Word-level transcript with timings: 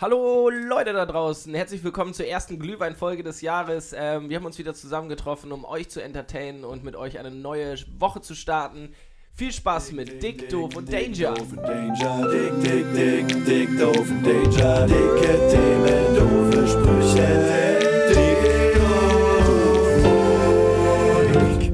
Hallo 0.00 0.48
Leute 0.48 0.94
da 0.94 1.04
draußen, 1.04 1.54
herzlich 1.54 1.84
willkommen 1.84 2.14
zur 2.14 2.26
ersten 2.26 2.58
Glühweinfolge 2.58 3.22
des 3.22 3.42
Jahres. 3.42 3.94
Ähm, 3.94 4.30
wir 4.30 4.38
haben 4.38 4.46
uns 4.46 4.56
wieder 4.56 4.72
zusammengetroffen, 4.72 5.52
um 5.52 5.66
euch 5.66 5.90
zu 5.90 6.02
entertainen 6.02 6.64
und 6.64 6.82
mit 6.82 6.96
euch 6.96 7.18
eine 7.18 7.30
neue 7.30 7.74
Woche 7.98 8.22
zu 8.22 8.34
starten. 8.34 8.94
Viel 9.34 9.52
Spaß 9.52 9.92
mit 9.92 10.22
Dick, 10.22 10.48
Doof 10.48 10.74
und 10.74 10.90
Danger. 10.90 11.34
Doof 11.34 11.52
und 11.52 11.62
Danger, 11.62 12.30
dick, 12.30 12.62
dick, 12.62 12.94
dick, 12.94 13.44
dick, 13.44 13.78
doof 13.78 14.10
und 14.10 14.24
Danger, 14.24 14.86
dicke 14.86 15.48
Themen, 15.50 16.14
doofe 16.16 16.66
Sprüche, 16.66 17.28
dick, 18.08 18.40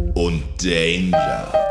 doof 0.02 0.14
und 0.16 0.43
Danger. 0.61 1.66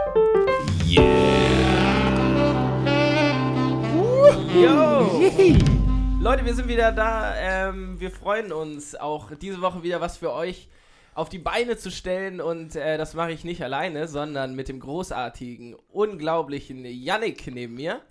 Leute, 6.25 6.43
wir 6.43 6.55
sind 6.55 6.67
wieder 6.67 6.91
da. 6.91 7.35
Ähm, 7.37 7.99
wir 7.99 8.09
freuen 8.09 8.51
uns 8.51 8.95
auch 8.95 9.29
diese 9.39 9.61
Woche 9.61 9.83
wieder 9.83 10.01
was 10.01 10.17
für 10.17 10.33
euch 10.33 10.69
auf 11.13 11.29
die 11.29 11.37
Beine 11.37 11.77
zu 11.77 11.91
stellen. 11.91 12.41
Und 12.41 12.75
äh, 12.75 12.97
das 12.97 13.13
mache 13.13 13.31
ich 13.31 13.43
nicht 13.43 13.63
alleine, 13.63 14.07
sondern 14.07 14.55
mit 14.55 14.67
dem 14.67 14.79
großartigen, 14.79 15.75
unglaublichen 15.91 16.83
Yannick 16.83 17.45
neben 17.53 17.75
mir. 17.75 18.01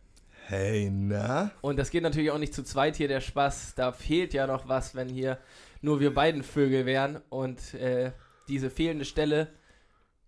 Hey, 0.47 0.93
na? 0.93 1.51
Und 1.61 1.77
das 1.77 1.91
geht 1.91 2.05
natürlich 2.05 2.31
auch 2.31 2.39
nicht 2.39 2.55
zu 2.55 2.63
zweit 2.63 2.95
hier, 2.95 3.09
der 3.09 3.21
Spaß. 3.21 3.75
Da 3.75 3.91
fehlt 3.91 4.33
ja 4.33 4.47
noch 4.47 4.69
was, 4.69 4.95
wenn 4.95 5.09
hier 5.09 5.39
nur 5.83 5.99
wir 5.99 6.15
beiden 6.15 6.45
Vögel 6.45 6.87
wären. 6.87 7.21
Und 7.31 7.75
äh, 7.75 8.13
diese 8.47 8.71
fehlende 8.71 9.07
Stelle 9.07 9.49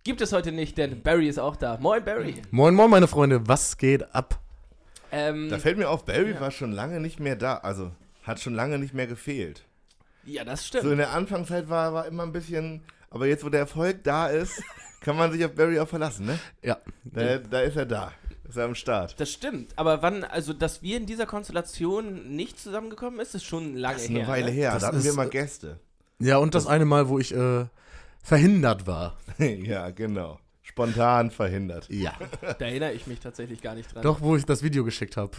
gibt 0.02 0.20
es 0.22 0.32
heute 0.32 0.50
nicht, 0.50 0.77
denn 0.77 1.05
Barry 1.05 1.28
ist 1.28 1.38
auch 1.38 1.55
da. 1.55 1.78
Moin, 1.80 2.05
Barry. 2.05 2.34
Moin, 2.50 2.74
moin, 2.74 2.91
meine 2.91 3.06
Freunde, 3.06 3.46
was 3.46 3.78
geht 3.78 4.12
ab? 4.12 4.41
Ähm, 5.12 5.48
Da 5.48 5.59
fällt 5.59 5.78
mir 5.78 5.88
auf, 5.88 6.05
Barry 6.05 6.33
Ja. 6.33 6.41
war 6.41 6.51
schon 6.51 6.73
lange 6.73 7.01
nicht 7.01 7.20
mehr 7.20 7.37
da. 7.37 7.56
Also, 7.59 7.92
hat 8.24 8.41
schon 8.41 8.55
lange 8.55 8.78
nicht 8.78 8.95
mehr 8.95 9.06
gefehlt. 9.06 9.64
ja, 10.24 10.45
das 10.45 10.62
So 10.62 10.66
stimmt. 10.78 10.92
in 10.92 10.98
der 10.98 11.12
Anfangszeit 11.12 11.69
war, 11.69 11.92
war 11.94 12.06
immer 12.06 12.25
ein 12.25 12.33
bisschen. 12.33 12.83
Aber 13.11 13.27
jetzt, 13.27 13.45
wo 13.45 13.48
der 13.48 13.61
Erfolg 13.61 14.03
da 14.05 14.27
ist, 14.27 14.62
kann 15.00 15.17
man 15.17 15.30
sich 15.33 15.45
auf 15.45 15.53
Barry 15.55 15.78
auch 15.78 15.89
verlassen, 15.89 16.27
ne? 16.27 16.39
Ja, 16.62 16.78
Da, 17.05 17.39
da 17.39 17.61
ist 17.61 17.77
er 17.77 17.86
da. 17.86 18.12
Ist 18.48 18.56
er 18.56 18.64
am 18.67 18.75
Start. 18.75 19.19
Das 19.20 19.30
stimmt. 19.33 19.72
Aber 19.77 20.03
wann, 20.03 20.22
also, 20.25 20.53
dass 20.53 20.80
wir 20.83 20.97
in 20.97 21.06
dieser 21.06 21.27
Konstellation 21.27 22.34
nicht 22.36 22.58
zusammengekommen 22.61 23.19
ist, 23.20 23.34
ist 23.34 23.45
schon 23.45 23.75
lange 23.75 23.95
Das 23.95 24.02
ist 24.05 24.11
eine 24.11 24.20
her. 24.20 24.28
Weile 24.28 24.47
ne? 24.47 24.52
her. 24.52 24.73
Das 24.73 24.83
da 24.83 24.89
hatten 24.89 25.02
wir 25.05 25.12
mal 25.14 25.27
äh, 25.27 25.30
Gäste. 25.30 25.80
ja 26.20 26.36
und 26.39 26.55
das 26.55 26.67
eine 26.69 26.84
Mal, 26.84 27.08
wo 27.08 27.19
ich 27.19 27.34
äh, 27.34 27.64
verhindert 28.23 28.86
war. 28.86 29.17
ja, 29.39 29.91
genau. 29.91 30.39
Spontan 30.69 31.31
verhindert. 31.31 31.89
Ja. 31.91 32.12
Da 32.42 32.64
erinnere 32.67 32.92
ich 32.92 33.06
mich 33.06 33.20
tatsächlich 33.20 33.62
gar 33.62 33.75
nicht 33.75 33.95
dran. 33.95 34.03
Doch, 34.03 34.20
wo 34.20 34.36
ich 34.36 34.45
das 34.45 34.62
Video 34.62 34.84
geschickt 34.84 35.17
habe. 35.17 35.31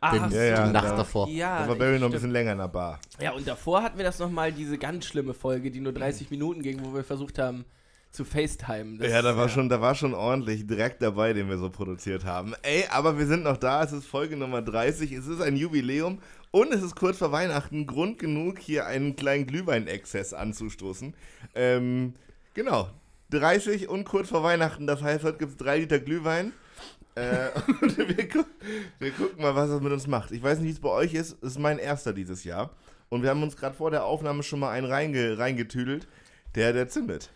Ah, 0.00 0.12
Den- 0.12 0.30
Ja, 0.30 0.44
ja, 0.44 0.66
die 0.68 0.72
Nacht 0.72 0.84
da- 0.90 0.96
davor. 0.98 1.28
Ja, 1.28 1.62
Da 1.62 1.68
war 1.68 1.74
Barry 1.74 1.98
noch 1.98 2.06
ein 2.06 2.12
bisschen 2.12 2.30
länger 2.30 2.52
in 2.52 2.58
der 2.58 2.68
Bar. 2.68 3.00
Ja, 3.20 3.32
und 3.32 3.46
davor 3.46 3.82
hatten 3.82 3.98
wir 3.98 4.04
das 4.04 4.20
nochmal, 4.20 4.52
diese 4.52 4.78
ganz 4.78 5.06
schlimme 5.06 5.34
Folge, 5.34 5.72
die 5.72 5.80
nur 5.80 5.92
30 5.92 6.30
Minuten 6.30 6.62
ging, 6.62 6.84
wo 6.84 6.94
wir 6.94 7.02
versucht 7.02 7.38
haben 7.40 7.64
zu 8.12 8.24
FaceTime. 8.24 8.98
Das- 8.98 9.10
ja, 9.10 9.20
da 9.20 9.36
war, 9.36 9.48
Schon, 9.48 9.68
da 9.68 9.80
war 9.80 9.96
schon 9.96 10.14
ordentlich 10.14 10.66
direkt 10.68 11.02
dabei, 11.02 11.32
den 11.32 11.48
wir 11.48 11.58
so 11.58 11.68
produziert 11.70 12.24
haben. 12.24 12.54
Ey, 12.62 12.84
aber 12.90 13.18
wir 13.18 13.26
sind 13.26 13.42
noch 13.42 13.56
da. 13.56 13.82
Es 13.82 13.90
ist 13.92 14.06
Folge 14.06 14.36
Nummer 14.36 14.62
30. 14.62 15.10
Es 15.10 15.26
ist 15.26 15.40
ein 15.42 15.56
Jubiläum 15.56 16.20
und 16.52 16.72
es 16.72 16.80
ist 16.82 16.94
kurz 16.94 17.18
vor 17.18 17.32
Weihnachten. 17.32 17.84
Grund 17.88 18.20
genug, 18.20 18.60
hier 18.60 18.86
einen 18.86 19.16
kleinen 19.16 19.46
Glühweinexzess 19.48 20.32
anzustoßen. 20.32 21.12
Ähm, 21.56 22.14
genau. 22.54 22.88
30 23.30 23.88
und 23.88 24.04
kurz 24.04 24.28
vor 24.28 24.42
Weihnachten. 24.42 24.86
Das 24.86 25.02
heißt, 25.02 25.24
heute 25.24 25.38
gibt 25.38 25.52
es 25.52 25.56
drei 25.56 25.78
Liter 25.78 25.98
Glühwein. 25.98 26.52
äh, 27.14 27.48
und 27.82 27.96
wir, 27.98 28.28
gu 28.28 28.44
wir 28.98 29.10
gucken 29.12 29.42
mal, 29.42 29.54
was 29.54 29.70
das 29.70 29.80
mit 29.80 29.92
uns 29.92 30.06
macht. 30.06 30.30
Ich 30.30 30.42
weiß 30.42 30.58
nicht, 30.58 30.68
wie 30.68 30.72
es 30.72 30.80
bei 30.80 30.90
euch 30.90 31.14
ist. 31.14 31.36
Es 31.42 31.52
ist 31.52 31.58
mein 31.58 31.78
erster 31.78 32.12
dieses 32.12 32.44
Jahr. 32.44 32.70
Und 33.08 33.22
wir 33.22 33.30
haben 33.30 33.42
uns 33.42 33.56
gerade 33.56 33.74
vor 33.74 33.90
der 33.90 34.04
Aufnahme 34.04 34.42
schon 34.42 34.60
mal 34.60 34.70
einen 34.70 34.86
reinge 34.86 35.38
reingetüdelt. 35.38 36.06
Der, 36.54 36.72
der 36.72 36.88
zündet. 36.88 37.30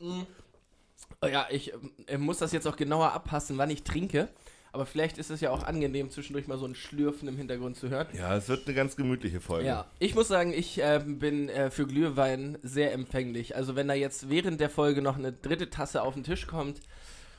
Oh 0.00 1.26
ja, 1.26 1.46
ich 1.50 1.72
äh, 2.06 2.18
muss 2.18 2.38
das 2.38 2.52
jetzt 2.52 2.66
auch 2.66 2.76
genauer 2.76 3.12
abpassen, 3.12 3.58
wann 3.58 3.70
ich 3.70 3.82
trinke. 3.82 4.28
Aber 4.74 4.86
vielleicht 4.86 5.18
ist 5.18 5.30
es 5.30 5.40
ja 5.40 5.52
auch 5.52 5.62
angenehm, 5.62 6.10
zwischendurch 6.10 6.48
mal 6.48 6.58
so 6.58 6.66
ein 6.66 6.74
Schlürfen 6.74 7.28
im 7.28 7.36
Hintergrund 7.36 7.76
zu 7.76 7.90
hören. 7.90 8.08
Ja, 8.12 8.36
es 8.36 8.48
wird 8.48 8.66
eine 8.66 8.74
ganz 8.74 8.96
gemütliche 8.96 9.40
Folge. 9.40 9.68
Ja, 9.68 9.86
ich 10.00 10.16
muss 10.16 10.26
sagen, 10.26 10.52
ich 10.52 10.80
ähm, 10.82 11.20
bin 11.20 11.48
äh, 11.48 11.70
für 11.70 11.86
Glühwein 11.86 12.58
sehr 12.64 12.92
empfänglich. 12.92 13.54
Also 13.54 13.76
wenn 13.76 13.86
da 13.86 13.94
jetzt 13.94 14.30
während 14.30 14.58
der 14.58 14.70
Folge 14.70 15.00
noch 15.00 15.16
eine 15.16 15.32
dritte 15.32 15.70
Tasse 15.70 16.02
auf 16.02 16.14
den 16.14 16.24
Tisch 16.24 16.48
kommt, 16.48 16.80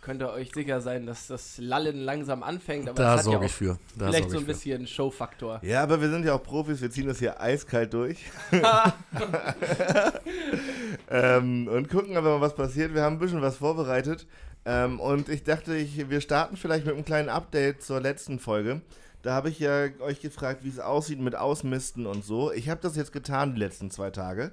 könnt 0.01 0.22
ihr 0.22 0.29
euch 0.29 0.53
sicher 0.53 0.79
sein, 0.79 1.06
dass 1.06 1.28
das 1.28 1.57
Lallen 1.57 2.00
langsam 2.00 2.41
anfängt. 2.41 2.88
Aber 2.88 2.96
Da 2.96 3.18
ja 3.18 3.22
sorge 3.22 3.40
auch 3.40 3.44
ich 3.44 3.52
für. 3.52 3.78
Da 3.97 4.07
vielleicht 4.07 4.31
so 4.31 4.38
ein 4.38 4.46
bisschen 4.46 4.88
Showfaktor. 4.88 5.59
Ja, 5.62 5.84
aber 5.84 6.00
wir 6.00 6.09
sind 6.09 6.23
ja 6.23 6.35
auch 6.35 6.44
Profis, 6.44 6.79
wir 6.79 6.90
ziehen 6.90 7.07
das 7.07 7.19
hier 7.19 7.41
eiskalt 7.41 7.94
durch. 7.94 8.23
ähm, 11.09 11.67
und 11.67 11.90
gucken 11.90 12.16
aber 12.16 12.35
mal, 12.35 12.41
was 12.41 12.56
passiert. 12.56 12.94
Wir 12.94 13.02
haben 13.02 13.17
ein 13.17 13.19
bisschen 13.19 13.41
was 13.41 13.57
vorbereitet. 13.57 14.25
Ähm, 14.66 15.00
und 15.00 15.30
ich 15.30 15.44
dachte, 15.44 15.76
ich, 15.76 16.09
wir 16.09 16.22
starten 16.22 16.58
vielleicht 16.58 16.86
mit 16.86 16.96
einem 16.96 17.06
kleinen 17.06 17.30
Update 17.30 17.84
zur 17.84 18.02
letzten 18.02 18.40
Folge. 18.40 18.81
Da 19.22 19.34
habe 19.34 19.50
ich 19.50 19.59
ja 19.59 19.88
euch 20.02 20.22
gefragt, 20.22 20.64
wie 20.64 20.70
es 20.70 20.80
aussieht 20.80 21.20
mit 21.20 21.36
Ausmisten 21.36 22.06
und 22.06 22.24
so. 22.24 22.52
Ich 22.52 22.70
habe 22.70 22.81
das 22.81 22.96
jetzt 22.96 23.12
getan 23.12 23.56
die 23.56 23.59
letzten 23.59 23.90
zwei 23.92 24.12
Tage. 24.12 24.52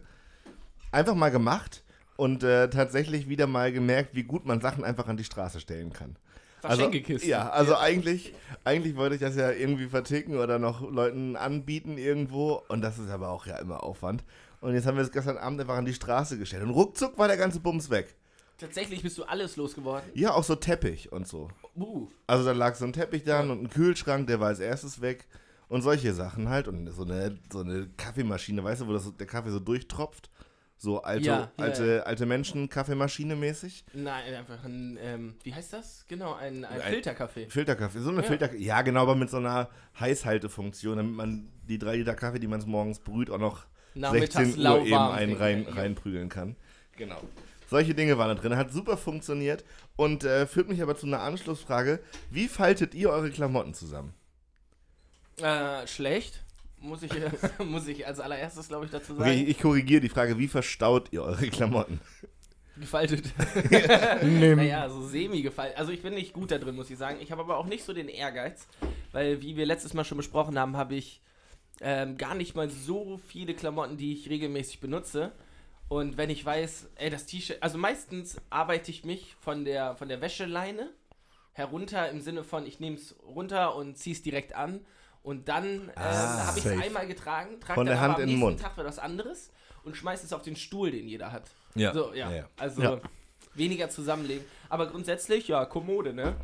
Einfach 0.91 1.15
mal 1.15 1.31
gemacht 1.31 1.83
und 2.17 2.43
äh, 2.43 2.69
tatsächlich 2.69 3.29
wieder 3.29 3.47
mal 3.47 3.73
gemerkt, 3.73 4.15
wie 4.15 4.23
gut 4.23 4.47
man 4.47 4.61
Sachen 4.61 4.85
einfach 4.85 5.09
an 5.09 5.17
die 5.17 5.25
Straße 5.25 5.61
stellen 5.61 5.93
kann. 5.93 6.17
Also, 6.63 6.91
ja, 7.25 7.51
also 7.51 7.77
Eigentlich, 7.77 8.35
eigentlich 8.63 8.95
wollte 8.97 9.17
ich 9.17 9.21
das 9.21 9.35
ja 9.35 9.51
irgendwie 9.51 9.89
verticken 9.89 10.37
oder 10.37 10.59
noch 10.61 10.81
Leuten 10.81 11.35
anbieten 11.35 11.99
irgendwo. 11.99 12.63
Und 12.69 12.83
das 12.83 12.99
ist 12.99 13.11
aber 13.11 13.31
auch 13.31 13.47
ja 13.47 13.57
immer 13.57 13.83
Aufwand. 13.83 14.23
Und 14.61 14.75
jetzt 14.75 14.87
haben 14.87 14.97
wir 14.97 15.03
es 15.03 15.11
gestern 15.11 15.39
Abend 15.39 15.61
einfach 15.61 15.77
an 15.77 15.85
die 15.85 15.95
Straße 15.95 16.39
gestellt. 16.39 16.63
Und 16.63 16.71
ruckzuck 16.71 17.19
war 17.19 17.27
der 17.27 17.37
ganze 17.37 17.59
Bums 17.59 17.91
weg. 17.91 18.15
Tatsächlich 18.63 19.03
bist 19.03 19.19
du 19.19 19.25
alles 19.25 19.57
losgeworden. 19.57 20.09
Ja, 20.15 20.33
auch 20.35 20.45
so 20.45 20.55
Teppich 20.55 21.13
und 21.13 21.27
so. 21.29 21.49
Uh. 21.77 22.09
Also 22.27 22.45
da 22.45 22.53
lag 22.53 22.75
so 22.77 22.85
ein 22.87 22.93
Teppich 22.93 23.25
dann 23.25 23.51
und 23.51 23.63
ein 23.65 23.69
Kühlschrank, 23.71 24.27
der 24.29 24.41
war 24.41 24.49
als 24.49 24.61
erstes 24.61 25.01
weg. 25.03 25.27
Und 25.69 25.83
solche 25.83 26.13
Sachen 26.15 26.49
halt. 26.49 26.69
Und 26.69 26.87
so 26.93 27.03
eine, 27.05 27.39
so 27.53 27.61
eine 27.61 27.89
Kaffeemaschine, 27.97 28.63
weißt 28.63 28.83
du, 28.83 28.87
wo 28.89 28.93
das, 28.93 29.11
der 29.17 29.27
Kaffee 29.27 29.51
so 29.51 29.59
durchtropft? 29.59 30.31
So 30.77 31.01
alte, 31.03 31.25
Ja, 31.27 31.39
ja, 31.39 31.51
alte, 31.65 31.87
ja. 31.97 32.03
alte 32.03 32.27
Menschen, 32.27 32.69
Kaffeemaschine 32.69 33.37
mäßig. 33.37 33.85
Nein, 33.95 34.35
einfach 34.35 34.65
ein, 34.65 34.99
ähm, 35.01 35.35
wie 35.45 35.55
heißt 35.55 35.73
das? 35.73 36.05
Genau, 36.09 36.35
ein, 36.35 36.65
ein 36.65 36.81
Ein- 36.81 36.93
Filterkaffee. 36.93 37.49
Filterkaffee, 37.49 38.01
so 38.01 38.11
eine 38.11 38.23
Ja. 38.23 38.27
Filter, 38.27 38.55
ja 38.57 38.83
genau, 38.83 39.03
aber 39.03 39.15
mit 39.15 39.31
so 39.31 39.37
einer 39.37 39.69
Heißhaltefunktion, 40.01 40.97
damit 40.97 41.15
man 41.15 41.49
die 41.69 41.79
drei 41.79 41.97
Liter 41.97 42.15
Kaffee, 42.15 42.39
die 42.41 42.49
man 42.49 42.61
morgens 42.67 42.99
brüht, 42.99 43.31
auch 43.31 43.39
noch 43.39 43.65
16 43.95 44.59
Uhr 44.59 44.81
eben 44.85 44.95
einen 44.97 45.37
rein, 45.37 45.65
Ja. 45.69 45.73
reinprügeln 45.75 46.29
kann. 46.29 46.57
Genau. 46.97 47.21
Solche 47.73 47.95
Dinge 47.95 48.19
waren 48.19 48.29
da 48.29 48.35
drin, 48.35 48.55
hat 48.55 48.71
super 48.71 48.99
funktioniert 48.99 49.65
und 49.97 50.25
äh, 50.25 50.47
führt 50.47 50.69
mich 50.69 50.83
aber 50.83 50.95
zu 50.95 51.07
einer 51.07 51.23
Anschlussfrage. 51.23 52.01
Wie 52.29 52.47
faltet 52.47 52.95
ihr 52.95 53.09
eure 53.09 53.31
Klamotten 53.31 53.73
zusammen? 53.73 54.13
Äh, 55.39 55.87
schlecht. 55.87 56.45
Muss 56.81 57.03
ich, 57.03 57.13
äh, 57.15 57.31
muss 57.65 57.89
ich 57.89 58.07
als 58.07 58.21
allererstes, 58.21 58.69
glaube 58.69 58.85
ich, 58.85 58.91
dazu 58.91 59.15
sagen. 59.15 59.23
Okay, 59.23 59.45
ich, 59.45 59.59
korrigiere 59.59 60.03
die 60.03 60.11
Frage, 60.11 60.37
wie 60.37 60.49
verstaut 60.49 61.09
ihr 61.13 61.23
eure 61.23 61.49
Klamotten? 61.49 61.99
Gefaltet. 62.77 63.33
Naja, 64.23 64.91
so 64.91 65.07
semi-gefaltet. 65.09 65.79
Also 65.79 65.93
ich 65.93 66.03
bin 66.03 66.13
nicht 66.13 66.35
gut 66.35 66.51
da 66.51 66.59
drin, 66.59 66.77
muss 66.77 66.91
ich 66.91 66.99
sagen. 66.99 67.21
Ich 67.23 67.33
habe 67.33 67.41
aber 67.41 67.57
auch 67.57 67.67
nicht 67.67 67.85
so 67.85 67.95
den 67.95 68.09
Ehrgeiz, 68.09 68.67
weil 69.13 69.41
wie 69.41 69.57
wir 69.57 69.65
letztes 69.65 69.95
Mal 69.95 70.05
schon 70.05 70.19
besprochen 70.19 70.59
haben, 70.59 70.77
habe 70.77 70.95
ich 70.95 71.23
ähm, 71.81 72.19
gar 72.19 72.35
nicht 72.35 72.55
mal 72.55 72.69
so 72.69 73.19
viele 73.29 73.55
Klamotten, 73.55 73.97
die 73.97 74.13
ich 74.13 74.29
regelmäßig 74.29 74.81
benutze. 74.81 75.33
Und 75.93 76.17
wenn 76.17 76.31
ich 76.31 76.43
weiß, 76.43 76.89
ey, 76.95 77.11
das 77.11 77.27
T-Shirt, 77.27 77.59
also 77.63 77.77
meistens 77.77 78.37
arbeite 78.49 78.91
ich 78.91 79.05
mich 79.05 79.37
von 79.43 79.67
der, 79.67 79.95
von 79.95 80.09
der 80.09 80.23
Wäscheleine 80.23 80.89
herunter 81.53 82.09
im 82.09 82.23
Sinne 82.23 82.45
von, 82.45 82.67
ich 82.67 82.81
nehme 82.81 82.97
es 82.97 83.15
runter 83.27 83.77
und 83.77 83.99
ziehe 83.99 84.17
es 84.17 84.23
direkt 84.23 84.55
an. 84.55 84.81
Und 85.23 85.51
dann 85.51 85.65
ähm, 85.83 85.91
Ah, 85.97 86.47
habe 86.47 86.59
ich 86.59 86.65
es 86.65 86.81
einmal 86.81 87.07
getragen, 87.07 87.61
trage 87.61 87.75
Von 87.75 87.87
dann 87.87 87.95
der 87.97 88.01
Hand 88.01 88.15
aber 88.15 88.23
am 88.23 88.29
in 88.29 88.29
den 88.31 88.39
nächsten 88.39 88.53
Mund. 88.53 88.61
Tag 88.61 88.75
wieder 88.79 88.87
was 88.87 88.99
anderes 88.99 89.51
und 89.85 89.95
schmeiße 89.95 90.25
es 90.25 90.33
auf 90.33 90.41
den 90.41 90.57
Stuhl, 90.57 90.91
den 90.93 91.07
jeder 91.07 91.31
hat. 91.31 91.51
Ja. 91.75 91.93
So, 91.93 92.15
ja. 92.15 92.31
Ja, 92.31 92.37
ja. 92.39 92.49
Also 92.57 92.81
Ja. 92.83 93.01
weniger 93.53 93.91
zusammenlegen. 93.91 94.47
Aber 94.71 94.87
grundsätzlich, 94.87 95.47
ja, 95.49 95.67
Kommode, 95.67 96.15
ne? 96.15 96.37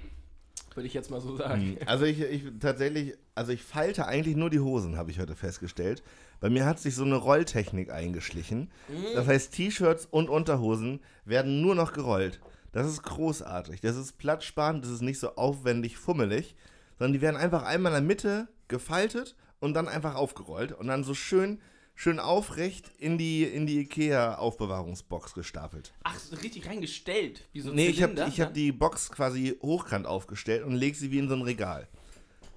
Würde 0.75 0.87
ich 0.87 0.93
jetzt 0.93 1.11
mal 1.11 1.23
so 1.23 1.34
sagen. 1.38 1.78
Hm, 1.78 1.78
Also 1.87 2.05
ich, 2.05 2.20
ich 2.20 2.43
tatsächlich, 2.61 3.14
also 3.34 3.50
ich 3.52 3.62
falte 3.62 4.06
eigentlich 4.06 4.37
nur 4.37 4.50
die 4.50 4.61
Hosen, 4.61 4.99
habe 4.99 5.11
ich 5.11 5.19
heute 5.19 5.34
festgestellt. 5.34 6.02
Bei 6.40 6.50
mir 6.50 6.67
hat 6.67 6.79
sich 6.79 6.94
so 6.94 7.05
eine 7.05 7.17
Rolltechnik 7.17 7.90
eingeschlichen. 7.90 8.70
Das 9.14 9.26
heißt, 9.26 9.52
T-Shirts 9.52 10.06
und 10.06 10.29
Unterhosen 10.29 11.00
werden 11.25 11.61
nur 11.61 11.75
noch 11.75 11.93
gerollt. 11.93 12.40
Das 12.73 12.87
ist 12.87 13.02
großartig. 13.02 13.81
Das 13.81 13.96
ist 13.96 14.19
platzsparend, 14.19 14.85
das 14.85 14.93
ist 14.93 15.02
nicht 15.02 15.19
so 15.19 15.35
aufwendig 15.37 15.96
fummelig, 15.96 16.55
sondern 16.99 17.12
die 17.14 17.20
werden 17.20 17.37
einfach 17.37 17.64
einmal 17.64 17.93
in 17.93 17.96
der 17.96 18.02
Mitte 18.02 18.49
gefaltet 18.69 19.35
und 19.61 19.75
dann 19.75 19.88
einfach 19.88 20.14
aufgerollt 20.14 20.73
und 20.73 20.87
dann 20.87 21.02
so 21.02 21.14
schön, 21.14 21.61
schön 21.94 22.20
aufrecht 22.20 22.93
in 22.99 23.19
die, 23.19 23.43
in 23.43 23.67
die 23.67 23.81
Ikea-Aufbewahrungsbox 23.81 25.35
gestapelt. 25.35 25.93
Ach, 26.05 26.19
so 26.19 26.37
richtig 26.37 26.67
reingestellt. 26.69 27.49
Wie 27.52 27.61
so 27.62 27.70
ein 27.70 27.75
Nee, 27.75 27.88
ich 27.88 28.02
habe 28.02 28.14
Zylinder, 28.14 28.32
ich 28.32 28.40
hab 28.40 28.49
ne? 28.49 28.55
die 28.55 28.73
Box 28.73 29.11
quasi 29.11 29.58
hochkant 29.61 30.06
aufgestellt 30.06 30.62
und 30.64 30.75
leg 30.75 30.94
sie 30.94 31.11
wie 31.11 31.19
in 31.19 31.29
so 31.29 31.35
ein 31.35 31.43
Regal. 31.43 31.88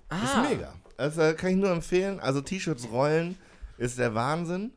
Das 0.09 0.23
ist 0.23 0.49
mega. 0.49 0.73
Das 0.97 1.17
äh, 1.17 1.33
kann 1.33 1.51
ich 1.51 1.55
nur 1.55 1.71
empfehlen. 1.71 2.19
Also 2.19 2.41
T-Shirts 2.41 2.91
rollen 2.91 3.37
ist 3.81 3.97
der 3.97 4.13
Wahnsinn. 4.15 4.71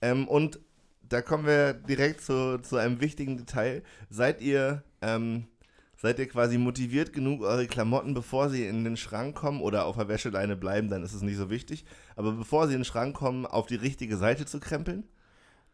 Ähm, 0.00 0.28
und 0.28 0.60
da 1.08 1.22
kommen 1.22 1.46
wir 1.46 1.72
direkt 1.72 2.20
zu, 2.20 2.58
zu 2.58 2.76
einem 2.76 3.00
wichtigen 3.00 3.36
Detail. 3.36 3.82
Seid 4.10 4.40
ihr, 4.40 4.84
ähm, 5.00 5.46
seid 5.96 6.18
ihr 6.18 6.28
quasi 6.28 6.58
motiviert 6.58 7.12
genug, 7.12 7.42
eure 7.42 7.66
Klamotten, 7.66 8.14
bevor 8.14 8.50
sie 8.50 8.66
in 8.66 8.84
den 8.84 8.96
Schrank 8.96 9.34
kommen 9.34 9.60
oder 9.60 9.86
auf 9.86 9.96
der 9.96 10.08
Wäscheleine 10.08 10.56
bleiben, 10.56 10.88
dann 10.88 11.02
ist 11.02 11.14
es 11.14 11.22
nicht 11.22 11.36
so 11.36 11.50
wichtig. 11.50 11.84
Aber 12.16 12.32
bevor 12.32 12.66
sie 12.66 12.74
in 12.74 12.80
den 12.80 12.84
Schrank 12.84 13.16
kommen, 13.16 13.46
auf 13.46 13.66
die 13.66 13.76
richtige 13.76 14.16
Seite 14.16 14.44
zu 14.44 14.60
krempeln? 14.60 15.04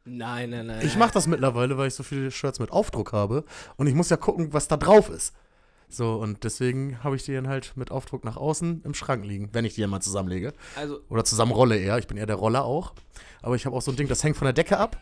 Nein, 0.04 0.50
nein, 0.50 0.66
nein. 0.66 0.86
Ich 0.86 0.96
mache 0.96 1.12
das 1.12 1.26
mittlerweile, 1.26 1.76
weil 1.76 1.88
ich 1.88 1.94
so 1.94 2.02
viele 2.02 2.30
Shirts 2.30 2.58
mit 2.58 2.70
Aufdruck 2.70 3.12
habe. 3.12 3.44
Und 3.76 3.86
ich 3.86 3.94
muss 3.94 4.10
ja 4.10 4.16
gucken, 4.16 4.52
was 4.52 4.68
da 4.68 4.76
drauf 4.76 5.10
ist. 5.10 5.34
So, 5.90 6.14
und 6.14 6.44
deswegen 6.44 7.02
habe 7.02 7.16
ich 7.16 7.24
die 7.24 7.34
dann 7.34 7.48
halt 7.48 7.76
mit 7.76 7.90
Aufdruck 7.90 8.24
nach 8.24 8.36
außen 8.36 8.82
im 8.84 8.94
Schrank 8.94 9.24
liegen, 9.24 9.50
wenn 9.52 9.64
ich 9.64 9.74
die 9.74 9.80
dann 9.80 9.90
mal 9.90 10.00
zusammenlege. 10.00 10.52
Also, 10.76 11.00
Oder 11.08 11.24
zusammenrolle 11.24 11.76
eher. 11.76 11.98
Ich 11.98 12.06
bin 12.06 12.16
eher 12.16 12.26
der 12.26 12.36
Roller 12.36 12.64
auch. 12.64 12.94
Aber 13.42 13.56
ich 13.56 13.66
habe 13.66 13.76
auch 13.76 13.82
so 13.82 13.90
ein 13.90 13.96
Ding, 13.96 14.08
das 14.08 14.22
hängt 14.22 14.36
von 14.36 14.46
der 14.46 14.52
Decke 14.52 14.78
ab. 14.78 14.96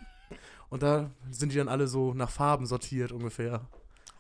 Und 0.71 0.83
da 0.83 1.11
sind 1.31 1.53
die 1.53 1.57
dann 1.57 1.69
alle 1.69 1.87
so 1.89 2.15
nach 2.15 2.31
Farben 2.31 2.67
sortiert 2.67 3.13
ungefähr. 3.13 3.67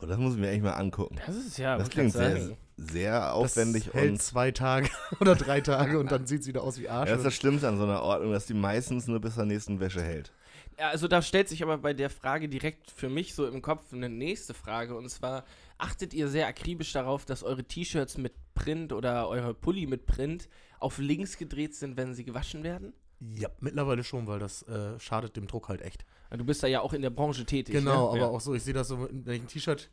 Oh, 0.01 0.07
das 0.07 0.17
muss 0.19 0.35
ich 0.35 0.41
mir 0.41 0.51
echt 0.51 0.63
mal 0.63 0.73
angucken. 0.73 1.17
das 1.27 1.37
ist 1.37 1.59
ja, 1.59 1.77
Das 1.77 1.91
klingt 1.91 2.13
sehr, 2.13 2.57
sehr 2.77 3.35
aufwendig 3.35 3.87
das 3.87 3.95
hält 3.95 4.11
und 4.13 4.23
zwei 4.23 4.53
Tage 4.53 4.89
oder 5.21 5.35
drei 5.35 5.61
Tage 5.61 5.99
und 5.99 6.13
dann 6.13 6.27
sieht 6.27 6.43
es 6.43 6.47
wieder 6.47 6.63
aus 6.63 6.79
wie 6.79 6.89
Arsch. 6.89 7.09
Ja, 7.09 7.17
das 7.17 7.25
ist 7.25 7.27
das 7.27 7.35
Schlimmste 7.35 7.69
an 7.69 7.79
so 7.79 7.85
einer 7.85 8.03
Ordnung, 8.03 8.33
dass 8.33 8.47
die 8.47 8.55
meistens 8.55 9.09
nur 9.09 9.21
bis 9.21 9.35
zur 9.35 9.45
nächsten 9.45 9.81
Wäsche 9.81 10.03
hält. 10.03 10.33
Ja, 10.79 10.91
also 10.91 11.09
da 11.09 11.21
stellt 11.21 11.49
sich 11.49 11.65
aber 11.65 11.79
bei 11.79 11.93
der 11.93 12.11
Frage 12.11 12.49
direkt 12.49 12.93
für 12.93 13.09
mich 13.09 13.35
so 13.35 13.49
im 13.49 13.61
Kopf 13.61 13.93
eine 13.93 14.09
nächste 14.09 14.55
Frage 14.55 14.97
und 14.97 15.09
zwar 15.11 15.45
achtet 15.79 16.13
ihr 16.13 16.29
sehr 16.29 16.47
akribisch 16.47 16.93
darauf, 16.93 17.25
dass 17.25 17.43
eure 17.43 17.65
T-Shirts 17.65 18.19
mit 18.19 18.35
Print 18.55 18.93
oder 18.93 19.29
eure 19.29 19.55
Pulli 19.55 19.87
mit 19.87 20.07
Print 20.07 20.49
auf 20.79 20.99
links 20.99 21.39
gedreht 21.39 21.75
sind, 21.75 21.97
wenn 21.97 22.15
sie 22.15 22.25
gewaschen 22.25 22.63
werden? 22.65 22.93
ja, 23.21 23.49
mittlerweile 23.61 24.05
schon, 24.05 24.27
weil 24.27 24.39
das 24.39 24.63
äh, 24.63 24.99
schadet 25.01 25.37
dem 25.37 25.47
Druck 25.47 25.69
halt 25.69 25.83
echt. 25.83 26.05
Du 26.31 26.45
bist 26.45 26.63
da 26.63 26.67
ja 26.67 26.81
auch 26.81 26.93
in 26.93 27.03
der 27.03 27.11
Branche 27.11 27.45
tätig. 27.45 27.75
Genau, 27.75 28.15
ne? 28.15 28.21
aber 28.21 28.33
auch 28.33 28.41
so, 28.41 28.55
ich 28.55 28.63
sehe 28.63 28.75
das 28.75 28.89
so, 28.89 29.09
wenn 29.11 29.35
ich 29.35 29.43
ein 29.43 29.49
T-Shirt 29.49 29.91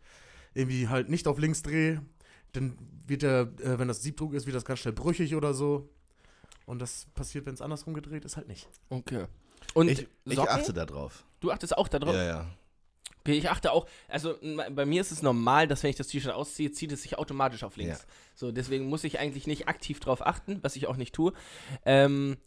irgendwie 0.53 0.87
halt 0.87 1.09
nicht 1.09 1.27
auf 1.27 1.39
links 1.39 1.63
drehe, 1.63 2.01
dann 2.53 2.77
wird 3.07 3.23
der, 3.23 3.51
äh, 3.61 3.79
wenn 3.79 3.87
das 3.87 4.03
Siebdruck 4.03 4.33
ist, 4.33 4.45
wird 4.45 4.55
das 4.55 4.65
ganz 4.65 4.79
schnell 4.79 4.93
brüchig 4.93 5.35
oder 5.35 5.53
so. 5.53 5.89
Und 6.65 6.79
das 6.79 7.07
passiert, 7.13 7.45
wenn 7.45 7.53
es 7.53 7.61
andersrum 7.61 7.93
gedreht 7.93 8.25
ist, 8.25 8.37
halt 8.37 8.47
nicht. 8.47 8.67
Okay. 8.89 9.25
Und 9.73 9.89
Ich, 9.89 10.07
ich 10.25 10.39
achte 10.39 10.73
da 10.73 10.85
drauf. 10.85 11.25
Du 11.39 11.51
achtest 11.51 11.77
auch 11.77 11.87
da 11.87 11.99
drauf? 11.99 12.15
Ja, 12.15 12.23
ja. 12.23 12.47
Ich 13.27 13.49
achte 13.49 13.71
auch, 13.71 13.87
also 14.07 14.35
bei 14.71 14.85
mir 14.85 15.01
ist 15.01 15.11
es 15.11 15.21
normal, 15.21 15.67
dass 15.67 15.81
wenn 15.83 15.89
ich 15.89 15.95
das 15.95 16.07
T-Shirt 16.07 16.33
ausziehe, 16.33 16.71
zieht 16.71 16.91
es 16.91 17.01
sich 17.01 17.17
automatisch 17.17 17.63
auf 17.63 17.75
links. 17.77 17.99
Ja. 18.01 18.05
So, 18.35 18.51
deswegen 18.51 18.85
muss 18.87 19.03
ich 19.03 19.19
eigentlich 19.19 19.47
nicht 19.47 19.67
aktiv 19.67 19.99
drauf 19.99 20.25
achten, 20.25 20.59
was 20.61 20.75
ich 20.75 20.87
auch 20.87 20.97
nicht 20.97 21.13
tue. 21.15 21.33
Ähm, 21.85 22.37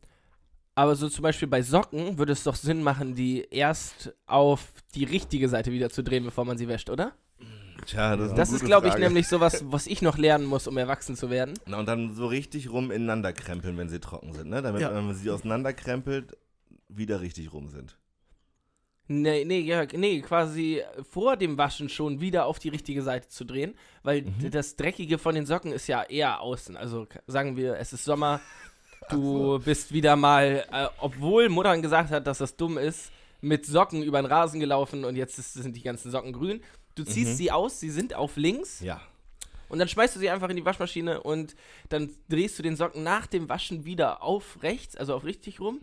aber 0.75 0.95
so 0.95 1.09
zum 1.09 1.23
Beispiel 1.25 1.49
bei 1.49 1.63
Socken 1.63 2.19
würde 2.19 2.33
es 2.33 2.45
doch 2.45 2.55
Sinn 2.55 2.83
machen, 2.85 3.17
die 3.17 3.47
erst 3.51 4.15
auf 4.27 4.69
die 4.95 5.03
richtige 5.05 5.49
Seite 5.49 5.73
wieder 5.73 5.91
zu 5.91 6.05
drehen, 6.05 6.25
bevor 6.25 6.45
man 6.45 6.57
sie 6.57 6.69
wäscht, 6.69 6.89
oder? 6.91 7.15
Tja, 7.87 8.17
das 8.17 8.31
ist, 8.31 8.39
Das 8.39 8.53
ist, 8.53 8.65
glaube 8.65 8.89
ich, 8.89 8.97
nämlich 8.97 9.27
sowas, 9.29 9.65
was 9.71 9.87
ich 9.87 10.03
noch 10.03 10.19
lernen 10.19 10.45
muss, 10.45 10.67
um 10.67 10.77
erwachsen 10.77 11.17
zu 11.17 11.31
werden. 11.31 11.55
Na, 11.67 11.79
und 11.79 11.87
dann 11.87 12.15
so 12.15 12.27
richtig 12.27 12.71
rum 12.71 12.91
ineinander 12.91 13.33
krempeln, 13.33 13.77
wenn 13.77 13.89
sie 13.89 13.99
trocken 14.01 14.33
sind, 14.33 14.51
ne? 14.51 14.63
Damit, 14.63 14.83
Ja. 14.83 14.95
wenn 14.95 15.07
man 15.07 15.15
sie 15.17 15.31
auseinanderkrempelt, 15.31 16.37
wieder 16.89 17.21
richtig 17.21 17.53
rum 17.53 17.69
sind. 17.69 17.97
Nee, 19.11 19.45
nee, 19.47 19.61
ja, 19.61 19.87
nee, 19.95 20.21
quasi 20.21 20.83
vor 21.11 21.37
dem 21.39 21.57
Waschen 21.57 21.89
schon 21.89 22.21
wieder 22.21 22.45
auf 22.45 22.59
die 22.59 22.69
richtige 22.69 23.03
Seite 23.03 23.29
zu 23.29 23.45
drehen, 23.45 23.75
weil 24.03 24.21
d- 24.23 24.51
das 24.51 24.77
Dreckige 24.77 25.17
von 25.17 25.35
den 25.35 25.47
Socken 25.47 25.73
ist 25.73 25.87
ja 25.87 26.03
eher 26.03 26.41
außen. 26.43 26.77
Also 26.77 27.07
sagen 27.27 27.57
wir, 27.57 27.77
es 27.79 27.95
ist 27.95 28.05
Sommer, 28.05 28.41
du 29.11 29.59
bist 29.61 29.93
wieder 29.93 30.15
mal, 30.17 30.65
äh, 30.71 30.89
obwohl 31.01 31.49
Muttern 31.49 31.81
gesagt 31.81 32.11
hat, 32.11 32.27
dass 32.27 32.39
das 32.39 32.57
dumm 32.57 32.77
ist, 32.77 33.11
mit 33.41 33.65
Socken 33.65 34.03
über 34.03 34.21
den 34.21 34.27
Rasen 34.27 34.61
gelaufen 34.61 35.05
und 35.07 35.17
jetzt 35.17 35.39
ist, 35.39 35.55
sind 35.55 35.75
die 35.77 35.83
ganzen 35.83 36.11
Socken 36.11 36.33
grün. 36.35 36.61
Du 36.95 37.05
ziehst 37.05 37.37
sie 37.39 37.51
aus, 37.51 37.81
sie 37.81 37.91
sind 37.91 38.13
auf 38.13 38.37
links 38.37 38.81
Ja. 38.81 39.01
und 39.71 39.79
dann 39.79 39.89
schmeißt 39.89 40.17
du 40.17 40.21
sie 40.21 40.29
einfach 40.29 40.49
in 40.51 40.57
die 40.57 40.65
Waschmaschine 40.65 41.23
und 41.23 41.55
dann 41.89 42.11
drehst 42.29 42.59
du 42.59 42.63
den 42.63 42.75
Socken 42.77 43.05
nach 43.05 43.27
dem 43.29 43.49
Waschen 43.49 43.85
wieder 43.87 44.23
auf 44.23 44.59
rechts, 44.63 44.97
also 44.97 45.15
auf 45.15 45.25
richtig 45.25 45.61
rum 45.61 45.81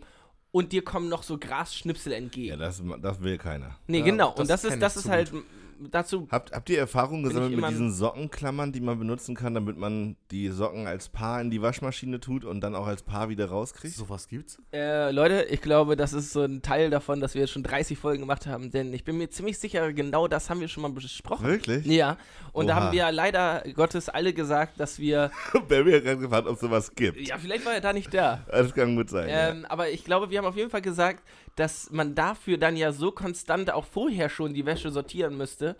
und 0.56 0.72
dir 0.72 0.82
kommen 0.82 1.10
noch 1.10 1.22
so 1.22 1.36
Grasschnipsel 1.36 2.14
entgegen. 2.14 2.48
Ja, 2.48 2.56
das, 2.56 2.82
das 3.02 3.20
will 3.20 3.36
keiner. 3.36 3.76
Nee, 3.88 3.98
Ja, 3.98 4.04
genau. 4.06 4.30
das 4.30 4.40
und 4.40 4.50
das 4.50 4.64
ist, 4.64 4.80
das 4.80 4.96
ist 4.96 5.08
halt 5.10 5.30
m, 5.30 5.44
dazu. 5.90 6.26
Habt, 6.30 6.52
habt 6.52 6.70
ihr 6.70 6.78
Erfahrung 6.78 7.22
gesammelt 7.22 7.56
mit 7.56 7.68
diesen 7.70 7.92
Sockenklammern, 7.92 8.72
die 8.72 8.80
man 8.80 8.98
benutzen 8.98 9.34
kann, 9.34 9.54
damit 9.54 9.76
man 9.76 10.16
die 10.30 10.48
Socken 10.48 10.86
als 10.86 11.08
Paar 11.08 11.40
in 11.40 11.50
die 11.50 11.62
Waschmaschine 11.62 12.20
tut 12.20 12.44
und 12.44 12.60
dann 12.60 12.74
auch 12.74 12.86
als 12.86 13.02
Paar 13.02 13.28
wieder 13.28 13.46
rauskriegt? 13.46 13.94
Sowas 13.94 14.28
gibt's? 14.28 14.58
Äh, 14.72 15.10
Leute, 15.10 15.46
ich 15.50 15.60
glaube, 15.60 15.96
das 15.96 16.12
ist 16.12 16.32
so 16.32 16.42
ein 16.42 16.62
Teil 16.62 16.90
davon, 16.90 17.20
dass 17.20 17.34
wir 17.34 17.42
jetzt 17.42 17.52
schon 17.52 17.62
30 17.62 17.98
Folgen 17.98 18.20
gemacht 18.20 18.46
haben, 18.46 18.70
denn 18.70 18.92
ich 18.92 19.04
bin 19.04 19.18
mir 19.18 19.30
ziemlich 19.30 19.58
sicher, 19.58 19.92
genau 19.92 20.28
das 20.28 20.50
haben 20.50 20.60
wir 20.60 20.68
schon 20.68 20.82
mal 20.82 20.90
besprochen. 20.90 21.46
Wirklich? 21.46 21.86
Ja, 21.86 22.16
und 22.52 22.68
da 22.68 22.76
Oha. 22.76 22.84
haben 22.84 22.92
wir 22.92 23.12
leider 23.12 23.62
Gottes 23.74 24.08
alle 24.08 24.32
gesagt, 24.32 24.80
dass 24.80 24.98
wir. 24.98 25.30
Barry 25.68 25.92
hat 25.92 26.04
gerade 26.04 26.20
gefragt, 26.20 26.46
ob 26.46 26.54
es 26.54 26.60
sowas 26.60 26.94
gibt. 26.94 27.20
Ja, 27.26 27.38
vielleicht 27.38 27.66
war 27.66 27.74
er 27.74 27.80
da 27.80 27.92
nicht 27.92 28.12
da. 28.12 28.44
Das 28.50 28.74
kann 28.74 28.96
gut 28.96 29.10
sein. 29.10 29.28
Ähm, 29.30 29.66
aber 29.68 29.90
ich 29.90 30.04
glaube, 30.04 30.30
wir 30.30 30.38
haben 30.38 30.46
auf 30.46 30.56
jeden 30.56 30.70
Fall 30.70 30.82
gesagt, 30.82 31.22
dass 31.56 31.90
man 31.90 32.14
dafür 32.14 32.58
dann 32.58 32.76
ja 32.76 32.92
so 32.92 33.10
konstant 33.10 33.70
auch 33.72 33.84
vorher 33.84 34.28
schon 34.28 34.54
die 34.54 34.66
Wäsche 34.66 34.90
sortieren 34.90 35.36
müsste, 35.36 35.75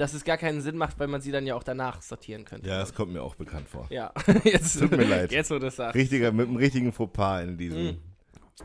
dass 0.00 0.14
es 0.14 0.24
gar 0.24 0.38
keinen 0.38 0.62
Sinn 0.62 0.78
macht, 0.78 0.98
weil 0.98 1.08
man 1.08 1.20
sie 1.20 1.30
dann 1.30 1.46
ja 1.46 1.54
auch 1.54 1.62
danach 1.62 2.00
sortieren 2.00 2.44
könnte. 2.44 2.68
ja. 2.68 2.78
das 2.78 2.94
kommt 2.94 3.12
mir 3.12 3.22
auch 3.22 3.34
bekannt 3.34 3.68
vor. 3.68 3.86
Ja, 3.90 4.12
jetzt, 4.44 4.78
Tut 4.78 4.90
mir 4.92 5.04
leid. 5.04 5.30
Jetzt, 5.30 5.50
wo 5.50 5.54
du 5.54 5.60
das 5.60 5.76
sagst. 5.76 5.94
Richtiger, 5.94 6.32
mit 6.32 6.48
einem 6.48 6.56
richtigen 6.56 6.92
Fauxpas 6.92 7.42
in 7.42 7.58
diesem. 7.58 7.82
Mhm. 7.84 7.98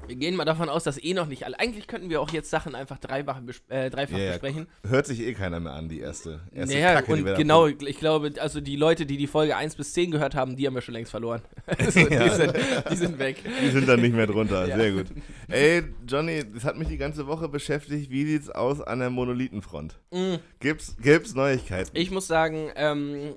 Wir 0.08 0.16
gehen 0.16 0.36
mal 0.36 0.46
davon 0.46 0.70
aus, 0.70 0.84
dass 0.84 1.02
eh 1.02 1.14
noch 1.14 1.28
nicht 1.28 1.46
alle. 1.46 1.60
Eigentlich 1.60 1.88
könnten 1.88 2.10
wir 2.10 2.22
auch 2.22 2.32
jetzt 2.32 2.50
Sachen 2.50 2.76
einfach 2.76 3.00
dreifach, 3.00 3.42
äh, 3.70 3.90
dreifach 3.90 4.18
Ja, 4.18 4.24
ja, 4.24 4.32
besprechen. 4.32 4.68
Hört 4.88 5.06
sich 5.08 5.22
eh 5.22 5.34
keiner 5.34 5.60
mehr 5.60 5.74
an, 5.74 5.90
die 5.90 6.00
erste. 6.00 6.42
erste 6.54 6.76
Naja, 6.76 6.94
Kacke, 6.96 7.14
und 7.14 7.26
genau, 7.36 7.68
ich 7.68 8.00
glaube, 8.00 8.34
also 8.40 8.62
die 8.62 8.76
Leute, 8.76 9.06
die 9.06 9.18
die 9.18 9.28
Folge 9.28 9.56
1 9.56 9.76
bis 9.76 9.94
10 9.94 10.12
gehört 10.12 10.36
haben, 10.36 10.56
die 10.56 10.68
haben 10.68 10.76
wir 10.76 10.82
schon 10.82 10.94
längst 10.94 11.12
verloren. 11.12 11.42
Also, 11.78 12.00
die, 12.10 12.30
sind, 12.30 12.54
die 12.92 12.96
sind 12.96 13.20
weg. 13.20 13.38
Die 13.62 13.70
sind 13.70 13.88
dann 13.88 14.00
nicht 14.00 14.16
mehr 14.16 14.28
drunter. 14.28 14.68
Ja. 14.68 14.78
Sehr 14.78 14.92
gut. 14.92 15.08
Ey, 15.48 15.84
Johnny, 16.08 16.44
das 16.54 16.64
hat 16.64 16.78
mich 16.78 16.88
die 16.88 16.98
ganze 16.98 17.28
Woche 17.28 17.50
beschäftigt. 17.50 18.10
Wie 18.12 18.26
sieht's 18.26 18.50
aus 18.50 18.82
an 18.82 19.00
der 19.00 19.10
Monolithenfront? 19.10 20.00
Mm. 20.12 20.36
Gibt's, 20.60 20.96
gibt's 21.02 21.34
Neuigkeiten? 21.34 21.92
Ich 21.94 22.12
muss 22.12 22.28
sagen, 22.28 22.72
ähm, 22.76 23.36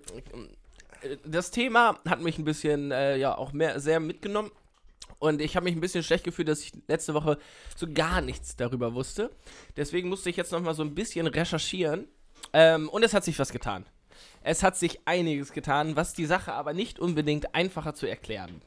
äh, 1.03 1.17
das 1.25 1.51
Thema 1.51 1.99
hat 2.09 2.23
mich 2.23 2.39
ein 2.39 2.45
bisschen, 2.45 2.91
äh, 2.91 3.17
ja, 3.17 3.37
auch 3.37 3.53
mehr, 3.53 3.81
sehr 3.81 4.01
mitgenommen. 4.01 4.51
Und 5.19 5.41
ich 5.41 5.56
habe 5.56 5.65
mich 5.65 5.75
ein 5.75 5.81
bisschen 5.81 6.05
schlecht 6.05 6.25
gefühlt, 6.25 6.49
dass 6.49 6.61
ich 6.61 6.73
letzte 6.87 7.15
Woche 7.15 7.38
so 7.76 7.87
gar 7.93 8.21
nichts 8.21 8.57
darüber 8.57 8.95
wusste. 8.95 9.31
Deswegen 9.76 10.09
musste 10.09 10.31
ich 10.31 10.37
jetzt 10.37 10.52
noch 10.52 10.61
mal 10.61 10.75
so 10.75 10.83
ein 10.83 10.95
bisschen 10.95 11.26
recherchieren. 11.26 12.07
Ähm, 12.52 12.88
und 12.88 13.02
es 13.02 13.14
hat 13.14 13.25
sich 13.25 13.38
was 13.38 13.50
getan. 13.50 13.85
Es 14.43 14.62
hat 14.62 14.76
sich 14.76 15.00
einiges 15.07 15.52
getan, 15.52 15.97
was 15.97 16.14
die 16.14 16.26
Sache 16.26 16.52
aber 16.52 16.73
nicht 16.73 16.99
unbedingt 16.99 17.54
einfacher 17.54 17.95
zu 17.95 18.07
erklären 18.07 18.62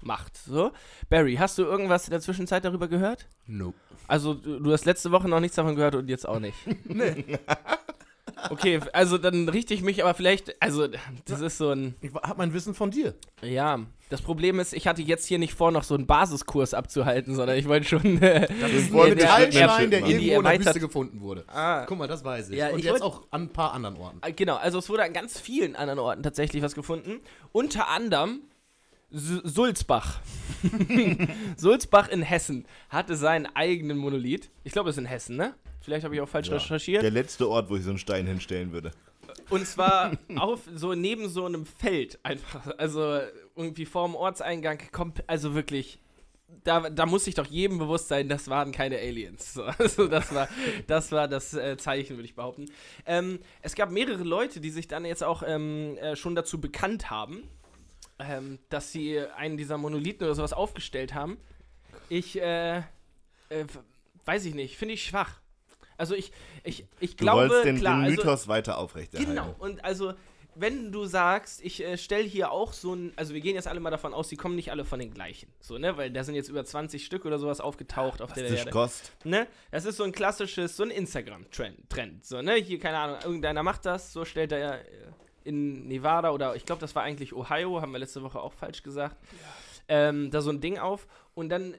macht. 0.00 0.36
So, 0.36 0.72
Barry, 1.08 1.36
hast 1.36 1.58
du 1.58 1.62
irgendwas 1.62 2.06
in 2.06 2.10
der 2.10 2.20
Zwischenzeit 2.20 2.64
darüber 2.64 2.88
gehört? 2.88 3.28
Nope. 3.46 3.78
Also, 4.06 4.34
du, 4.34 4.60
du 4.60 4.72
hast 4.72 4.84
letzte 4.84 5.12
Woche 5.12 5.28
noch 5.28 5.40
nichts 5.40 5.56
davon 5.56 5.76
gehört 5.76 5.94
und 5.94 6.08
jetzt 6.08 6.28
auch 6.28 6.40
nicht. 6.40 6.56
nee. 6.84 7.38
Okay, 8.50 8.80
also 8.92 9.18
dann 9.18 9.48
richte 9.48 9.74
ich 9.74 9.82
mich 9.82 10.02
aber 10.02 10.14
vielleicht, 10.14 10.60
also 10.62 10.86
das 11.26 11.40
ist 11.40 11.58
so 11.58 11.70
ein, 11.70 11.94
Ich 12.00 12.12
hab 12.14 12.38
mein 12.38 12.52
Wissen 12.52 12.74
von 12.74 12.90
dir. 12.90 13.14
ja, 13.42 13.80
das 14.10 14.20
Problem 14.22 14.60
ist, 14.60 14.74
ich 14.74 14.86
hatte 14.86 15.02
jetzt 15.02 15.26
hier 15.26 15.38
nicht 15.38 15.54
vor, 15.54 15.72
noch 15.72 15.82
so 15.82 15.94
einen 15.94 16.06
Basiskurs 16.06 16.74
abzuhalten, 16.74 17.34
sondern 17.34 17.56
ich 17.56 17.66
wollte 17.66 17.86
schon, 17.86 18.22
äh, 18.22 18.46
Das 18.60 18.70
ist 18.72 18.92
ein 18.92 18.96
der- 18.96 19.14
Metallstein, 19.14 19.90
der 19.90 20.02
die 20.02 20.12
irgendwo 20.12 20.40
in 20.40 20.44
der 20.58 20.66
Wüste 20.66 20.80
gefunden 20.80 21.20
wurde. 21.20 21.44
ah, 21.48 21.84
Guck 21.86 21.98
mal, 21.98 22.06
das 22.06 22.22
weiß 22.24 22.50
ich. 22.50 22.56
Ja, 22.58 22.68
Und 22.70 22.78
ich 22.78 22.84
jetzt 22.84 23.02
auch 23.02 23.22
an 23.30 23.42
ein 23.44 23.48
paar 23.48 23.72
anderen 23.72 23.96
Orten. 23.96 24.18
Äh, 24.22 24.32
Genau, 24.32 24.56
also 24.56 24.78
es 24.78 24.88
wurde 24.88 25.02
an 25.04 25.12
ganz 25.12 25.40
vielen 25.40 25.74
anderen 25.74 25.98
Orten 25.98 26.22
tatsächlich 26.22 26.62
was 26.62 26.74
gefunden. 26.74 27.20
Unter 27.52 27.88
anderem 27.88 28.40
Sulzbach. 29.10 30.20
Sulzbach 31.56 32.08
in 32.08 32.22
Hessen 32.22 32.66
hatte 32.88 33.16
seinen 33.16 33.46
eigenen 33.54 33.96
Monolith. 33.98 34.50
Ich 34.64 34.72
glaube, 34.72 34.90
es 34.90 34.96
ist 34.96 35.00
in 35.00 35.06
Hessen, 35.06 35.36
ne? 35.36 35.54
Vielleicht 35.84 36.04
habe 36.04 36.14
ich 36.14 36.20
auch 36.20 36.28
falsch 36.28 36.48
Ja. 36.48 36.54
recherchiert. 36.54 37.02
Der 37.02 37.10
letzte 37.10 37.48
Ort, 37.48 37.68
wo 37.68 37.76
ich 37.76 37.82
so 37.82 37.90
einen 37.90 37.98
Stein 37.98 38.26
hinstellen 38.26 38.72
würde. 38.72 38.90
Und 39.50 39.66
zwar 39.66 40.12
auf 40.36 40.60
so 40.74 40.94
neben 40.94 41.28
so 41.28 41.44
einem 41.44 41.66
Feld 41.66 42.18
einfach. 42.22 42.78
Also 42.78 43.20
irgendwie 43.54 43.84
vorm 43.84 44.14
Ortseingang 44.14 44.80
kommt, 44.92 45.28
also 45.28 45.54
wirklich. 45.54 45.98
Da, 46.62 46.88
da 46.88 47.04
muss 47.04 47.24
sich 47.24 47.34
doch 47.34 47.46
jedem 47.46 47.78
bewusst 47.78 48.08
sein, 48.08 48.28
das 48.28 48.48
waren 48.48 48.70
keine 48.70 48.96
Aliens. 48.98 49.54
So, 49.54 49.64
also 49.78 50.06
das 50.06 50.32
war 50.34 50.48
das, 50.86 51.10
war 51.12 51.26
das 51.28 51.52
äh, 51.52 51.76
Zeichen, 51.76 52.16
würde 52.16 52.26
ich 52.26 52.34
behaupten. 52.34 52.66
Ähm, 53.06 53.40
es 53.60 53.74
gab 53.74 53.90
mehrere 53.90 54.22
Leute, 54.22 54.60
die 54.60 54.70
sich 54.70 54.86
dann 54.86 55.04
jetzt 55.04 55.24
auch 55.24 55.42
ähm, 55.44 55.98
äh, 55.98 56.16
schon 56.16 56.34
dazu 56.34 56.60
bekannt 56.60 57.10
haben, 57.10 57.42
ähm, 58.18 58.58
dass 58.70 58.92
sie 58.92 59.18
einen 59.36 59.56
dieser 59.56 59.76
Monolithen 59.78 60.24
oder 60.24 60.34
sowas 60.34 60.52
aufgestellt 60.52 61.12
haben. 61.12 61.38
Ich, 62.08 62.40
äh, 62.40 62.78
äh, 62.78 63.64
weiß 64.24 64.44
ich 64.44 64.54
nicht, 64.54 64.76
finde 64.76 64.94
ich 64.94 65.04
schwach. 65.04 65.40
Also 65.96 66.14
ich, 66.14 66.32
ich, 66.62 66.86
ich 67.00 67.16
Du 67.16 67.24
glaube, 67.24 67.62
den, 67.64 67.78
klar, 67.78 67.96
den 67.96 68.04
also, 68.04 68.16
Mythos 68.16 68.48
weiter 68.48 68.78
aufrechterhalten. 68.78 69.30
Genau, 69.30 69.54
und 69.58 69.84
also 69.84 70.14
wenn 70.56 70.92
du 70.92 71.04
sagst, 71.04 71.64
ich 71.64 71.82
äh, 71.82 71.96
stelle 71.96 72.24
hier 72.24 72.50
auch 72.50 72.72
so 72.72 72.94
ein, 72.94 73.12
also 73.16 73.34
wir 73.34 73.40
gehen 73.40 73.54
jetzt 73.54 73.66
alle 73.66 73.80
mal 73.80 73.90
davon 73.90 74.14
aus, 74.14 74.28
die 74.28 74.36
kommen 74.36 74.54
nicht 74.56 74.70
alle 74.70 74.84
von 74.84 74.98
den 74.98 75.12
gleichen, 75.12 75.48
so, 75.60 75.78
ne, 75.78 75.96
weil 75.96 76.10
da 76.10 76.22
sind 76.24 76.34
jetzt 76.34 76.48
über 76.48 76.64
20 76.64 77.04
Stück 77.04 77.24
oder 77.24 77.38
sowas 77.38 77.60
aufgetaucht 77.60 78.22
auf 78.22 78.32
der 78.32 78.44
Das 78.44 78.52
Erde. 78.52 78.70
Kost. 78.70 79.12
Ne? 79.24 79.46
Das 79.70 79.84
ist 79.84 79.96
so 79.96 80.04
ein 80.04 80.12
klassisches, 80.12 80.76
so 80.76 80.84
ein 80.84 80.90
Instagram-Trend, 80.90 81.90
Trend, 81.90 82.24
so, 82.24 82.40
ne, 82.40 82.54
hier, 82.54 82.78
keine 82.78 82.98
Ahnung, 82.98 83.16
irgendeiner 83.24 83.62
macht 83.62 83.84
das, 83.84 84.12
so 84.12 84.24
stellt 84.24 84.52
er 84.52 84.80
äh, 84.80 84.84
in 85.44 85.88
Nevada 85.88 86.30
oder 86.30 86.54
ich 86.56 86.64
glaube, 86.64 86.80
das 86.80 86.94
war 86.94 87.02
eigentlich 87.02 87.34
Ohio, 87.34 87.80
haben 87.80 87.92
wir 87.92 87.98
letzte 87.98 88.22
Woche 88.22 88.40
auch 88.40 88.52
falsch 88.52 88.82
gesagt, 88.82 89.16
ähm, 89.88 90.30
da 90.30 90.40
so 90.40 90.50
ein 90.50 90.60
Ding 90.60 90.78
auf 90.78 91.06
und 91.34 91.48
dann 91.48 91.74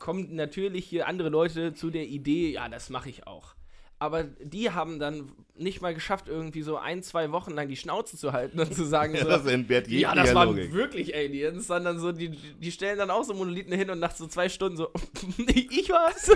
kommen 0.00 0.34
natürlich 0.34 0.84
hier 0.86 1.06
andere 1.06 1.28
Leute 1.28 1.72
zu 1.74 1.90
der 1.90 2.06
Idee, 2.06 2.50
ja, 2.50 2.68
das 2.68 2.90
mache 2.90 3.08
ich 3.10 3.28
auch. 3.28 3.54
Aber 4.02 4.24
die 4.24 4.70
haben 4.70 4.98
dann 4.98 5.30
nicht 5.54 5.82
mal 5.82 5.92
geschafft, 5.92 6.26
irgendwie 6.26 6.62
so 6.62 6.78
ein, 6.78 7.02
zwei 7.02 7.32
Wochen 7.32 7.50
lang 7.52 7.68
die 7.68 7.76
Schnauze 7.76 8.16
zu 8.16 8.32
halten 8.32 8.58
und 8.58 8.74
zu 8.74 8.84
sagen, 8.84 9.14
Ja, 9.14 9.24
so, 9.24 9.28
das 9.28 9.44
entbehrt 9.44 9.88
ja, 9.88 9.92
jeglicher 9.92 10.14
das 10.24 10.34
waren 10.34 10.48
Logik. 10.56 10.72
wirklich 10.72 11.14
Aliens, 11.14 11.66
sondern 11.66 11.98
so, 12.00 12.10
die, 12.10 12.30
die 12.30 12.72
stellen 12.72 12.96
dann 12.96 13.10
auch 13.10 13.24
so 13.24 13.34
Monolithen 13.34 13.74
hin 13.74 13.90
und 13.90 13.98
nach 14.00 14.14
so 14.16 14.26
zwei 14.26 14.48
Stunden 14.48 14.78
so, 14.78 14.88
ich 15.46 15.90
war's. 15.90 16.30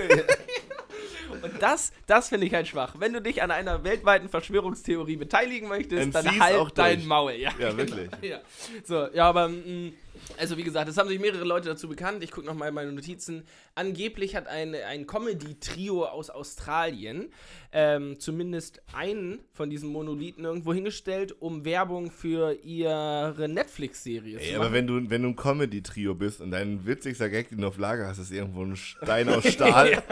und 1.42 1.52
das, 1.62 1.92
das 2.06 2.28
finde 2.28 2.47
ich 2.47 2.52
halt 2.52 2.68
schwach. 2.68 2.97
Wenn 2.99 3.14
du 3.14 3.23
dich 3.23 3.42
an 3.42 3.50
einer 3.50 3.83
weltweiten 3.83 4.28
Verschwörungstheorie 4.28 5.16
beteiligen 5.16 5.68
möchtest, 5.68 6.14
dann 6.14 6.25
Entzieh's 6.26 6.42
halt 6.42 6.56
auch 6.59 6.71
dein. 6.71 7.06
Maul. 7.06 7.33
Ja, 7.33 7.50
Ja, 7.59 7.75
wirklich. 7.76 8.11
ja. 8.21 8.40
So, 8.85 9.09
ja, 9.14 9.25
aber 9.28 9.49
mh, 9.49 9.92
also 10.38 10.56
wie 10.56 10.62
gesagt, 10.62 10.88
es 10.88 10.97
haben 10.97 11.09
sich 11.09 11.18
mehrere 11.21 11.44
Leute 11.44 11.68
dazu 11.68 11.88
bekannt. 11.88 12.23
Ich 12.25 12.30
gucke 12.30 12.47
nochmal 12.47 12.68
in 12.68 12.75
meine 12.75 12.92
Notizen. 12.92 13.44
Angeblich 13.75 14.37
hat 14.37 14.47
ein, 14.47 14.75
ein 14.75 15.06
Comedy-Trio 15.06 16.04
aus 16.06 16.30
Australien 16.30 17.30
ähm, 17.73 18.21
zumindest 18.21 18.80
einen 18.92 19.40
von 19.52 19.68
diesen 19.71 19.88
Monolithen 19.90 20.44
irgendwo 20.44 20.73
hingestellt, 20.73 21.35
um 21.40 21.64
Werbung 21.64 22.11
für 22.12 22.52
ihre 22.62 23.49
Netflix-Serie 23.49 24.38
Ey, 24.38 24.49
zu 24.50 24.54
aber 24.54 24.64
machen. 24.64 24.75
wenn 24.75 24.87
du, 24.87 25.11
wenn 25.11 25.23
du 25.23 25.28
ein 25.30 25.37
Comedy-Trio 25.37 26.14
bist 26.14 26.40
und 26.40 26.52
dein 26.52 26.87
witzigster 26.87 27.28
Gag, 27.28 27.49
den 27.49 27.61
du 27.62 27.66
auf 27.66 27.78
Lager 27.78 28.06
hast, 28.06 28.18
ist 28.18 28.30
irgendwo 28.30 28.62
ein 28.64 28.76
Stein 28.76 29.28
aus 29.30 29.44
Stahl 29.49 30.02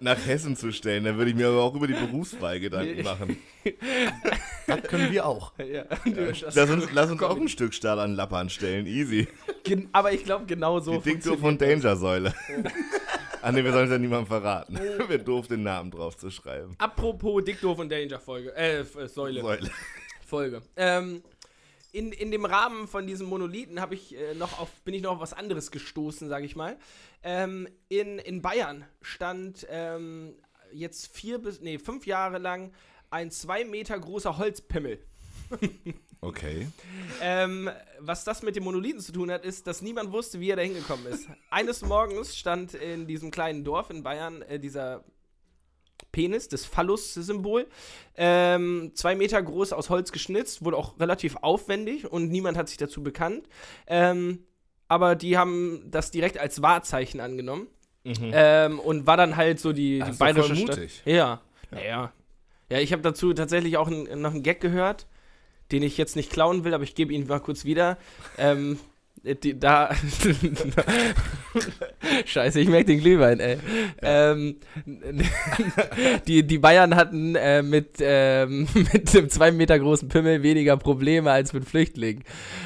nach 0.00 0.24
Hessen 0.26 0.56
zu 0.56 0.70
stellen, 0.72 1.04
dann 1.04 1.16
würde 1.18 1.30
ich 1.30 1.36
mir 1.36 1.48
aber 1.48 1.62
auch 1.62 1.74
über 1.74 1.88
die 1.88 1.94
Berufswahl 1.94 2.60
Gedanken 2.60 3.02
machen. 3.02 3.36
Das 4.66 4.82
können 4.84 5.10
wir 5.10 5.26
auch. 5.26 5.52
ja, 5.58 5.84
das- 6.04 6.54
Lass 6.54 6.70
uns, 6.70 6.88
lass 6.92 7.10
uns 7.10 7.22
auch 7.22 7.36
ein 7.36 7.48
Stück 7.48 7.74
Stahl 7.74 7.98
an 7.98 8.14
Lappern 8.14 8.48
stellen, 8.50 8.86
easy. 8.86 9.26
Gen- 9.64 9.88
aber 9.92 10.12
ich 10.12 10.24
glaube, 10.24 10.46
genau 10.46 10.80
so 10.80 10.92
Die 10.92 11.10
funktioniert 11.10 11.40
von 11.40 11.58
Danger-Säule. 11.58 12.34
Ah 13.40 13.52
ne, 13.52 13.62
wir 13.62 13.70
sollen 13.70 13.84
es 13.84 13.92
ja 13.92 13.98
niemandem 13.98 14.26
verraten. 14.26 14.76
Wäre 15.08 15.20
doof, 15.20 15.46
den 15.46 15.62
Namen 15.62 15.92
drauf 15.92 16.16
zu 16.16 16.28
schreiben. 16.28 16.74
Apropos 16.78 17.44
Diktor 17.44 17.76
von 17.76 17.88
Danger 17.88 18.18
Folge, 18.18 18.54
äh, 18.56 18.80
äh, 18.80 18.84
Säule. 19.06 19.40
Säule. 19.40 19.70
Folge. 20.26 20.62
Ähm, 20.76 21.22
in, 21.92 22.10
in 22.10 22.30
dem 22.32 22.44
Rahmen 22.44 22.88
von 22.88 23.06
diesem 23.06 23.28
Monolithen 23.28 23.80
habe 23.80 23.94
ich 23.94 24.16
äh, 24.16 24.34
noch 24.34 24.58
auf, 24.58 24.68
bin 24.84 24.92
ich 24.92 25.02
noch 25.02 25.12
auf 25.12 25.20
was 25.20 25.34
anderes 25.34 25.70
gestoßen, 25.70 26.28
sage 26.28 26.46
ich 26.46 26.56
mal. 26.56 26.76
Ähm, 27.22 27.68
in, 27.88 28.18
in 28.18 28.42
Bayern 28.42 28.84
stand 29.02 29.66
ähm, 29.70 30.34
jetzt 30.72 31.16
vier 31.16 31.38
bis, 31.38 31.60
nee, 31.60 31.78
fünf 31.78 32.06
Jahre 32.06 32.38
lang 32.38 32.72
ein 33.10 33.30
zwei 33.30 33.64
Meter 33.64 33.98
großer 33.98 34.36
Holzpimmel. 34.36 34.98
Okay. 36.20 36.66
Ähm, 37.22 37.70
was 38.00 38.24
das 38.24 38.42
mit 38.42 38.56
dem 38.56 38.64
Monolithen 38.64 39.00
zu 39.00 39.12
tun 39.12 39.30
hat, 39.30 39.44
ist, 39.44 39.66
dass 39.68 39.82
niemand 39.82 40.10
wusste, 40.10 40.40
wie 40.40 40.50
er 40.50 40.56
da 40.56 40.62
hingekommen 40.62 41.06
ist. 41.06 41.28
Eines 41.50 41.82
Morgens 41.82 42.36
stand 42.36 42.74
in 42.74 43.06
diesem 43.06 43.30
kleinen 43.30 43.62
Dorf 43.62 43.90
in 43.90 44.02
Bayern 44.02 44.42
äh, 44.42 44.58
dieser 44.58 45.04
Penis, 46.10 46.48
das 46.48 46.64
Phallus-Symbol, 46.64 47.66
ähm, 48.16 48.92
zwei 48.94 49.14
Meter 49.14 49.40
groß 49.40 49.72
aus 49.72 49.90
Holz 49.90 50.10
geschnitzt, 50.10 50.64
wohl 50.64 50.74
auch 50.74 50.98
relativ 50.98 51.36
aufwendig 51.36 52.10
und 52.10 52.30
niemand 52.30 52.56
hat 52.56 52.68
sich 52.68 52.78
dazu 52.78 53.02
bekannt. 53.02 53.48
Ähm, 53.86 54.44
aber 54.88 55.14
die 55.14 55.36
haben 55.36 55.84
das 55.86 56.10
direkt 56.10 56.38
als 56.38 56.62
Wahrzeichen 56.62 57.20
angenommen. 57.20 57.68
Ähm, 58.04 58.80
und 58.80 59.06
war 59.06 59.18
dann 59.18 59.36
halt 59.36 59.60
so 59.60 59.72
die, 59.74 60.00
die 60.00 60.12
bayerische 60.12 60.56
Stadt. 60.56 60.76
mutig. 60.76 61.02
Ja, 61.04 61.42
naja. 61.70 62.12
Ja, 62.70 62.78
ich 62.78 62.92
habe 62.92 63.02
dazu 63.02 63.34
tatsächlich 63.34 63.76
auch 63.76 63.90
noch 63.90 64.32
einen 64.32 64.42
Gag 64.42 64.60
gehört, 64.60 65.06
den 65.72 65.82
ich 65.82 65.98
jetzt 65.98 66.16
nicht 66.16 66.30
klauen 66.30 66.64
will, 66.64 66.74
aber 66.74 66.84
ich 66.84 66.94
gebe 66.94 67.12
ihn 67.12 67.26
mal 67.26 67.40
kurz 67.40 67.64
wieder. 67.64 67.98
Ähm, 68.36 68.78
die, 69.24 69.58
da. 69.58 69.90
Scheiße, 72.24 72.60
ich 72.60 72.68
merke 72.68 72.86
den 72.86 73.00
Glühwein, 73.00 73.40
ey. 73.40 73.58
Ähm, 74.00 74.56
die, 76.26 76.46
die 76.46 76.58
Bayern 76.58 76.94
hatten 76.94 77.34
äh, 77.34 77.62
mit, 77.62 77.96
ähm, 78.00 78.68
mit 78.74 79.14
einem 79.14 79.28
zwei 79.28 79.50
Meter 79.50 79.78
großen 79.78 80.08
Pimmel 80.08 80.42
weniger 80.42 80.76
Probleme 80.76 81.30
als 81.30 81.52
mit 81.52 81.64
Flüchtlingen. 81.64 82.24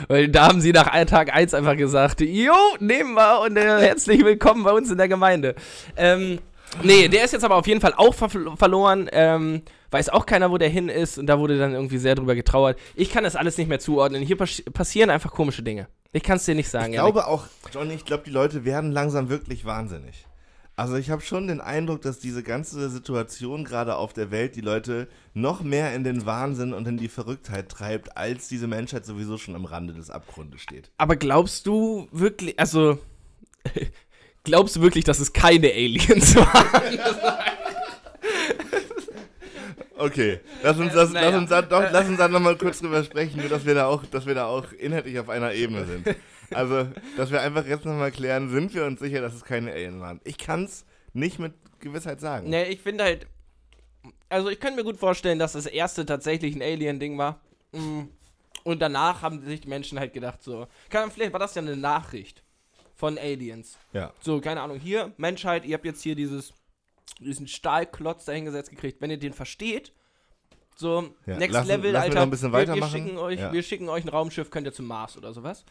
Weil 0.09 0.29
da 0.29 0.49
haben 0.49 0.61
sie 0.61 0.73
nach 0.73 0.91
Tag 1.07 1.35
eins 1.35 1.55
einfach 1.55 1.77
gesagt: 1.77 2.21
Jo, 2.21 2.55
nehmen 2.81 3.15
wir 3.15 3.41
und 3.41 3.57
äh, 3.57 3.81
herzlich 3.81 4.25
willkommen 4.25 4.65
bei 4.65 4.73
uns 4.73 4.91
in 4.91 4.99
der 4.99 5.09
Gemeinde. 5.09 5.55
Ähm, 5.97 6.39
nee, 6.83 7.09
der 7.09 7.25
ist 7.25 7.33
jetzt 7.33 7.45
aber 7.45 7.57
auf 7.57 7.67
jeden 7.67 7.81
Fall 7.81 7.95
auch 7.97 8.15
ver 8.15 8.29
verloren. 8.57 9.09
Ähm, 9.13 9.63
weiß 9.93 10.09
auch 10.09 10.27
keiner, 10.27 10.51
wo 10.51 10.59
der 10.59 10.69
hin 10.69 10.89
ist. 10.89 11.19
Und 11.19 11.27
da 11.27 11.39
wurde 11.39 11.59
dann 11.59 11.73
irgendwie 11.75 11.99
sehr 11.99 12.15
drüber 12.15 12.35
getrauert. 12.35 12.79
Ich 12.95 13.11
kann 13.11 13.25
das 13.25 13.37
alles 13.37 13.59
nicht 13.59 13.69
mehr 13.69 13.81
zuordnen. 13.81 14.23
Hier 14.23 14.37
pas 14.37 14.63
passieren 14.73 15.11
einfach 15.11 15.31
komische 15.31 15.63
Dinge. 15.63 15.89
Ich 16.13 16.23
kann 16.23 16.37
es 16.37 16.45
dir 16.45 16.55
nicht 16.55 16.69
sagen. 16.69 16.93
Ich 16.93 16.99
glaube 16.99 17.27
auch, 17.27 17.47
Johnny, 17.73 17.95
ich 17.95 18.05
glaube, 18.05 18.25
die 18.25 18.31
Leute 18.31 18.65
werden 18.65 18.93
langsam 18.93 19.29
wirklich 19.29 19.65
wahnsinnig. 19.65 20.27
Also 20.75 20.97
ich 20.97 21.11
habe 21.11 21.21
schon 21.21 21.49
den 21.49 21.61
Eindruck, 21.61 22.01
dass 22.03 22.19
diese 22.19 22.43
ganze 22.43 22.89
Situation 22.89 23.65
gerade 23.65 23.97
auf 23.97 24.15
der 24.15 24.31
Welt 24.31 24.57
die 24.57 24.63
Leute 24.63 25.07
noch 25.35 25.63
mehr 25.63 25.95
in 25.95 26.03
den 26.03 26.25
Wahnsinn 26.25 26.73
und 26.73 26.89
in 26.89 26.97
die 26.97 27.09
Verrücktheit 27.09 27.69
treibt, 27.69 28.17
als 28.17 28.49
diese 28.49 28.67
Menschheit 28.67 29.05
sowieso 29.05 29.37
schon 29.37 29.55
am 29.55 29.67
Rande 29.67 29.93
des 29.93 30.09
Abgrundes 30.09 30.63
steht. 30.63 30.91
Aber 30.97 31.17
glaubst 31.17 31.67
du 31.67 32.09
wirklich, 32.11 32.59
also, 32.59 32.99
glaubst 34.45 34.77
du 34.77 34.81
wirklich, 34.81 35.05
dass 35.05 35.21
es 35.21 35.35
keine 35.35 35.71
Aliens 35.71 36.37
waren? 36.37 36.99
Okay, 40.03 40.41
lass 40.63 40.79
uns 40.79 40.93
das, 40.93 41.13
naja. 41.13 41.31
lass 41.31 41.39
uns 41.39 41.51
da, 41.51 41.63
doch, 41.63 41.93
lass 41.93 42.09
uns 42.09 42.19
da 42.19 42.27
nochmal 42.27 42.57
kurz 42.57 42.81
drüber 42.81 43.05
sprechen, 43.05 43.39
nur 43.39 43.49
dass 43.49 43.65
wir 43.65 43.75
da 43.75 43.87
auch, 43.87 44.05
dass 44.07 44.27
wir 44.27 44.35
da 44.35 44.47
auch 44.47 44.73
inhaltlich 44.73 45.19
auf 45.21 45.29
einer 45.29 45.53
Ebene 45.53 45.85
sind. 45.85 46.17
Also, 46.51 46.89
dass 47.17 47.31
wir 47.31 47.41
einfach 47.41 47.67
jetzt 47.67 47.87
nochmal 47.87 48.11
klären, 48.11 48.51
sind 48.51 48.75
wir 48.75 48.85
uns 48.85 49.01
sicher, 49.01 49.23
dass 49.23 49.33
es 49.33 49.45
keine 49.45 49.73
Aliens 49.73 50.01
waren? 50.01 50.21
Ich 50.25 50.37
kann 50.37 50.65
es 50.65 50.85
nicht 51.15 51.39
mit 51.39 51.55
Gewissheit 51.81 52.21
sagen. 52.21 52.51
ne, 52.51 52.69
ich 52.69 52.81
finde 52.81 53.05
halt, 53.05 53.27
also 54.29 54.51
ich 54.51 54.61
könnte 54.61 54.77
mir 54.77 54.85
gut 54.85 54.99
vorstellen, 54.99 55.39
dass 55.39 55.53
das 55.53 55.67
erste 55.67 56.05
tatsächlich 56.05 56.55
ein 56.55 56.63
Alien-Ding 56.63 57.17
war. 57.17 57.41
Mm. 57.73 58.03
Und 58.65 58.81
danach 58.81 59.23
haben 59.23 59.43
sich 59.45 59.63
die 59.63 59.69
Menschen 59.69 59.99
halt 59.99 60.13
gedacht, 60.13 60.43
so, 60.43 60.67
kann, 60.91 61.11
vielleicht 61.11 61.33
war 61.33 61.41
das 61.41 61.55
ja 61.55 61.63
eine 61.63 61.77
Nachricht 61.77 62.43
von 62.95 63.19
Aliens. 63.19 63.79
Ja. 63.93 64.13
So, 64.21 64.41
keine 64.41 64.61
Ahnung, 64.61 64.79
hier, 64.79 65.13
Menschheit, 65.17 65.65
ihr 65.65 65.75
habt 65.75 65.85
jetzt 65.85 66.03
hier 66.03 66.15
dieses, 66.15 66.53
diesen 67.21 67.47
Stahlklotz 67.49 68.25
dahingesetzt 68.25 68.71
gekriegt. 68.71 69.00
Wenn 69.00 69.11
ihr 69.11 69.19
den 69.19 69.33
versteht, 69.33 69.92
so, 70.76 71.14
Ja, 71.26 71.37
next 71.37 71.52
lassen- 71.52 71.69
level, 71.69 71.92
lassen 71.92 72.12
wir 72.14 72.21
Alter, 72.21 72.75
wir, 72.75 72.81
wir, 72.83 72.88
schicken 72.88 73.19
euch, 73.19 73.38
Ja. 73.40 73.52
wir 73.52 73.62
schicken 73.62 73.88
euch 73.88 74.04
ein 74.04 74.09
Raumschiff, 74.09 74.50
könnt 74.50 74.66
ihr 74.66 74.73
zum 74.73 74.87
Mars 74.87 75.16
oder 75.16 75.33
sowas. 75.33 75.64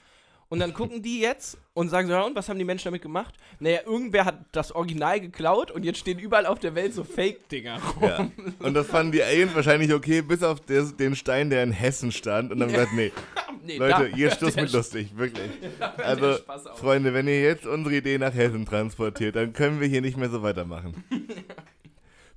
Und 0.52 0.60
dann 0.60 0.74
gucken 0.74 1.02
die 1.02 1.22
jetzt 1.22 1.58
und 1.74 1.90
sagen 1.90 2.08
so, 2.08 2.14
ja, 2.14 2.22
und 2.24 2.36
was 2.36 2.50
haben 2.50 2.60
die 2.60 2.66
Menschen 2.66 2.86
damit 2.86 3.02
gemacht? 3.02 3.34
Naja, 3.60 3.80
irgendwer 3.86 4.26
hat 4.26 4.36
das 4.52 4.74
Original 4.74 5.22
geklaut 5.22 5.72
und 5.72 5.84
jetzt 5.84 6.00
stehen 6.00 6.20
überall 6.20 6.46
auf 6.46 6.60
der 6.60 6.76
Welt 6.76 6.94
so 6.94 7.06
Fake-Dinger 7.06 7.80
rum. 7.96 8.04
Ja. 8.04 8.30
Und 8.60 8.74
das 8.74 8.88
fanden 8.88 9.14
die 9.14 9.24
Aliens 9.24 9.56
wahrscheinlich 9.56 9.94
okay, 9.94 10.22
bis 10.22 10.44
auf 10.44 10.60
des, 10.60 10.98
den 10.98 11.16
Stein, 11.16 11.50
der 11.50 11.64
in 11.64 11.72
Hessen 11.72 12.12
stand. 12.12 12.52
Und 12.52 12.60
dann 12.60 12.70
gesagt, 12.70 12.92
nee, 12.94 13.14
Nee, 13.64 13.78
Leute, 13.78 14.08
ihr 14.16 14.32
Schluss 14.32 14.56
der 14.56 14.64
mit 14.64 14.74
lustig, 14.74 15.16
wirklich. 15.16 15.50
Also. 15.98 16.38
Freunde, 16.76 17.14
wenn 17.14 17.28
ihr 17.28 17.42
jetzt 17.42 17.66
unsere 17.66 17.96
Idee 17.96 18.18
nach 18.18 18.34
Hessen 18.34 18.66
transportiert, 18.66 19.36
dann 19.36 19.54
können 19.54 19.80
wir 19.80 19.88
hier 19.88 20.02
nicht 20.02 20.18
mehr 20.18 20.30
so 20.30 20.42
weitermachen. 20.42 21.04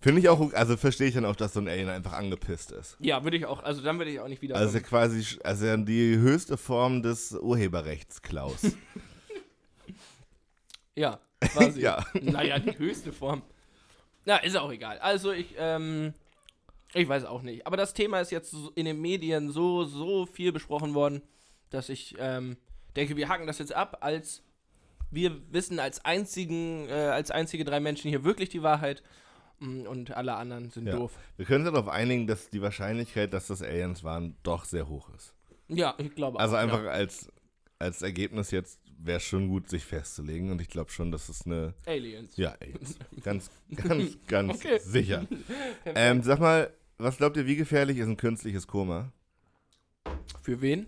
Finde 0.05 0.21
ich 0.21 0.29
auch, 0.29 0.53
also 0.53 0.77
verstehe 0.77 1.09
ich 1.09 1.15
dann 1.15 1.25
auch, 1.25 1.35
dass 1.35 1.55
so 1.55 1.61
ein 1.61 1.67
Alien 1.67 1.89
einfach 1.89 2.13
angepisst 2.13 2.73
ist. 2.73 2.95
Ja, 3.01 3.25
würde 3.25 3.39
ich 3.39 3.47
auch, 3.47 3.63
also 3.63 3.81
dann 3.81 3.97
würde 3.97 4.11
ich 4.11 4.21
auch 4.21 4.29
nicht 4.29 4.43
wieder. 4.43 4.55
Also 4.55 4.79
quasi, 4.81 5.39
also 5.43 5.79
die 5.79 6.19
höchste 6.19 6.59
Form 6.59 7.03
des 7.03 7.33
Urheberrechts, 7.33 8.21
Klaus. 8.21 8.61
ja, 10.95 11.19
quasi. 11.41 11.81
Ja. 11.81 12.05
Naja, 12.21 12.59
die 12.59 12.77
höchste 12.77 13.15
Form. 13.15 13.41
Na, 14.27 14.37
ist 14.37 14.59
auch 14.59 14.71
egal. 14.71 14.99
Also 14.99 15.33
ich, 15.33 15.55
ähm, 15.57 16.13
ich 16.93 17.09
weiß 17.09 17.25
auch 17.25 17.41
nicht. 17.41 17.67
Aber 17.67 17.79
das 17.79 17.95
Thema 17.95 18.21
ist 18.21 18.31
jetzt 18.31 18.55
in 18.75 18.85
den 18.85 19.01
Medien 19.01 19.51
so, 19.51 19.85
so 19.85 20.27
viel 20.27 20.53
besprochen 20.53 20.93
worden, 20.93 21.23
dass 21.71 21.89
ich, 21.89 22.15
ähm, 22.19 22.59
denke, 22.95 23.17
wir 23.17 23.31
haken 23.31 23.47
das 23.47 23.59
jetzt 23.59 23.73
ab, 23.73 23.97
als 24.03 24.43
wir 25.11 25.41
wissen 25.51 25.81
als 25.81 26.05
einzigen, 26.05 26.91
äh, 26.91 26.93
als 26.93 27.31
einzige 27.31 27.65
drei 27.65 27.81
Menschen 27.81 28.11
hier 28.11 28.23
wirklich 28.23 28.51
die 28.51 28.63
Wahrheit 28.63 29.03
und 29.61 30.11
alle 30.17 30.35
anderen 30.35 30.71
sind 30.71 30.87
Ja. 30.87 30.97
doof. 30.97 31.13
Wir 31.37 31.47
können 31.47 31.67
uns 31.67 31.73
darauf 31.75 31.89
einigen, 31.89 32.27
dass 32.27 32.51
die 32.51 32.61
Wahrscheinlichkeit, 32.63 33.33
dass 33.33 33.47
das 33.47 33.63
Aliens 33.63 34.05
waren, 34.05 34.37
doch 34.43 34.65
sehr 34.65 34.89
hoch 34.89 35.09
ist. 35.15 35.35
Ja, 35.69 35.95
ich 35.99 36.15
glaube 36.15 36.39
Also 36.41 36.55
auch. 36.57 36.61
einfach 36.61 36.85
Ja. 36.85 36.91
als, 36.91 37.29
als 37.79 38.03
Ergebnis 38.03 38.51
jetzt 38.51 38.81
wäre 38.99 39.17
es 39.19 39.25
schon 39.25 39.49
gut, 39.49 39.69
sich 39.69 39.85
festzulegen. 39.85 40.51
Und 40.51 40.61
ich 40.61 40.69
glaube 40.69 40.91
schon, 40.91 41.11
dass 41.11 41.29
es 41.29 41.47
eine. 41.47 41.75
Aliens. 41.87 42.37
Ja, 42.37 42.55
Aliens. 42.61 42.97
Ganz, 43.23 43.51
ganz, 43.75 44.19
ganz 44.27 44.55
Okay. 44.57 44.79
sicher. 44.79 45.27
Ähm, 45.87 46.23
sag 46.23 46.41
mal, 46.41 46.73
was 46.99 47.17
glaubt 47.17 47.37
ihr, 47.37 47.47
wie 47.47 47.57
gefährlich 47.57 47.99
ist 47.99 48.07
ein 48.09 48.17
künstliches 48.17 48.67
Koma? 48.67 49.13
Für 50.43 50.61
wen? 50.61 50.87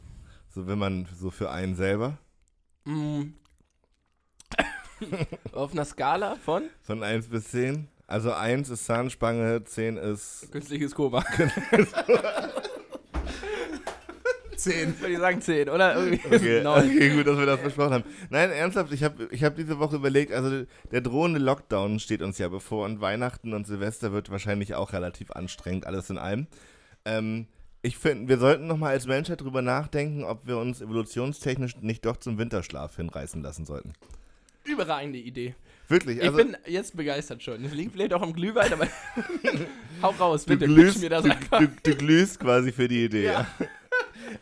So, 0.49 0.66
wenn 0.66 0.78
man 0.78 1.06
so 1.14 1.30
für 1.30 1.50
einen 1.50 1.75
selber. 1.76 2.18
Mm. 2.85 3.32
Auf 5.52 5.73
einer 5.73 5.85
Skala 5.85 6.37
von 6.37 6.64
Von 6.82 7.02
1 7.02 7.28
bis 7.28 7.49
10. 7.49 7.88
Also 8.07 8.33
1 8.33 8.71
ist 8.71 8.85
Zahnspange, 8.85 9.65
10 9.65 9.97
ist. 9.97 10.49
künstliches 10.53 10.95
Koma. 10.95 11.25
Zehn. 14.57 14.99
Würde 15.01 15.13
ich 15.13 15.19
sagen 15.19 15.41
10, 15.41 15.69
oder? 15.69 15.97
Okay, 15.99 16.21
okay, 16.67 17.15
gut, 17.15 17.27
dass 17.27 17.39
wir 17.39 17.47
das 17.47 17.61
besprochen 17.61 17.93
haben. 17.93 18.05
Nein, 18.31 18.51
ernsthaft, 18.51 18.93
ich 18.93 19.05
habe 19.05 19.29
ich 19.31 19.45
hab 19.45 19.55
diese 19.57 19.79
Woche 19.79 19.97
überlegt, 19.97 20.33
also 20.33 20.65
der 20.91 21.01
drohende 21.03 21.39
Lockdown 21.39 21.99
steht 22.01 22.23
uns 22.23 22.39
ja 22.39 22.49
bevor 22.49 22.87
und 22.87 23.01
Weihnachten 23.01 23.53
und 23.53 23.67
Silvester 23.67 24.13
wird 24.13 24.31
wahrscheinlich 24.31 24.75
auch 24.75 24.93
relativ 24.93 25.31
anstrengend, 25.33 25.87
alles 25.87 26.09
in 26.11 26.19
allem. 26.19 26.47
Ähm, 27.05 27.49
ich 27.83 27.99
finde, 27.99 28.29
wir 28.29 28.39
sollten 28.39 28.67
nochmal 28.67 28.93
als 28.93 29.07
Menschheit 29.07 29.43
drüber 29.43 29.63
nachdenken, 29.63 30.25
ob 30.25 30.47
wir 30.47 30.59
uns 30.59 30.81
evolutionstechnisch 30.81 31.77
nicht 31.83 32.05
doch 32.05 32.17
zum 32.17 32.39
Winterschlaf 32.39 32.97
hinreißen 32.97 33.43
lassen 33.43 33.67
sollten. 33.67 33.93
Überragende 34.65 35.19
Idee. 35.19 35.55
Wirklich, 35.88 36.19
Ich 36.19 36.25
also 36.25 36.37
bin 36.38 36.57
jetzt 36.66 36.97
begeistert 36.97 37.43
schon. 37.43 37.64
Es 37.64 37.73
liegt 37.73 37.93
vielleicht 37.93 38.12
auch 38.12 38.23
am 38.23 38.33
Glühwein, 38.33 38.73
aber 38.73 38.88
hau 40.02 40.11
raus, 40.11 40.45
du, 40.45 40.55
bitte. 40.55 40.66
glühst, 40.66 40.95
pitch 40.95 41.02
mir 41.02 41.11
das 41.11 41.25
du, 41.25 41.31
du, 41.59 41.69
du 41.83 41.97
glühst 41.97 42.40
quasi 42.40 42.73
für 42.73 42.88
die 42.88 43.05
Idee. 43.05 43.25
Ja. 43.26 43.47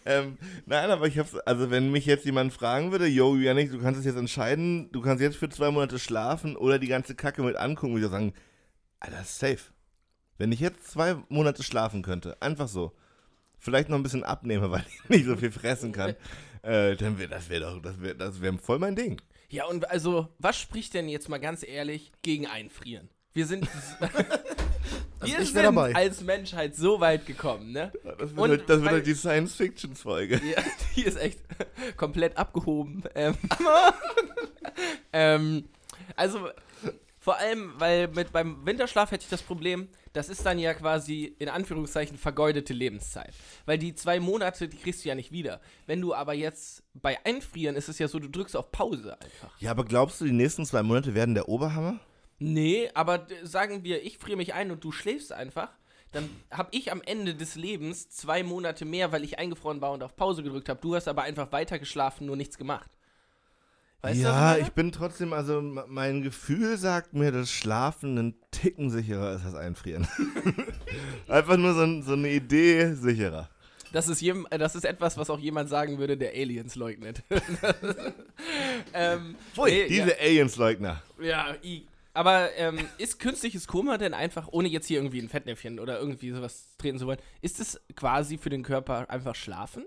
Ähm, 0.06 0.38
nein, 0.66 0.90
aber 0.90 1.06
ich 1.06 1.18
hab's, 1.18 1.34
also 1.34 1.70
wenn 1.70 1.90
mich 1.90 2.06
jetzt 2.06 2.24
jemand 2.24 2.52
fragen 2.52 2.90
würde, 2.90 3.06
yo, 3.06 3.36
Janik, 3.36 3.70
du 3.70 3.78
kannst 3.78 4.00
es 4.00 4.06
jetzt 4.06 4.16
entscheiden, 4.16 4.90
du 4.92 5.00
kannst 5.00 5.22
jetzt 5.22 5.36
für 5.36 5.48
zwei 5.48 5.70
Monate 5.70 5.98
schlafen 5.98 6.56
oder 6.56 6.78
die 6.78 6.88
ganze 6.88 7.14
Kacke 7.14 7.42
mit 7.42 7.56
angucken, 7.56 7.94
würde 7.94 8.06
ich 8.06 8.10
sagen, 8.10 8.32
Alter, 9.00 9.22
safe. 9.24 9.72
Wenn 10.38 10.52
ich 10.52 10.60
jetzt 10.60 10.90
zwei 10.90 11.16
Monate 11.28 11.62
schlafen 11.62 12.02
könnte, 12.02 12.40
einfach 12.42 12.68
so, 12.68 12.92
vielleicht 13.58 13.88
noch 13.88 13.96
ein 13.96 14.02
bisschen 14.02 14.24
abnehme, 14.24 14.70
weil 14.70 14.84
ich 14.88 15.08
nicht 15.08 15.26
so 15.26 15.36
viel 15.36 15.52
fressen 15.52 15.92
kann, 15.92 16.16
äh, 16.62 16.96
dann 16.96 17.18
wäre 17.18 17.28
das 17.28 17.48
wäre 17.48 17.62
doch, 17.62 17.80
das 17.80 18.00
wäre 18.00 18.14
das 18.16 18.40
wär 18.40 18.52
voll 18.54 18.78
mein 18.78 18.96
Ding. 18.96 19.20
Ja, 19.48 19.66
und 19.66 19.90
also, 19.90 20.28
was 20.38 20.58
spricht 20.58 20.94
denn 20.94 21.08
jetzt 21.08 21.28
mal 21.28 21.38
ganz 21.38 21.62
ehrlich 21.62 22.12
gegen 22.22 22.46
Einfrieren? 22.46 23.08
Wir 23.32 23.46
sind. 23.46 23.66
wir 25.20 25.40
ich 25.40 25.52
sind 25.52 25.78
als 25.78 26.20
Menschheit 26.22 26.76
so 26.76 27.00
weit 27.00 27.26
gekommen, 27.26 27.72
ne? 27.72 27.92
Das 28.18 28.36
wird, 28.36 28.48
halt, 28.48 28.70
das 28.70 28.80
wird 28.80 28.92
halt 28.92 29.06
die 29.06 29.14
Science-Fiction-Folge. 29.14 30.40
Ja, 30.44 30.62
die 30.96 31.02
ist 31.02 31.16
echt 31.16 31.40
komplett 31.96 32.36
abgehoben. 32.36 33.02
Ähm, 33.14 33.36
ähm, 35.12 35.64
also, 36.14 36.48
vor 37.18 37.38
allem, 37.38 37.72
weil 37.78 38.08
mit 38.08 38.32
beim 38.32 38.64
Winterschlaf 38.64 39.10
hätte 39.10 39.24
ich 39.24 39.30
das 39.30 39.42
Problem, 39.42 39.88
das 40.14 40.28
ist 40.28 40.46
dann 40.46 40.58
ja 40.58 40.72
quasi 40.74 41.34
in 41.38 41.48
Anführungszeichen 41.48 42.16
vergeudete 42.16 42.72
Lebenszeit. 42.72 43.34
Weil 43.66 43.78
die 43.78 43.94
zwei 43.94 44.20
Monate, 44.20 44.68
die 44.68 44.76
kriegst 44.76 45.04
du 45.04 45.08
ja 45.08 45.14
nicht 45.14 45.32
wieder. 45.32 45.60
Wenn 45.86 46.00
du 46.00 46.14
aber 46.14 46.34
jetzt 46.34 46.84
bei 46.94 47.18
Einfrieren 47.26 47.74
ist 47.74 47.88
es 47.88 47.98
ja 47.98 48.06
so, 48.06 48.20
du 48.20 48.28
drückst 48.28 48.56
auf 48.56 48.70
Pause 48.70 49.20
einfach. 49.20 49.60
Ja, 49.60 49.72
aber 49.72 49.84
glaubst 49.84 50.20
du, 50.20 50.24
die 50.24 50.32
nächsten 50.32 50.64
zwei 50.64 50.84
Monate 50.84 51.14
werden 51.14 51.34
der 51.34 51.48
Oberhammer? 51.48 51.98
Nee, 52.38 52.90
aber 52.94 53.26
sagen 53.42 53.82
wir, 53.82 54.04
ich 54.04 54.18
friere 54.18 54.36
mich 54.36 54.54
ein 54.54 54.70
und 54.70 54.84
du 54.84 54.92
schläfst 54.92 55.32
einfach, 55.32 55.70
dann 56.12 56.30
habe 56.52 56.68
ich 56.70 56.92
am 56.92 57.02
Ende 57.02 57.34
des 57.34 57.56
Lebens 57.56 58.08
zwei 58.08 58.44
Monate 58.44 58.84
mehr, 58.84 59.10
weil 59.10 59.24
ich 59.24 59.40
eingefroren 59.40 59.80
war 59.80 59.90
und 59.90 60.02
auf 60.04 60.14
Pause 60.14 60.44
gedrückt 60.44 60.68
habe. 60.68 60.80
Du 60.80 60.94
hast 60.94 61.08
aber 61.08 61.22
einfach 61.22 61.50
weiter 61.50 61.80
geschlafen, 61.80 62.26
nur 62.26 62.36
nichts 62.36 62.56
gemacht. 62.56 62.96
Weißt 64.04 64.20
ja, 64.20 64.58
ich 64.58 64.72
bin 64.72 64.92
trotzdem, 64.92 65.32
also 65.32 65.62
mein 65.62 66.20
Gefühl 66.20 66.76
sagt 66.76 67.14
mir, 67.14 67.32
dass 67.32 67.50
Schlafen 67.50 68.18
ein 68.18 68.34
Ticken 68.50 68.90
sicherer 68.90 69.34
ist 69.34 69.46
als 69.46 69.54
Einfrieren. 69.54 70.06
Einfach 71.28 71.56
nur 71.56 71.72
so, 71.72 72.02
so 72.02 72.12
eine 72.12 72.30
Idee 72.30 72.92
sicherer. 72.92 73.48
Das 73.92 74.08
ist, 74.08 74.20
jem, 74.20 74.46
äh, 74.50 74.58
das 74.58 74.74
ist 74.74 74.84
etwas, 74.84 75.16
was 75.16 75.30
auch 75.30 75.38
jemand 75.38 75.70
sagen 75.70 75.96
würde, 75.98 76.18
der 76.18 76.32
Aliens 76.32 76.74
leugnet. 76.74 77.22
ähm, 78.92 79.36
nee, 79.56 79.88
diese 79.88 80.20
Aliens-Leugner. 80.20 81.02
Ja, 81.18 81.24
ja 81.24 81.54
i. 81.62 81.86
Aber 82.12 82.50
ähm, 82.58 82.80
ist 82.98 83.18
künstliches 83.18 83.66
Koma 83.66 83.96
denn 83.96 84.12
einfach, 84.12 84.48
ohne 84.52 84.68
jetzt 84.68 84.86
hier 84.86 84.98
irgendwie 84.98 85.22
ein 85.22 85.30
Fettnäpfchen 85.30 85.80
oder 85.80 85.98
irgendwie 85.98 86.30
sowas 86.30 86.76
treten 86.76 86.98
zu 86.98 87.06
wollen, 87.06 87.20
ist 87.40 87.58
es 87.58 87.80
quasi 87.96 88.36
für 88.36 88.50
den 88.50 88.64
Körper 88.64 89.08
einfach 89.08 89.34
Schlafen? 89.34 89.86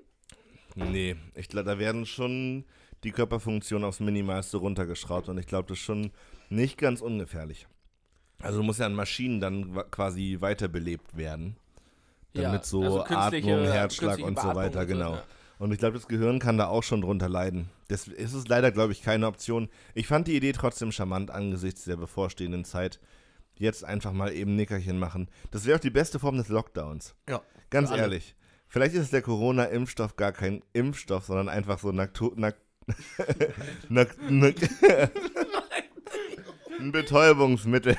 Nee, 0.73 1.15
ich 1.35 1.49
glaube, 1.49 1.69
da 1.69 1.79
werden 1.79 2.07
schon 2.07 2.65
die 3.03 3.11
Körperfunktionen 3.11 3.87
aufs 3.87 3.99
Minimalste 3.99 4.57
runtergeschraubt 4.57 5.29
und 5.29 5.37
ich 5.37 5.47
glaube, 5.47 5.67
das 5.69 5.77
ist 5.77 5.83
schon 5.83 6.11
nicht 6.49 6.77
ganz 6.77 7.01
ungefährlich. 7.01 7.67
Also 8.39 8.59
du 8.59 8.63
musst 8.63 8.79
ja 8.79 8.85
an 8.85 8.93
Maschinen 8.93 9.39
dann 9.39 9.73
quasi 9.91 10.37
weiterbelebt 10.39 11.17
werden. 11.17 11.57
Damit 12.33 12.65
so 12.65 12.83
also 12.83 13.05
Atmung, 13.05 13.63
Herzschlag 13.63 14.19
und 14.19 14.39
so 14.39 14.49
weiter, 14.49 14.81
und 14.81 14.87
so, 14.87 14.93
genau. 14.93 15.13
ja. 15.15 15.23
Und 15.59 15.71
ich 15.71 15.79
glaube, 15.79 15.97
das 15.97 16.07
Gehirn 16.07 16.37
kann 16.37 16.57
da 16.57 16.67
auch 16.67 16.83
schon 16.83 17.01
drunter 17.01 17.29
leiden. 17.29 17.69
Das 17.87 18.07
ist 18.07 18.33
es 18.33 18.47
leider, 18.47 18.71
glaube 18.71 18.91
ich, 18.91 19.01
keine 19.01 19.25
Option. 19.25 19.69
Ich 19.95 20.07
fand 20.07 20.27
die 20.27 20.35
Idee 20.35 20.51
trotzdem 20.51 20.91
charmant 20.91 21.31
angesichts 21.31 21.85
der 21.85 21.97
bevorstehenden 21.97 22.63
Zeit. 22.63 22.99
Jetzt 23.55 23.83
einfach 23.83 24.13
mal 24.13 24.31
eben 24.33 24.55
Nickerchen 24.55 24.99
machen. 24.99 25.29
Das 25.49 25.65
wäre 25.65 25.77
auch 25.77 25.81
die 25.81 25.89
beste 25.89 26.19
Form 26.19 26.37
des 26.37 26.49
Lockdowns. 26.49 27.15
Ja. 27.27 27.41
Ganz 27.71 27.89
ehrlich. 27.89 28.35
Vielleicht 28.67 28.93
ist 28.95 29.13
der 29.13 29.23
Corona-Impfstoff 29.23 30.15
gar 30.15 30.31
kein 30.31 30.61
Impfstoff, 30.73 31.25
sondern 31.25 31.49
einfach 31.49 31.79
so 31.79 31.91
Nakto 31.91 32.33
Nak 32.35 32.57
Nak 33.89 34.09
Nak 34.29 34.55
ein 36.79 36.91
Betäubungsmittel. 36.91 37.97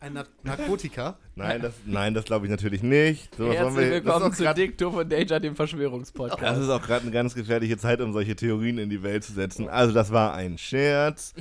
Ein 0.00 0.12
Nar 0.12 0.26
Narkotika. 0.42 1.16
Nein, 1.36 1.62
das, 1.62 1.72
nein, 1.86 2.12
das 2.12 2.26
glaube 2.26 2.44
ich 2.46 2.50
natürlich 2.50 2.82
nicht. 2.82 3.34
So, 3.36 3.50
Herzlich 3.50 3.76
wir- 3.76 4.00
das 4.02 4.04
willkommen 4.04 4.32
zu 4.34 4.44
Doof 4.76 4.94
und 4.96 5.10
Danger, 5.10 5.40
dem 5.40 5.52
Das 5.52 5.56
Verschwörungspodcast. 5.56 6.60
ist 6.60 6.68
auch 6.68 6.82
gerade 6.82 7.02
eine 7.02 7.10
ganz 7.12 7.34
gefährliche 7.34 7.78
Zeit, 7.78 8.00
um 8.02 8.12
solche 8.12 8.36
Theorien 8.36 8.76
in 8.78 8.90
die 8.90 9.02
Welt 9.02 9.24
zu 9.24 9.32
setzen. 9.32 9.68
Also, 9.70 9.94
das 9.94 10.12
war 10.12 10.34
ein 10.34 10.58
Scherz. 10.58 11.34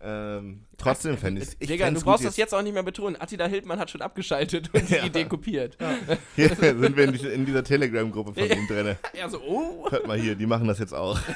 Ähm, 0.00 0.64
trotzdem 0.76 1.18
fände 1.18 1.42
ich 1.42 1.48
es. 1.48 1.58
Digga, 1.58 1.90
du 1.90 2.00
brauchst 2.00 2.24
das 2.24 2.36
jetzt 2.36 2.54
auch 2.54 2.62
nicht 2.62 2.72
mehr 2.72 2.84
betonen. 2.84 3.16
Attila 3.20 3.46
Hildmann 3.46 3.80
hat 3.80 3.90
schon 3.90 4.00
abgeschaltet 4.00 4.70
und 4.72 4.88
die 4.88 4.94
Ja. 4.94 5.04
Idee 5.04 5.24
kopiert. 5.24 5.76
Hier 6.36 6.48
sind 6.54 6.96
wir 6.96 7.04
in, 7.04 7.12
die- 7.12 7.26
in 7.26 7.44
dieser 7.46 7.64
Telegram-Gruppe 7.64 8.34
von 8.34 8.44
ihm 8.58 8.66
drin. 8.68 8.96
Er 9.12 9.28
so, 9.28 9.40
oh. 9.42 9.90
Hört 9.90 10.06
mal 10.06 10.18
hier, 10.18 10.36
die 10.36 10.46
machen 10.46 10.68
das 10.68 10.78
jetzt 10.78 10.94
auch. 10.94 11.18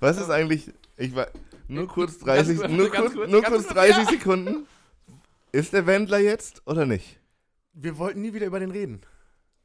Was 0.00 0.18
ist 0.18 0.30
eigentlich. 0.30 0.70
Ich 0.96 1.14
war. 1.14 1.28
Nur 1.66 1.88
kurz 1.88 2.18
30, 2.18 2.58
kurz, 2.58 2.70
nur 2.70 2.90
ganz 2.90 3.04
kurz, 3.06 3.14
kurz, 3.14 3.30
nur 3.30 3.42
ganz 3.42 3.54
kurz 3.54 3.64
kurz, 3.68 3.74
30 3.76 4.08
Sekunden. 4.18 4.66
Ist 5.52 5.72
der 5.72 5.86
Wendler 5.86 6.18
jetzt 6.18 6.62
oder 6.66 6.84
nicht? 6.84 7.18
Wir 7.72 7.96
wollten 7.98 8.20
nie 8.20 8.34
wieder 8.34 8.46
über 8.46 8.60
den 8.60 8.70
reden. 8.70 9.00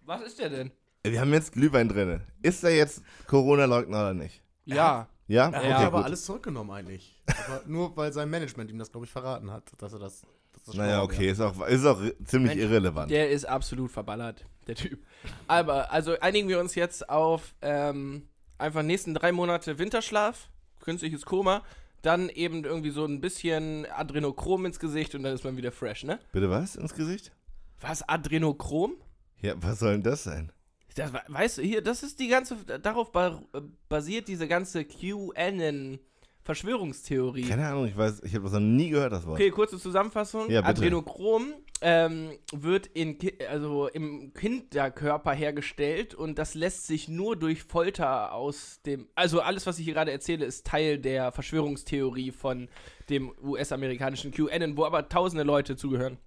Was 0.05 0.21
ist 0.21 0.39
der 0.39 0.49
denn? 0.49 0.71
Wir 1.03 1.19
haben 1.19 1.33
jetzt 1.33 1.51
Glühwein 1.53 1.89
drin. 1.89 2.21
Ist 2.41 2.63
er 2.63 2.75
jetzt 2.75 3.01
Corona-Leugner 3.27 3.99
oder 3.99 4.13
nicht? 4.13 4.41
Ja. 4.65 5.07
Ja? 5.29 5.49
Er 5.49 5.59
Okay, 5.59 5.73
hat 5.73 5.85
aber 5.85 5.97
gut. 5.99 6.05
alles 6.05 6.25
zurückgenommen 6.25 6.71
eigentlich. 6.71 7.21
Aber 7.47 7.61
nur 7.67 7.95
weil 7.95 8.11
sein 8.11 8.29
Management 8.29 8.69
ihm 8.71 8.79
das, 8.79 8.91
glaube 8.91 9.05
ich, 9.05 9.11
verraten 9.11 9.51
hat, 9.51 9.71
dass 9.77 9.93
er 9.93 9.99
das. 9.99 10.21
Dass 10.53 10.63
das 10.63 10.75
Naja, 10.75 11.03
okay, 11.03 11.29
ist 11.29 11.39
auch, 11.39 11.65
ist 11.67 11.85
auch 11.85 12.01
ziemlich 12.25 12.55
Mensch, 12.55 12.63
irrelevant. 12.63 13.11
Der 13.11 13.29
ist 13.29 13.45
absolut 13.45 13.91
verballert, 13.91 14.43
der 14.67 14.73
Typ. 14.75 14.99
Aber, 15.47 15.91
also 15.91 16.19
einigen 16.19 16.49
wir 16.49 16.59
uns 16.59 16.73
jetzt 16.73 17.07
auf 17.07 17.53
ähm, 17.61 18.27
einfach 18.57 18.81
nächsten 18.81 19.13
drei 19.13 19.31
Monate 19.31 19.77
Winterschlaf, 19.77 20.49
künstliches 20.81 21.23
Koma, 21.25 21.63
dann 22.01 22.29
eben 22.29 22.63
irgendwie 22.63 22.89
so 22.89 23.05
ein 23.05 23.21
bisschen 23.21 23.85
Adrenochrom 23.91 24.65
ins 24.65 24.79
Gesicht 24.79 25.13
und 25.13 25.21
dann 25.23 25.35
ist 25.35 25.43
man 25.43 25.55
wieder 25.55 25.71
fresh, 25.71 26.03
ne? 26.03 26.19
Bitte 26.31 26.49
was 26.49 26.75
ins 26.75 26.95
Gesicht? 26.95 27.31
Was, 27.79 28.01
Adrenochrom? 28.09 28.95
Ja, 29.41 29.53
was 29.61 29.79
soll 29.79 29.91
denn 29.91 30.03
das 30.03 30.23
sein? 30.23 30.51
Das, 30.95 31.13
we- 31.13 31.21
weißt 31.27 31.59
du, 31.59 31.61
hier, 31.61 31.81
das 31.81 32.03
ist 32.03 32.19
die 32.19 32.27
ganze, 32.27 32.57
darauf 32.81 33.11
ba 33.11 33.41
basiert 33.87 34.27
diese 34.27 34.47
ganze 34.47 34.83
QAnon-Verschwörungstheorie. 34.83 37.43
Keine 37.47 37.67
Ahnung, 37.67 37.85
ich 37.87 37.95
weiß, 37.97 38.21
ich 38.23 38.33
habe 38.33 38.43
das 38.45 38.53
noch 38.53 38.59
nie 38.59 38.89
gehört, 38.89 39.13
das 39.13 39.25
Wort. 39.25 39.35
Okay, 39.39 39.51
kurze 39.51 39.77
Zusammenfassung. 39.79 40.49
Ja. 40.49 40.63
Adrenochrom 40.63 41.53
ähm, 41.81 42.31
wird 42.51 42.87
in, 42.87 43.17
also 43.49 43.87
im 43.87 44.33
Kinderkörper 44.33 45.31
hergestellt 45.33 46.13
und 46.15 46.37
das 46.39 46.55
lässt 46.55 46.87
sich 46.87 47.07
nur 47.07 47.35
durch 47.37 47.63
Folter 47.63 48.33
aus 48.33 48.81
dem. 48.85 49.07
Also 49.15 49.39
alles, 49.41 49.65
was 49.65 49.79
ich 49.79 49.85
hier 49.85 49.93
gerade 49.93 50.11
erzähle, 50.11 50.45
ist 50.45 50.65
Teil 50.65 50.97
der 50.97 51.31
Verschwörungstheorie 51.31 52.31
von 52.31 52.67
dem 53.09 53.31
US-amerikanischen 53.41 54.31
QAnon, 54.31 54.75
wo 54.75 54.83
aber 54.85 55.07
tausende 55.07 55.43
Leute 55.43 55.77
zugehören. 55.77 56.17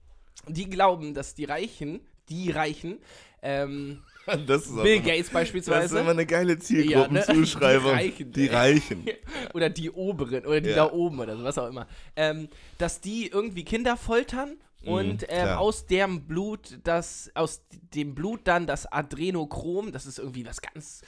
Die 0.48 0.68
glauben, 0.70 1.12
dass 1.14 1.34
die 1.34 1.44
Reichen, 1.44 2.00
die 2.28 2.50
Reichen, 2.50 2.98
ähm, 3.42 4.02
Das 4.46 4.62
ist 4.66 4.74
Bill 4.76 4.96
immer- 4.96 5.04
Gates 5.04 5.18
Das 5.18 5.26
ist 5.26 5.32
beispielsweise, 5.32 5.98
immer 6.00 6.10
eine 6.10 6.26
geile 6.26 6.52
Ja, 6.52 6.56
ne? 6.56 6.60
Zielgruppenzuschreibung. 6.60 7.92
Die 7.92 7.96
Reichen, 7.96 8.32
Die. 8.32 8.46
Reichen. 8.48 9.04
oder 9.54 9.70
die 9.70 9.90
Oberen 9.90 10.46
oder 10.46 10.60
die 10.60 10.70
Ja. 10.70 10.76
da 10.76 10.92
oben 10.92 11.20
oder 11.20 11.36
so, 11.36 11.44
was 11.44 11.58
auch 11.58 11.68
immer, 11.68 11.86
ähm, 12.16 12.48
dass 12.78 13.00
die 13.00 13.28
irgendwie 13.28 13.64
Kinder 13.64 13.96
foltern 13.96 14.56
und 14.84 15.26
ähm, 15.28 15.48
aus 15.50 15.86
dem 15.86 16.22
Blut, 16.26 16.80
das, 16.82 17.30
aus 17.34 17.62
dem 17.94 18.16
Blut 18.16 18.40
dann 18.44 18.66
das 18.66 18.90
Adrenochrom, 18.90 19.92
das 19.92 20.06
ist 20.06 20.18
irgendwie 20.18 20.44
was 20.44 20.60
ganz, 20.60 21.02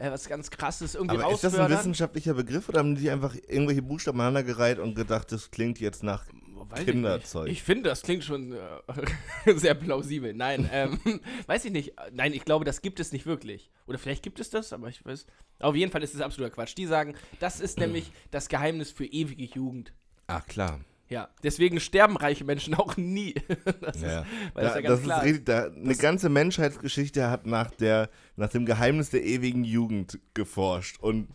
äh, 0.00 0.10
was 0.10 0.28
ganz 0.28 0.50
krasses, 0.50 0.96
irgendwie 0.96 1.16
Aber 1.18 1.32
ist 1.32 1.44
das 1.44 1.54
ein 1.56 1.70
wissenschaftlicher 1.70 2.34
Begriff 2.34 2.68
oder 2.68 2.80
haben 2.80 2.96
die 2.96 3.08
einfach 3.08 3.36
irgendwelche 3.46 3.82
Buchstaben 3.82 4.18
aneinandergereiht 4.20 4.80
und 4.80 4.96
gedacht, 4.96 5.30
das 5.30 5.52
klingt 5.52 5.78
jetzt 5.78 6.02
nach 6.02 6.24
weiß 6.70 6.84
Kinderzeug. 6.84 7.46
Ich, 7.46 7.52
ich 7.54 7.62
finde, 7.62 7.88
das 7.88 8.02
klingt 8.02 8.24
schon 8.24 8.52
äh, 8.52 9.54
sehr 9.56 9.74
plausibel. 9.74 10.32
Nein, 10.34 10.68
ähm, 10.72 10.98
weiß 11.46 11.64
ich 11.64 11.72
nicht. 11.72 11.92
Nein, 12.12 12.32
ich 12.32 12.44
glaube, 12.44 12.64
das 12.64 12.82
gibt 12.82 13.00
es 13.00 13.12
nicht 13.12 13.26
wirklich. 13.26 13.70
Oder 13.86 13.98
vielleicht 13.98 14.22
gibt 14.22 14.40
es 14.40 14.50
das, 14.50 14.72
aber 14.72 14.88
ich 14.88 15.04
weiß. 15.04 15.26
Auf 15.60 15.74
jeden 15.76 15.90
Fall 15.92 16.02
ist 16.02 16.14
es 16.14 16.20
absoluter 16.20 16.54
Quatsch. 16.54 16.76
Die 16.76 16.86
sagen, 16.86 17.14
das 17.38 17.60
ist 17.60 17.78
nämlich 17.78 18.12
das 18.30 18.48
Geheimnis 18.48 18.90
für 18.90 19.04
ewige 19.06 19.44
Jugend. 19.44 19.92
Ach 20.26 20.46
klar. 20.46 20.80
Ja, 21.08 21.28
deswegen 21.42 21.80
sterben 21.80 22.16
reiche 22.16 22.44
Menschen 22.44 22.74
auch 22.74 22.96
nie. 22.96 23.34
das 23.80 24.00
Ja. 24.00 24.20
ist, 24.20 24.26
weil 24.54 24.62
das 24.64 24.72
Da, 24.74 24.78
ja 24.78 24.80
ganz 24.80 24.98
das 24.98 25.02
klar 25.02 25.18
ist 25.18 25.24
richtig, 25.26 25.44
da, 25.46 25.64
eine 25.66 25.96
ganze 25.96 26.28
Menschheitsgeschichte 26.28 27.28
hat 27.28 27.46
nach, 27.46 27.72
der, 27.72 28.10
nach 28.36 28.48
dem 28.48 28.64
Geheimnis 28.64 29.10
der 29.10 29.24
ewigen 29.24 29.64
Jugend 29.64 30.20
geforscht. 30.34 31.00
Und 31.00 31.26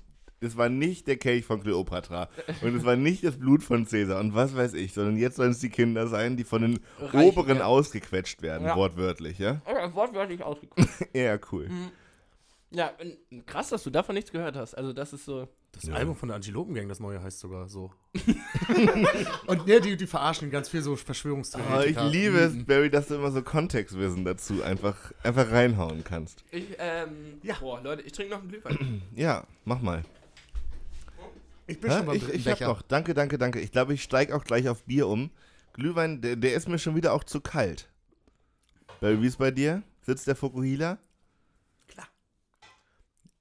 es 0.41 0.57
war 0.57 0.69
nicht 0.69 1.07
der 1.07 1.17
Kelch 1.17 1.45
von 1.45 1.61
Kleopatra. 1.61 2.29
Und 2.61 2.75
es 2.75 2.83
war 2.83 2.95
nicht 2.95 3.23
das 3.23 3.37
Blut 3.37 3.63
von 3.63 3.85
Cäsar 3.87 4.19
und 4.19 4.35
was 4.35 4.55
weiß 4.55 4.73
ich, 4.73 4.93
sondern 4.93 5.17
jetzt 5.17 5.37
sollen 5.37 5.51
es 5.51 5.59
die 5.59 5.69
Kinder 5.69 6.07
sein, 6.07 6.37
die 6.37 6.43
von 6.43 6.61
den 6.61 6.79
Reichen, 6.99 7.19
Oberen 7.29 7.57
ja. 7.59 7.65
ausgequetscht 7.65 8.41
werden, 8.41 8.67
Ja. 8.67 8.75
wortwörtlich, 8.75 9.39
ja? 9.39 9.61
Oh, 9.65 9.93
wortwörtlich 9.95 10.43
ausgeguckt. 10.43 10.87
Ja, 11.13 11.37
cool. 11.51 11.69
ja, 12.71 12.91
und 13.31 13.47
krass, 13.47 13.69
dass 13.69 13.83
du 13.83 13.89
davon 13.89 14.15
nichts 14.15 14.31
gehört 14.31 14.55
hast. 14.55 14.75
Also, 14.75 14.91
das 14.93 15.13
ist 15.13 15.25
so. 15.25 15.47
Das 15.71 15.89
Album 15.89 16.15
von 16.15 16.29
der 16.29 16.35
Antilopengang, 16.37 16.87
das 16.87 17.01
neue 17.01 17.21
heißt 17.21 17.39
sogar 17.39 17.67
so. 17.67 17.91
Und 19.47 19.67
ne, 19.67 19.81
die, 19.81 19.97
die 19.97 20.07
verarschen 20.07 20.49
ganz 20.49 20.69
viel 20.69 20.81
so 20.81 20.95
Oh, 20.95 21.81
ich 21.81 21.99
liebe 22.13 22.37
es, 22.37 22.65
Barry, 22.65 22.89
dass 22.89 23.07
du 23.09 23.15
immer 23.15 23.31
so 23.31 23.41
Kontextwissen 23.41 24.23
dazu 24.25 24.63
einfach, 24.63 25.11
einfach 25.23 25.51
reinhauen 25.51 26.03
kannst. 26.05 26.43
Ich, 26.51 26.65
ähm, 26.79 27.39
Ja. 27.43 27.55
boah, 27.59 27.81
Leute, 27.81 28.03
ich 28.03 28.13
trinke 28.13 28.33
noch 28.33 28.39
einen 28.41 28.49
Glühwein. 28.49 29.01
Ja, 29.15 29.45
mach 29.65 29.81
mal. 29.81 30.03
Ich 31.67 31.79
bin 31.79 31.91
Hä? 31.91 31.97
schon 31.97 32.05
beim 32.05 32.15
ich 32.15 32.29
ich 32.29 32.47
hab 32.47 32.59
noch. 32.61 32.81
Danke, 32.81 33.13
danke, 33.13 33.37
danke. 33.37 33.59
Ich 33.59 33.71
glaube, 33.71 33.93
ich 33.93 34.03
steige 34.03 34.35
auch 34.35 34.43
gleich 34.43 34.69
auf 34.69 34.83
Bier 34.83 35.07
um. 35.07 35.31
Glühwein, 35.73 36.21
der, 36.21 36.35
der 36.35 36.53
ist 36.53 36.69
mir 36.69 36.79
schon 36.79 36.95
wieder 36.95 37.13
auch 37.13 37.23
zu 37.23 37.41
kalt. 37.41 37.89
Barry, 39.01 39.21
wie 39.21 39.27
ist 39.27 39.37
bei 39.37 39.51
dir? 39.51 39.83
Sitzt 40.01 40.27
der 40.27 40.35
Fokuhila? 40.35 40.97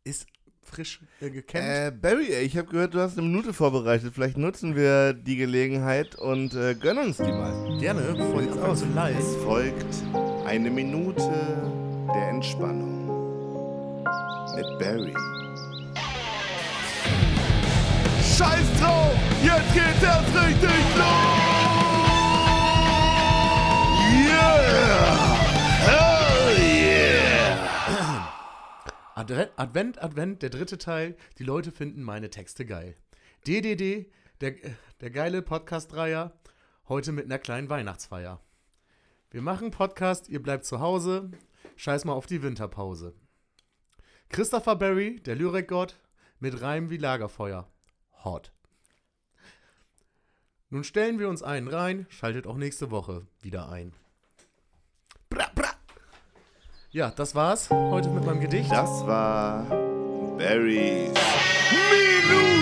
Ist 0.07 0.27
frisch 0.63 1.01
äh, 1.21 1.31
gekämmt. 1.31 1.65
Äh, 1.65 1.91
Barry, 1.91 2.31
ey, 2.31 2.45
ich 2.45 2.59
habe 2.59 2.69
gehört, 2.69 2.93
du 2.95 2.99
hast 2.99 3.17
eine 3.17 3.27
Minute 3.27 3.53
vorbereitet. 3.53 4.13
Vielleicht 4.15 4.37
nutzen 4.37 4.77
wir 4.77 5.15
die 5.15 5.37
Gelegenheit 5.37 6.15
und 6.17 6.55
äh, 6.55 6.75
gönnen 6.75 7.07
uns 7.07 7.17
die 7.17 7.33
mal. 7.33 7.79
Gerne, 7.81 8.03
bevor 8.13 8.41
anfange 8.41 8.75
zu 8.75 8.87
leid. 8.95 9.17
Es 9.19 9.35
folgt 9.37 9.95
eine 10.45 10.71
Minute 10.71 11.23
der 12.15 12.29
Entspannung 12.29 14.05
mit 14.57 14.79
Barry. 14.79 15.15
Scheiß 18.37 18.81
drauf! 18.81 19.15
Jetzt 19.45 19.73
geht's 19.75 20.03
erst 20.03 20.35
richtig 20.35 20.97
los! 20.97 21.55
Yeah! 24.11 25.37
Hell 25.87 26.59
yeah! 26.59 28.33
Advent, 29.15 29.53
Advent, 29.57 30.03
Advent, 30.03 30.43
der 30.43 30.51
dritte 30.51 30.79
Teil. 30.79 31.17
Die 31.39 31.45
Leute 31.45 31.71
finden 31.71 32.03
meine 32.03 32.29
Texte 32.29 32.67
geil. 32.67 32.97
DDD, 33.47 34.11
der, 34.41 34.57
der 35.01 35.11
geile 35.11 35.41
Podcast-Dreier, 35.41 36.33
heute 36.89 37.13
mit 37.13 37.27
einer 37.27 37.39
kleinen 37.39 37.71
Weihnachtsfeier. 37.71 38.41
Wir 39.31 39.43
machen 39.43 39.71
Podcast, 39.71 40.29
ihr 40.29 40.43
bleibt 40.43 40.65
zu 40.65 40.81
Hause, 40.81 41.31
scheiß 41.77 42.05
mal 42.05 42.15
auf 42.15 42.27
die 42.27 42.43
Winterpause. 42.43 43.15
Christopher 44.29 44.75
Barry, 44.75 45.21
der 45.21 45.37
Lyrikgott, 45.37 46.01
mit 46.41 46.61
Reimen 46.61 46.91
wie 46.91 46.97
Lagerfeuer. 46.97 47.71
Hot. 48.25 48.53
Nun 50.71 50.83
stellen 50.83 51.19
wir 51.19 51.29
uns 51.29 51.43
einen 51.43 51.69
rein, 51.69 52.07
schaltet 52.09 52.47
auch 52.47 52.57
nächste 52.57 52.91
Woche 52.91 53.27
wieder 53.41 53.69
ein. 53.69 53.93
Bra, 55.29 55.47
bra. 55.55 55.71
Ja, 56.91 57.11
das 57.11 57.35
war's 57.35 57.71
heute 57.71 58.09
mit 58.09 58.25
meinem 58.25 58.41
Gedicht. 58.41 58.73
Das 58.73 59.07
war 59.07 59.65
Barrys 60.37 61.13
Minute! 61.71 62.55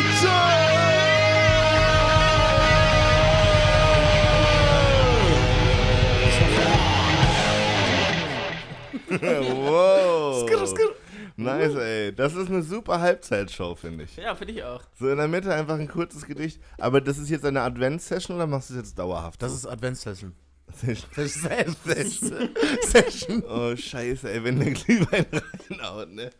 wow. 9.21 10.47
Skr, 10.49 10.67
skr. 10.67 11.02
Nice, 11.45 11.75
ey. 11.75 12.15
Das 12.15 12.35
ist 12.35 12.49
eine 12.49 12.63
super 12.63 13.01
Halbzeitshow, 13.01 13.75
finde 13.75 14.05
ich. 14.05 14.17
Ja, 14.17 14.35
finde 14.35 14.55
ich 14.55 14.63
auch. 14.65 14.83
So 14.99 15.09
in 15.09 15.17
der 15.19 15.29
Mitte 15.29 15.55
einfach 15.55 15.79
ein 15.79 15.89
kurzes 15.89 16.27
Gedicht. 16.27 16.61
Aber 16.79 17.01
das 17.01 17.19
ist 17.19 17.31
jetzt 17.31 17.45
eine 17.45 17.61
Adventssession 17.63 18.37
oder 18.37 18.47
machst 18.47 18.71
du 18.71 18.75
es 18.75 18.81
jetzt 18.81 18.99
dauerhaft? 18.99 19.43
Das 19.43 19.53
ist 19.53 19.67
Adventssession. 19.67 20.35
Session. 20.75 22.49
Session. 22.83 23.43
Oh, 23.49 23.77
scheiße, 23.77 24.31
ey, 24.31 24.43
wenn 24.43 24.59
der 24.59 24.73
Glühwein 24.73 25.27
reinhaut, 25.71 26.11
ne? 26.11 26.31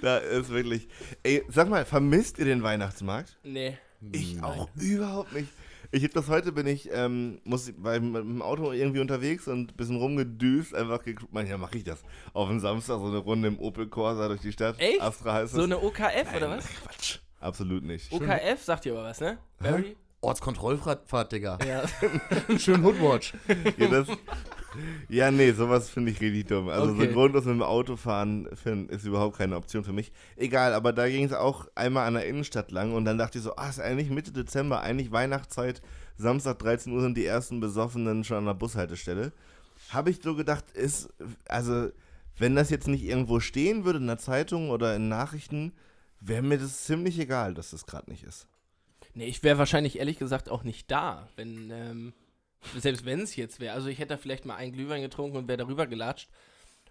Da 0.00 0.18
ist 0.18 0.50
wirklich. 0.50 0.88
Ey, 1.22 1.42
sag 1.48 1.68
mal, 1.68 1.84
vermisst 1.84 2.38
ihr 2.38 2.44
den 2.44 2.62
Weihnachtsmarkt? 2.62 3.36
Nee. 3.42 3.78
Ich 4.12 4.42
auch 4.42 4.68
überhaupt 4.76 5.32
nicht. 5.32 5.48
Ich 5.94 6.02
hab 6.04 6.12
das 6.12 6.28
heute, 6.28 6.52
bin 6.52 6.66
ich, 6.66 6.88
ähm, 6.90 7.38
muss 7.44 7.68
ich 7.68 7.74
beim, 7.76 8.12
mit 8.12 8.22
dem 8.22 8.40
Auto 8.40 8.72
irgendwie 8.72 9.00
unterwegs 9.00 9.46
und 9.46 9.72
ein 9.72 9.76
bisschen 9.76 9.96
rumgedüst, 9.96 10.74
einfach 10.74 11.02
geguckt. 11.04 11.32
Manchmal 11.34 11.58
mache 11.58 11.76
ich 11.76 11.84
das. 11.84 12.02
Auf 12.32 12.48
dem 12.48 12.60
Samstag 12.60 12.98
so 12.98 13.08
eine 13.08 13.18
Runde 13.18 13.48
im 13.48 13.58
Opel 13.58 13.86
Corsa 13.88 14.26
durch 14.28 14.40
die 14.40 14.52
Stadt. 14.52 14.76
Echt? 14.80 15.02
Astra 15.02 15.34
heißt 15.34 15.52
So 15.52 15.58
es. 15.60 15.64
eine 15.66 15.78
OKF 15.82 16.34
oder 16.34 16.48
was? 16.50 16.64
Quatsch. 16.66 17.18
Absolut 17.40 17.84
nicht. 17.84 18.10
OKF 18.10 18.62
sagt 18.62 18.86
dir 18.86 18.92
aber 18.94 19.04
was, 19.04 19.20
ne? 19.20 19.36
Barry? 19.58 19.96
Ortskontrollfahrt, 20.22 21.30
Digga. 21.32 21.58
Ja. 21.66 21.82
Schön 22.58 22.82
Hoodwatch. 22.84 23.34
Ja, 23.76 23.88
das, 23.88 24.08
ja, 25.08 25.30
nee, 25.30 25.52
sowas 25.52 25.90
finde 25.90 26.10
ich 26.10 26.20
richtig 26.20 26.46
dumm. 26.46 26.68
Also 26.68 26.90
Okay. 26.92 27.06
so 27.06 27.12
grundlos 27.12 27.44
mit 27.44 27.54
dem 27.54 27.62
Auto 27.62 27.96
fahren 27.96 28.48
find, 28.54 28.90
ist 28.90 29.04
überhaupt 29.04 29.36
keine 29.38 29.56
Option 29.56 29.84
für 29.84 29.92
mich. 29.92 30.12
Egal, 30.36 30.74
aber 30.74 30.92
da 30.92 31.08
ging 31.08 31.24
es 31.24 31.32
auch 31.32 31.66
einmal 31.74 32.06
an 32.06 32.14
der 32.14 32.26
Innenstadt 32.26 32.70
lang 32.70 32.92
und 32.94 33.04
dann 33.04 33.18
dachte 33.18 33.38
ich 33.38 33.44
so, 33.44 33.56
ah, 33.56 33.68
ist 33.68 33.80
eigentlich 33.80 34.10
Mitte 34.10 34.32
Dezember, 34.32 34.80
eigentlich 34.80 35.12
Weihnachtszeit, 35.12 35.82
Samstag 36.16 36.58
13 36.60 36.92
Uhr 36.92 37.00
sind 37.00 37.16
die 37.16 37.26
ersten 37.26 37.60
Besoffenen 37.60 38.24
schon 38.24 38.38
an 38.38 38.46
der 38.46 38.54
Bushaltestelle. 38.54 39.32
Habe 39.90 40.10
ich 40.10 40.20
so 40.22 40.34
gedacht, 40.34 40.64
ist, 40.72 41.08
also, 41.48 41.88
wenn 42.38 42.54
das 42.54 42.70
jetzt 42.70 42.88
nicht 42.88 43.04
irgendwo 43.04 43.40
stehen 43.40 43.84
würde 43.84 43.98
in 43.98 44.06
der 44.06 44.18
Zeitung 44.18 44.70
oder 44.70 44.96
in 44.96 45.08
Nachrichten, 45.08 45.72
wäre 46.20 46.42
mir 46.42 46.58
das 46.58 46.84
ziemlich 46.84 47.18
egal, 47.18 47.52
dass 47.54 47.70
das 47.72 47.84
gerade 47.86 48.10
nicht 48.10 48.22
ist. 48.24 48.46
Nee, 49.14 49.26
ich 49.26 49.42
wäre 49.42 49.58
wahrscheinlich 49.58 49.98
ehrlich 49.98 50.18
gesagt 50.18 50.48
auch 50.48 50.62
nicht 50.64 50.90
da, 50.90 51.28
wenn, 51.36 51.70
ähm, 51.70 52.12
selbst 52.78 53.04
wenn 53.04 53.20
es 53.20 53.36
jetzt 53.36 53.60
wäre. 53.60 53.74
Also 53.74 53.88
ich 53.88 53.98
hätte 53.98 54.10
da 54.14 54.16
vielleicht 54.16 54.44
mal 54.44 54.56
einen 54.56 54.72
Glühwein 54.72 55.02
getrunken 55.02 55.36
und 55.36 55.48
wäre 55.48 55.58
darüber 55.58 55.86
gelatscht. 55.86 56.28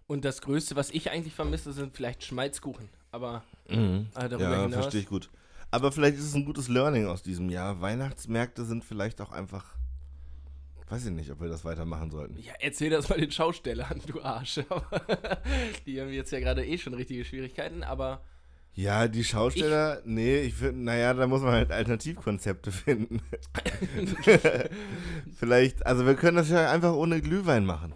Und 0.08 0.26
das 0.26 0.42
Größte, 0.42 0.76
was 0.76 0.90
ich 0.92 1.10
eigentlich 1.12 1.34
vermisse, 1.34 1.72
sind 1.74 1.96
vielleicht 1.96 2.24
Schmalzkuchen. 2.24 2.90
Aber 3.12 3.44
äh, 3.68 3.78
darüber 4.14 4.40
Ja, 4.42 4.62
hinaus. 4.64 4.74
verstehe 4.74 5.02
ich 5.02 5.08
gut. 5.08 5.30
Aber 5.70 5.92
vielleicht 5.92 6.18
ist 6.18 6.26
es 6.26 6.36
ein 6.36 6.44
gutes 6.46 6.68
Learning 6.68 7.08
aus 7.08 7.24
diesem 7.24 7.50
Jahr. 7.50 7.80
Weihnachtsmärkte 7.80 8.66
sind 8.66 8.84
vielleicht 8.84 9.22
auch 9.22 9.32
einfach. 9.32 9.76
Weiß 10.90 11.06
ich 11.06 11.12
nicht, 11.12 11.32
ob 11.32 11.40
wir 11.40 11.48
das 11.48 11.64
weitermachen 11.64 12.12
sollten. 12.12 12.38
Ja, 12.42 12.52
erzähl 12.60 12.90
das 12.90 13.08
mal 13.08 13.18
den 13.18 13.32
Schaustellern, 13.32 14.02
du 14.08 14.22
Arsch. 14.22 14.56
Die 15.86 16.02
haben 16.02 16.10
jetzt 16.12 16.34
ja 16.34 16.42
gerade 16.42 16.66
eh 16.66 16.78
schon 16.78 16.94
richtige 16.94 17.24
Schwierigkeiten, 17.24 17.84
aber 17.84 18.22
Ja, 18.74 19.08
die 19.10 19.24
Schausteller, 19.26 20.02
nee, 20.06 20.40
ich 20.40 20.54
finde, 20.54 20.82
naja, 20.84 21.14
da 21.14 21.28
muss 21.28 21.42
man 21.42 21.52
halt 21.52 21.72
Alternativkonzepte 21.72 22.72
finden. 22.72 23.22
vielleicht, 25.38 25.86
also 25.86 26.06
wir 26.06 26.16
können 26.16 26.38
das 26.38 26.50
ja 26.50 26.72
einfach 26.72 26.94
ohne 26.94 27.22
Glühwein 27.22 27.66
machen. 27.66 27.94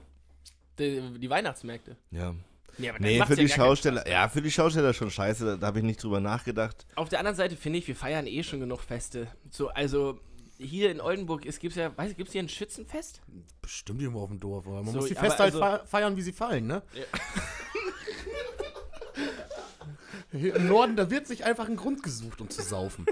die, 0.80 1.02
die 1.20 1.30
Weihnachtsmärkte. 1.30 1.96
Ja. 2.12 2.36
Nee, 2.78 2.90
aber 2.90 3.00
Nee, 3.00 3.24
für 3.24 3.30
ja 3.36 3.36
die 3.36 3.48
Schausteller, 3.50 4.06
ja, 4.08 4.28
für 4.28 4.42
die 4.42 4.52
Schausteller 4.52 4.94
schon 4.94 5.10
scheiße, 5.10 5.46
da, 5.46 5.56
da 5.56 5.68
habe 5.68 5.80
ich 5.80 5.86
nicht 5.86 6.04
drüber 6.04 6.20
nachgedacht. 6.20 6.86
Auf 6.96 7.08
der 7.08 7.20
anderen 7.20 7.38
Seite 7.38 7.56
finde 7.56 7.80
ich, 7.80 7.88
wir 7.88 7.96
feiern 7.96 8.28
eh 8.28 8.44
schon 8.44 8.60
genug 8.60 8.82
Feste. 8.82 9.28
So, 9.50 9.70
also 9.70 10.20
hier 10.58 10.92
in 10.92 11.00
Oldenburg 11.00 11.44
gibt 11.44 11.64
es 11.64 11.76
ja, 11.76 11.98
weiß 11.98 12.18
gibt 12.18 12.28
es 12.28 12.34
hier 12.34 12.44
ein 12.44 12.50
Schützenfest? 12.50 13.22
Bestimmt 13.62 14.02
irgendwo 14.02 14.24
auf 14.24 14.30
dem 14.30 14.42
Dorf, 14.42 14.66
aber 14.68 14.84
man 14.84 14.92
So, 14.94 15.00
muss 15.00 15.08
die 15.08 15.16
Feste 15.16 15.44
halt 15.44 15.54
also- 15.56 15.62
fe- 15.66 15.84
feiern, 15.88 16.18
wie 16.18 16.22
sie 16.22 16.34
fallen, 16.34 16.68
ne? 16.68 16.82
Ja. 16.94 17.04
Hier 20.38 20.56
im 20.56 20.68
Norden, 20.68 20.96
da 20.96 21.10
wird 21.10 21.28
sich 21.28 21.46
einfach 21.46 21.68
ein 21.70 21.76
Grund 21.76 22.04
gesucht, 22.04 22.42
um 22.42 22.50
zu 22.50 22.62
saufen. 22.62 23.06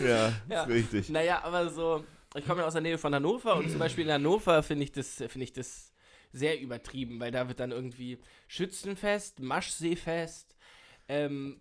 Ja, 0.00 0.32
Ja. 0.48 0.62
ist 0.64 0.68
richtig. 0.70 1.08
Naja, 1.10 1.42
aber 1.44 1.70
so, 1.70 2.04
ich 2.34 2.46
komme 2.46 2.60
ja 2.60 2.66
aus 2.66 2.72
der 2.72 2.82
Nähe 2.82 2.98
von 2.98 3.14
Hannover 3.14 3.56
und 3.56 3.70
zum 3.70 3.78
Beispiel 3.78 4.04
in 4.06 4.12
Hannover 4.12 4.62
finde 4.62 4.84
ich, 4.84 4.92
das 4.92 5.14
finde 5.16 5.44
ich 5.44 5.52
das 5.52 5.92
sehr 6.32 6.60
übertrieben, 6.60 7.18
weil 7.20 7.30
da 7.30 7.48
wird 7.48 7.60
dann 7.60 7.70
irgendwie 7.72 8.18
Schützenfest, 8.46 9.40
Maschseefest 9.40 10.56
ähm, 11.08 11.60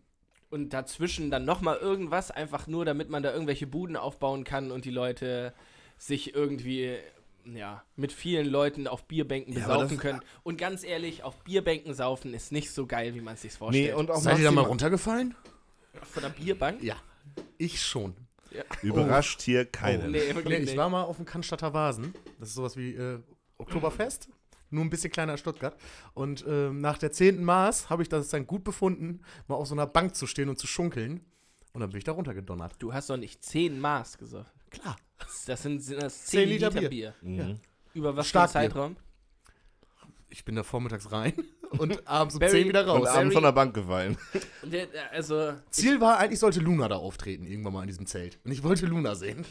und 0.49 0.69
dazwischen 0.73 1.31
dann 1.31 1.45
nochmal 1.45 1.77
irgendwas, 1.77 2.31
einfach 2.31 2.67
nur, 2.67 2.85
damit 2.85 3.09
man 3.09 3.23
da 3.23 3.31
irgendwelche 3.31 3.67
Buden 3.67 3.95
aufbauen 3.95 4.43
kann 4.43 4.71
und 4.71 4.85
die 4.85 4.91
Leute 4.91 5.53
sich 5.97 6.33
irgendwie 6.35 6.97
ja, 7.45 7.83
mit 7.95 8.11
vielen 8.11 8.47
Leuten 8.47 8.87
auf 8.87 9.05
Bierbänken 9.07 9.53
Ja, 9.53 9.67
das- 9.77 9.97
können. 9.97 10.21
Und 10.43 10.57
ganz 10.57 10.83
ehrlich, 10.83 11.23
auf 11.23 11.37
Bierbänken 11.43 11.93
saufen 11.93 12.33
ist 12.33 12.51
nicht 12.51 12.71
so 12.71 12.85
geil, 12.87 13.13
wie 13.15 13.21
man 13.21 13.35
es 13.35 13.41
sich 13.43 13.53
vorstellt. 13.53 13.87
Nee, 13.87 13.93
und 13.93 14.09
auch 14.11 14.17
Seid 14.21 14.37
ihr 14.39 14.45
da 14.45 14.51
mal 14.51 14.61
runtergefallen? 14.61 15.35
von 16.03 16.23
der 16.23 16.29
Bierbank? 16.29 16.81
Ja. 16.83 16.95
Ich 17.57 17.81
schon. 17.81 18.15
Überrascht 18.81 19.41
hier 19.41 19.65
keinen. 19.65 20.11
Nee, 20.11 20.33
wirklich 20.33 20.59
Nee, 20.65 20.71
ich 20.71 20.77
war 20.77 20.89
mal 20.89 21.03
auf 21.03 21.17
dem 21.17 21.25
Cannstatter 21.25 21.73
Vasen. 21.73 22.13
Das 22.39 22.49
ist 22.49 22.55
sowas 22.55 22.77
wie 22.77 22.93
äh, 22.95 23.19
Oktoberfest. 23.57 24.29
Nur 24.69 24.83
ein 24.83 24.89
bisschen 24.89 25.11
kleiner 25.11 25.33
als 25.33 25.41
Stuttgart. 25.41 25.75
Und 26.13 26.43
ähm, 26.47 26.79
nach 26.81 26.97
der 26.97 27.11
zehnten 27.11 27.43
Maß 27.43 27.89
habe 27.89 28.01
ich 28.03 28.09
das 28.09 28.29
dann 28.29 28.47
gut 28.47 28.63
befunden, 28.63 29.21
mal 29.47 29.55
auf 29.55 29.67
so 29.67 29.75
einer 29.75 29.87
Bank 29.87 30.15
zu 30.15 30.25
stehen 30.27 30.49
und 30.49 30.57
zu 30.57 30.67
schunkeln. 30.67 31.21
Und 31.73 31.81
dann 31.81 31.89
bin 31.89 31.97
ich 31.97 32.03
da 32.03 32.13
runtergedonnert. 32.13 32.73
Du 32.79 32.93
hast 32.93 33.09
doch 33.09 33.17
nicht 33.17 33.43
10 33.43 33.79
Maß 33.79 34.17
gesagt. 34.17 34.51
Klar. 34.69 34.95
Das 35.47 35.61
sind, 35.63 35.79
sind 35.81 36.01
das 36.01 36.25
10 36.25 36.39
10 36.41 36.49
Liter 36.49 36.69
Liter, 36.69 36.79
Bier. 36.81 36.89
Bier. 36.89 37.13
Mhm. 37.21 37.59
Über 37.93 38.15
was 38.15 38.29
für 38.31 38.39
einen. 38.41 38.49
Zeitraum? 38.49 38.95
Ich 40.29 40.43
bin 40.43 40.55
da 40.55 40.63
vormittags 40.63 41.11
rein 41.11 41.33
und 41.77 42.05
abends 42.07 42.35
um 42.35 42.39
Barry- 42.41 42.51
10 42.51 42.67
wieder 42.67 42.81
Und 42.81 42.89
raus. 42.89 43.03
Barry- 43.07 43.17
abends 43.19 43.33
von 43.33 43.43
der 43.43 43.51
Bank 43.53 43.73
gefallen. 43.73 44.17
Der, 44.63 44.87
also, 45.11 45.53
Ziel 45.69 46.01
war, 46.01 46.17
eigentlich 46.17 46.39
sollte 46.39 46.59
Luna 46.59 46.87
da 46.89 46.95
auftreten, 46.97 47.45
irgendwann 47.45 47.73
mal 47.73 47.81
in 47.81 47.87
diesem 47.87 48.05
Zelt. 48.05 48.37
Und 48.43 48.51
ich 48.51 48.63
wollte 48.63 48.85
Luna 48.85 49.15
sehen. 49.15 49.45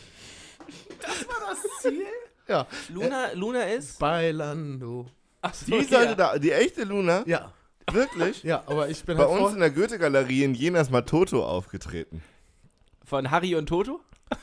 das 0.66 1.82
Ziel? 1.82 2.02
Ja. 2.46 2.66
Luna, 2.90 3.32
Luna 3.32 3.62
ist? 3.62 3.98
Bailando. 3.98 5.06
Ach 5.40 5.54
so, 5.54 5.64
Die 5.64 5.84
sollte 5.84 6.10
ja. 6.10 6.14
da, 6.14 6.38
die 6.38 6.52
echte 6.52 6.84
Luna? 6.84 7.22
Ja. 7.26 7.50
Wirklich? 7.90 8.42
Ja, 8.42 8.62
aber 8.66 8.90
ich 8.90 9.02
bin 9.02 9.16
Bei 9.16 9.26
halt 9.26 9.40
uns 9.40 9.54
in 9.54 9.60
der 9.60 9.70
Goethe-Galerie 9.70 10.44
in 10.44 10.52
Jena 10.54 10.82
ist 10.82 10.90
mal 10.90 11.00
Toto 11.00 11.42
aufgetreten. 11.42 12.22
Von 13.02 13.30
Harry 13.30 13.54
und 13.54 13.66
Toto? 13.66 14.00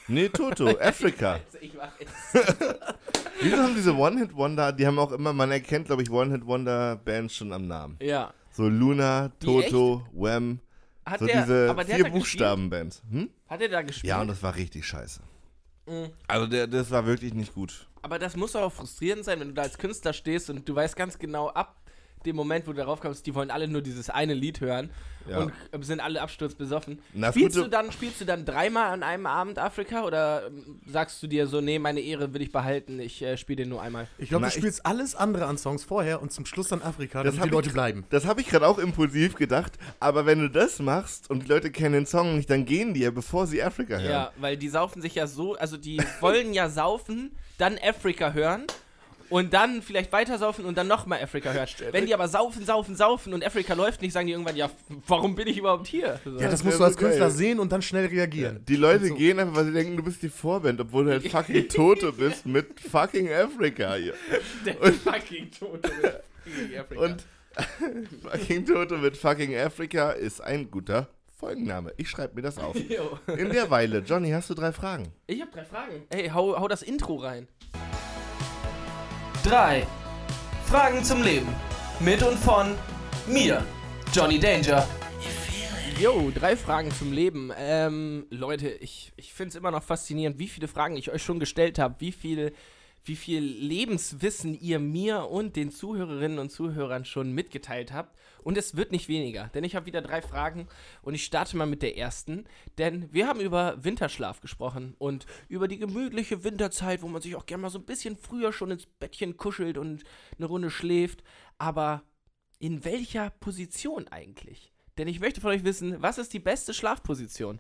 Nee, 0.08 0.30
Toto, 0.30 0.68
Africa. 0.80 1.40
Ich 1.60 1.76
weiß. 1.78 1.92
Wieso 3.42 3.58
haben 3.58 3.76
diese 3.76 3.96
One-Hit-Wonder, 3.96 4.72
die 4.72 4.86
haben 4.86 5.00
auch 5.00 5.12
immer, 5.12 5.34
man 5.34 5.52
erkennt, 5.52 5.88
glaube 5.88 6.04
ich, 6.04 6.12
One-Hit-Wonder-Bands 6.12 7.36
schon 7.36 7.52
am 7.54 7.68
Namen. 7.68 7.98
Ja. 8.02 8.34
So 8.52 8.68
Luna, 8.68 9.30
Toto, 9.40 10.06
Wham, 10.12 10.60
Hat 11.06 11.20
so 11.20 11.26
der, 11.26 11.42
diese 11.42 11.70
aber 11.70 11.84
der 11.84 11.96
vier? 11.96 12.10
Buchstaben-Bands. 12.10 13.02
Hm? 13.10 13.30
Hat 13.48 13.62
er 13.62 13.70
da 13.70 13.82
gespielt? 13.82 14.10
Ja, 14.10 14.22
und 14.22 14.28
das 14.28 14.44
war 14.44 14.56
richtig 14.56 14.86
scheiße. 14.86 15.22
Mhm. 15.88 16.10
Also 16.28 16.48
der, 16.48 16.68
das 16.68 16.92
war 16.92 17.06
wirklich 17.06 17.34
nicht 17.34 17.54
gut. 17.54 17.88
Aber 18.04 18.20
das 18.20 18.36
muss 18.36 18.56
auch 18.56 18.72
frustrierend 18.72 19.26
sein, 19.26 19.40
wenn 19.40 19.50
du 19.50 19.54
da 19.54 19.64
als 19.64 19.78
Künstler 19.78 20.14
stehst 20.14 20.50
und 20.50 20.68
du 20.68 20.76
weißt 20.76 20.96
ganz 20.96 21.18
genau, 21.18 21.50
ab 21.50 21.81
dem 22.24 22.36
Moment, 22.36 22.68
wo 22.68 22.72
du 22.72 22.78
darauf 22.78 23.00
kommst, 23.02 23.26
die 23.26 23.36
wollen 23.36 23.52
alle 23.52 23.68
nur 23.68 23.82
dieses 23.82 24.10
eine 24.10 24.34
Lied 24.34 24.62
hören 24.62 24.90
Ja. 25.30 25.40
und 25.40 25.52
äh, 25.72 25.84
sind 25.84 26.00
alle 26.00 26.22
absturzbesoffen. 26.22 27.00
Na, 27.14 27.32
Spielst 27.32 27.58
du, 27.58 27.68
dann, 27.68 27.92
spielst 27.92 28.22
du 28.22 28.26
dann 28.26 28.44
dreimal 28.46 28.92
an 28.92 29.04
einem 29.04 29.26
Abend 29.26 29.60
Afrika 29.60 30.04
oder 30.04 30.48
ähm, 30.48 30.80
sagst 30.88 31.22
du 31.22 31.28
dir 31.28 31.48
so, 31.48 31.62
nee, 31.62 31.78
meine 31.80 32.00
Ehre 32.02 32.34
will 32.34 32.42
ich 32.42 32.52
behalten, 32.52 33.00
ich 33.00 33.22
äh, 33.22 33.38
spiele 33.38 33.58
den 33.58 33.70
nur 33.70 33.82
einmal? 33.82 34.08
Ich 34.18 34.30
glaube, 34.30 34.44
du 34.46 34.48
ich- 34.50 34.56
spielst 34.56 34.86
alles 34.86 35.14
andere 35.16 35.46
an 35.46 35.58
Songs 35.58 35.84
vorher 35.84 36.22
und 36.22 36.32
zum 36.32 36.46
Schluss 36.46 36.70
dann 36.70 36.82
Afrika, 36.82 37.24
Das 37.24 37.36
damit 37.36 37.40
hab 37.42 37.48
die 37.50 37.54
Leute 37.56 37.68
ich- 37.68 37.74
bleiben. 37.74 38.06
Das 38.10 38.26
habe 38.26 38.42
ich 38.42 38.48
gerade 38.48 38.68
auch 38.68 38.80
impulsiv 38.80 39.36
gedacht, 39.36 39.74
aber 40.00 40.26
wenn 40.26 40.40
du 40.40 40.50
das 40.50 40.80
machst 40.80 41.30
und 41.30 41.44
die 41.44 41.48
Leute 41.48 41.72
kennen 41.72 41.94
den 41.94 42.06
Song 42.06 42.36
nicht, 42.38 42.50
dann 42.50 42.66
gehen 42.66 42.94
die 42.94 43.02
ja, 43.02 43.12
bevor 43.12 43.48
sie 43.48 43.62
Afrika 43.64 43.98
hören. 43.98 44.12
Ja, 44.12 44.32
weil 44.38 44.58
die 44.58 44.70
saufen 44.70 45.02
sich 45.02 45.16
ja 45.16 45.28
so, 45.28 45.56
also 45.56 45.78
die 45.78 45.98
wollen 46.20 46.54
ja 46.54 46.68
saufen, 46.70 47.32
dann 47.58 47.78
Afrika 47.78 48.34
hören 48.34 48.66
und 49.32 49.54
dann 49.54 49.82
vielleicht 49.82 50.12
weiter 50.12 50.38
saufen 50.38 50.66
und 50.66 50.78
dann 50.78 50.88
nochmal 50.88 51.24
Afrika 51.24 51.52
hören. 51.52 51.68
Wenn 51.92 52.06
die 52.06 52.14
aber 52.14 52.28
saufen, 52.28 52.66
saufen, 52.66 52.96
saufen 52.96 53.34
und 53.34 53.46
Afrika 53.46 53.74
läuft 53.74 54.02
nicht, 54.02 54.12
sagen 54.14 54.28
die 54.28 54.34
irgendwann, 54.34 54.56
ja, 54.58 54.70
warum 55.08 55.36
bin 55.36 55.48
ich 55.48 55.58
überhaupt 55.58 55.88
hier? 55.88 56.20
So. 56.24 56.38
Ja, 56.38 56.50
das 56.50 56.64
musst 56.64 56.80
du 56.80 56.84
als 56.84 56.98
geil. 56.98 57.08
Künstler 57.08 57.32
sehen 57.32 57.60
und 57.60 57.72
dann 57.72 57.82
schnell 57.82 58.06
reagieren. 58.08 58.64
Die 58.68 58.76
Leute 58.76 59.08
So. 59.08 59.16
gehen 59.16 59.40
einfach, 59.40 59.56
weil 59.56 59.66
sie 59.66 59.74
denken, 59.74 59.98
du 59.98 60.04
bist 60.04 60.22
die 60.22 60.30
Vorband, 60.30 60.80
obwohl 60.82 61.06
du 61.06 61.12
halt 61.12 61.28
fucking 61.32 61.68
Toto 61.70 62.12
bist 62.12 62.46
mit 62.46 62.80
fucking 62.80 63.32
Afrika 63.32 63.96
hier. 63.96 64.14
Der 64.66 64.76
fucking 64.94 65.50
Tote 65.52 65.90
mit 66.02 66.24
fucking 66.46 66.78
Afrika. 66.78 67.02
Und 67.04 67.26
fucking 68.30 68.66
Toto 68.66 68.98
mit 68.98 69.18
fucking 69.18 69.56
Afrika 69.58 70.12
ist 70.12 70.42
ein 70.42 70.70
guter 70.70 71.08
Folgenname. 71.40 71.94
Ich 71.98 72.10
schreibe 72.10 72.36
mir 72.36 72.42
das 72.42 72.58
auf. 72.58 72.76
In 73.28 73.50
der 73.50 73.70
Weile, 73.70 74.00
Johnny, 74.00 74.30
hast 74.32 74.50
du 74.50 74.54
drei 74.54 74.72
Fragen? 74.74 75.12
Ich 75.28 75.42
habe 75.42 75.52
drei 75.52 75.64
Fragen. 75.64 76.04
Hey, 76.10 76.30
hau, 76.30 76.60
hau 76.60 76.68
das 76.68 76.82
Intro 76.84 77.16
rein. 77.16 77.48
Drei 79.44 79.88
Fragen 80.66 81.04
zum 81.04 81.24
Leben. 81.24 81.48
Mit 82.00 82.22
und 82.22 82.38
von 82.38 82.76
mir, 83.26 83.66
Johnny 84.14 84.38
Danger. 84.38 84.88
Jo, 86.00 86.32
drei 86.32 86.56
Fragen 86.56 86.92
zum 86.92 87.12
Leben. 87.12 87.52
Ähm, 87.58 88.28
Leute, 88.30 88.70
ich, 88.70 89.12
ich 89.18 89.34
finde 89.34 89.50
es 89.50 89.56
immer 89.56 89.72
noch 89.72 89.82
faszinierend, 89.82 90.38
wie 90.38 90.48
viele 90.48 90.68
Fragen 90.68 90.96
ich 90.96 91.12
euch 91.12 91.24
schon 91.24 91.40
gestellt 91.40 91.80
habe, 91.80 91.96
wie 91.98 92.12
viel, 92.12 92.54
wie 93.04 93.16
viel 93.16 93.42
Lebenswissen 93.42 94.54
ihr 94.62 94.78
mir 94.78 95.26
und 95.26 95.56
den 95.56 95.72
Zuhörerinnen 95.72 96.38
und 96.38 96.52
Zuhörern 96.52 97.04
schon 97.04 97.32
mitgeteilt 97.32 97.92
habt. 97.94 98.16
Und 98.44 98.58
es 98.58 98.76
wird 98.76 98.92
nicht 98.92 99.08
weniger, 99.08 99.50
denn 99.54 99.64
ich 99.64 99.76
habe 99.76 99.86
wieder 99.86 100.02
drei 100.02 100.22
Fragen 100.22 100.68
und 101.02 101.14
ich 101.14 101.24
starte 101.24 101.56
mal 101.58 101.68
mit 101.68 101.82
der 101.82 101.98
ersten. 101.98 102.46
Denn 102.78 103.12
wir 103.14 103.28
haben 103.28 103.40
über 103.40 103.84
Winterschlaf 103.84 104.42
gesprochen 104.42 104.96
und 104.98 105.26
über 105.48 105.68
die 105.68 105.78
gemütliche 105.78 106.44
Winterzeit, 106.44 107.02
wo 107.02 107.08
man 107.08 107.22
sich 107.22 107.36
auch 107.36 107.46
gerne 107.46 107.64
mal 107.64 107.70
so 107.70 107.80
ein 107.80 107.86
bisschen 107.86 108.18
früher 108.18 108.52
schon 108.52 108.72
ins 108.72 108.86
Bettchen 108.86 109.38
kuschelt 109.38 109.78
und 109.78 110.04
eine 110.38 110.48
Runde 110.48 110.72
schläft. 110.72 111.24
Aber 111.58 112.04
in 112.60 112.84
welcher 112.84 113.30
Position 113.30 114.08
eigentlich? 114.08 114.72
Denn 114.98 115.08
ich 115.08 115.20
möchte 115.20 115.42
von 115.42 115.52
euch 115.52 115.64
wissen, 115.64 116.02
was 116.02 116.18
ist 116.18 116.34
die 116.34 116.40
beste 116.40 116.74
Schlafposition? 116.74 117.60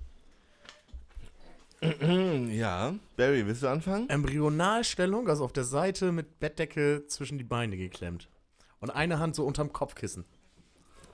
Ja. 2.52 2.94
Barry, 3.18 3.48
willst 3.48 3.64
du 3.64 3.68
anfangen? 3.68 4.08
Embryonalstellung, 4.08 5.28
also 5.28 5.44
auf 5.44 5.54
der 5.54 5.64
Seite 5.64 6.12
mit 6.12 6.40
Bettdecke 6.40 7.06
zwischen 7.08 7.40
die 7.40 7.44
Beine 7.44 7.76
geklemmt. 7.76 8.30
Und 8.80 8.92
eine 8.92 9.18
Hand 9.18 9.36
so 9.36 9.46
unterm 9.46 9.74
Kopfkissen. 9.74 10.26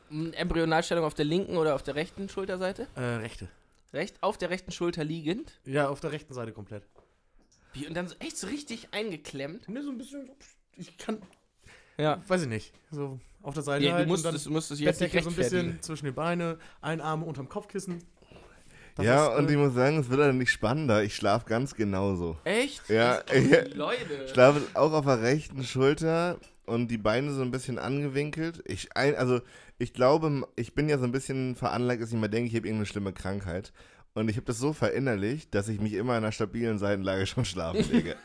Embryonalstellung 0.09 1.03
auf 1.03 1.13
der 1.13 1.25
linken 1.25 1.57
oder 1.57 1.75
auf 1.75 1.83
der 1.83 1.95
rechten 1.95 2.29
Schulterseite? 2.29 2.87
Äh, 2.95 3.01
rechte. 3.01 3.47
Recht, 3.93 4.21
auf 4.21 4.37
der 4.37 4.49
rechten 4.49 4.71
Schulter 4.71 5.03
liegend. 5.03 5.59
Ja, 5.65 5.89
auf 5.89 5.99
der 5.99 6.11
rechten 6.11 6.33
Seite 6.33 6.51
komplett. 6.51 6.83
Wie, 7.73 7.87
und 7.87 7.93
dann 7.93 8.07
so 8.07 8.15
echt 8.19 8.37
so 8.37 8.47
richtig 8.47 8.89
eingeklemmt. 8.91 9.69
Ne, 9.69 9.83
so 9.83 9.91
ein 9.91 9.97
bisschen. 9.97 10.29
Ich 10.75 10.97
kann. 10.97 11.21
Ja. 11.97 12.21
Weiß 12.27 12.43
ich 12.43 12.47
nicht. 12.47 12.73
So 12.91 13.19
auf 13.41 13.53
der 13.53 13.63
Seite 13.63 13.85
Nee, 13.85 13.91
halt 13.91 14.05
du 14.05 14.09
musst 14.09 14.25
und 14.25 14.35
es, 14.35 14.43
dann 14.43 14.51
du 14.51 14.55
musst 14.55 14.71
es 14.71 14.79
jetzt 14.79 14.99
nicht 14.99 15.23
so 15.23 15.29
ein 15.29 15.35
bisschen 15.35 15.81
zwischen 15.81 16.05
die 16.05 16.11
Beine, 16.11 16.59
ein 16.81 17.01
Arm 17.01 17.23
unterm 17.23 17.47
Kopfkissen. 17.49 18.03
Das 18.95 19.05
ja, 19.05 19.27
ist, 19.27 19.37
und 19.37 19.47
äh, 19.47 19.51
ich 19.51 19.57
muss 19.57 19.73
sagen, 19.73 19.99
es 19.99 20.09
wird 20.09 20.19
dann 20.19 20.37
nicht 20.37 20.51
spannender. 20.51 21.03
Ich 21.03 21.15
schlafe 21.15 21.45
ganz 21.47 21.75
genauso. 21.75 22.37
Echt? 22.43 22.89
Ja, 22.89 23.21
Das- 23.21 23.35
Leute. 23.75 24.23
Ich 24.25 24.31
schlafe 24.31 24.61
auch 24.73 24.91
auf 24.91 25.05
der 25.05 25.21
rechten 25.21 25.63
Schulter 25.63 26.37
und 26.67 26.89
die 26.89 26.97
Beine 26.97 27.31
so 27.33 27.41
ein 27.41 27.49
bisschen 27.51 27.79
angewinkelt. 27.79 28.61
Ich, 28.67 28.95
ein, 28.95 29.15
also, 29.15 29.41
ich 29.79 29.93
glaube, 29.93 30.47
ich 30.55 30.75
bin 30.75 30.87
ja 30.89 30.97
so 30.99 31.05
ein 31.05 31.11
bisschen 31.11 31.55
veranlagt, 31.55 32.01
dass 32.01 32.11
ich 32.11 32.17
mal 32.17 32.27
denke, 32.27 32.49
ich 32.49 32.55
habe 32.55 32.67
irgendeine 32.67 32.85
schlimme 32.85 33.13
Krankheit. 33.13 33.73
Und 34.13 34.29
ich 34.29 34.35
habe 34.35 34.45
das 34.45 34.57
so 34.57 34.73
verinnerlicht, 34.73 35.53
dass 35.53 35.67
ich 35.69 35.79
mich 35.79 35.93
immer 35.93 36.13
in 36.13 36.23
einer 36.23 36.31
stabilen 36.31 36.79
Seitenlage 36.79 37.27
schon 37.27 37.45
schlafen 37.45 37.85
lege. 37.91 38.15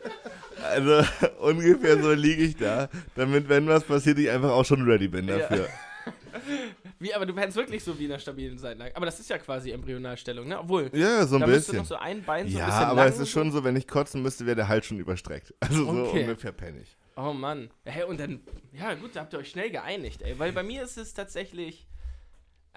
also 0.62 1.02
ungefähr 1.40 2.02
so 2.02 2.12
liege 2.12 2.42
ich 2.42 2.56
da, 2.56 2.88
damit, 3.14 3.48
wenn 3.48 3.66
was 3.66 3.84
passiert, 3.84 4.18
ich 4.18 4.30
einfach 4.30 4.50
auch 4.50 4.64
schon 4.64 4.82
ready 4.82 5.08
bin 5.08 5.28
Ja. 5.28 5.38
dafür. 5.38 5.68
Wie, 6.98 7.12
aber 7.12 7.26
du 7.26 7.34
pennst 7.34 7.56
wirklich 7.56 7.84
so 7.84 7.98
wie 7.98 8.06
in 8.06 8.12
einer 8.12 8.20
stabilen 8.20 8.58
Seitenlage. 8.58 8.96
Aber 8.96 9.04
das 9.04 9.20
ist 9.20 9.28
ja 9.28 9.36
quasi 9.36 9.70
Embryonalstellung, 9.72 10.48
ne? 10.48 10.58
Obwohl, 10.58 10.90
Ja, 10.94 11.26
so 11.26 11.36
ein 11.36 11.40
da 11.40 11.46
müsste 11.46 11.72
bisschen. 11.72 11.78
noch 11.78 11.84
so 11.86 11.96
ein 11.96 12.22
Bein 12.22 12.48
so 12.48 12.56
ein 12.56 12.60
ja, 12.60 12.66
bisschen 12.66 12.82
aber 12.84 12.94
lang 13.04 13.08
es 13.08 13.18
ist 13.18 13.30
schon 13.30 13.50
so, 13.52 13.64
wenn 13.64 13.76
ich 13.76 13.86
kotzen 13.86 14.22
müsste, 14.22 14.46
wäre 14.46 14.56
der 14.56 14.68
Hals 14.68 14.86
schon 14.86 14.98
überstreckt. 14.98 15.52
Also 15.60 15.84
so 15.84 16.02
Okay. 16.04 16.20
ungefähr 16.22 16.52
pennig. 16.52 16.96
Oh 17.16 17.32
Mann. 17.32 17.70
Hä, 17.84 18.02
und 18.04 18.20
dann, 18.20 18.40
ja 18.72 18.94
gut, 18.94 19.16
da 19.16 19.20
habt 19.20 19.32
ihr 19.32 19.38
euch 19.38 19.50
schnell 19.50 19.70
geeinigt, 19.70 20.22
ey. 20.22 20.38
Weil 20.38 20.52
bei 20.52 20.62
mir 20.62 20.82
ist 20.82 20.98
es 20.98 21.14
tatsächlich, 21.14 21.86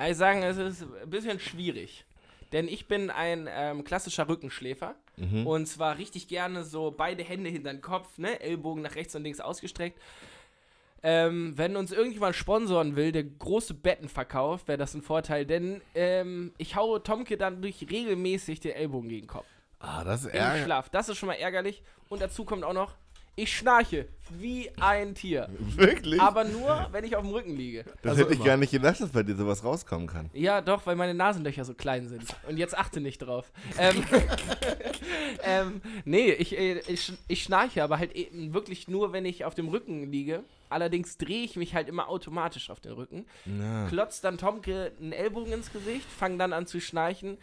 ich 0.08 0.18
sagen, 0.18 0.44
es 0.44 0.58
ist 0.58 0.84
ein 1.04 1.10
bisschen 1.10 1.40
schwierig. 1.40 2.06
Denn 2.52 2.68
ich 2.68 2.88
bin 2.88 3.12
ein 3.12 3.48
ähm, 3.52 3.84
klassischer 3.84 4.28
Rückenschläfer. 4.28 4.96
Mhm. 5.18 5.46
Und 5.46 5.68
zwar 5.68 5.98
richtig 5.98 6.28
gerne 6.28 6.64
so 6.64 6.90
beide 6.90 7.24
Hände 7.24 7.50
hinter 7.50 7.72
den 7.72 7.82
Kopf, 7.82 8.18
ne? 8.18 8.40
Ellbogen 8.40 8.82
nach 8.82 8.96
rechts 8.96 9.14
und 9.14 9.24
links 9.24 9.40
ausgestreckt. 9.40 10.00
Ähm, 11.04 11.54
wenn 11.58 11.76
uns 11.76 11.92
irgendjemand 11.92 12.36
sponsoren 12.36 12.96
will, 12.96 13.12
der 13.12 13.24
große 13.24 13.74
Betten 13.74 14.10
verkauft, 14.10 14.68
wäre 14.68 14.78
das 14.78 14.94
ein 14.96 15.02
Vorteil, 15.02 15.46
denn 15.46 15.82
ähm, 15.96 16.54
ich 16.58 16.76
haue 16.76 17.02
Tomke 17.02 17.38
dann 17.38 17.62
durch 17.62 17.86
regelmäßig 17.90 18.60
den 18.60 18.72
Ellbogen 18.72 19.08
gegen 19.10 19.22
den 19.22 19.28
Kopf. 19.28 19.46
Ah, 19.80 20.04
das 20.04 20.22
ist 20.22 20.34
Im 20.34 20.40
ärgerlich. 20.40 20.64
Schlaf. 20.64 20.90
Das 20.90 21.08
ist 21.08 21.18
schon 21.18 21.28
mal 21.28 21.36
ärgerlich. 21.36 21.84
Und 22.10 22.22
dazu 22.22 22.44
kommt 22.44 22.66
auch 22.66 22.74
noch, 22.74 22.96
ich 23.40 23.56
schnarche 23.56 24.08
wie 24.32 24.70
ein 24.80 25.16
Tier. 25.16 25.50
Wirklich? 25.76 26.22
Aber 26.22 26.44
nur, 26.44 26.88
wenn 26.92 27.04
ich 27.04 27.16
auf 27.16 27.24
dem 27.24 27.32
Rücken 27.32 27.56
liege. 27.56 27.84
das 28.02 28.12
also 28.12 28.24
hätte 28.24 28.34
ich 28.34 28.40
immer. 28.40 28.46
gar 28.46 28.58
nicht 28.58 28.72
gedacht, 28.72 29.00
dass 29.00 29.10
bei 29.10 29.24
dir 29.24 29.36
sowas 29.36 29.64
rauskommen 29.64 30.08
kann. 30.08 30.30
Ja, 30.34 30.62
doch, 30.62 30.86
weil 30.86 30.96
meine 30.96 31.14
Nasenlöcher 31.14 31.66
so 31.66 31.74
klein 31.74 32.08
sind. 32.08 32.24
Und 32.48 32.58
jetzt 32.58 32.78
achte 32.78 33.02
nicht 33.02 33.20
drauf. 33.20 33.52
Ähm, 33.78 34.04
ähm, 35.44 35.82
nee, 36.06 36.32
ich, 36.32 36.58
äh, 36.58 36.80
ich, 36.88 37.14
ich 37.28 37.44
schnarche, 37.44 37.84
aber 37.84 37.98
halt 37.98 38.14
eben 38.14 38.54
wirklich 38.54 38.88
nur, 38.88 39.14
wenn 39.14 39.26
ich 39.26 39.46
auf 39.46 39.56
dem 39.56 39.70
Rücken 39.70 40.12
liege. 40.12 40.44
Allerdings 40.70 41.18
drehe 41.18 41.44
ich 41.44 41.56
mich 41.56 41.74
halt 41.74 41.90
immer 41.90 42.10
automatisch 42.10 42.70
auf 42.70 42.80
den 42.80 42.92
Rücken. 42.92 43.26
Ja. 43.46 43.88
Klotzt 43.88 44.24
dann 44.24 44.38
Tomke 44.38 44.92
einen 45.00 45.14
Ellbogen 45.14 45.52
ins 45.52 45.74
Gesicht, 45.74 46.06
fang 46.06 46.38
dann 46.38 46.54
an 46.54 46.68
zu 46.68 46.80
schnarchen. 46.80 47.40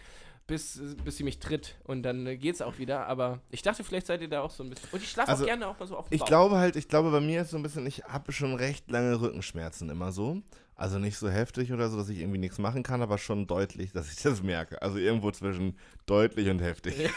Bis, 0.47 0.81
bis 1.05 1.17
sie 1.17 1.25
mich 1.25 1.39
tritt 1.39 1.77
und 1.85 2.03
dann 2.03 2.27
äh, 2.27 2.37
geht's 2.37 2.63
auch 2.63 2.79
wieder. 2.79 3.07
Aber 3.07 3.41
ich 3.51 3.63
dachte, 3.63 3.85
vielleicht 3.85 4.07
seid 4.07 4.21
ihr 4.21 4.29
da 4.29 4.43
auch 4.43 4.51
so 4.51 4.63
ein 4.63 4.71
bisschen. 4.71 4.89
Und 4.93 5.03
ich 5.03 5.11
schlafe 5.11 5.31
Also, 5.31 5.45
auch 5.45 5.49
gerne 5.49 5.69
auch 5.69 5.79
mal 5.79 5.87
so 5.87 5.97
auf 5.97 6.09
dem 6.09 6.15
Ich 6.15 6.21
Bauch. 6.21 6.29
glaube 6.29 6.57
halt, 6.59 6.77
ich 6.77 6.89
glaube 6.89 7.11
bei 7.11 7.21
mir 7.21 7.43
ist 7.43 7.51
so 7.51 7.57
ein 7.57 7.63
bisschen, 7.63 7.87
ich 7.87 8.05
habe 8.05 8.33
schon 8.33 8.55
recht 8.55 8.91
lange 8.91 9.21
Rückenschmerzen 9.21 9.91
immer 9.91 10.13
so. 10.13 10.43
Also 10.79 10.99
nicht 10.99 11.17
so 11.17 11.31
heftig 11.31 11.73
oder 11.73 11.89
so, 11.89 11.97
dass 11.97 12.11
ich 12.11 12.19
irgendwie 12.19 12.39
nichts 12.39 12.59
machen 12.59 12.83
kann, 12.83 13.01
aber 13.01 13.17
schon 13.17 13.47
deutlich, 13.47 13.93
dass 13.93 14.13
ich 14.13 14.17
das 14.23 14.43
merke. 14.43 14.83
Also 14.83 14.99
irgendwo 14.99 15.31
zwischen 15.31 15.79
deutlich 16.05 16.49
und 16.51 16.61
heftig. 16.61 16.95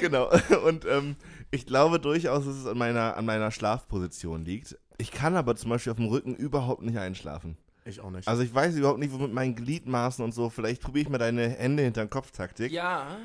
genau. 0.00 0.30
Und 0.64 0.84
ähm, 0.86 1.16
ich 1.50 1.66
glaube 1.66 2.00
durchaus, 2.00 2.44
dass 2.44 2.56
es 2.56 2.66
an 2.66 2.78
meiner, 2.78 3.16
an 3.16 3.26
meiner 3.26 3.50
Schlafposition 3.50 4.44
liegt. 4.44 4.76
Ich 4.98 5.10
kann 5.10 5.36
aber 5.36 5.56
zum 5.56 5.70
Beispiel 5.70 5.92
auf 5.92 5.98
dem 5.98 6.08
Rücken 6.08 6.34
überhaupt 6.34 6.82
nicht 6.82 6.98
einschlafen. 6.98 7.56
Ich 7.86 8.00
auch 8.00 8.10
nicht. 8.10 8.26
Also 8.26 8.42
ich 8.42 8.52
weiß 8.52 8.74
überhaupt 8.76 8.98
nicht, 8.98 9.12
wo 9.12 9.18
mit 9.18 9.32
meinen 9.32 9.54
Gliedmaßen 9.54 10.24
und 10.24 10.32
so. 10.32 10.50
Vielleicht 10.50 10.82
probiere 10.82 11.04
ich 11.04 11.08
mal 11.08 11.18
deine 11.18 11.48
Hände 11.48 11.82
hinter 11.82 12.04
den 12.04 12.10
Kopf-Taktik. 12.10 12.72
Ja. 12.72 13.18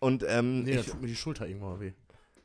Und 0.00 0.24
ähm, 0.26 0.64
nee, 0.64 0.74
da 0.74 0.80
ich, 0.80 0.86
tut 0.86 1.00
mir 1.00 1.08
die 1.08 1.16
Schulter 1.16 1.46
irgendwann 1.46 1.70
mal 1.70 1.80
weh. 1.80 1.92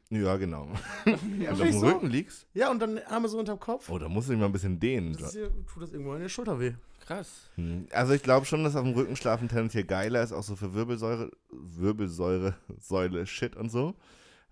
ja, 0.10 0.36
genau. 0.38 0.68
und 1.06 1.14
auf 1.48 1.58
dem 1.60 1.68
wieso? 1.68 1.88
Rücken 1.88 2.10
liegst? 2.10 2.46
Ja, 2.54 2.72
und 2.72 2.80
dann 2.80 3.00
Arme 3.00 3.28
so 3.30 3.40
unterm 3.40 3.60
Kopf. 3.60 3.90
Oh, 3.90 3.98
da 3.98 4.10
muss 4.10 4.30
ich 4.30 4.38
mal 4.38 4.46
ein 4.46 4.52
bisschen 4.52 4.80
dehnen. 4.80 5.14
Das 5.14 5.30
ist 5.30 5.34
hier, 5.34 5.52
tut 5.66 5.84
das 5.84 5.94
irgendwo 5.94 6.14
in 6.14 6.22
der 6.22 6.30
Schulter 6.30 6.60
weh. 6.60 6.74
Krass. 7.06 7.50
Hm. 7.56 7.88
Also 7.92 8.14
ich 8.14 8.24
glaube 8.24 8.46
schon, 8.46 8.64
dass 8.64 8.76
auf 8.76 8.84
dem 8.84 8.94
Rücken 8.94 9.16
schlafen 9.16 9.48
tendenziell 9.48 9.84
geiler 9.84 10.24
ist, 10.24 10.32
auch 10.34 10.44
so 10.44 10.56
für 10.56 10.74
Wirbelsäure, 10.74 11.32
Wirbelsäure, 11.52 12.56
Säule, 12.80 13.26
Shit 13.26 13.56
und 13.56 13.70
so. 13.70 13.96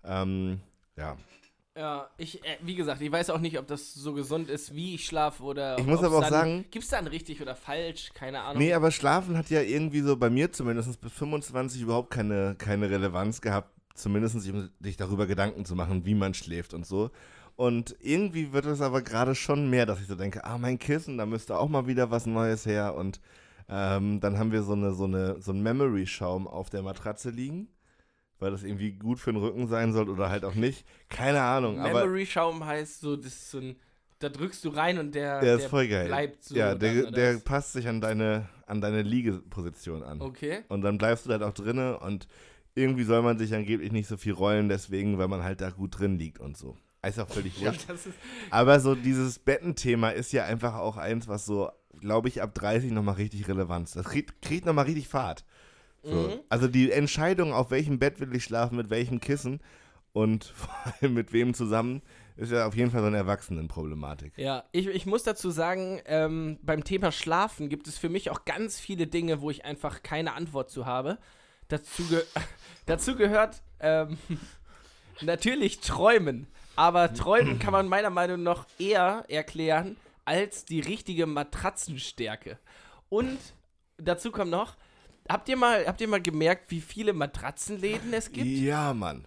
Ähm, 0.04 0.60
ja. 0.96 1.16
Ja, 1.76 2.10
ich, 2.18 2.44
äh, 2.44 2.56
wie 2.62 2.74
gesagt, 2.74 3.00
ich 3.00 3.12
weiß 3.12 3.30
auch 3.30 3.38
nicht, 3.38 3.56
ob 3.58 3.66
das 3.68 3.94
so 3.94 4.12
gesund 4.12 4.48
ist, 4.50 4.74
wie 4.74 4.96
ich 4.96 5.06
schlafe 5.06 5.42
oder. 5.44 5.78
Ich 5.78 5.86
muss 5.86 6.02
aber 6.02 6.16
auch 6.16 6.20
dann, 6.22 6.30
sagen- 6.30 6.64
Gibt 6.70 6.84
es 6.84 6.90
dann 6.90 7.06
richtig 7.06 7.40
oder 7.40 7.54
falsch? 7.54 8.10
Keine 8.12 8.40
Ahnung. 8.40 8.58
Nee, 8.60 8.72
aber 8.74 8.90
Schlafen 8.90 9.36
hat 9.38 9.50
ja 9.50 9.60
irgendwie 9.62 10.00
so 10.00 10.16
bei 10.16 10.30
mir 10.30 10.50
zumindest 10.50 11.00
bis 11.00 11.12
25 11.12 11.82
überhaupt 11.82 12.10
keine, 12.10 12.56
keine 12.58 12.90
Relevanz 12.90 13.40
gehabt, 13.40 13.70
zumindest 13.94 14.34
um 14.48 14.70
sich 14.80 14.96
darüber 14.96 15.28
Gedanken 15.28 15.64
zu 15.64 15.76
machen, 15.76 16.04
wie 16.04 16.14
man 16.14 16.34
schläft 16.34 16.74
und 16.74 16.86
so. 16.86 17.10
Und 17.54 17.94
irgendwie 18.00 18.52
wird 18.52 18.64
es 18.66 18.80
aber 18.80 19.02
gerade 19.02 19.34
schon 19.36 19.70
mehr, 19.70 19.86
dass 19.86 20.00
ich 20.00 20.06
so 20.08 20.16
denke, 20.16 20.44
ah, 20.44 20.58
mein 20.58 20.78
Kissen, 20.78 21.18
da 21.18 21.26
müsste 21.26 21.56
auch 21.58 21.68
mal 21.68 21.86
wieder 21.86 22.10
was 22.10 22.26
Neues 22.26 22.66
her. 22.66 22.94
Und 22.96 23.20
ähm, 23.68 24.18
dann 24.20 24.38
haben 24.38 24.50
wir 24.50 24.64
so 24.64 24.72
eine, 24.72 24.92
so 24.92 25.04
eine, 25.04 25.40
so 25.40 25.52
ein 25.52 25.62
Memory-Schaum 25.62 26.48
auf 26.48 26.68
der 26.70 26.82
Matratze 26.82 27.30
liegen, 27.30 27.68
weil 28.40 28.50
das 28.50 28.62
irgendwie 28.62 28.92
gut 28.92 29.20
für 29.20 29.32
den 29.32 29.40
Rücken 29.40 29.68
sein 29.68 29.92
soll 29.92 30.08
oder 30.08 30.30
halt 30.30 30.44
auch 30.44 30.54
nicht. 30.54 30.84
Keine 31.08 31.40
Ahnung, 31.40 31.78
aber 31.78 32.04
Memory-Schaum 32.04 32.64
heißt 32.64 33.00
so, 33.00 33.16
das 33.16 33.26
ist 33.26 33.50
so 33.50 33.58
ein. 33.58 33.76
Da 34.18 34.28
drückst 34.28 34.62
du 34.66 34.68
rein 34.68 34.98
und 34.98 35.14
der, 35.14 35.40
der 35.40 35.56
ist 35.56 35.66
voll 35.66 35.88
geil. 35.88 36.06
bleibt 36.06 36.44
so. 36.44 36.54
ja, 36.54 36.74
der, 36.74 37.10
der 37.10 37.38
passt 37.38 37.72
sich 37.72 37.88
an 37.88 38.02
deine, 38.02 38.50
an 38.66 38.82
deine 38.82 39.00
Liegeposition 39.00 40.02
an. 40.02 40.20
Okay. 40.20 40.58
Und 40.68 40.82
dann 40.82 40.98
bleibst 40.98 41.24
du 41.24 41.30
halt 41.30 41.42
auch 41.42 41.54
drinne 41.54 41.98
und 42.00 42.28
irgendwie 42.74 43.04
soll 43.04 43.22
man 43.22 43.38
sich 43.38 43.54
angeblich 43.54 43.92
nicht 43.92 44.08
so 44.08 44.18
viel 44.18 44.34
rollen, 44.34 44.68
deswegen, 44.68 45.16
weil 45.16 45.28
man 45.28 45.42
halt 45.42 45.62
da 45.62 45.70
gut 45.70 45.98
drin 45.98 46.18
liegt 46.18 46.38
und 46.38 46.56
so. 46.56 46.76
Ist 47.02 47.18
auch 47.18 47.28
völlig 47.28 47.58
wurscht. 47.60 47.88
ist, 47.88 48.08
Aber 48.50 48.78
so 48.80 48.94
dieses 48.94 49.38
Bettenthema 49.38 50.10
ist 50.10 50.32
ja 50.32 50.44
einfach 50.44 50.74
auch 50.74 50.98
eins, 50.98 51.28
was 51.28 51.46
so, 51.46 51.70
glaube 51.98 52.28
ich, 52.28 52.42
ab 52.42 52.54
30 52.54 52.90
nochmal 52.92 53.14
richtig 53.14 53.48
Relevanz. 53.48 53.92
Das 53.92 54.06
kriegt, 54.06 54.42
kriegt 54.42 54.66
nochmal 54.66 54.84
richtig 54.84 55.08
Fahrt. 55.08 55.44
So. 56.02 56.14
Mhm. 56.14 56.40
Also 56.48 56.68
die 56.68 56.90
Entscheidung, 56.90 57.52
auf 57.52 57.70
welchem 57.70 57.98
Bett 57.98 58.20
will 58.20 58.34
ich 58.34 58.44
schlafen, 58.44 58.76
mit 58.76 58.90
welchem 58.90 59.20
Kissen 59.20 59.60
und 60.12 60.44
vor 60.54 60.74
allem 61.00 61.14
mit 61.14 61.32
wem 61.32 61.54
zusammen, 61.54 62.02
ist 62.36 62.52
ja 62.52 62.66
auf 62.66 62.74
jeden 62.74 62.90
Fall 62.90 63.00
so 63.00 63.06
eine 63.06 63.18
Erwachsenenproblematik. 63.18 64.32
ja, 64.38 64.64
ich, 64.72 64.86
ich 64.86 65.04
muss 65.04 65.24
dazu 65.24 65.50
sagen, 65.50 66.00
ähm, 66.06 66.58
beim 66.62 66.84
Thema 66.84 67.12
Schlafen 67.12 67.68
gibt 67.68 67.86
es 67.86 67.98
für 67.98 68.08
mich 68.08 68.30
auch 68.30 68.46
ganz 68.46 68.80
viele 68.80 69.06
Dinge, 69.06 69.42
wo 69.42 69.50
ich 69.50 69.64
einfach 69.64 70.02
keine 70.02 70.32
Antwort 70.32 70.70
zu 70.70 70.86
habe. 70.86 71.18
Dazu, 71.68 72.02
ge 72.08 72.22
dazu 72.86 73.14
gehört 73.14 73.62
ähm, 73.78 74.16
natürlich 75.20 75.80
Träumen. 75.80 76.46
Aber 76.76 77.12
Träumen 77.12 77.58
kann 77.58 77.72
man 77.72 77.88
meiner 77.88 78.08
Meinung 78.08 78.42
nach 78.42 78.66
eher 78.78 79.24
erklären 79.28 79.96
als 80.24 80.64
die 80.64 80.80
richtige 80.80 81.26
Matratzenstärke. 81.26 82.58
Und 83.10 83.38
dazu 83.98 84.30
kommt 84.30 84.50
noch, 84.50 84.76
habt 85.28 85.48
ihr 85.48 85.56
mal, 85.56 85.86
habt 85.86 86.00
ihr 86.00 86.08
mal 86.08 86.20
gemerkt, 86.20 86.70
wie 86.70 86.80
viele 86.80 87.12
Matratzenläden 87.12 88.12
es 88.12 88.30
gibt? 88.32 88.46
Ja, 88.46 88.92
Mann. 88.94 89.26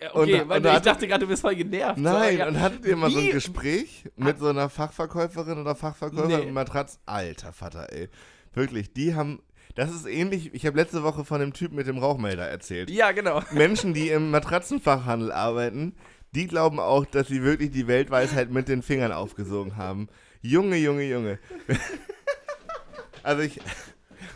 Ja, 0.00 0.14
Okay, 0.14 0.40
Und- 0.42 0.48
weil 0.48 0.66
und 0.66 0.72
ich 0.74 0.80
dachte 0.82 1.06
gerade, 1.06 1.20
du 1.24 1.28
bist 1.28 1.42
voll 1.42 1.54
genervt. 1.54 1.98
Nein, 1.98 2.38
ja. 2.38 2.48
und 2.48 2.60
hattet 2.60 2.84
ihr 2.84 2.96
mal 2.96 3.10
so 3.10 3.18
ein 3.18 3.26
Wie- 3.26 3.30
Gespräch 3.30 4.04
mit 4.16 4.38
so 4.38 4.48
einer 4.48 4.68
Fachverkäuferin 4.68 5.58
oder 5.58 5.74
Fachverkäufer 5.74 6.26
Nee. 6.26 6.44
mit 6.46 6.52
Matratz? 6.52 6.98
Alter 7.06 7.52
Vater, 7.52 7.92
ey. 7.92 8.08
Wirklich, 8.52 8.92
die 8.92 9.14
haben. 9.14 9.40
Das 9.76 9.92
ist 9.92 10.06
ähnlich. 10.06 10.52
Ich 10.54 10.66
habe 10.66 10.76
letzte 10.76 11.02
Woche 11.02 11.24
von 11.24 11.40
dem 11.40 11.52
Typen 11.52 11.74
mit 11.76 11.86
dem 11.86 11.98
Rauchmelder 11.98 12.46
erzählt. 12.46 12.90
Ja, 12.90 13.12
genau. 13.12 13.40
Menschen, 13.52 13.94
die 13.94 14.08
im 14.10 14.30
Matratzenfachhandel 14.30 15.32
arbeiten, 15.32 15.96
die 16.32 16.46
glauben 16.48 16.78
auch, 16.80 17.04
dass 17.06 17.28
sie 17.28 17.42
wirklich 17.42 17.70
die 17.70 17.86
Weltweisheit 17.88 18.50
mit 18.50 18.68
den 18.68 18.82
Fingern 18.82 19.10
aufgesogen 19.12 19.76
haben. 19.76 20.08
Junge, 20.42 20.76
Junge, 20.76 21.04
Junge. 21.04 21.38
also 23.22 23.42
ich. 23.42 23.60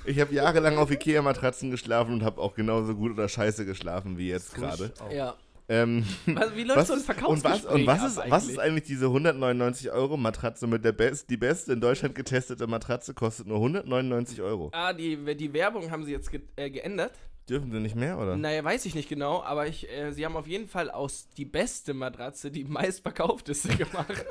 Ich 0.05 0.21
habe 0.21 0.35
jahrelang 0.35 0.79
auf 0.79 0.91
Ikea-Matratzen 0.91 1.71
geschlafen 1.71 2.15
und 2.15 2.23
habe 2.23 2.41
auch 2.41 2.55
genauso 2.55 2.95
gut 2.95 3.13
oder 3.13 3.29
scheiße 3.29 3.65
geschlafen 3.67 4.19
wie 4.19 4.29
jetzt 4.29 4.55
gerade. 4.55 4.93
Ja. 5.13 5.35
Ähm, 5.71 6.07
Was, 6.27 6.57
wie 6.57 6.65
läuft 6.65 6.87
so 6.87 6.95
ein 6.95 6.99
ist- 7.01 7.09
und 7.11 7.45
was, 7.45 7.61
Verkaufsgespräch 7.61 7.75
und 7.75 7.87
was, 7.87 8.05
ist, 8.05 8.17
was 8.17 8.25
eigentlich? 8.25 8.49
ist 8.53 8.59
eigentlich 8.59 8.85
diese 8.85 9.07
199 9.07 9.91
Euro 9.91 10.17
Matratze 10.17 10.67
mit 10.67 10.83
der 10.83 10.93
Best, 10.93 11.29
die 11.29 11.37
beste 11.37 11.75
in 11.75 11.81
Deutschland 11.83 12.15
getestete 12.15 12.67
Matratze 12.67 13.13
kostet 13.13 13.47
nur 13.47 13.59
199 13.59 14.41
Euro. 14.41 14.71
Ah, 14.73 14.95
die, 14.95 15.17
die 15.37 15.53
Werbung 15.53 15.91
haben 15.91 16.05
sie 16.05 16.13
jetzt 16.13 16.31
ge 16.31 16.41
äh, 16.57 16.71
geändert. 16.71 17.13
Dürfen 17.49 17.71
sie 17.73 17.81
nicht 17.81 17.97
mehr, 17.97 18.19
oder? 18.19 18.37
Naja, 18.37 18.63
weiß 18.63 18.85
ich 18.85 18.95
nicht 18.95 19.09
genau, 19.09 19.43
aber 19.43 19.67
ich, 19.67 19.89
äh, 19.91 20.13
sie 20.13 20.25
haben 20.25 20.37
auf 20.37 20.47
jeden 20.47 20.69
Fall 20.69 20.91
aus 20.91 21.29
die 21.37 21.47
beste 21.47 21.95
Matratze 21.95 22.51
die 22.51 22.65
meistverkaufteste 22.65 23.69
gemacht. 23.77 24.27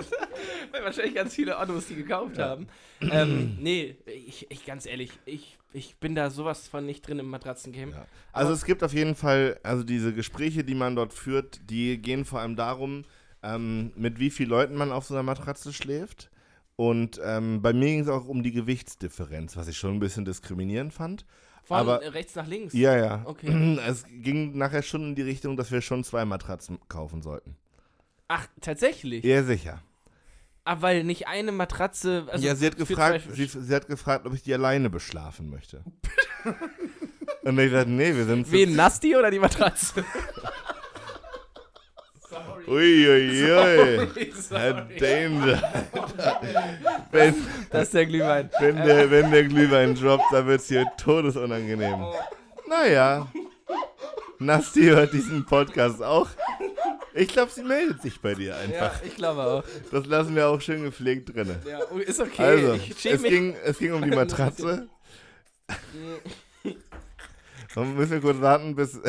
Weil 0.72 0.84
wahrscheinlich 0.84 1.16
ganz 1.16 1.34
viele 1.34 1.58
Ottos 1.58 1.88
die 1.88 1.96
gekauft 1.96 2.38
haben. 2.38 2.68
Ähm, 3.02 3.58
nee, 3.60 3.96
ich, 4.06 4.52
ich 4.52 4.66
ganz 4.66 4.86
ehrlich, 4.86 5.12
ich, 5.26 5.58
ich 5.74 5.96
bin 5.98 6.14
da 6.14 6.30
sowas 6.30 6.68
von 6.68 6.86
nicht 6.86 7.08
drin 7.08 7.18
im 7.18 7.30
Matratzengame. 7.30 7.92
Ja. 7.94 8.06
Also 8.34 8.54
es 8.54 8.66
gibt 8.66 8.84
auf 8.84 8.94
jeden 8.94 9.16
Fall, 9.16 9.60
also 9.64 9.84
diese 9.84 10.14
Gespräche, 10.14 10.64
die 10.64 10.76
man 10.76 10.96
dort 10.96 11.14
führt, 11.14 11.60
die 11.70 11.98
gehen 12.00 12.24
vor 12.24 12.42
allem 12.42 12.56
darum, 12.56 13.04
ähm, 13.42 13.92
mit 13.96 14.20
wie 14.20 14.30
vielen 14.30 14.50
Leuten 14.50 14.76
man 14.76 14.92
auf 14.92 15.06
so 15.06 15.16
einer 15.16 15.24
Matratze 15.24 15.74
schläft. 15.74 16.30
Und 16.76 17.20
ähm, 17.24 17.64
bei 17.64 17.74
mir 17.74 17.88
ging 17.88 18.02
es 18.02 18.08
auch 18.08 18.28
um 18.28 18.44
die 18.44 18.52
Gewichtsdifferenz, 18.52 19.58
was 19.58 19.68
ich 19.68 19.78
schon 19.78 19.96
ein 19.96 20.00
bisschen 20.00 20.26
diskriminierend 20.26 20.94
fand. 20.94 21.26
Von 21.68 21.78
Aber- 21.78 22.14
rechts 22.14 22.34
nach 22.36 22.48
links. 22.48 22.74
Ja, 22.74 22.96
ja. 22.98 23.22
Okay. 23.26 23.78
Es 23.88 24.06
ging 24.10 24.58
nachher 24.58 24.82
schon 24.82 25.10
in 25.10 25.16
die 25.16 25.22
Richtung, 25.22 25.58
dass 25.58 25.70
wir 25.72 25.82
schon 25.82 26.04
zwei 26.06 26.24
Matratzen 26.24 26.80
kaufen 26.88 27.22
sollten. 27.22 27.58
Ach, 28.30 28.48
tatsächlich? 28.62 29.24
Ja, 29.26 29.44
sicher. 29.44 29.82
Ah, 30.64 30.78
weil 30.82 31.04
nicht 31.04 31.28
eine 31.28 31.52
Matratze. 31.52 32.26
Also 32.32 32.46
ja, 32.46 32.56
sie 32.56 32.66
hat 32.68 32.78
gefragt, 32.78 33.28
sie, 33.34 33.46
sie 33.46 33.76
hat 33.76 33.88
gefragt, 33.88 34.26
ob 34.26 34.34
ich 34.34 34.44
die 34.44 34.54
alleine 34.54 34.90
beschlafen 34.90 35.50
möchte. 35.50 35.82
Und 37.44 37.60
ich 37.60 37.72
dachte, 37.72 37.90
nee, 37.90 38.14
wir 38.16 38.26
sind 38.26 38.52
Wen, 38.52 38.76
Nasti 38.76 39.16
oder 39.16 39.32
die 39.32 39.40
Matratze? 39.40 40.04
Uiuiui. 42.68 44.08
Herr. 44.50 44.88
Danger. 45.00 45.62
wenn, 47.12 47.36
Das 47.70 47.84
ist 47.84 47.94
der 47.94 48.06
Glühwein. 48.06 48.50
wenn, 48.60 48.76
der, 48.76 49.10
wenn 49.10 49.32
der 49.32 49.44
Glühwein 49.46 49.96
droppt, 49.96 50.26
dann 50.32 50.48
wird 50.48 50.62
es 50.62 50.68
hier 50.68 50.86
todesunangenehm. 50.98 52.06
Naja. 52.68 53.28
Nasti 54.40 54.84
hört 54.84 55.14
diesen 55.14 55.46
Podcast 55.46 56.04
auch. 56.04 56.28
Ich 57.14 57.30
glaube, 57.30 57.52
sie 57.52 57.64
meldet 57.64 58.02
sich 58.04 58.22
bei 58.22 58.36
dir 58.36 58.50
Ja, 58.50 58.58
einfach. 58.58 59.02
ich 59.04 59.16
glaube 59.16 59.42
auch. 59.42 59.64
Das 59.92 60.06
lassen 60.06 60.36
wir 60.36 60.48
auch 60.48 60.62
schön 60.62 60.84
gepflegt 60.84 61.34
drin. 61.34 61.56
Ja, 61.68 61.80
oh, 61.92 61.98
ist 61.98 62.20
okay. 62.20 62.44
Also, 62.44 62.74
es 62.74 63.04
mich. 63.22 63.32
ging, 63.32 63.56
es 63.66 63.80
ging 63.80 63.94
um 63.94 64.04
die 64.04 64.12
Matratze. 64.16 64.88
Dann 67.74 67.96
müssen 67.96 68.12
wir 68.12 68.22
kurz 68.22 68.42
warten, 68.42 68.76
bis, 68.76 69.00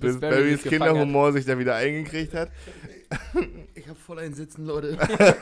bis, 0.00 0.18
Barry 0.18 0.34
Barrys 0.34 0.62
Kinderhumor 0.62 1.32
sich 1.32 1.44
da 1.44 1.58
wieder 1.58 1.74
eingekriegt 1.74 2.32
hat. 2.32 2.50
Ich 3.74 3.88
hab 3.88 3.98
voll 3.98 4.18
ein 4.20 4.34
Sitzen, 4.34 4.66
Leute. 4.66 4.98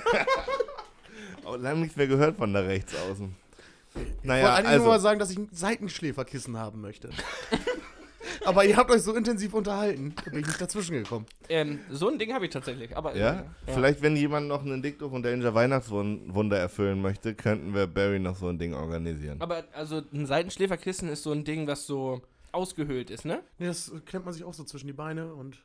Oh, 1.45 1.57
lange 1.57 1.81
nichts 1.81 1.97
mehr 1.97 2.07
gehört 2.07 2.37
von 2.37 2.53
da 2.53 2.61
rechts 2.61 2.95
außen. 2.95 3.35
Ich 3.91 3.97
wollte 3.97 4.27
Naja, 4.27 4.55
eigentlich 4.55 4.77
nur 4.77 4.87
mal 4.87 4.93
also, 4.93 5.03
sagen, 5.03 5.19
dass 5.19 5.31
ich 5.31 5.39
ein 5.39 5.49
Seitenschläferkissen 5.51 6.57
haben 6.57 6.81
möchte. 6.81 7.11
Aber 8.45 8.65
ihr 8.65 8.77
habt 8.77 8.91
euch 8.91 9.03
so 9.03 9.15
intensiv 9.15 9.55
unterhalten, 9.55 10.15
da 10.17 10.31
bin 10.31 10.41
ich 10.41 10.47
nicht 10.47 10.61
dazwischen 10.61 10.95
gekommen. 10.95 11.27
Ähm, 11.49 11.81
so 11.91 12.09
ein 12.09 12.19
Ding 12.19 12.33
habe 12.33 12.45
ich 12.45 12.51
tatsächlich. 12.53 12.97
Aber 12.97 13.17
ja, 13.17 13.45
vielleicht 13.67 14.03
wenn 14.03 14.17
jemand 14.17 14.49
noch 14.49 14.63
einen 14.63 14.83
Dicto 14.83 15.11
von 15.11 15.23
Danger 15.23 15.55
Weihnachtswunder 15.55 16.59
erfüllen 16.59 17.03
möchte, 17.03 17.35
könnten 17.35 17.75
wir 17.75 17.87
Barry 17.87 18.18
noch 18.18 18.37
so 18.37 18.49
ein 18.49 18.59
Ding 18.59 18.75
organisieren. 18.75 19.41
Aber 19.41 19.64
also 19.73 20.03
ein 20.12 20.27
Seitenschläferkissen 20.27 21.09
ist 21.09 21.23
so 21.23 21.33
ein 21.33 21.45
Ding, 21.45 21.66
was 21.66 21.87
so 21.87 22.23
ausgehöhlt 22.53 23.11
ist, 23.11 23.25
ne? 23.25 23.43
Nee, 23.59 23.66
das 23.66 23.93
klemmt 24.07 24.25
man 24.25 24.35
sich 24.35 24.45
auch 24.45 24.55
so 24.55 24.64
zwischen 24.64 24.87
die 24.87 24.93
Beine 24.93 25.35
und. 25.35 25.59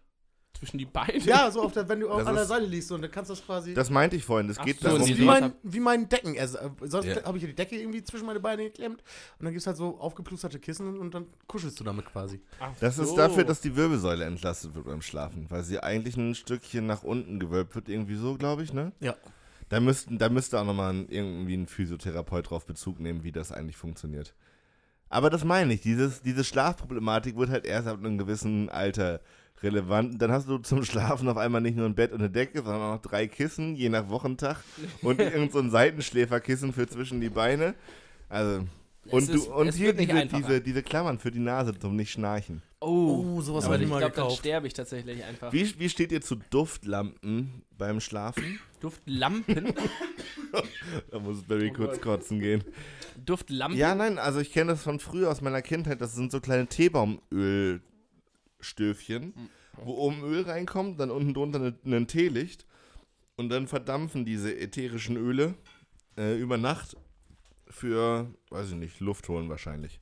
Zwischen 0.58 0.78
die 0.80 0.86
Beine? 0.86 1.20
Ja, 1.20 1.52
so 1.52 1.62
auf 1.62 1.74
der, 1.74 1.88
wenn 1.88 2.00
du 2.00 2.10
auf 2.10 2.18
Das 2.20 2.28
an 2.28 2.36
der 2.36 2.46
Seite 2.46 2.66
liegst 2.66 2.92
und 2.92 3.02
dann 3.04 3.12
kannst 3.12 3.30
du 3.30 3.36
das 3.36 3.46
quasi. 3.46 3.74
Das 3.76 3.90
meinte 3.92 4.16
ich 4.16 4.26
vorhin. 4.26 4.48
Das 4.48 4.58
Ach 4.58 4.66
geht 4.66 4.80
so, 4.80 4.88
darum, 4.90 5.06
die 5.06 5.16
wie, 5.16 5.20
so- 5.22 5.26
mein, 5.26 5.54
wie 5.62 5.80
mein 5.80 6.10
Decken. 6.10 6.36
Also, 6.40 6.58
äh, 6.58 6.70
sonst 6.86 7.06
Ja. 7.06 7.24
habe 7.26 7.38
ich 7.38 7.44
ja 7.44 7.50
die 7.50 7.56
Decke 7.56 7.76
irgendwie 7.80 8.02
zwischen 8.04 8.26
meine 8.26 8.40
Beine 8.40 8.64
geklemmt 8.64 9.02
und 9.38 9.46
dann 9.46 9.54
gibt 9.54 9.62
es 9.62 9.68
halt 9.68 9.78
so 9.78 10.00
aufgeplusterte 10.00 10.60
Kissen 10.60 10.98
und 11.00 11.14
dann 11.14 11.28
kuschelst 11.48 11.80
du 11.80 11.84
damit 11.84 12.06
quasi. 12.08 12.42
Ach 12.60 12.72
Das 12.80 12.96
so. 12.96 13.04
ist 13.04 13.14
dafür, 13.16 13.44
dass 13.44 13.62
die 13.62 13.76
Wirbelsäule 13.76 14.26
entlastet 14.26 14.74
wird 14.74 14.86
beim 14.86 15.02
Schlafen, 15.04 15.46
weil 15.50 15.64
sie 15.64 15.80
eigentlich 15.80 16.18
ein 16.18 16.34
Stückchen 16.34 16.88
nach 16.88 17.04
unten 17.04 17.40
gewölbt 17.40 17.76
wird, 17.76 17.88
irgendwie 17.90 18.16
so, 18.16 18.36
glaube 18.36 18.64
ich, 18.64 18.74
ne? 18.74 18.94
Ja. 19.00 19.16
Da, 19.70 19.80
müssten, 19.80 20.18
da 20.18 20.30
müsste 20.30 20.60
auch 20.60 20.66
nochmal 20.66 20.94
ein, 20.94 21.08
irgendwie 21.10 21.54
ein 21.56 21.68
Physiotherapeut 21.68 22.50
drauf 22.50 22.66
Bezug 22.66 23.00
nehmen, 23.00 23.24
wie 23.24 23.32
das 23.34 23.52
eigentlich 23.52 23.78
funktioniert. 23.78 24.34
Aber 25.10 25.30
das 25.30 25.44
meine 25.46 25.74
ich, 25.74 25.82
dieses, 25.82 26.22
diese 26.22 26.44
Schlafproblematik 26.44 27.38
wird 27.38 27.50
halt 27.50 27.66
erst 27.66 27.88
ab 27.88 28.00
einem 28.00 28.18
gewissen 28.18 28.70
Alter 28.70 29.22
relevant. 29.64 30.22
Dann 30.22 30.32
hast 30.32 30.48
du 30.48 30.58
zum 30.60 30.84
Schlafen 30.84 31.28
auf 31.30 31.38
einmal 31.38 31.62
nicht 31.62 31.76
nur 31.78 31.86
ein 31.86 31.96
Bett 31.96 32.12
und 32.12 32.20
eine 32.20 32.30
Decke, 32.30 32.60
sondern 32.64 32.82
auch 32.82 32.94
noch 32.96 33.02
drei 33.02 33.28
Kissen, 33.28 33.76
je 33.76 33.90
nach 33.90 34.10
Wochentag. 34.10 34.58
Und 35.02 35.20
irgend 35.20 35.52
so 35.52 35.60
ein 35.60 35.72
Seitenschläferkissen 35.72 36.74
für 36.74 36.88
zwischen 36.88 37.22
die 37.22 37.30
Beine. 37.30 37.74
Also. 38.30 38.66
Es 39.06 39.14
Und, 39.14 39.30
ist- 39.30 39.48
du, 39.48 39.54
und 39.54 39.68
es 39.70 39.76
hier 39.78 39.88
wird 39.88 39.98
nicht 40.00 40.12
diese, 40.12 40.28
diese, 40.28 40.62
diese 40.62 40.84
Klammern 40.84 41.18
für 41.18 41.32
die 41.32 41.40
Nase 41.40 41.78
zum 41.80 41.96
Nicht-Schnarchen. 41.96 42.62
Oh, 42.82 43.36
Oh, 43.38 43.42
sowas 43.42 43.64
aber 43.64 43.76
hab 43.76 43.80
ich 43.80 43.86
ich 43.86 43.90
mal 43.90 44.00
glaube, 44.00 44.14
dann 44.16 44.24
gekauft. 44.26 44.40
sterbe 44.40 44.68
ich 44.68 44.74
tatsächlich 44.74 45.24
einfach. 45.24 45.54
Wie, 45.54 45.80
wie 45.80 45.88
steht 45.90 46.12
ihr 46.12 46.20
zu 46.22 46.36
Duftlampen 46.50 47.64
beim 47.78 48.02
Schlafen? 48.02 48.60
Duftlampen? 48.82 49.74
Da 51.12 51.20
muss 51.20 51.44
Barry 51.44 51.72
kurz 51.72 52.00
kotzen 52.02 52.40
gehen. 52.40 52.64
Duftlampen? 53.26 53.78
Ja, 53.78 53.96
nein, 53.96 54.18
also 54.18 54.40
ich 54.40 54.52
kenne 54.52 54.72
das 54.72 54.84
von 54.84 55.00
früher 55.00 55.30
aus 55.30 55.42
meiner 55.42 55.62
Kindheit. 55.62 56.00
Das 56.02 56.14
sind 56.16 56.32
so 56.32 56.40
kleine 56.40 56.68
Teebaumölstöfchen, 58.62 59.34
wo 59.84 59.94
oben 59.94 60.24
Öl 60.24 60.42
reinkommt, 60.44 61.00
dann 61.00 61.12
unten 61.12 61.34
drunter 61.34 61.60
ne- 61.60 61.76
ein 61.86 62.08
Teelicht. 62.08 62.66
Und 63.36 63.50
dann 63.50 63.68
verdampfen 63.68 64.26
diese 64.26 64.58
ätherischen 64.58 65.16
Öle 65.16 65.54
äh, 66.18 66.36
über 66.40 66.58
Nacht 66.58 66.98
für, 67.70 68.34
weiß 68.50 68.70
ich 68.70 68.76
nicht, 68.76 69.00
Luft 69.00 69.30
holen 69.30 69.48
wahrscheinlich. 69.50 70.00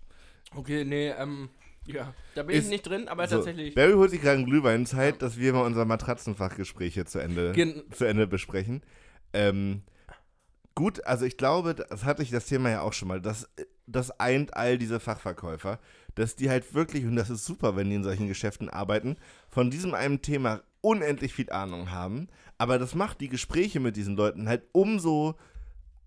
Okay, 0.56 0.86
nee, 0.86 1.10
ähm, 1.10 1.50
ja. 1.86 2.14
Da 2.36 2.44
bin 2.44 2.56
Ist- 2.56 2.66
ich 2.66 2.70
nicht 2.70 2.84
drin, 2.88 3.10
aber 3.10 3.28
So, 3.28 3.38
tatsächlich. 3.38 3.76
Barry 3.76 3.92
holt 3.94 4.12
sich 4.12 4.22
gerade 4.22 4.38
einen 4.38 4.46
Glühwein. 4.46 4.86
Zeit, 4.86 5.22
dass 5.22 5.38
wir 5.38 5.52
mal 5.52 5.66
unser 5.66 5.84
Matratzenfachgespräch 5.84 6.94
hier 6.94 7.06
zu 7.06 7.20
Ende, 7.20 7.52
Gen- 7.52 7.84
zu 7.92 8.06
Ende 8.06 8.26
besprechen. 8.26 8.82
Ähm, 9.34 9.82
gut, 10.74 11.06
also 11.06 11.26
ich 11.26 11.36
glaube, 11.36 11.76
das 11.76 12.06
hatte 12.06 12.24
ich 12.24 12.30
das 12.32 12.46
Thema 12.46 12.70
ja 12.70 12.82
auch 12.82 12.94
schon 12.94 13.10
mal. 13.10 13.20
Das, 13.20 13.50
das 13.86 14.18
eint 14.18 14.56
all 14.56 14.78
diese 14.78 15.02
Fachverkäufer, 15.02 15.80
dass 16.16 16.36
die 16.36 16.50
halt 16.50 16.74
wirklich, 16.74 17.06
und 17.06 17.16
das 17.16 17.30
ist 17.30 17.46
super, 17.46 17.76
wenn 17.76 17.90
die 17.90 17.96
in 17.96 18.04
solchen 18.04 18.28
Geschäften 18.28 18.70
arbeiten, 18.70 19.18
von 19.50 19.70
diesem 19.70 19.94
einen 19.94 20.22
Thema 20.22 20.62
unendlich 20.82 21.34
viel 21.34 21.52
Ahnung 21.52 21.92
haben. 21.92 22.28
Aber 22.58 22.80
das 22.80 22.96
macht 22.96 23.22
die 23.22 23.30
Gespräche 23.30 23.80
mit 23.80 23.96
diesen 23.96 24.16
Leuten 24.16 24.48
halt 24.48 24.64
umso 24.72 25.36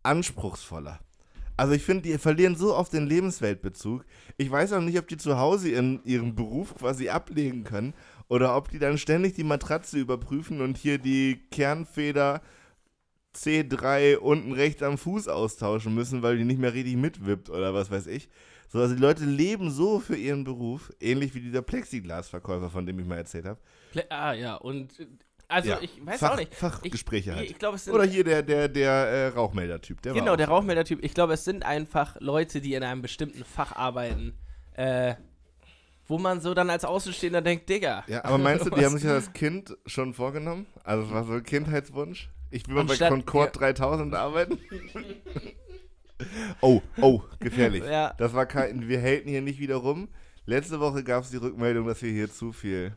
anspruchsvoller. 0.03 1.01
Also 1.57 1.73
ich 1.73 1.83
finde, 1.83 2.03
die 2.03 2.19
verlieren 2.19 2.55
so 2.55 2.75
oft 2.75 2.93
den 2.93 3.09
Lebensweltbezug. 3.09 4.05
Ich 4.37 4.49
weiß 4.49 4.73
auch 4.73 4.81
nicht, 4.81 4.97
ob 4.97 5.09
die 5.09 5.17
zu 5.17 5.39
Hause 5.39 5.71
in 5.71 6.01
ihren 6.05 6.37
Beruf 6.37 6.77
quasi 6.77 7.09
ablegen 7.09 7.65
können 7.65 7.95
oder 8.29 8.57
ob 8.57 8.71
die 8.71 8.79
dann 8.79 8.97
ständig 8.97 9.35
die 9.35 9.45
Matratze 9.45 9.99
überprüfen 9.99 10.61
und 10.61 10.79
hier 10.79 10.99
die 10.99 11.41
Kernfeder 11.51 12.43
C3 13.35 14.17
unten 14.17 14.53
rechts 14.53 14.83
am 14.85 14.99
Fuß 14.99 15.27
austauschen 15.27 15.95
müssen, 15.95 16.23
weil 16.23 16.39
die 16.39 16.45
nicht 16.45 16.61
mehr 16.61 16.75
richtig 16.75 16.97
mitwippt 16.97 17.51
oder 17.51 17.75
was 17.75 17.91
weiß 17.91 18.07
ich. 18.07 18.29
So, 18.71 18.81
also 18.81 18.95
die 18.95 19.01
Leute 19.01 19.25
leben 19.25 19.71
so 19.71 19.99
für 19.99 20.17
ihren 20.17 20.45
Beruf, 20.45 20.93
ähnlich 21.01 21.35
wie 21.35 21.41
dieser 21.41 21.63
Plexiglasverkäufer, 21.63 22.69
von 22.71 22.85
dem 22.87 22.99
ich 22.99 23.07
mal 23.07 23.17
erzählt 23.17 23.47
habe. 23.47 23.59
Plä- 23.95 24.05
Ah, 24.11 24.33
ja, 24.35 24.57
und. 24.57 24.93
Also, 25.51 25.71
Ja, 25.71 25.79
ich 25.81 26.05
weiß 26.05 26.21
Fach- 26.21 26.33
auch 26.33 26.37
nicht. 26.37 26.55
Fachgespräche 26.55 27.31
ich, 27.31 27.37
halt. 27.37 27.51
Ich 27.51 27.59
glaube, 27.59 27.77
es 27.77 27.85
sind. 27.87 27.95
Oder 27.95 28.05
hier 28.05 28.23
der, 28.25 28.43
der, 28.43 28.69
der 28.69 28.91
äh, 28.93 29.27
Rauchmelder-Typ. 29.29 30.03
Genau, 30.03 30.37
der. 30.37 30.49
Rauchmelder-Typ. 30.49 31.03
Ich 31.03 31.15
glaube, 31.15 31.33
es 31.33 31.45
sind 31.45 31.65
einfach 31.65 32.17
Leute, 32.21 32.61
die 32.61 32.75
in 32.75 32.83
einem 32.83 33.01
bestimmten 33.01 33.43
Fach 33.45 33.73
arbeiten. 33.75 34.35
Äh, 34.75 35.15
wo 36.07 36.19
man 36.19 36.41
so 36.43 36.53
dann 36.55 36.69
als 36.71 36.85
Außenstehender 36.85 37.41
denkt, 37.43 37.69
Digga. 37.69 38.05
Ja, 38.07 38.25
aber 38.25 38.39
meinst 38.39 38.67
du, 38.67 38.71
die 38.77 38.85
haben 38.85 38.95
sich 38.97 39.05
ja 39.05 39.15
das 39.15 39.33
Kind 39.33 39.77
schon 39.87 40.13
vorgenommen? 40.15 40.67
Also 40.85 41.05
es 41.07 41.11
war 41.13 41.25
so 41.25 41.33
ein 41.35 41.43
Kindheitswunsch? 41.43 42.29
Ich 42.51 42.67
will 42.69 42.75
mal 42.77 42.85
bei 42.85 42.97
Concord 42.97 43.57
ja. 43.57 43.73
3000 43.73 44.15
arbeiten? 44.15 44.59
oh, 46.61 46.81
oh, 47.01 47.23
gefährlich. 47.41 47.85
Ja. 47.85 48.15
Das 48.19 48.35
war 48.35 48.47
kein, 48.47 48.89
wir 48.89 49.01
haten 49.01 49.29
hier 49.29 49.43
nicht 49.43 49.59
wieder 49.59 49.77
rum. 49.77 50.09
Letzte 50.47 50.81
Woche 50.81 51.05
gab 51.05 51.25
es 51.25 51.31
die 51.31 51.37
Rückmeldung, 51.37 51.87
dass 51.87 52.01
wir 52.03 52.11
hier 52.11 52.31
zu 52.31 52.53
viel, 52.53 52.93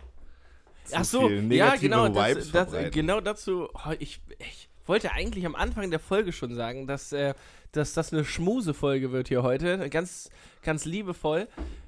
zu 0.85 0.95
Ach 0.95 1.03
so, 1.03 1.27
viel 1.27 1.37
ja, 1.37 1.41
negative 1.41 1.81
genau, 1.81 2.07
Vibes 2.07 2.45
das, 2.45 2.51
das, 2.51 2.69
verbreiten. 2.69 2.91
genau 2.91 3.19
dazu. 3.19 3.67
Oh, 3.73 3.91
ich, 3.99 4.21
ich 4.39 4.69
wollte 4.85 5.11
eigentlich 5.11 5.45
am 5.45 5.55
Anfang 5.55 5.89
der 5.89 5.99
Folge 5.99 6.31
schon 6.31 6.55
sagen, 6.55 6.87
dass, 6.87 7.11
äh, 7.11 7.33
dass 7.71 7.93
das 7.93 8.13
eine 8.13 8.25
Schmuse-Folge 8.25 9.11
wird 9.11 9.27
hier 9.27 9.43
heute. 9.43 9.89
Ganz, 9.89 10.29
ganz 10.63 10.85
liebevoll. 10.85 11.47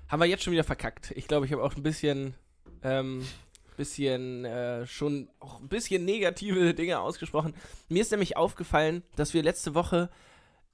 Haben 0.10 0.22
wir 0.22 0.26
jetzt 0.26 0.44
schon 0.44 0.54
wieder 0.54 0.64
verkackt. 0.64 1.12
Ich 1.16 1.28
glaube, 1.28 1.46
ich 1.46 1.52
habe 1.52 1.64
auch 1.64 1.76
ein 1.76 1.84
bisschen, 1.84 2.34
ähm, 2.84 3.26
bisschen, 3.78 4.46
äh, 4.46 4.86
schon 4.86 5.30
auch 5.40 5.60
ein 5.62 5.68
bisschen 5.68 6.06
negative 6.06 6.74
Dinge 6.76 7.00
ausgesprochen. 7.00 7.54
Mir 7.90 8.02
ist 8.02 8.12
nämlich 8.12 8.38
aufgefallen, 8.38 9.04
dass 9.16 9.34
wir 9.34 9.44
letzte 9.44 9.76
Woche 9.76 10.10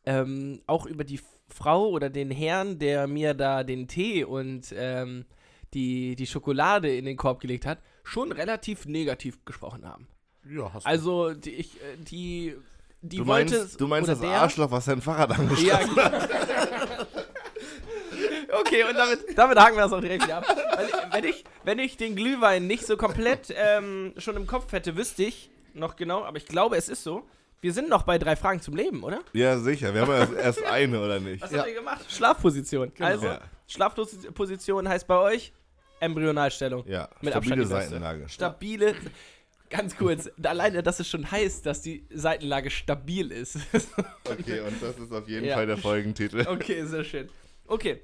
ähm, 0.06 0.62
auch 0.68 0.86
über 0.86 1.04
die 1.04 1.20
Frau 1.48 1.90
oder 1.90 2.10
den 2.10 2.32
Herrn, 2.32 2.80
der 2.80 3.08
mir 3.08 3.34
da 3.34 3.64
den 3.64 3.88
Tee 3.88 4.24
und 4.24 4.74
ähm, 4.76 5.26
die, 5.74 6.16
die 6.16 6.28
Schokolade 6.28 6.96
in 6.96 7.06
den 7.06 7.18
Korb 7.18 7.40
gelegt 7.40 7.66
hat, 7.66 7.80
schon 8.04 8.32
relativ 8.32 8.86
negativ 8.86 9.44
gesprochen 9.46 9.86
haben. 9.86 10.08
Ja, 10.50 10.72
hast 10.74 10.86
du. 10.86 10.90
Also 10.90 11.34
die, 11.34 11.52
ich, 11.52 11.76
äh, 11.76 11.98
die, 11.98 12.56
die 13.02 13.18
du 13.18 13.28
wollte 13.28 13.58
meinst, 13.58 13.82
du 13.82 13.88
meinst 13.88 14.10
das 14.10 14.20
der, 14.20 14.30
Arschloch, 14.30 14.72
was 14.72 14.86
dein 14.86 15.02
Fahrrad 15.02 15.32
angeschlossen 15.32 15.68
Ja, 15.68 15.80
genau. 15.80 17.06
Okay, 18.62 18.84
und 18.84 18.96
damit, 18.96 19.38
damit 19.38 19.60
haken 19.60 19.76
wir 19.78 19.84
das 19.84 19.94
auch 19.94 20.02
direkt 20.02 20.24
wieder 20.24 20.38
ab. 20.38 20.46
Weil, 20.48 20.90
wenn, 21.12 21.24
ich, 21.24 21.44
wenn 21.64 21.80
ich 21.80 21.98
den 21.98 22.16
Glühwein 22.16 22.68
nicht 22.68 22.86
so 22.86 22.98
komplett 22.98 23.54
ähm, 23.56 24.14
schon 24.18 24.36
im 24.36 24.48
Kopf 24.48 24.72
hätte, 24.72 24.98
wüsste 24.98 25.24
ich 25.24 25.50
noch 25.74 25.96
genau, 25.96 26.24
aber 26.24 26.38
ich 26.38 26.46
glaube, 26.46 26.76
es 26.76 26.90
ist 26.90 27.04
so. 27.04 27.24
Wir 27.62 27.74
sind 27.74 27.90
noch 27.90 28.04
bei 28.04 28.18
drei 28.18 28.36
Fragen 28.36 28.62
zum 28.62 28.76
Leben, 28.76 29.04
oder? 29.04 29.20
Ja, 29.34 29.58
sicher. 29.60 29.94
Wir 29.94 30.02
haben 30.02 30.12
ja 30.12 30.20
erst, 30.20 30.34
erst 30.60 30.64
eine, 30.64 31.02
oder 31.02 31.20
nicht? 31.20 31.42
Was 31.42 31.52
Ja. 31.52 31.60
habt 31.60 31.68
ihr 31.70 31.76
gemacht? 31.76 32.06
Schlafposition. 32.10 32.92
Also, 33.00 33.26
Ja. 33.28 33.42
Schlafposition 33.68 34.88
heißt 34.88 35.08
bei 35.08 35.18
euch 35.18 35.52
Embryonalstellung. 36.00 36.86
Ja, 36.88 37.10
Mit 37.22 37.34
stabile. 37.34 37.66
Seitenlage. 37.66 38.30
Stabile. 38.30 38.96
Ganz 39.70 39.96
kurz, 39.98 40.30
alleine, 40.44 40.82
dass 40.82 41.00
es 41.00 41.08
schon 41.08 41.30
heißt, 41.30 41.66
dass 41.66 41.82
die 41.82 42.06
Seitenlage 42.14 42.70
stabil 42.70 43.32
ist. 43.32 43.58
Okay, 44.30 44.60
und 44.62 44.82
das 44.82 44.98
ist 44.98 45.12
auf 45.12 45.28
jeden 45.28 45.46
Ja. 45.46 45.56
Fall 45.56 45.66
der 45.68 45.78
Folgentitel. 45.78 46.46
Okay, 46.48 46.86
sehr 46.86 47.04
schön. 47.04 47.30
Okay. 47.68 48.02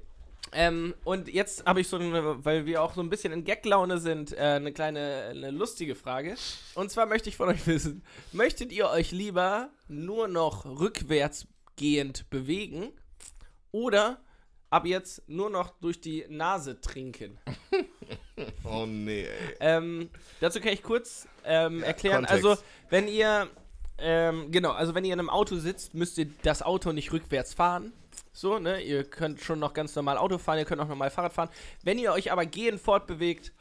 Ähm, 0.51 0.93
und 1.03 1.27
jetzt 1.27 1.65
habe 1.65 1.81
ich 1.81 1.87
so 1.87 1.97
eine, 1.97 2.45
weil 2.45 2.65
wir 2.65 2.81
auch 2.81 2.93
so 2.93 3.01
ein 3.01 3.09
bisschen 3.09 3.33
in 3.33 3.43
Gag-Laune 3.43 3.97
sind, 3.97 4.31
äh, 4.31 4.41
eine 4.41 4.71
kleine, 4.71 5.27
eine 5.31 5.51
lustige 5.51 5.95
Frage. 5.95 6.35
Und 6.75 6.91
zwar 6.91 7.05
möchte 7.05 7.29
ich 7.29 7.35
von 7.35 7.49
euch 7.49 7.65
wissen, 7.67 8.03
möchtet 8.31 8.71
ihr 8.71 8.89
euch 8.89 9.11
lieber 9.11 9.69
nur 9.87 10.27
noch 10.27 10.65
rückwärts 10.65 11.47
gehend 11.75 12.29
bewegen 12.29 12.91
oder 13.71 14.19
ab 14.69 14.85
jetzt 14.85 15.27
nur 15.27 15.49
noch 15.49 15.71
durch 15.79 15.99
die 15.99 16.25
Nase 16.29 16.79
trinken? 16.79 17.39
Oh 18.65 18.85
nee, 18.85 19.23
ey. 19.23 19.55
Ähm, 19.61 20.09
dazu 20.41 20.59
kann 20.59 20.73
ich 20.73 20.83
kurz 20.83 21.27
ähm, 21.45 21.83
erklären. 21.83 22.25
Kontext. 22.25 22.45
Also, 22.45 22.61
wenn 22.89 23.07
ihr, 23.07 23.47
ähm, 23.97 24.51
genau, 24.51 24.71
also 24.71 24.93
wenn 24.93 25.05
ihr 25.05 25.13
in 25.13 25.19
einem 25.19 25.29
Auto 25.29 25.55
sitzt, 25.55 25.93
müsst 25.93 26.17
ihr 26.17 26.27
das 26.43 26.61
Auto 26.61 26.91
nicht 26.91 27.13
rückwärts 27.13 27.53
fahren. 27.53 27.93
So, 28.35 28.59
ne? 28.59 28.81
Ihr 28.81 29.05
könnt 29.05 29.39
schon 29.39 29.59
noch 29.59 29.73
ganz 29.73 29.95
normal 29.95 30.17
Auto 30.17 30.37
fahren, 30.37 30.57
ihr 30.59 30.65
könnt 30.65 30.81
auch 30.81 30.89
normal 30.89 31.09
Fahrrad 31.09 31.31
fahren. 31.31 31.49
Wenn 31.83 31.97
ihr 31.97 32.11
euch 32.11 32.33
aber 32.33 32.45
gehend 32.45 32.81
fortbewegt, 32.81 33.53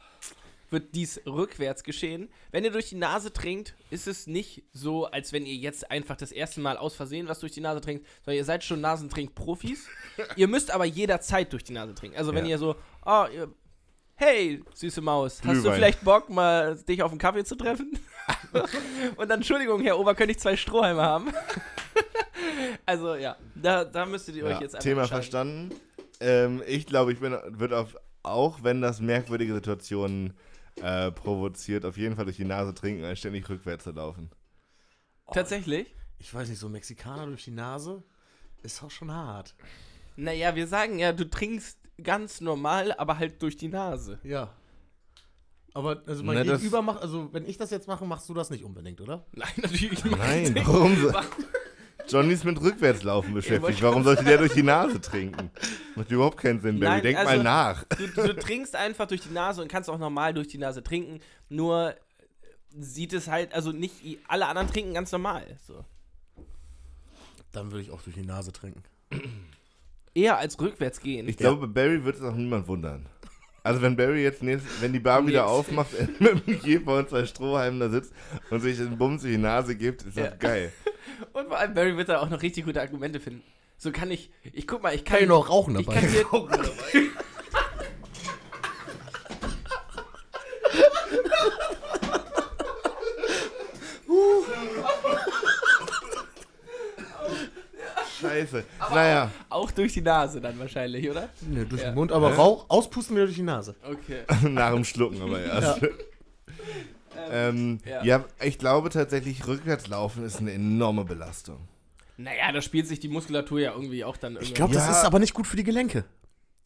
wird 0.69 0.93
dies 0.95 1.21
rückwärts 1.25 1.83
geschehen. 1.85 2.27
Wenn 2.51 2.65
ihr 2.65 2.71
durch 2.71 2.89
die 2.89 2.95
Nase 2.95 3.31
trinkt, 3.31 3.73
ist 3.89 4.05
es 4.05 4.27
nicht 4.27 4.63
so, 4.73 5.05
als 5.05 5.31
wenn 5.31 5.45
ihr 5.45 5.55
jetzt 5.55 5.89
einfach 5.89 6.17
das 6.17 6.33
erste 6.33 6.59
Mal 6.59 6.75
aus 6.75 6.93
Versehen 6.93 7.29
was 7.29 7.39
durch 7.39 7.53
die 7.53 7.61
Nase 7.61 7.79
trinkt, 7.79 8.05
sondern 8.25 8.37
ihr 8.37 8.43
seid 8.43 8.65
schon 8.65 8.81
Nasentrink-Profis. 8.81 9.87
ihr 10.35 10.47
müsst 10.49 10.71
aber 10.71 10.83
jederzeit 10.83 11.53
durch 11.53 11.63
die 11.63 11.73
Nase 11.73 11.95
trinken. 11.95 12.17
Also 12.17 12.33
wenn 12.33 12.43
Ja. 12.45 12.51
ihr 12.51 12.57
so, 12.57 12.75
oh, 13.05 13.25
ihr, 13.33 13.53
hey, 14.15 14.61
süße 14.73 14.99
Maus, 14.99 15.41
hast 15.45 15.63
du 15.63 15.71
vielleicht 15.71 16.03
Bock, 16.03 16.29
mal 16.29 16.75
dich 16.75 17.01
auf 17.01 17.11
einen 17.11 17.19
Kaffee 17.19 17.45
zu 17.45 17.55
treffen? 17.55 17.97
Und 19.15 19.29
dann, 19.29 19.39
Entschuldigung, 19.39 19.81
Herr 19.83 19.97
Ober, 19.99 20.15
könnte 20.15 20.31
ich 20.33 20.39
zwei 20.39 20.57
Strohhalme 20.57 21.01
haben? 21.01 21.31
also 22.85 23.15
ja, 23.15 23.35
da, 23.55 23.83
da 23.85 24.05
müsstet 24.05 24.35
ihr 24.35 24.43
euch 24.45 24.51
Ja, 24.51 24.61
jetzt 24.61 24.75
einfach 24.75 24.83
Thema 24.83 25.07
verstanden. 25.07 25.73
Ähm, 26.19 26.61
ich 26.67 26.85
glaube, 26.85 27.11
ich 27.13 27.19
bin, 27.19 27.37
wird 27.47 27.73
auf, 27.73 27.95
auch 28.23 28.63
wenn 28.63 28.81
das 28.81 28.99
merkwürdige 29.01 29.53
Situationen 29.53 30.33
äh, 30.81 31.11
provoziert, 31.11 31.85
auf 31.85 31.97
jeden 31.97 32.15
Fall 32.15 32.25
durch 32.25 32.37
die 32.37 32.45
Nase 32.45 32.73
trinken, 32.73 33.03
als 33.03 33.19
ständig 33.19 33.49
rückwärts 33.49 33.83
zu 33.83 33.91
laufen. 33.91 34.29
Tatsächlich? 35.33 35.93
ich 36.17 36.33
weiß 36.33 36.49
nicht, 36.49 36.59
so 36.59 36.69
Mexikaner 36.69 37.25
durch 37.27 37.43
die 37.43 37.51
Nase 37.51 38.01
ist 38.63 38.81
auch 38.83 38.89
schon 38.91 39.11
hart. 39.11 39.53
Naja, 40.15 40.55
wir 40.55 40.65
sagen 40.67 40.97
ja, 40.97 41.11
du 41.13 41.29
trinkst 41.29 41.77
ganz 42.01 42.41
normal, 42.41 42.93
aber 42.93 43.17
halt 43.19 43.41
durch 43.41 43.57
die 43.57 43.67
Nase. 43.67 44.19
Ja. 44.23 44.53
Aber 45.73 46.01
also 46.07 46.23
mein 46.23 46.37
das- 46.47 46.59
Gegenüber 46.59 46.81
macht, 46.81 47.01
also 47.01 47.33
wenn 47.33 47.45
ich 47.45 47.57
das 47.57 47.69
jetzt 47.69 47.87
mache, 47.87 48.05
machst 48.05 48.29
du 48.29 48.33
das 48.33 48.49
nicht 48.49 48.63
unbedingt, 48.63 49.01
oder? 49.01 49.25
Nein, 49.33 49.49
natürlich 49.57 50.03
Nein, 50.05 50.53
nicht. 50.53 50.67
warum 50.67 50.95
so? 50.95 51.11
Johnny 52.07 52.33
ist 52.33 52.45
mit 52.45 52.59
Rückwärtslaufen 52.61 53.33
beschäftigt. 53.33 53.81
Warum 53.81 54.03
sollte 54.03 54.23
der 54.23 54.37
durch 54.37 54.53
die 54.53 54.63
Nase 54.63 55.01
trinken? 55.01 55.51
Macht 55.95 56.11
überhaupt 56.11 56.37
keinen 56.37 56.59
Sinn, 56.59 56.75
Baby. 56.79 56.85
Nein, 56.85 57.03
Denk 57.03 57.17
also- 57.17 57.31
mal 57.31 57.43
nach. 57.43 57.83
Du, 57.85 58.07
du 58.07 58.35
trinkst 58.35 58.75
einfach 58.75 59.07
durch 59.07 59.21
die 59.21 59.33
Nase 59.33 59.61
und 59.61 59.67
kannst 59.67 59.89
auch 59.89 59.97
normal 59.97 60.33
durch 60.33 60.47
die 60.47 60.57
Nase 60.57 60.83
trinken. 60.83 61.19
Nur 61.49 61.95
sieht 62.77 63.13
es 63.13 63.27
halt, 63.27 63.53
also 63.53 63.71
nicht 63.71 63.95
alle 64.27 64.47
anderen 64.47 64.67
trinken 64.67 64.93
ganz 64.93 65.11
normal. 65.11 65.57
So. 65.65 65.83
Dann 67.51 67.71
würde 67.71 67.81
ich 67.81 67.91
auch 67.91 68.01
durch 68.01 68.15
die 68.15 68.25
Nase 68.25 68.51
trinken. 68.51 68.83
Eher 70.13 70.37
als 70.37 70.59
rückwärts 70.59 70.99
gehen. 70.99 71.27
Ich 71.27 71.37
glaube, 71.37 71.67
bei 71.67 71.81
Barry 71.81 72.03
wird 72.03 72.17
es 72.17 72.21
auch 72.21 72.35
niemand 72.35 72.67
wundern. 72.67 73.05
Also 73.65 73.81
wenn 73.81 73.95
Barry 73.95 74.21
jetzt 74.21 74.43
nächst, 74.43 74.65
wenn 74.81 74.93
die 74.93 74.99
Bar 74.99 75.25
wieder 75.25 75.47
aufmacht, 75.47 75.89
mit 76.19 76.47
dem 76.47 76.61
Käfer 76.61 76.99
und 76.99 77.09
zwei 77.09 77.25
Strohhalmen 77.25 77.79
da 77.79 77.89
sitzt 77.89 78.13
und 78.51 78.59
sich 78.61 78.77
den 78.77 78.97
Bums 78.97 79.23
in 79.23 79.31
die 79.31 79.37
Nase 79.37 79.75
gibt, 79.75 80.03
ist 80.03 80.17
das 80.17 80.25
Ja. 80.29 80.35
geil. 80.37 80.71
Und 81.33 81.47
vor 81.47 81.57
allem 81.57 81.73
Barry 81.73 81.95
wird 81.95 82.09
da 82.09 82.19
auch 82.19 82.29
noch 82.29 82.41
richtig 82.41 82.65
gute 82.65 82.81
Argumente 82.81 83.19
finden. 83.21 83.41
So 83.77 83.91
kann 83.91 84.11
ich, 84.11 84.29
ich 84.53 84.67
guck 84.67 84.83
mal, 84.83 84.93
ich 84.93 85.03
kann, 85.05 85.15
Kann 85.15 85.23
ich 85.23 85.29
noch 85.29 85.49
rauchen 85.49 85.79
ich 85.79 85.85
dabei? 85.85 86.01
kann 86.01 86.11
dir, 86.11 86.25
Scheiße. 98.39 98.63
naja, 98.93 99.31
auch 99.49 99.71
durch 99.71 99.93
die 99.93 100.01
Nase 100.01 100.41
dann 100.41 100.57
wahrscheinlich, 100.59 101.09
oder? 101.09 101.29
Nee, 101.41 101.65
durch 101.65 101.81
Ja. 101.81 101.89
den 101.91 101.95
Mund, 101.95 102.11
aber 102.11 102.33
Rauch, 102.35 102.65
auspusten 102.69 103.15
wieder 103.15 103.25
durch 103.25 103.37
die 103.37 103.43
Nase. 103.43 103.75
Okay. 103.83 104.23
nach 104.49 104.71
dem 104.73 104.83
Schlucken 104.85 105.21
aber 105.21 105.39
erst. 105.41 105.81
Ähm, 107.31 107.79
Ja. 107.85 108.03
ja. 108.03 108.25
ich 108.41 108.59
glaube 108.59 108.89
tatsächlich, 108.89 109.47
rückwärts 109.47 109.87
laufen 109.87 110.25
ist 110.25 110.39
eine 110.39 110.51
enorme 110.53 111.05
Belastung. 111.05 111.59
Naja, 112.17 112.51
da 112.51 112.61
spielt 112.61 112.87
sich 112.87 112.99
die 112.99 113.07
Muskulatur 113.09 113.59
ja 113.59 113.71
irgendwie 113.73 114.03
auch 114.05 114.17
dann 114.17 114.33
irgendwie. 114.33 114.47
Ich 114.49 114.53
glaube, 114.53 114.73
das 114.73 114.85
Ja. 114.87 114.91
ist 114.91 115.05
aber 115.05 115.19
nicht 115.19 115.33
gut 115.33 115.47
für 115.47 115.57
die 115.57 115.63
Gelenke. 115.63 116.05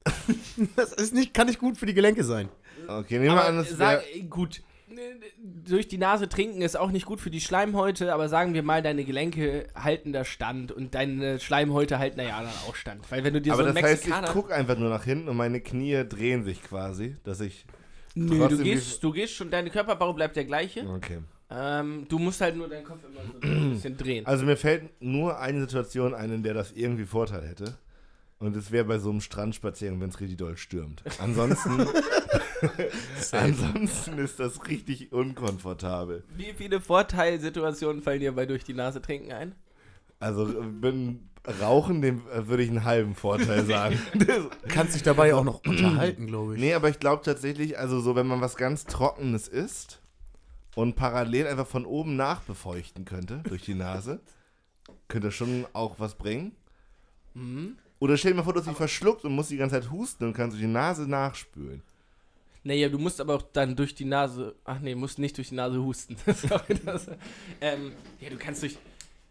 das 0.76 0.94
ist 0.94 1.14
nicht, 1.14 1.34
kann 1.34 1.48
nicht 1.48 1.60
gut 1.60 1.78
für 1.78 1.86
die 1.86 1.94
Gelenke 1.94 2.24
sein. 2.24 2.50
Okay, 2.88 3.20
nehmen 3.20 3.36
wir 3.36 3.44
an, 3.44 3.58
aber 3.58 3.64
das 3.64 3.70
sag, 3.78 4.04
gut, 4.30 4.62
durch 5.66 5.88
die 5.88 5.98
Nase 5.98 6.28
trinken 6.30 6.62
ist 6.62 6.78
auch 6.78 6.92
nicht 6.92 7.06
gut 7.06 7.22
für 7.22 7.30
die 7.30 7.42
Schleimhäute, 7.42 8.14
aber 8.14 8.30
sagen 8.30 8.54
wir 8.54 8.64
mal, 8.64 8.82
deine 8.82 9.04
Gelenke 9.04 9.68
halten 9.76 10.14
da 10.14 10.26
stand 10.26 10.72
und 10.72 10.96
deine 10.96 11.40
Schleimhäute 11.40 12.00
halten 12.00 12.18
da 12.18 12.24
ja 12.24 12.40
dann 12.40 12.50
auch 12.68 12.76
stand. 12.76 13.10
Weil 13.12 13.24
wenn 13.24 13.34
du 13.34 13.42
dir 13.42 13.54
aber 13.54 13.68
so 13.68 13.74
das 13.74 13.84
heißt, 13.84 14.08
ich 14.08 14.26
gucke 14.32 14.54
einfach 14.54 14.78
nur 14.78 14.90
nach 14.90 15.04
hinten 15.04 15.30
und 15.30 15.38
meine 15.38 15.62
Knie 15.62 16.04
drehen 16.08 16.44
sich 16.44 16.64
quasi, 16.64 17.18
dass 17.24 17.42
ich... 17.42 17.66
Nö, 18.16 18.48
du 18.48 18.58
gehst, 18.58 19.04
du 19.04 19.12
gehst 19.12 19.34
schon, 19.34 19.52
dein 19.52 19.70
Körperbau 19.72 20.14
bleibt 20.14 20.36
der 20.36 20.46
gleiche. 20.46 20.88
Okay. 20.90 21.20
Ähm, 21.52 22.06
du 22.08 22.20
musst 22.20 22.42
halt 22.42 22.56
nur 22.56 22.68
deinen 22.68 22.84
Kopf 22.84 23.00
immer 23.04 23.22
so 23.26 23.48
ein 23.48 23.72
bisschen 23.72 23.98
drehen. 23.98 24.26
Also 24.26 24.46
mir 24.46 24.58
fällt 24.58 25.02
nur 25.02 25.40
eine 25.40 25.62
Situation 25.62 26.14
ein, 26.14 26.32
in 26.32 26.44
der 26.44 26.54
das 26.54 26.72
irgendwie 26.74 27.06
Vorteil 27.06 27.48
hätte. 27.48 27.78
Und 28.40 28.56
es 28.56 28.72
wäre 28.72 28.86
bei 28.86 29.00
so 29.00 29.10
einem 29.10 29.20
Strandspaziergang, 29.20 30.00
wenn 30.00 30.10
es 30.10 30.20
richtig 30.22 30.38
doll 30.38 30.56
stürmt. 30.56 31.04
Ansonsten, 31.20 31.72
ansonsten 33.34 34.18
ist 34.18 34.40
das 34.40 34.66
richtig 34.68 35.12
unkomfortabel. 35.12 36.24
Wie 36.36 36.54
viele 36.54 36.80
Vorteilsituationen 36.80 38.02
fallen 38.02 38.22
dir 38.22 38.32
bei 38.32 38.46
durch 38.46 38.64
die 38.64 38.74
Nase 38.74 39.02
trinken 39.02 39.34
ein? 39.34 39.56
Also 40.20 40.46
bin 40.46 41.30
Rauchen, 41.62 42.02
dem 42.02 42.28
äh, 42.30 42.48
würde 42.48 42.64
ich 42.64 42.70
einen 42.70 42.84
halben 42.84 43.16
Vorteil 43.16 43.66
sagen. 43.66 44.00
Kannst 44.68 44.96
dich 44.96 45.04
dabei 45.04 45.34
auch 45.34 45.44
noch 45.44 45.62
unterhalten, 45.66 46.28
glaube 46.28 46.56
ich. 46.56 46.62
nee, 46.62 46.74
aber 46.74 46.90
ich 46.90 47.00
glaube 47.00 47.24
tatsächlich, 47.24 47.78
also 47.78 48.00
so, 48.02 48.16
wenn 48.16 48.28
man 48.28 48.42
was 48.42 48.56
ganz 48.56 48.86
Trockenes 48.86 49.48
isst 49.48 50.02
und 50.76 50.96
parallel 50.96 51.48
einfach 51.48 51.68
von 51.68 51.86
oben 51.86 52.16
nachbefeuchten 52.16 53.06
könnte 53.06 53.42
durch 53.48 53.64
die 53.64 53.74
Nase, 53.74 54.20
könnte 55.08 55.32
schon 55.32 55.66
auch 55.74 55.96
was 56.00 56.16
bringen. 56.16 56.56
Oder 58.00 58.18
stell 58.18 58.32
dir 58.32 58.38
mal 58.38 58.44
vor, 58.44 58.54
du 58.54 58.60
hast 58.60 58.68
dich 58.68 58.76
verschluckt 58.78 59.26
und 59.26 59.34
musst 59.34 59.52
die 59.52 59.58
ganze 59.58 59.80
Zeit 59.80 59.92
husten 59.92 60.26
und 60.26 60.34
kannst 60.34 60.56
durch 60.56 60.62
die 60.64 60.72
Nase 60.72 61.08
nachspülen. 61.10 61.82
Naja, 62.64 62.90
du 62.90 62.98
musst 62.98 63.20
aber 63.22 63.36
auch 63.36 63.42
dann 63.54 63.76
durch 63.76 63.96
die 63.96 64.06
Nase. 64.06 64.56
Ach 64.66 64.80
nee, 64.80 64.96
musst 64.96 65.20
nicht 65.20 65.38
durch 65.38 65.50
die 65.50 65.56
Nase 65.56 65.82
husten. 65.82 66.16
Sorry, 66.34 66.80
das, 66.86 67.08
ähm, 67.62 67.94
ja, 68.20 68.30
du 68.30 68.38
kannst 68.38 68.64
durch. 68.64 68.78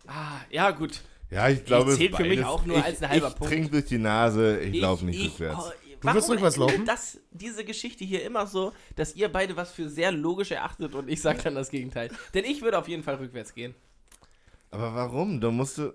Ah, 0.07 0.41
ja, 0.51 0.71
gut. 0.71 1.03
Ja, 1.31 1.49
ich 1.49 1.65
glaube, 1.65 1.93
es 1.93 1.99
zählt 1.99 2.17
für 2.17 2.25
mich 2.25 2.43
auch 2.45 2.65
nur 2.65 2.79
ich, 2.79 2.85
als 2.85 3.03
ein 3.03 3.11
halber 3.11 3.29
ich 3.29 3.35
Punkt. 3.35 3.53
trink 3.53 3.71
durch 3.71 3.85
die 3.85 3.99
Nase, 3.99 4.61
ich 4.61 4.73
glaube 4.73 5.05
nicht 5.05 5.23
rückwärts. 5.23 5.59
oh, 5.67 5.73
Du 6.01 6.15
wirst 6.15 6.31
rückwärts 6.31 6.57
laufen? 6.57 6.85
Das, 6.87 7.19
diese 7.33 7.65
Geschichte 7.65 8.05
hier 8.05 8.25
immer 8.25 8.47
so, 8.47 8.73
dass 8.97 9.15
ihr 9.17 9.29
beide 9.29 9.57
was 9.57 9.73
für 9.73 9.89
sehr 9.89 10.13
logisch 10.13 10.53
erachtet 10.53 10.95
und 10.95 11.09
ich 11.09 11.21
sage 11.21 11.43
dann 11.43 11.55
das 11.57 11.71
Gegenteil. 11.71 12.11
Denn 12.35 12.45
ich 12.45 12.63
würde 12.63 12.79
auf 12.79 12.89
jeden 12.89 13.03
Fall 13.03 13.17
rückwärts 13.17 13.53
gehen. 13.53 13.75
Aber 14.71 14.95
warum? 14.95 15.41
Da 15.41 15.51
musst 15.51 15.79
du. 15.79 15.93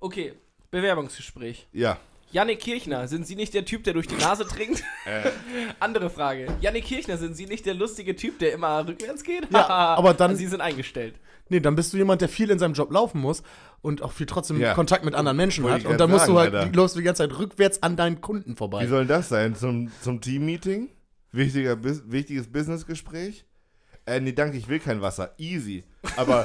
Okay, 0.00 0.34
Bewerbungsgespräch. 0.70 1.66
Ja. 1.72 1.98
Janik 2.30 2.60
Kirchner, 2.60 3.08
sind 3.08 3.26
Sie 3.26 3.36
nicht 3.36 3.54
der 3.54 3.64
Typ, 3.64 3.84
der 3.84 3.94
durch 3.94 4.06
die 4.06 4.16
Nase 4.16 4.46
trinkt? 4.46 4.82
Äh, 5.06 5.30
Andere 5.80 6.10
Frage. 6.10 6.46
Janik 6.60 6.84
Kirchner, 6.84 7.16
sind 7.16 7.34
Sie 7.36 7.46
nicht 7.46 7.64
der 7.64 7.74
lustige 7.74 8.14
Typ, 8.16 8.38
der 8.38 8.52
immer 8.52 8.86
rückwärts 8.86 9.24
geht? 9.24 9.48
Ja, 9.50 9.66
aber 9.68 10.12
dann- 10.14 10.36
Sie 10.36 10.46
sind 10.46 10.60
eingestellt. 10.60 11.14
Nee, 11.50 11.60
dann 11.60 11.74
bist 11.76 11.94
du 11.94 11.96
jemand, 11.96 12.20
der 12.20 12.28
viel 12.28 12.50
in 12.50 12.58
seinem 12.58 12.74
Job 12.74 12.92
laufen 12.92 13.22
muss 13.22 13.42
und 13.80 14.02
auch 14.02 14.12
viel 14.12 14.26
trotzdem 14.26 14.60
Ja. 14.60 14.74
Kontakt 14.74 15.02
mit 15.06 15.14
anderen 15.14 15.38
Menschen 15.38 15.64
Wollte 15.64 15.84
hat. 15.86 15.90
Und 15.92 15.98
dann 15.98 16.10
musst 16.10 16.26
sagen, 16.26 16.34
du 16.34 16.40
halt, 16.40 16.54
Alter. 16.54 16.68
die 16.68 16.76
läufst 16.76 16.94
du 16.94 17.00
die 17.00 17.04
ganze 17.06 17.26
Zeit 17.26 17.38
rückwärts 17.38 17.82
an 17.82 17.96
deinen 17.96 18.20
Kunden 18.20 18.54
vorbei. 18.54 18.84
wie 18.84 18.88
soll 18.88 19.06
das 19.06 19.30
sein? 19.30 19.54
Zum, 19.56 19.90
zum 20.02 20.20
Team-Meeting? 20.20 20.90
Wichtiger, 21.32 21.78
wichtiges 21.82 22.48
Business-Gespräch? 22.52 23.46
Äh, 24.04 24.20
nee, 24.20 24.32
danke, 24.32 24.58
ich 24.58 24.68
will 24.68 24.78
kein 24.78 25.00
Wasser. 25.00 25.34
Easy. 25.38 25.84
Aber. 26.16 26.44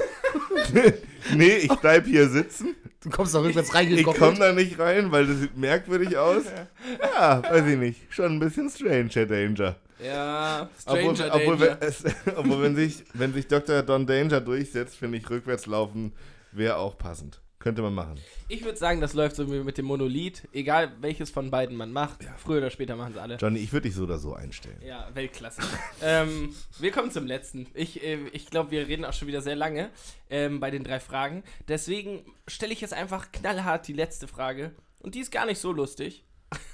nee, 1.36 1.56
ich 1.58 1.74
bleib 1.76 2.06
hier 2.06 2.30
sitzen. 2.30 2.76
Du 3.04 3.10
kommst 3.10 3.36
da 3.36 3.40
rückwärts 3.42 3.70
Ich 3.70 3.76
reingekommen. 3.76 4.20
komme 4.20 4.40
da 4.40 4.54
nicht 4.54 4.80
rein, 4.80 5.12
weil 5.12 5.28
das 5.28 5.38
sieht 5.40 5.58
merkwürdig 5.58 6.18
aus. 6.18 6.44
Ja, 7.02 7.42
weiß 7.44 7.66
ich 7.68 7.78
nicht. 7.78 8.02
Schon 8.10 8.34
ein 8.34 8.40
bisschen 8.40 8.70
strange, 8.70 9.10
Herr 9.14 9.26
Danger. 9.26 9.76
Ja, 10.04 10.70
Obwohl, 10.86 11.16
Stranger 11.16 11.36
obwohl, 11.36 11.58
Danger. 11.58 11.78
wenn, 11.82 11.88
es, 11.88 12.04
obwohl 12.36 12.62
wenn, 12.64 12.76
sich, 12.76 13.04
wenn 13.14 13.34
sich 13.34 13.48
Dr. 13.48 13.84
Don 13.84 14.06
Danger 14.06 14.42
durchsetzt, 14.42 14.96
finde 14.98 15.18
ich, 15.18 15.30
rückwärts 15.30 15.66
laufen 15.66 16.14
wäre 16.52 16.78
auch 16.78 16.98
passend. 16.98 17.40
Könnte 17.64 17.82
man 17.82 17.94
machen. 17.94 18.20
Ich 18.50 18.66
würde 18.66 18.78
sagen, 18.78 19.00
das 19.00 19.14
läuft 19.14 19.38
so 19.38 19.50
wie 19.50 19.60
mit 19.64 19.78
dem 19.78 19.86
Monolith. 19.86 20.50
Egal 20.52 20.92
welches 21.00 21.30
von 21.30 21.50
beiden 21.50 21.78
man 21.78 21.94
macht, 21.94 22.26
früher 22.36 22.58
oder 22.58 22.70
später 22.70 22.98
machen 22.98 23.14
sie 23.14 23.22
alle. 23.22 23.38
Johnny, 23.38 23.60
ich 23.60 23.72
würde 23.72 23.88
dich 23.88 23.96
so 23.96 24.04
oder 24.04 24.18
so 24.18 24.34
einstellen. 24.34 24.82
Ja, 24.86 25.08
Weltklasse. 25.14 25.62
ähm, 26.02 26.54
wir 26.80 26.92
kommen 26.92 27.10
zum 27.10 27.26
letzten. 27.26 27.68
Ich, 27.74 28.04
äh, 28.04 28.28
ich 28.34 28.48
glaube, 28.48 28.72
wir 28.72 28.90
reden 28.90 29.06
auch 29.06 29.14
schon 29.14 29.30
wieder 29.30 29.42
sehr 29.42 29.56
lange 29.56 29.92
ähm, 30.30 30.60
bei 30.60 30.72
den 30.72 30.84
drei 30.84 31.00
Fragen. 31.00 31.42
Deswegen 31.70 32.26
stelle 32.50 32.74
ich 32.74 32.82
jetzt 32.82 32.94
einfach 32.94 33.32
knallhart 33.32 33.88
die 33.88 33.94
letzte 33.94 34.28
Frage. 34.28 34.76
Und 35.00 35.16
die 35.16 35.22
ist 35.22 35.32
gar 35.32 35.46
nicht 35.46 35.60
so 35.60 35.72
lustig. 35.72 36.26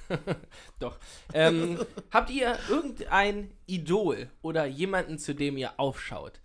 Doch. 0.79 0.97
Ähm, 1.35 1.77
habt 2.11 2.31
ihr 2.31 2.57
irgendein 2.67 3.51
Idol 3.67 4.31
oder 4.41 4.65
jemanden, 4.65 5.19
zu 5.19 5.35
dem 5.35 5.55
ihr 5.55 5.79
aufschaut? 5.79 6.41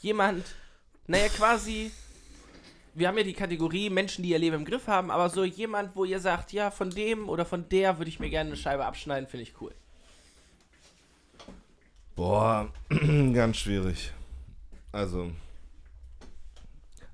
Jemand, 0.00 0.42
naja, 1.06 1.28
quasi. 1.28 1.92
Wir 2.94 3.08
haben 3.08 3.18
ja 3.18 3.24
die 3.24 3.32
Kategorie 3.32 3.90
Menschen, 3.90 4.22
die 4.22 4.30
ihr 4.30 4.38
Leben 4.38 4.56
im 4.56 4.64
Griff 4.64 4.86
haben, 4.86 5.10
aber 5.10 5.28
so 5.28 5.44
jemand, 5.44 5.96
wo 5.96 6.04
ihr 6.04 6.20
sagt, 6.20 6.52
ja, 6.52 6.70
von 6.70 6.90
dem 6.90 7.28
oder 7.28 7.44
von 7.44 7.68
der 7.68 7.98
würde 7.98 8.08
ich 8.08 8.20
mir 8.20 8.30
gerne 8.30 8.50
eine 8.50 8.56
Scheibe 8.56 8.84
abschneiden, 8.86 9.28
finde 9.28 9.42
ich 9.42 9.60
cool. 9.60 9.74
Boah, 12.14 12.72
ganz 12.88 13.56
schwierig. 13.56 14.12
Also, 14.92 15.32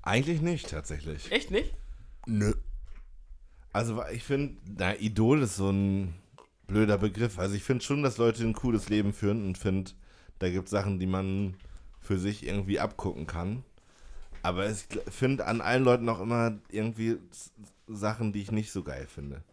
eigentlich 0.03 0.41
nicht 0.41 0.69
tatsächlich. 0.69 1.31
Echt 1.31 1.49
nicht? 1.49 1.73
Nö. 2.27 2.53
Also, 3.73 4.03
ich 4.11 4.23
finde, 4.23 4.57
na, 4.77 4.95
Idol 4.99 5.41
ist 5.41 5.55
so 5.55 5.71
ein 5.71 6.13
blöder 6.67 6.99
Begriff. 6.99 7.39
Also, 7.39 7.55
ich 7.55 7.63
finde 7.63 7.83
schon, 7.83 8.03
dass 8.03 8.17
Leute 8.17 8.43
ein 8.43 8.53
cooles 8.53 8.89
Leben 8.89 9.13
führen 9.13 9.43
und 9.45 9.57
finde, 9.57 9.91
da 10.37 10.49
gibt 10.49 10.65
es 10.65 10.71
Sachen, 10.71 10.99
die 10.99 11.07
man 11.07 11.55
für 11.99 12.19
sich 12.19 12.45
irgendwie 12.45 12.79
abgucken 12.79 13.25
kann. 13.25 13.63
Aber 14.43 14.69
ich 14.69 14.85
finde 15.09 15.45
an 15.45 15.61
allen 15.61 15.83
Leuten 15.83 16.09
auch 16.09 16.19
immer 16.19 16.57
irgendwie 16.69 17.17
Sachen, 17.87 18.33
die 18.33 18.41
ich 18.41 18.51
nicht 18.51 18.71
so 18.71 18.83
geil 18.83 19.07
finde. 19.07 19.43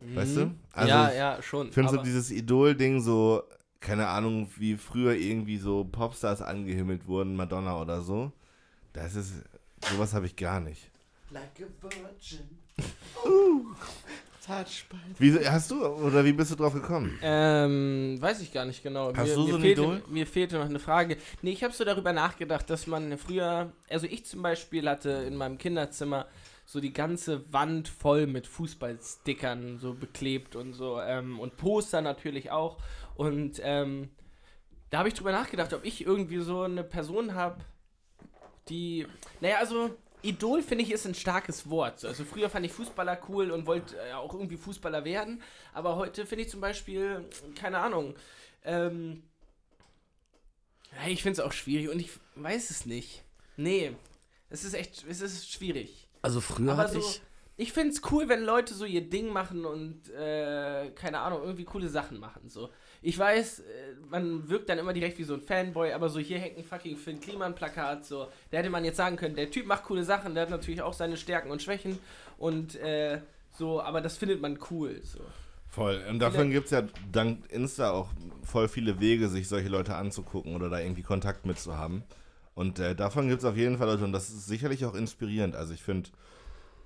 Weißt 0.00 0.36
du? 0.36 0.54
Also 0.72 0.88
ja, 0.88 1.08
ich 1.08 1.16
ja, 1.16 1.42
schon. 1.42 1.72
finde 1.72 1.90
so 1.92 1.96
dieses 2.02 2.30
Idol-Ding 2.30 3.00
so, 3.00 3.42
keine 3.80 4.08
Ahnung, 4.08 4.50
wie 4.56 4.76
früher 4.76 5.14
irgendwie 5.14 5.56
so 5.56 5.84
Popstars 5.84 6.42
angehimmelt 6.42 7.06
wurden, 7.06 7.36
Madonna 7.36 7.80
oder 7.80 8.02
so. 8.02 8.30
Das 8.92 9.14
ist, 9.14 9.32
sowas 9.80 10.12
habe 10.12 10.26
ich 10.26 10.36
gar 10.36 10.60
nicht. 10.60 10.90
Like 11.30 11.60
a 11.60 11.66
virgin. 11.80 12.58
Touch 12.76 12.88
by 14.46 14.96
Wie, 15.18 15.46
hast 15.48 15.70
du, 15.70 15.84
oder 15.86 16.24
wie 16.24 16.32
bist 16.32 16.50
du 16.50 16.56
drauf 16.56 16.72
gekommen? 16.74 17.18
Ähm, 17.22 18.16
weiß 18.20 18.40
ich 18.40 18.52
gar 18.52 18.64
nicht 18.64 18.82
genau. 18.82 19.12
Hast 19.14 19.28
mir, 19.28 19.34
du 19.34 19.42
mir 19.42 19.50
so 19.50 19.56
ein 19.56 19.62
fehlte, 19.62 19.80
Idol? 19.82 20.02
Mir 20.08 20.26
fehlte 20.26 20.58
noch 20.58 20.64
eine 20.66 20.78
Frage. 20.78 21.16
Nee, 21.42 21.52
ich 21.52 21.64
habe 21.64 21.72
so 21.72 21.84
darüber 21.84 22.12
nachgedacht, 22.12 22.68
dass 22.68 22.86
man 22.86 23.16
früher, 23.18 23.72
also 23.88 24.06
ich 24.06 24.26
zum 24.26 24.42
Beispiel 24.42 24.88
hatte 24.88 25.10
in 25.10 25.36
meinem 25.36 25.58
Kinderzimmer 25.58 26.26
so 26.66 26.80
die 26.80 26.92
ganze 26.92 27.52
Wand 27.52 27.88
voll 27.88 28.26
mit 28.26 28.46
Fußballstickern 28.46 29.78
so 29.78 29.94
beklebt 29.94 30.56
und 30.56 30.72
so 30.72 31.00
ähm, 31.00 31.38
und 31.38 31.56
Poster 31.56 32.00
natürlich 32.00 32.50
auch 32.50 32.78
und 33.16 33.60
ähm, 33.62 34.10
Da 34.90 34.98
habe 34.98 35.08
ich 35.08 35.14
drüber 35.14 35.32
nachgedacht, 35.32 35.72
ob 35.72 35.84
ich 35.84 36.06
irgendwie 36.06 36.38
so 36.38 36.62
eine 36.62 36.84
Person 36.84 37.34
habe, 37.34 37.64
die. 38.68 39.06
Naja, 39.40 39.56
also. 39.58 39.90
Idol 40.24 40.62
finde 40.62 40.84
ich 40.84 40.90
ist 40.90 41.06
ein 41.06 41.14
starkes 41.14 41.68
Wort. 41.70 42.00
So, 42.00 42.08
Also 42.08 42.24
früher 42.24 42.48
fand 42.50 42.66
ich 42.66 42.72
Fußballer 42.72 43.18
cool 43.28 43.50
und 43.50 43.66
wollte 43.66 43.96
äh, 43.96 44.12
auch 44.14 44.32
irgendwie 44.34 44.56
Fußballer 44.56 45.04
werden. 45.04 45.42
Aber 45.72 45.96
heute 45.96 46.26
finde 46.26 46.44
ich 46.44 46.50
zum 46.50 46.60
Beispiel, 46.60 47.24
keine 47.54 47.78
Ahnung, 47.78 48.14
ähm, 48.64 49.22
ich 51.06 51.22
finde 51.22 51.40
es 51.40 51.46
auch 51.46 51.52
schwierig 51.52 51.88
und 51.88 51.98
ich 51.98 52.10
weiß 52.36 52.70
es 52.70 52.86
nicht. 52.86 53.24
Nee, 53.56 53.96
es 54.50 54.64
ist 54.64 54.74
echt, 54.74 55.04
es 55.08 55.20
ist 55.20 55.50
schwierig. 55.50 56.08
Also 56.22 56.40
früher 56.40 56.72
Aber 56.72 56.82
hatte 56.82 57.00
so, 57.00 57.08
ich. 57.08 57.22
ich 57.56 57.72
finde 57.72 57.94
es 57.94 58.02
cool, 58.10 58.28
wenn 58.28 58.42
Leute 58.42 58.74
so 58.74 58.84
ihr 58.84 59.08
Ding 59.08 59.28
machen 59.28 59.64
und, 59.66 60.08
äh, 60.10 60.90
keine 60.94 61.20
Ahnung, 61.20 61.42
irgendwie 61.42 61.64
coole 61.64 61.88
Sachen 61.88 62.18
machen. 62.18 62.48
So. 62.48 62.70
Ich 63.06 63.18
weiß, 63.18 63.60
äh, 63.60 63.62
man 64.08 64.48
wirkt 64.48 64.70
dann 64.70 64.78
immer 64.78 64.94
direkt 64.94 65.18
wie 65.18 65.24
so 65.24 65.34
ein 65.34 65.42
Fanboy, 65.42 65.92
aber 65.92 66.08
so 66.08 66.18
hier 66.18 66.38
hängt 66.38 66.56
ein 66.56 66.64
fucking 66.64 66.96
Finn 66.96 67.20
Kliman-Plakat. 67.20 68.06
So. 68.06 68.28
Da 68.50 68.58
hätte 68.58 68.70
man 68.70 68.82
jetzt 68.82 68.96
sagen 68.96 69.16
können, 69.16 69.36
der 69.36 69.50
Typ 69.50 69.66
macht 69.66 69.84
coole 69.84 70.04
Sachen, 70.04 70.34
der 70.34 70.44
hat 70.44 70.50
natürlich 70.50 70.80
auch 70.80 70.94
seine 70.94 71.18
Stärken 71.18 71.50
und 71.50 71.62
Schwächen 71.62 71.98
und 72.38 72.76
äh, 72.76 73.20
so, 73.52 73.82
aber 73.82 74.00
das 74.00 74.16
findet 74.16 74.40
man 74.40 74.58
cool. 74.70 75.00
So. 75.04 75.20
Voll. 75.68 76.02
Und 76.08 76.18
davon 76.18 76.50
gibt 76.50 76.66
es 76.66 76.70
ja 76.70 76.84
dank 77.12 77.50
Insta 77.50 77.90
auch 77.90 78.08
voll 78.42 78.68
viele 78.68 79.00
Wege, 79.00 79.28
sich 79.28 79.48
solche 79.48 79.68
Leute 79.68 79.96
anzugucken 79.96 80.56
oder 80.56 80.70
da 80.70 80.80
irgendwie 80.80 81.02
Kontakt 81.02 81.44
mit 81.44 81.58
zu 81.58 81.76
haben. 81.76 82.04
Und 82.54 82.78
äh, 82.78 82.94
davon 82.94 83.28
gibt 83.28 83.40
es 83.40 83.44
auf 83.44 83.56
jeden 83.56 83.76
Fall 83.76 83.88
Leute 83.88 84.04
und 84.04 84.12
das 84.12 84.30
ist 84.30 84.46
sicherlich 84.46 84.86
auch 84.86 84.94
inspirierend. 84.94 85.56
Also 85.56 85.74
ich 85.74 85.82
finde, 85.82 86.08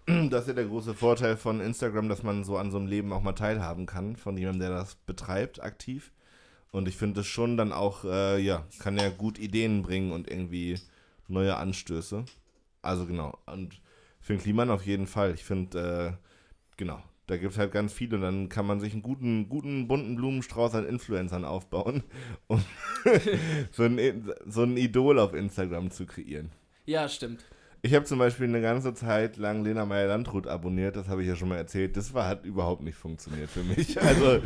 das 0.31 0.43
ist 0.43 0.49
ja 0.49 0.55
der 0.55 0.67
große 0.67 0.95
Vorteil 0.95 1.37
von 1.37 1.61
Instagram, 1.61 2.09
dass 2.09 2.23
man 2.23 2.45
so 2.45 2.57
an 2.57 2.71
so 2.71 2.79
einem 2.79 2.87
Leben 2.87 3.13
auch 3.13 3.23
mal 3.23 3.33
teilhaben 3.33 3.87
kann, 3.87 4.17
von 4.17 4.37
jemandem, 4.39 4.69
der 4.69 4.79
das 4.79 4.95
betreibt, 4.95 5.63
aktiv. 5.63 6.13
Und 6.71 6.89
ich 6.89 6.97
finde 6.97 7.21
das 7.21 7.27
schon 7.27 7.57
dann 7.57 7.73
auch, 7.73 8.05
äh, 8.05 8.39
ja, 8.39 8.67
kann 8.79 8.97
ja 8.97 9.11
gut 9.11 9.39
Ideen 9.39 9.83
bringen 9.83 10.13
und 10.13 10.31
irgendwie 10.31 10.79
neue 11.27 11.57
Anstöße. 11.57 12.25
Also 12.83 13.07
genau. 13.07 13.39
Und 13.47 13.81
für 14.21 14.35
den 14.35 14.43
Kliman 14.43 14.71
auf 14.71 14.87
jeden 14.87 15.07
Fall. 15.07 15.35
Ich 15.35 15.45
finde, 15.45 16.17
äh, 16.19 16.27
genau, 16.77 17.03
da 17.27 17.37
gibt 17.37 17.53
es 17.53 17.59
halt 17.59 17.73
ganz 17.73 17.93
viele 17.93 18.17
und 18.17 18.23
dann 18.23 18.49
kann 18.49 18.67
man 18.67 18.81
sich 18.81 18.93
einen 18.95 19.03
guten, 19.03 19.49
guten 19.49 19.89
bunten 19.89 20.17
Blumenstrauß 20.17 20.75
an 20.75 20.87
Influencern 20.87 21.45
aufbauen, 21.45 22.03
um 22.47 22.63
so, 23.73 23.83
ein, 23.83 24.33
so 24.47 24.63
ein 24.63 24.77
Idol 24.77 25.19
auf 25.19 25.35
Instagram 25.35 25.91
zu 25.91 26.07
kreieren. 26.07 26.51
Ja, 26.87 27.09
stimmt. 27.09 27.45
Ich 27.83 27.95
habe 27.95 28.05
zum 28.05 28.19
Beispiel 28.19 28.47
eine 28.47 28.61
ganze 28.61 28.93
Zeit 28.95 29.37
lang 29.37 29.63
Lena 29.65 29.87
Meyer-Landrut 29.87 30.47
abonniert, 30.47 30.97
das 30.97 31.09
habe 31.09 31.23
ich 31.23 31.29
ja 31.29 31.37
schon 31.37 31.49
mal 31.49 31.57
erzählt. 31.59 31.97
Das 31.97 32.13
war, 32.13 32.27
hat 32.27 32.45
überhaupt 32.45 32.83
nicht 32.83 32.97
funktioniert 32.97 33.51
für 33.51 33.63
mich. 33.63 34.01
Also 34.03 34.41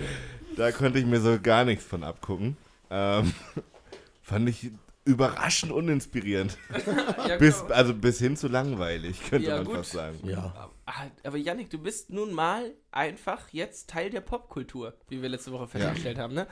da 0.57 0.71
konnte 0.73 0.99
ich 0.99 1.07
mir 1.07 1.21
so 1.21 1.39
gar 1.41 1.65
nichts 1.65 1.85
von 1.85 2.05
abgucken. 2.05 2.57
Ähm, 2.91 3.33
fand 4.23 4.49
ich 4.51 4.71
überraschend 5.05 5.73
uninspirierend. 5.73 6.57
Ja, 7.29 7.37
Bis, 7.39 7.61
genau. 7.63 7.75
also 7.75 7.95
bis 7.95 8.19
hin 8.19 8.37
zu 8.37 8.49
langweilig, 8.49 9.21
könnte 9.31 9.49
Ja, 9.49 9.57
man 9.57 9.65
gut. 9.65 9.77
fast 9.77 9.93
sagen. 9.93 10.19
Ja. 10.25 10.71
Ah, 10.85 11.07
Aber 11.25 11.37
Yannick, 11.39 11.71
du 11.71 11.79
bist 11.79 12.11
nun 12.11 12.33
mal 12.35 12.73
einfach 12.91 13.49
jetzt 13.51 13.89
Teil 13.89 14.11
der 14.11 14.21
Popkultur, 14.21 14.95
wie 15.09 15.23
wir 15.23 15.29
letzte 15.29 15.53
Woche 15.53 15.69
festgestellt 15.69 16.19
haben, 16.19 16.35
ne? 16.35 16.47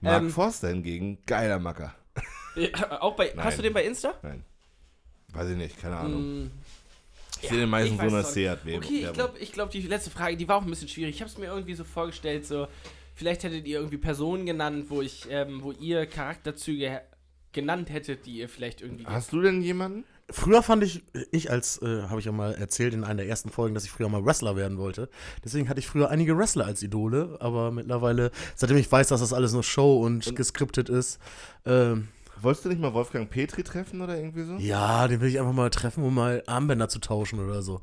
Mark 0.00 0.22
Ähm, 0.22 0.30
Forster 0.30 0.68
hingegen, 0.68 1.18
geiler 1.26 1.58
Macker. 1.58 1.94
Ja, 2.56 3.02
auch 3.02 3.14
bei, 3.16 3.32
Nein. 3.34 3.44
hast 3.44 3.58
du 3.58 3.62
den 3.62 3.72
bei 3.74 3.84
Insta? 3.84 4.14
Nein. 4.22 4.44
Weiß 5.34 5.50
ich 5.50 5.56
nicht, 5.56 5.80
keine 5.80 5.96
Ahnung. 5.96 6.44
Mm, 6.44 6.50
Ich 7.42 7.48
sehe 7.48 7.58
den 7.60 7.68
meisten 7.68 7.96
so 7.96 8.02
einer 8.02 8.18
es 8.18 8.26
auch 8.26 8.34
nicht. 8.34 8.34
Seat 8.34 8.58
Okay, 8.76 9.06
ich 9.06 9.12
glaube, 9.12 9.38
ich 9.38 9.52
glaub, 9.52 9.70
die 9.70 9.82
letzte 9.82 10.10
Frage, 10.10 10.36
die 10.36 10.48
war 10.48 10.56
auch 10.56 10.62
ein 10.62 10.70
bisschen 10.70 10.88
schwierig. 10.88 11.16
Ich 11.16 11.20
habe 11.20 11.30
es 11.30 11.38
mir 11.38 11.46
irgendwie 11.46 11.74
so 11.74 11.84
vorgestellt, 11.84 12.46
so 12.46 12.68
vielleicht 13.14 13.42
hättet 13.44 13.66
ihr 13.66 13.78
irgendwie 13.78 13.98
Personen 13.98 14.46
genannt, 14.46 14.86
wo 14.88 15.02
ich, 15.02 15.26
ähm, 15.30 15.62
wo 15.62 15.72
ihr 15.72 16.06
Charakterzüge 16.06 17.00
genannt 17.52 17.90
hättet, 17.90 18.26
die 18.26 18.38
ihr 18.38 18.48
vielleicht 18.48 18.80
irgendwie. 18.80 19.06
Hast 19.06 19.32
du 19.32 19.40
denn 19.40 19.62
jemanden? 19.62 20.04
Früher 20.30 20.62
fand 20.62 20.82
ich, 20.82 21.02
ich 21.32 21.50
als, 21.50 21.82
äh, 21.82 22.04
habe 22.04 22.18
ich 22.18 22.24
ja 22.24 22.32
mal 22.32 22.54
erzählt 22.54 22.94
in 22.94 23.04
einer 23.04 23.16
der 23.16 23.28
ersten 23.28 23.50
Folgen, 23.50 23.74
dass 23.74 23.84
ich 23.84 23.90
früher 23.90 24.08
mal 24.08 24.24
Wrestler 24.24 24.56
werden 24.56 24.78
wollte. 24.78 25.10
Deswegen 25.44 25.68
hatte 25.68 25.80
ich 25.80 25.86
früher 25.86 26.08
einige 26.08 26.38
Wrestler 26.38 26.64
als 26.64 26.82
Idole, 26.82 27.36
aber 27.40 27.70
mittlerweile, 27.70 28.30
seitdem 28.54 28.78
ich 28.78 28.90
weiß, 28.90 29.08
dass 29.08 29.20
das 29.20 29.34
alles 29.34 29.52
nur 29.52 29.62
Show 29.62 30.00
und, 30.00 30.34
geskriptet 30.34 30.88
ist, 30.88 31.18
ähm, 31.66 32.08
Wolltest 32.40 32.64
du 32.64 32.68
nicht 32.68 32.80
mal 32.80 32.92
Wolfgang 32.94 33.30
Petri 33.30 33.62
treffen 33.62 34.00
oder 34.00 34.16
irgendwie 34.16 34.42
so? 34.44 34.56
ja, 34.56 35.06
den 35.08 35.20
will 35.20 35.28
ich 35.28 35.38
einfach 35.38 35.52
mal 35.52 35.70
treffen, 35.70 36.04
um 36.04 36.14
mal 36.14 36.42
Armbänder 36.46 36.88
zu 36.88 36.98
tauschen 36.98 37.38
oder 37.40 37.62
so. 37.62 37.80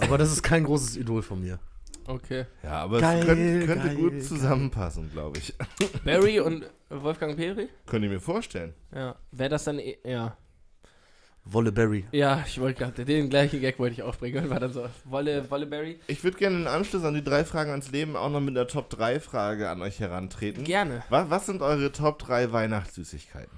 Aber 0.00 0.18
das 0.18 0.32
ist 0.32 0.42
kein 0.42 0.64
großes 0.64 0.96
Idol 0.96 1.22
von 1.22 1.40
mir. 1.40 1.58
Okay. 2.06 2.46
Ja, 2.62 2.82
aber 2.82 3.00
Geil, 3.00 3.20
es 3.20 3.26
könnte, 3.26 3.66
könnte 3.66 3.86
geil, 3.88 3.96
gut 3.96 4.22
zusammenpassen, 4.24 5.10
glaube 5.12 5.38
ich. 5.38 5.54
Barry 6.04 6.40
und 6.40 6.64
Wolfgang 6.88 7.36
Peri? 7.36 7.68
Könnte 7.86 8.06
ich 8.06 8.12
mir 8.12 8.20
vorstellen. 8.20 8.72
Ja. 8.94 9.14
Wäre 9.30 9.50
das 9.50 9.64
dann. 9.64 9.78
eh- 9.78 9.98
Ja. 10.04 10.36
Wolle 11.44 11.72
Berry. 11.72 12.04
Ja, 12.12 12.44
ich 12.46 12.60
wollte 12.60 12.78
gerade. 12.82 13.04
Den 13.06 13.30
gleichen 13.30 13.60
Gag 13.60 13.78
wollte 13.78 13.94
ich 13.94 14.02
aufbringen. 14.02 14.44
Und 14.44 14.50
war 14.50 14.60
dann 14.60 14.72
so. 14.72 14.86
Wolle, 15.04 15.50
Wolle 15.50 15.64
Barry? 15.66 15.98
Ich 16.06 16.22
würde 16.24 16.36
gerne 16.36 16.56
im 16.56 16.66
Anschluss 16.66 17.04
an 17.04 17.14
die 17.14 17.24
drei 17.24 17.44
Fragen 17.44 17.70
ans 17.70 17.90
Leben 17.90 18.16
auch 18.16 18.28
noch 18.30 18.40
mit 18.40 18.56
einer 18.56 18.66
Top-3-Frage 18.66 19.68
an 19.70 19.80
euch 19.80 19.98
herantreten. 20.00 20.64
Gerne. 20.64 21.02
Was, 21.08 21.30
was 21.30 21.46
sind 21.46 21.62
eure 21.62 21.90
Top 21.92 22.18
3 22.18 22.52
Weihnachtssüßigkeiten? 22.52 23.56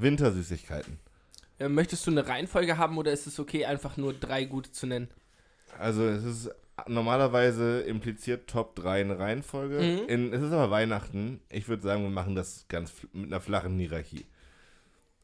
Wintersüßigkeiten. 0.00 0.98
Äh, 1.58 1.68
möchtest 1.68 2.06
du 2.06 2.10
eine 2.10 2.26
Reihenfolge 2.26 2.78
haben 2.78 2.98
oder 2.98 3.12
ist 3.12 3.26
es 3.26 3.38
okay, 3.38 3.64
einfach 3.64 3.96
nur 3.96 4.12
drei 4.14 4.44
gute 4.44 4.72
zu 4.72 4.86
nennen? 4.86 5.08
Also 5.78 6.06
es 6.06 6.24
ist 6.24 6.50
normalerweise 6.86 7.80
impliziert 7.80 8.48
Top 8.48 8.76
3 8.76 9.00
eine 9.00 9.18
Reihenfolge. 9.18 9.80
Mhm. 9.80 10.08
In, 10.08 10.32
es 10.32 10.42
ist 10.42 10.52
aber 10.52 10.70
Weihnachten. 10.70 11.40
Ich 11.50 11.68
würde 11.68 11.82
sagen, 11.82 12.02
wir 12.02 12.10
machen 12.10 12.34
das 12.34 12.66
ganz 12.68 12.92
mit 13.12 13.26
einer 13.26 13.40
flachen 13.40 13.78
Hierarchie. 13.78 14.26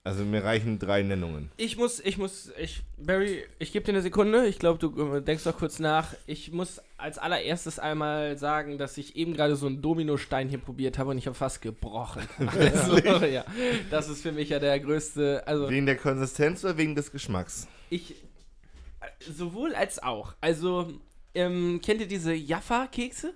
Also 0.07 0.23
mir 0.23 0.45
reichen 0.45 0.79
drei 0.79 1.03
Nennungen. 1.03 1.51
Ich 1.57 1.79
muss, 1.79 1.99
ich 1.99 2.19
muss, 2.19 2.53
ich, 2.59 2.83
Barry, 2.99 3.43
ich 3.59 3.73
gebe 3.73 3.87
dir 3.87 3.93
eine 3.93 4.03
Sekunde. 4.03 4.47
Ich 4.47 4.59
glaube, 4.59 4.79
du 4.79 5.15
äh, 5.15 5.23
denkst 5.23 5.45
doch 5.45 5.57
kurz 5.57 5.79
nach. 5.79 6.13
Ich 6.27 6.53
muss 6.53 6.83
als 6.99 7.17
allererstes 7.17 7.79
einmal 7.79 8.37
sagen, 8.37 8.77
dass 8.77 8.99
ich 8.99 9.17
eben 9.17 9.33
gerade 9.33 9.57
so 9.57 9.67
einen 9.67 9.81
Dominostein 9.81 10.51
hier 10.51 10.59
probiert 10.59 10.99
habe 10.99 11.13
und 11.13 11.17
ich 11.17 11.27
habe 11.27 11.35
fast 11.35 11.63
gebrochen. 11.63 12.23
Also, 12.47 12.99
ja, 13.25 13.47
das 13.91 14.11
ist 14.11 14.21
für 14.21 14.33
mich 14.33 14.51
ja 14.51 14.59
der 14.59 14.79
größte, 14.79 15.43
also 15.47 15.71
Wegen 15.71 15.87
der 15.87 15.97
Konsistenz 15.97 16.63
oder 16.65 16.77
wegen 16.77 16.95
des 16.95 17.11
Geschmacks? 17.11 17.67
ich, 17.89 18.11
äh, 18.11 19.07
sowohl 19.33 19.75
als 19.75 20.03
auch. 20.03 20.35
Also, 20.43 20.93
ähm, 21.35 21.81
kennt 21.83 22.03
ihr 22.03 22.09
diese 22.09 22.35
Jaffa-Kekse? 22.35 23.33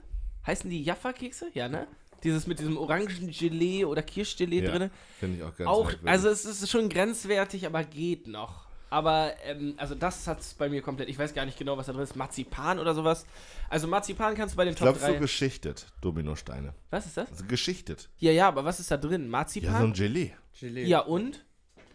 Heißen 0.47 0.69
die 0.69 0.83
Jaffa-Kekse? 0.83 1.47
Ja, 1.55 1.69
ne? 1.69 1.87
Dieses 2.25 2.47
mit 2.47 2.59
diesem 2.59 2.77
Orangengelee 2.77 3.85
oder 3.85 4.03
Kirschgelee 4.03 4.63
Ja, 4.63 4.71
drin. 4.77 4.91
Finde 5.21 5.37
ich 5.39 5.43
auch 5.45 5.57
ganz 5.57 5.69
Auch, 5.71 5.85
merkwürdig. 5.87 6.09
also 6.11 6.29
es 6.29 6.45
ist 6.45 6.69
schon 6.71 6.89
grenzwertig, 6.89 7.67
aber 7.67 7.85
geht 7.85 8.27
noch. 8.27 8.67
Aber, 8.91 9.33
ähm, 9.45 9.75
also 9.77 9.95
das 9.95 10.27
hat's 10.27 10.55
bei 10.55 10.69
mir 10.71 10.81
komplett, 10.81 11.09
ich 11.11 11.19
weiß 11.19 11.35
gar 11.35 11.45
nicht 11.45 11.59
genau, 11.59 11.77
was 11.77 11.87
da 11.87 11.93
drin 11.93 12.03
ist, 12.03 12.17
Marzipan 12.17 12.79
oder 12.79 12.95
sowas. 12.95 13.27
Also 13.69 13.87
Marzipan 13.87 14.35
kannst 14.35 14.55
du 14.55 14.57
bei 14.57 14.65
den 14.65 14.73
ich 14.73 14.79
Top 14.79 14.95
glaube, 14.95 14.99
3... 15.01 15.13
so 15.15 15.21
geschichtet, 15.21 15.87
Dominosteine. 16.01 16.73
was 16.91 17.05
ist 17.07 17.17
das? 17.19 17.31
Also 17.31 17.45
geschichtet. 17.45 18.09
Ja, 18.19 18.33
ja, 18.33 18.49
aber 18.49 18.65
was 18.65 18.81
ist 18.81 18.91
da 18.91 18.97
drin? 18.97 19.21
Ja, 19.23 19.27
so 19.27 19.31
Marzipan? 19.31 19.83
ein 19.85 19.93
Gelee. 19.93 20.33
Ja, 20.61 21.01
und? 21.01 21.45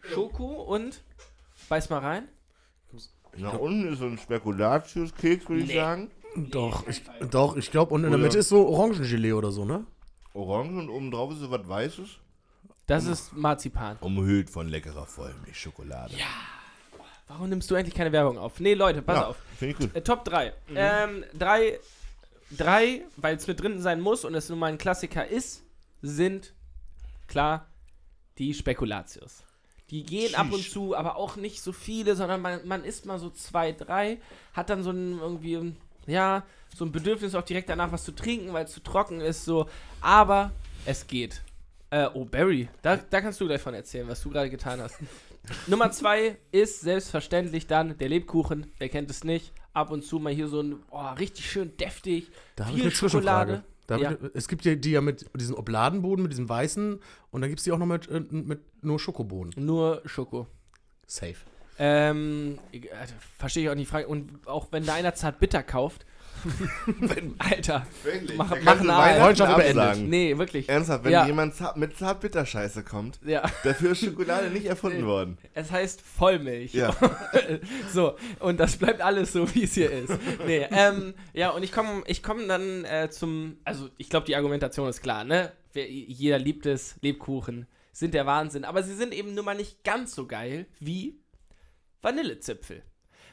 Schoko 0.01 0.45
und? 0.63 1.03
Beiß 1.67 1.89
mal 1.89 1.99
rein. 1.99 2.27
Nach 3.37 3.57
unten 3.57 3.91
ist 3.91 3.99
so 3.99 4.05
ein 4.05 4.17
Spekulatiuskeks, 4.19 5.49
würde 5.49 5.61
ich 5.63 5.67
Nee. 5.69 5.75
sagen. 5.75 6.11
Doch, 6.35 6.87
ich, 6.87 7.01
doch, 7.31 7.55
ich 7.57 7.71
glaube, 7.71 7.93
und 7.93 8.03
in 8.03 8.11
der 8.11 8.19
Mitte 8.19 8.37
ist 8.39 8.49
so 8.49 8.67
Orangengelee 8.67 9.33
oder 9.33 9.51
so, 9.51 9.65
ne? 9.65 9.85
Orange 10.33 10.79
und 10.79 10.89
oben 10.89 11.11
drauf 11.11 11.31
ist 11.31 11.39
so 11.39 11.51
was 11.51 11.67
Weißes. 11.67 12.09
Das 12.87 13.05
ist 13.05 13.33
Marzipan. 13.33 13.97
Umhüllt 14.01 14.49
von 14.49 14.67
leckerer 14.67 15.05
Vollmilchschokolade. 15.05 16.15
Ja, 16.15 16.25
Warum 17.27 17.49
nimmst 17.49 17.71
du 17.71 17.75
endlich 17.75 17.95
keine 17.95 18.11
Werbung 18.11 18.37
auf? 18.37 18.59
Nee, 18.59 18.73
Leute, 18.73 19.01
pass 19.01 19.23
auf. 19.25 19.37
Finde 19.57 19.71
ich 19.73 19.79
gut. 19.79 19.95
Äh, 19.95 20.01
Top 20.01 20.25
3. 20.25 20.53
Ähm, 20.75 21.23
drei, 21.33 21.79
drei 22.51 23.05
weil 23.15 23.37
es 23.37 23.47
mit 23.47 23.61
drin 23.61 23.81
sein 23.81 24.01
muss 24.01 24.25
und 24.25 24.35
es 24.35 24.49
nun 24.49 24.59
mal 24.59 24.67
ein 24.67 24.77
Klassiker 24.77 25.25
ist, 25.25 25.63
sind 26.01 26.53
klar 27.27 27.67
die 28.37 28.53
Spekulatius. 28.53 29.43
Die 29.89 30.03
gehen 30.03 30.35
ab 30.35 30.51
und 30.51 30.59
Sheesh. 30.59 30.71
zu, 30.71 30.95
aber 30.95 31.15
auch 31.15 31.35
nicht 31.35 31.61
so 31.61 31.71
viele, 31.71 32.15
sondern 32.15 32.41
man, 32.41 32.67
man 32.67 32.83
isst 32.83 33.05
mal 33.05 33.19
so 33.19 33.29
zwei, 33.29 33.71
drei, 33.71 34.19
hat 34.53 34.69
dann 34.69 34.83
so 34.83 34.91
ein 34.91 35.19
irgendwie, 35.19 35.75
ja, 36.07 36.43
so 36.75 36.85
ein 36.85 36.91
Bedürfnis 36.91 37.35
auch 37.35 37.43
direkt 37.43 37.69
danach 37.69 37.91
was 37.91 38.03
zu 38.03 38.11
trinken, 38.13 38.53
weil 38.53 38.65
es 38.65 38.71
zu 38.71 38.81
trocken 38.81 39.21
ist, 39.21 39.45
so. 39.45 39.67
Aber 40.01 40.51
es 40.85 41.07
geht. 41.07 41.41
Äh, 41.89 42.09
oh, 42.13 42.25
Barry, 42.25 42.69
da, 42.81 42.97
da 42.97 43.21
kannst 43.21 43.39
du 43.39 43.45
gleich 43.45 43.61
von 43.61 43.73
erzählen, 43.73 44.07
was 44.07 44.21
du 44.21 44.29
gerade 44.29 44.49
getan 44.49 44.81
hast. 44.81 44.97
Nummer 45.67 45.91
zwei 45.91 46.37
ist 46.51 46.81
selbstverständlich 46.81 47.67
dann 47.67 47.97
der 47.97 48.09
Lebkuchen. 48.09 48.71
Wer 48.79 48.89
kennt 48.89 49.09
es 49.09 49.23
nicht? 49.23 49.51
Ab 49.73 49.91
und 49.91 50.03
zu 50.03 50.19
mal 50.19 50.33
hier 50.33 50.47
so 50.47 50.61
ein, 50.61 50.77
oh, 50.89 51.09
richtig 51.19 51.49
schön 51.49 51.75
deftig. 51.77 52.31
Da 52.55 52.65
viel. 52.65 52.89
Schokolade. 52.91 53.63
Ja. 53.89 54.15
es 54.33 54.47
gibt 54.47 54.65
ja 54.65 54.73
die 54.75 54.91
ja 54.91 55.01
mit 55.01 55.29
diesem 55.35 55.55
Obladenboden, 55.55 56.23
mit 56.23 56.31
diesem 56.31 56.49
weißen 56.49 56.99
und 57.31 57.41
dann 57.41 57.49
gibt 57.49 57.59
es 57.59 57.65
die 57.65 57.71
auch 57.71 57.77
noch 57.77 57.85
mit, 57.85 58.09
äh, 58.09 58.21
mit 58.21 58.61
nur 58.83 58.97
Schokobohnen. 58.97 59.53
Nur 59.57 60.01
Schoko. 60.05 60.47
Safe. 61.05 61.35
Ähm, 61.79 62.59
also, 62.99 63.13
verstehe 63.37 63.63
ich 63.63 63.69
auch 63.69 63.75
nicht 63.75 63.87
die 63.87 63.91
Frage. 63.91 64.07
Und 64.07 64.29
auch 64.47 64.67
wenn 64.71 64.85
da 64.85 64.93
einer 64.95 65.13
zart 65.15 65.39
bitter 65.39 65.63
kauft, 65.63 66.05
Alter. 67.39 67.87
Wirklich? 68.03 68.37
Mach- 68.37 68.49
mach. 68.63 68.79
Weihnachten 68.85 69.21
Freundschaft 69.21 69.55
beendet. 69.57 69.97
Nee, 70.09 70.37
wirklich. 70.37 70.67
Ernsthaft, 70.67 71.05
wenn 71.05 71.11
Ja. 71.13 71.25
jemand 71.25 71.55
zart, 71.55 71.77
mit 71.77 71.97
Zartbitterscheiße 71.97 72.83
kommt, 72.83 73.19
Ja. 73.25 73.43
dafür 73.63 73.91
ist 73.91 74.03
Schokolade 74.03 74.49
nicht 74.49 74.65
erfunden 74.75 75.05
worden. 75.05 75.37
Es 75.53 75.71
heißt 75.71 76.01
Vollmilch. 76.01 76.73
Ja. 76.73 76.93
so, 77.93 78.17
und 78.39 78.59
das 78.59 78.75
bleibt 78.75 79.01
alles 79.01 79.31
so, 79.31 79.53
wie 79.55 79.63
es 79.63 79.73
hier 79.73 79.89
ist. 79.91 80.11
Nee, 80.45 80.67
ähm, 80.71 81.13
ja, 81.33 81.49
und 81.51 81.63
ich 81.63 81.71
komme 81.71 82.03
ich 82.07 82.21
komm 82.21 82.47
dann 82.49 82.83
äh, 82.85 83.09
zum, 83.09 83.57
also 83.63 83.89
ich 83.97 84.09
glaube, 84.09 84.25
die 84.25 84.35
Argumentation 84.35 84.89
ist 84.89 85.01
klar, 85.01 85.23
ne? 85.23 85.51
Jeder 85.73 86.37
liebt 86.39 86.65
es, 86.65 86.95
Lebkuchen 87.01 87.67
sind 87.93 88.13
der 88.13 88.25
Wahnsinn, 88.25 88.65
aber 88.65 88.83
sie 88.83 88.95
sind 88.95 89.13
eben 89.13 89.33
nun 89.33 89.45
mal 89.45 89.55
nicht 89.55 89.83
ganz 89.83 90.13
so 90.13 90.25
geil 90.27 90.65
wie 90.79 91.15
Vanillezipfel. 92.03 92.83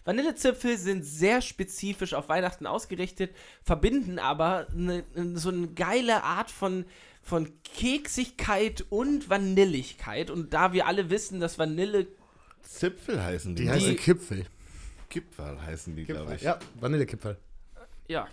Vanillezipfel 0.05 0.79
sind 0.79 1.03
sehr 1.05 1.43
spezifisch 1.43 2.15
auf 2.15 2.29
Weihnachten 2.31 2.67
ausgerichtet, 2.67 3.35
verbinden 3.63 4.19
aber 4.19 4.67
ne, 4.75 5.05
so 5.35 5.51
eine 5.51 5.69
geile 5.69 6.23
Art 6.25 6.51
von, 6.51 6.87
von 7.23 7.53
Keksigkeit 7.65 8.87
und 8.89 9.29
Vanilligkeit. 9.29 10.31
Und 10.31 10.55
da 10.55 10.73
wir 10.73 10.87
alle 10.87 11.11
wissen, 11.11 11.39
dass 11.41 11.59
Vanille 11.59 12.07
Zipfel 12.63 13.23
heißen 13.23 13.55
die. 13.57 13.65
Die 13.65 13.71
heißen 13.71 13.91
Die- 13.91 13.97
Kipfel. 13.97 14.47
Kipferl 15.11 15.61
heißen 15.61 15.97
die, 15.97 16.05
glaube 16.05 16.37
ich. 16.37 16.43
Ja, 16.43 16.59
Vanillekipferl. 16.79 17.37
Ja. 18.09 18.29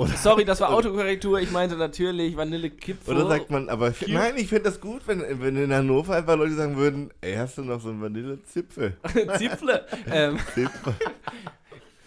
Oder, 0.00 0.16
Sorry, 0.16 0.44
das 0.44 0.60
war 0.60 0.70
Autokorrektur. 0.72 1.40
Ich 1.40 1.50
meinte 1.50 1.76
natürlich 1.76 2.36
Vanillekipferl. 2.36 3.16
oder 3.16 3.28
sagt 3.28 3.50
man, 3.50 3.68
aber 3.68 3.90
ich- 3.90 4.08
nein, 4.08 4.34
ich 4.36 4.48
finde 4.48 4.64
das 4.64 4.80
gut, 4.80 5.02
wenn, 5.06 5.22
wenn 5.42 5.56
in 5.56 5.72
Hannover 5.72 6.16
einfach 6.16 6.36
Leute 6.36 6.54
sagen 6.54 6.76
würden, 6.76 7.10
ey, 7.20 7.34
hast 7.36 7.58
du 7.58 7.62
noch 7.62 7.80
so 7.80 7.90
einen 7.90 8.00
Vanillezipfel? 8.00 8.96
Zipfle. 9.38 9.84
ähm, 10.10 10.38
Zipfel. 10.54 10.94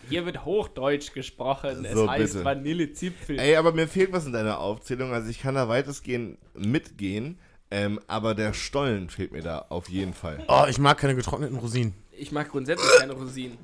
hier 0.09 0.25
wird 0.25 0.43
Hochdeutsch 0.45 1.13
gesprochen. 1.13 1.85
Es 1.85 1.93
So, 1.93 2.09
heißt 2.09 2.33
bitte. 2.33 2.45
Vanillezipfel. 2.45 3.39
Ey, 3.39 3.55
aber 3.55 3.71
mir 3.73 3.87
fehlt 3.87 4.11
was 4.11 4.25
in 4.25 4.33
deiner 4.33 4.59
Aufzählung. 4.59 5.13
Also 5.13 5.29
ich 5.29 5.41
kann 5.41 5.55
da 5.55 5.67
weitestgehend 5.69 6.37
mitgehen, 6.55 7.37
ähm, 7.71 7.99
aber 8.07 8.35
der 8.35 8.53
Stollen 8.53 9.09
fehlt 9.09 9.31
mir 9.31 9.41
da 9.41 9.65
auf 9.69 9.89
jeden 9.89 10.13
Fall. 10.13 10.43
Oh, 10.47 10.65
ich 10.69 10.77
mag 10.79 10.97
keine 10.97 11.15
getrockneten 11.15 11.57
Rosinen. 11.57 11.93
Ich 12.11 12.31
mag 12.31 12.49
grundsätzlich 12.49 12.89
keine 12.99 13.13
Rosinen. 13.13 13.57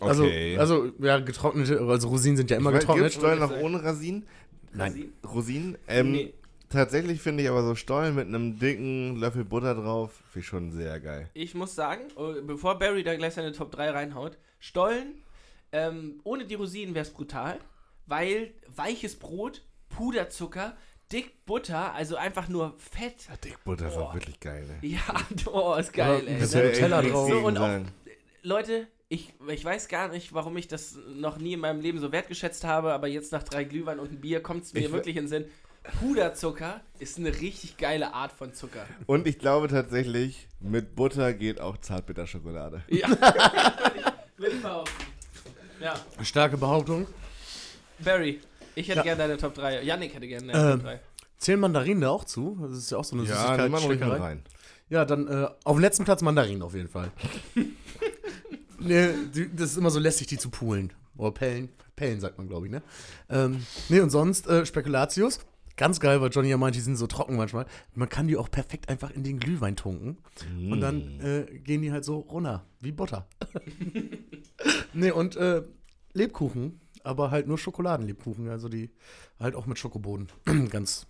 Okay. 0.00 0.56
Also, 0.58 0.82
also, 0.82 0.92
ja, 1.00 1.18
getrocknete, 1.18 1.80
also 1.80 2.08
Rosinen 2.08 2.36
sind 2.36 2.50
ja 2.50 2.56
immer 2.56 2.70
Gibt 2.72 2.82
getrocknet. 2.82 3.12
Stollen 3.12 3.38
noch 3.40 3.56
ohne 3.60 3.82
Rosinen? 3.82 4.26
Nein. 4.72 5.12
Rosinen? 5.26 5.78
Ähm, 5.88 6.12
Nee. 6.12 6.34
Tatsächlich 6.70 7.22
finde 7.22 7.42
ich 7.42 7.48
aber 7.48 7.62
so 7.62 7.74
Stollen 7.74 8.14
mit 8.14 8.26
einem 8.28 8.58
dicken 8.58 9.16
Löffel 9.16 9.42
Butter 9.46 9.74
drauf, 9.74 10.12
finde 10.30 10.40
ich 10.40 10.46
schon 10.46 10.70
sehr 10.70 11.00
geil. 11.00 11.30
Ich 11.32 11.54
muss 11.54 11.74
sagen, 11.74 12.02
oh, 12.16 12.34
bevor 12.42 12.78
Barry 12.78 13.02
da 13.02 13.16
gleich 13.16 13.32
seine 13.32 13.52
Top 13.52 13.70
3 13.72 13.88
reinhaut, 13.90 14.36
Stollen, 14.58 15.22
ähm, 15.72 16.20
ohne 16.24 16.44
die 16.44 16.56
Rosinen 16.56 16.94
wäre 16.94 17.04
es 17.06 17.10
brutal, 17.10 17.58
weil 18.04 18.52
weiches 18.76 19.16
Brot, 19.16 19.62
Puderzucker, 19.88 20.76
dick 21.10 21.46
Butter, 21.46 21.94
also 21.94 22.16
einfach 22.16 22.48
nur 22.50 22.74
Fett. 22.76 23.26
Dickbutter 23.42 23.88
ist 23.88 23.96
Oh. 23.96 24.00
auch 24.00 24.14
wirklich 24.14 24.38
geil, 24.38 24.66
ne? 24.66 24.86
Ja, 24.86 25.00
oh, 25.50 25.74
ist 25.74 25.94
geil, 25.94 26.20
Oder 26.22 26.28
ey. 26.28 26.34
Ne? 26.34 26.40
Nutella 26.68 27.00
echt 27.00 27.12
drauf. 27.14 27.28
nichts 27.28 27.40
So, 27.40 27.46
und 27.46 27.56
auch-. 27.58 27.80
Leute, 28.42 28.86
ich, 29.08 29.32
ich 29.48 29.64
weiß 29.64 29.88
gar 29.88 30.08
nicht, 30.08 30.34
warum 30.34 30.56
ich 30.56 30.68
das 30.68 30.98
noch 31.14 31.38
nie 31.38 31.54
in 31.54 31.60
meinem 31.60 31.80
Leben 31.80 31.98
so 31.98 32.12
wertgeschätzt 32.12 32.64
habe, 32.64 32.92
aber 32.92 33.06
jetzt 33.08 33.32
nach 33.32 33.42
drei 33.42 33.64
Glühwein 33.64 33.98
und 33.98 34.08
einem 34.08 34.20
Bier 34.20 34.42
kommt 34.42 34.64
es 34.64 34.72
mir 34.74 34.80
Ich- 34.80 34.92
wirklich 34.92 35.16
in 35.16 35.24
den 35.24 35.28
Sinn. 35.28 35.44
Puderzucker 36.00 36.82
ist 36.98 37.16
eine 37.18 37.40
richtig 37.40 37.78
geile 37.78 38.12
Art 38.12 38.30
von 38.32 38.52
Zucker. 38.52 38.84
Und 39.06 39.26
ich 39.26 39.38
glaube 39.38 39.68
tatsächlich, 39.68 40.46
mit 40.60 40.94
Butter 40.94 41.32
geht 41.32 41.60
auch 41.62 41.78
Zartbitterschokolade. 41.78 42.82
Ja. 42.88 43.08
Will 44.36 44.52
ich 44.52 44.60
behaupten. 44.60 44.92
Ja, 45.80 45.94
Starke 46.22 46.58
Behauptung. 46.58 47.06
Barry, 48.00 48.40
ich 48.74 48.88
hätte 48.88 48.98
Ja. 48.98 49.02
gerne 49.04 49.18
deine 49.18 49.36
Top 49.38 49.54
3. 49.54 49.82
Yannick 49.82 50.14
hätte 50.14 50.26
gerne 50.28 50.52
deine 50.52 50.64
Ähm, 50.72 50.78
Top 50.80 50.82
3. 50.82 51.00
Zählen 51.38 51.60
Mandarinen 51.60 52.02
da 52.02 52.10
auch 52.10 52.24
zu? 52.24 52.58
Das 52.60 52.76
ist 52.76 52.90
ja 52.90 52.98
auch 52.98 53.04
so 53.04 53.16
eine 53.16 53.24
Ja, 53.26 53.56
Süßigkeit. 53.56 54.20
rein. 54.20 54.42
Ja, 54.90 55.04
dann 55.06 55.26
äh, 55.28 55.48
auf 55.64 55.76
dem 55.76 55.80
letzten 55.80 56.04
Platz 56.04 56.20
Mandarinen 56.20 56.60
auf 56.62 56.74
jeden 56.74 56.88
Fall. 56.88 57.10
nee, 58.78 59.08
das 59.54 59.72
ist 59.72 59.76
immer 59.76 59.90
so 59.90 59.98
lästig, 59.98 60.28
die 60.28 60.38
zu 60.38 60.50
poolen. 60.50 60.92
Oder 61.16 61.32
pellen. 61.32 61.68
Pellen 61.96 62.20
sagt 62.20 62.38
man, 62.38 62.48
glaube 62.48 62.66
ich, 62.66 62.72
ne? 62.72 62.82
Ähm, 63.28 63.64
nee, 63.88 64.00
und 64.00 64.10
sonst 64.10 64.46
äh, 64.46 64.64
Spekulatius. 64.64 65.40
Ganz 65.76 66.00
geil, 66.00 66.20
weil 66.20 66.30
Johnny 66.30 66.48
ja 66.48 66.56
meint, 66.56 66.74
die 66.74 66.80
sind 66.80 66.96
so 66.96 67.06
trocken 67.06 67.36
manchmal. 67.36 67.66
Man 67.94 68.08
kann 68.08 68.26
die 68.26 68.36
auch 68.36 68.50
perfekt 68.50 68.88
einfach 68.88 69.10
in 69.10 69.22
den 69.22 69.38
Glühwein 69.38 69.76
tunken. 69.76 70.18
Und 70.72 70.80
dann 70.80 71.20
äh, 71.20 71.58
gehen 71.60 71.82
die 71.82 71.92
halt 71.92 72.04
so 72.04 72.18
runter, 72.18 72.64
wie 72.80 72.90
Butter. 72.90 73.28
nee, 74.92 75.12
und 75.12 75.36
äh, 75.36 75.62
Lebkuchen, 76.14 76.80
aber 77.04 77.30
halt 77.30 77.46
nur 77.46 77.58
Schokoladenlebkuchen. 77.58 78.48
Also 78.48 78.68
die 78.68 78.90
halt 79.38 79.54
auch 79.54 79.66
mit 79.66 79.78
Schokoboden. 79.78 80.28
Ganz 80.70 81.06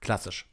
klassisch. 0.00 0.49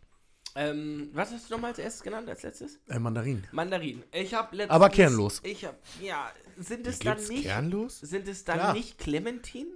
Ähm, 0.60 1.12
was 1.14 1.32
hast 1.32 1.50
du 1.50 1.54
nochmal 1.54 1.70
als 1.70 1.78
erstes 1.78 2.02
genannt, 2.02 2.28
als 2.28 2.42
letztes? 2.42 2.80
Äh, 2.90 2.98
Mandarinen. 2.98 3.46
Mandarin. 3.52 4.02
Ich 4.12 4.34
habe 4.34 4.56
letztens... 4.56 4.74
Aber 4.74 4.90
kernlos. 4.90 5.40
Ich 5.44 5.64
habe, 5.64 5.78
ja, 6.02 6.32
sind 6.58 6.88
es 6.88 6.98
dann 6.98 7.20
nicht... 7.28 7.44
kernlos? 7.44 8.00
Sind 8.00 8.28
es 8.28 8.44
dann 8.44 8.58
Ja. 8.58 8.74
nicht 8.74 8.98
Clementin? 8.98 9.68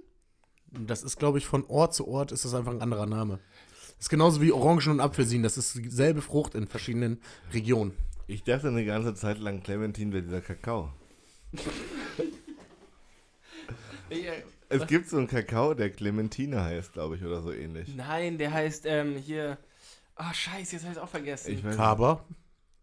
Das 0.72 1.04
ist, 1.04 1.20
glaube 1.20 1.38
ich, 1.38 1.46
von 1.46 1.64
Ort 1.66 1.94
zu 1.94 2.08
Ort 2.08 2.32
ist 2.32 2.44
das 2.44 2.54
einfach 2.54 2.72
ein 2.72 2.82
anderer 2.82 3.06
Name. 3.06 3.38
Das 3.90 4.06
ist 4.06 4.08
genauso 4.08 4.40
wie 4.42 4.50
Orangen 4.50 4.88
und 4.90 5.00
Apfelsinen. 5.00 5.44
Das 5.44 5.56
ist 5.56 5.76
dieselbe 5.76 6.20
Frucht 6.20 6.56
in 6.56 6.66
verschiedenen 6.66 7.20
Regionen. 7.52 7.96
Ich 8.26 8.42
dachte 8.42 8.66
eine 8.66 8.84
ganze 8.84 9.14
Zeit 9.14 9.38
lang, 9.38 9.62
Clementine 9.62 10.12
wäre 10.12 10.24
dieser 10.24 10.40
Kakao. 10.40 10.92
Es 14.68 14.86
gibt 14.86 15.08
so 15.08 15.16
einen 15.16 15.26
Kakao, 15.26 15.72
der 15.74 15.88
Clementine 15.90 16.62
heißt, 16.62 16.92
glaube 16.92 17.16
ich, 17.16 17.24
oder 17.24 17.40
so 17.40 17.50
ähnlich. 17.52 17.94
Nein, 17.94 18.36
der 18.36 18.52
heißt, 18.52 18.84
ähm, 18.86 19.16
hier... 19.16 19.58
Ah, 20.16 20.32
scheiße, 20.32 20.72
jetzt 20.76 20.82
habe 20.82 20.92
ich 20.92 20.98
es 20.98 21.02
auch 21.02 21.08
vergessen. 21.08 21.52
Ich 21.52 21.64
weiß 21.64 21.76
Kaber. 21.76 22.24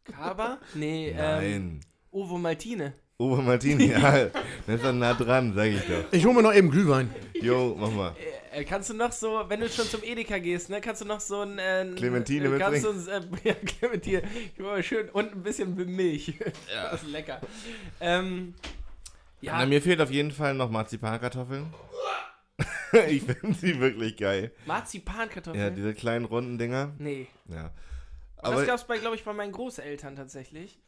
Kaba? 0.04 0.58
Nee, 0.74 1.10
ähm, 1.10 1.16
Nein. 1.18 1.80
Ovo 2.12 2.38
Maltine. 2.38 2.94
Uwe 3.22 3.42
Martini, 3.42 3.88
ja, 3.92 4.28
das 4.28 4.76
ist 4.76 4.84
dann 4.86 5.00
nah 5.00 5.14
dran, 5.14 5.54
sag 5.54 5.66
ich 5.68 5.82
doch. 5.82 6.06
Ich 6.12 6.24
hole 6.26 6.36
mir 6.36 6.42
noch 6.42 6.54
eben 6.54 6.72
Glühwein. 6.72 7.14
Jo, 7.34 7.76
mach 7.78 7.92
mal. 7.92 8.16
Äh, 8.54 8.64
kannst 8.64 8.90
du 8.90 8.94
noch 8.94 9.12
so, 9.12 9.44
wenn 9.50 9.60
du 9.60 9.68
schon 9.68 9.86
zum 9.88 10.02
Edeka 10.04 10.38
gehst, 10.38 10.70
ne, 10.70 10.80
kannst 10.80 11.02
du 11.02 11.06
noch 11.06 11.20
so 11.20 11.42
ein... 11.42 11.60
Äh, 11.60 11.92
Clementine 11.98 12.48
äh, 12.56 12.58
kannst 12.58 12.86
du, 12.86 12.94
mitbringen? 12.94 13.40
äh, 13.44 13.48
Ja, 13.50 13.56
Clementine. 13.56 14.22
Ich 14.56 14.64
mal 14.64 14.82
schön 14.82 15.10
und 15.10 15.34
ein 15.34 15.44
bisschen 15.44 15.76
Milch. 15.76 16.34
Das 16.74 17.04
ist 17.04 17.10
lecker. 17.10 17.42
Ähm, 18.00 18.54
ja, 19.42 19.58
Na, 19.58 19.66
mir 19.66 19.82
fehlt 19.82 20.00
auf 20.00 20.12
jeden 20.12 20.32
Fall 20.32 20.54
noch 20.54 20.70
Marzipankartoffeln. 20.70 21.66
ich 23.08 23.24
finde 23.24 23.54
sie 23.54 23.80
wirklich 23.80 24.18
geil. 24.18 24.52
Marzipankartoffeln? 24.66 25.64
Ja, 25.64 25.70
diese 25.70 25.94
kleinen 25.94 26.26
runden 26.26 26.58
Dinger. 26.58 26.94
nee. 26.98 27.28
Ja. 27.48 27.72
das 28.38 28.52
Aber, 28.52 28.66
gab 28.66 28.76
es, 28.76 29.02
glaube 29.02 29.16
ich, 29.16 29.24
bei 29.24 29.34
meinen 29.34 29.52
Großeltern 29.52 30.16
tatsächlich. 30.16 30.80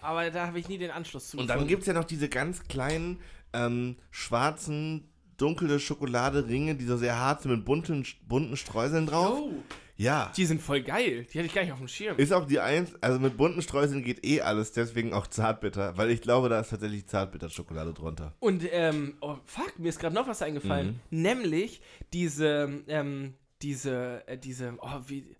Aber 0.00 0.30
da 0.30 0.46
habe 0.46 0.58
ich 0.58 0.68
nie 0.68 0.78
den 0.78 0.90
Anschluss 0.90 1.30
zu 1.30 1.38
und 1.38 1.48
dann 1.48 1.66
gibt 1.66 1.82
es 1.82 1.86
ja 1.86 1.94
noch 1.94 2.04
diese 2.04 2.28
ganz 2.28 2.64
kleinen, 2.64 3.20
ähm, 3.54 3.96
schwarzen, 4.10 5.08
dunkle 5.38 5.80
Schokoladeringe, 5.80 6.74
die 6.74 6.84
so 6.84 6.96
sehr 6.96 7.18
hart 7.18 7.42
sind 7.42 7.52
mit 7.52 7.64
bunten, 7.64 8.04
bunten 8.26 8.56
Streuseln 8.56 9.06
drauf. 9.06 9.38
Oh, 9.40 9.52
Ja. 9.96 10.32
die 10.36 10.44
sind 10.44 10.60
voll 10.60 10.82
geil. 10.82 11.26
Die 11.32 11.38
hatte 11.38 11.46
ich 11.46 11.54
gar 11.54 11.62
nicht 11.62 11.72
auf 11.72 11.78
dem 11.78 11.88
Schirm. 11.88 12.16
Ist 12.18 12.32
auch 12.32 12.46
die 12.46 12.58
eins, 12.58 12.92
also 13.00 13.20
mit 13.20 13.36
bunten 13.36 13.62
Streuseln 13.62 14.02
geht 14.02 14.24
eh 14.24 14.40
alles, 14.40 14.72
deswegen 14.72 15.12
auch 15.12 15.26
Zartbitter, 15.26 15.96
weil 15.96 16.10
ich 16.10 16.20
glaube, 16.20 16.48
da 16.48 16.60
ist 16.60 16.70
tatsächlich 16.70 17.06
Zartbitterschokolade 17.06 17.94
drunter. 17.94 18.34
Und, 18.40 18.64
ähm, 18.72 19.16
oh, 19.20 19.36
fuck, 19.44 19.78
mir 19.78 19.88
ist 19.88 20.00
gerade 20.00 20.14
noch 20.14 20.26
was 20.26 20.42
eingefallen. 20.42 21.00
Mhm. 21.10 21.22
Nämlich 21.22 21.80
diese, 22.12 22.82
ähm, 22.88 23.34
diese, 23.62 24.26
äh, 24.26 24.36
diese, 24.36 24.74
oh, 24.80 25.00
wie, 25.06 25.36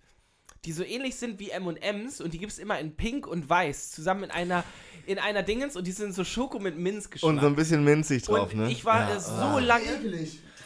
die 0.65 0.73
so 0.73 0.85
ähnlich 0.85 1.17
sind 1.17 1.41
wie 1.41 1.51
M&M's 1.51 2.21
und 2.21 2.33
die 2.33 2.39
gibt 2.39 2.53
es 2.53 2.59
immer 2.59 2.79
in 2.79 2.97
Pink 2.97 3.27
und 3.27 3.49
Weiß, 3.49 3.91
zusammen 3.91 4.25
in 4.25 4.31
einer, 4.31 4.65
in 5.07 5.19
einer 5.19 5.43
Dingens 5.43 5.77
und 5.77 5.87
die 5.87 5.93
sind 5.93 6.15
so 6.15 6.25
Schoko 6.25 6.59
mit 6.59 6.79
Minzgeschmack. 6.79 7.29
Und 7.29 7.41
so 7.41 7.47
ein 7.47 7.57
bisschen 7.57 7.85
minzig 7.85 8.23
drauf, 8.23 8.53
Und 8.53 8.61
ne? 8.61 8.71
ich 8.71 8.85
war 8.85 9.11
ja. 9.11 9.21
so 9.21 9.59
lange... 9.59 9.85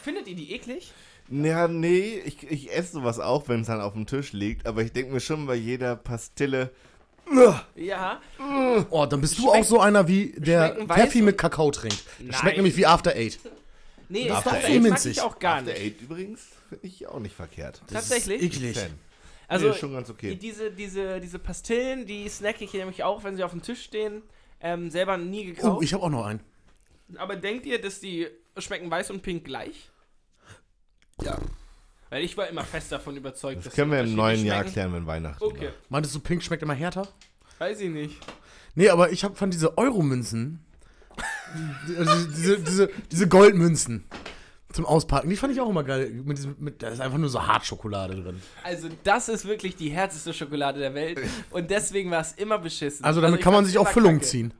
Findet 0.01 0.27
ihr 0.29 0.35
die 0.35 0.53
eklig? 0.53 0.93
Ja, 1.31 1.67
nee, 1.67 2.21
ich, 2.25 2.49
ich 2.49 2.71
esse 2.75 2.93
sowas 2.93 3.19
auch, 3.19 3.47
wenn 3.47 3.61
es 3.61 3.67
dann 3.67 3.81
auf 3.81 3.93
dem 3.93 4.05
Tisch 4.07 4.33
liegt, 4.33 4.65
aber 4.65 4.81
ich 4.81 4.91
denke 4.91 5.13
mir 5.13 5.19
schon 5.19 5.45
bei 5.45 5.55
jeder 5.55 5.95
Pastille, 5.95 6.71
Ja. 7.75 8.19
Oh, 8.89 9.05
dann 9.05 9.21
bist 9.21 9.37
du 9.37 9.51
auch 9.51 9.63
so 9.63 9.79
einer 9.79 10.07
wie 10.07 10.31
der 10.37 10.69
schmecken 10.69 10.89
weiß 10.89 10.97
Pfeffi 10.99 11.19
und- 11.19 11.25
mit 11.25 11.37
Kakao 11.37 11.69
trinkt. 11.71 11.97
Das 12.17 12.17
Nein. 12.27 12.33
schmeckt 12.39 12.57
nämlich 12.57 12.75
wie 12.77 12.85
After 12.87 13.11
Eight. 13.15 13.39
Nee, 14.11 14.27
Das 14.27 14.43
das, 14.43 14.45
ist 14.45 14.45
doch 14.45 14.51
das 14.53 14.63
so 14.67 14.73
mag 14.73 14.81
minzig. 14.89 15.11
ich 15.17 15.21
auch 15.21 15.37
gar 15.39 15.57
After 15.57 15.71
nicht. 15.71 15.81
Eight 15.81 16.01
übrigens, 16.01 16.41
finde 16.69 16.87
ich 16.87 17.07
auch 17.07 17.19
nicht 17.19 17.35
verkehrt. 17.35 17.81
Tatsächlich? 17.91 18.41
Eklig. 18.41 18.75
Fan. 18.77 18.89
Also, 19.47 19.65
nee, 19.67 19.71
ist 19.73 19.79
schon 19.79 19.93
ganz 19.93 20.09
okay. 20.09 20.33
diese, 20.35 20.71
diese, 20.71 21.19
diese 21.19 21.37
Pastillen, 21.37 22.05
die 22.07 22.27
snacke 22.29 22.63
ich 22.63 22.73
nämlich 22.73 23.03
auch, 23.03 23.23
wenn 23.23 23.35
sie 23.35 23.43
auf 23.43 23.51
dem 23.51 23.61
Tisch 23.61 23.83
stehen. 23.83 24.23
Ähm, 24.61 24.89
selber 24.89 25.17
nie 25.17 25.45
gekauft. 25.45 25.77
Oh, 25.77 25.81
ich 25.83 25.93
habe 25.93 26.03
auch 26.03 26.09
noch 26.09 26.25
einen. 26.25 26.39
Aber 27.17 27.35
denkt 27.35 27.65
ihr, 27.67 27.79
dass 27.79 27.99
die 27.99 28.27
schmecken 28.57 28.89
weiß 28.91 29.11
und 29.11 29.21
pink 29.21 29.45
gleich? 29.45 29.89
Ja. 31.23 31.37
Weil 32.09 32.23
ich 32.23 32.35
war 32.37 32.47
immer 32.47 32.63
fest 32.63 32.91
davon 32.91 33.15
überzeugt, 33.15 33.57
Das 33.59 33.65
dass 33.65 33.73
können 33.75 33.91
wir 33.91 33.99
im 34.01 34.15
neuen 34.15 34.43
Jahr 34.43 34.63
klären, 34.63 34.93
wenn 34.93 35.05
Weihnachten 35.05 35.43
Okay, 35.43 35.65
war. 35.67 35.73
Meintest 35.89 36.15
du, 36.15 36.19
Pink 36.19 36.41
schmeckt 36.43 36.63
immer 36.63 36.73
härter? 36.73 37.07
weiß 37.59 37.81
ich 37.81 37.89
nicht. 37.89 38.15
Nee, 38.75 38.89
aber 38.89 39.11
ich 39.11 39.23
habe 39.23 39.35
von 39.35 39.51
diese 39.51 39.77
Euromünzen, 39.77 40.63
also 41.97 42.25
diese, 42.27 42.59
diese, 42.59 42.89
diese 43.11 43.27
Goldmünzen, 43.27 44.05
Zum 44.71 44.85
Auspacken. 44.85 45.29
Die 45.29 45.35
fand 45.35 45.51
ich 45.51 45.59
auch 45.59 45.69
immer 45.69 45.83
geil. 45.83 46.11
Mit 46.23 46.37
diesem, 46.37 46.55
mit, 46.59 46.81
da 46.81 46.89
ist 46.89 47.01
einfach 47.01 47.17
nur 47.17 47.29
so 47.29 47.45
Hartschokolade 47.45 48.15
drin. 48.21 48.39
Also, 48.63 48.87
das 49.03 49.27
ist 49.27 49.45
wirklich 49.45 49.75
die 49.75 49.89
härteste 49.89 50.31
Schokolade 50.33 50.79
der 50.79 50.93
Welt. 50.93 51.19
Und 51.49 51.69
deswegen 51.71 52.11
war 52.11 52.21
es 52.21 52.33
immer 52.33 52.59
beschissen. 52.59 53.03
Also 53.03 53.19
damit 53.19 53.39
ich 53.39 53.43
kann 53.43 53.51
man 53.53 53.65
sich 53.65 53.77
auch 53.79 53.87
Füllung 53.89 54.15
kacke. 54.15 54.25
ziehen. 54.27 54.53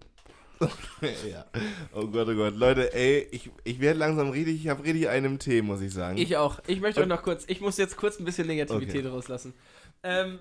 ja. 1.32 1.46
Oh 1.94 2.08
Gott, 2.08 2.28
oh 2.28 2.36
Gott. 2.36 2.56
Leute, 2.56 2.94
ey, 2.94 3.28
ich, 3.32 3.50
ich 3.64 3.80
werde 3.80 4.00
langsam 4.00 4.30
richtig, 4.30 4.56
ich 4.56 4.68
habe 4.68 4.84
richtig 4.84 5.10
einen 5.10 5.40
Tee, 5.40 5.62
muss 5.62 5.82
ich 5.82 5.94
sagen. 5.94 6.18
Ich 6.18 6.36
auch. 6.38 6.60
Ich 6.68 6.82
möchte 6.82 7.02
euch 7.02 7.08
noch 7.08 7.24
kurz, 7.24 7.46
ich 7.48 7.62
muss 7.62 7.78
jetzt 7.78 7.98
kurz 7.98 8.20
ein 8.20 8.26
bisschen 8.26 8.48
Negativität 8.48 9.06
Okay. 9.06 9.08
rauslassen. 9.08 9.54
Ähm, 10.04 10.40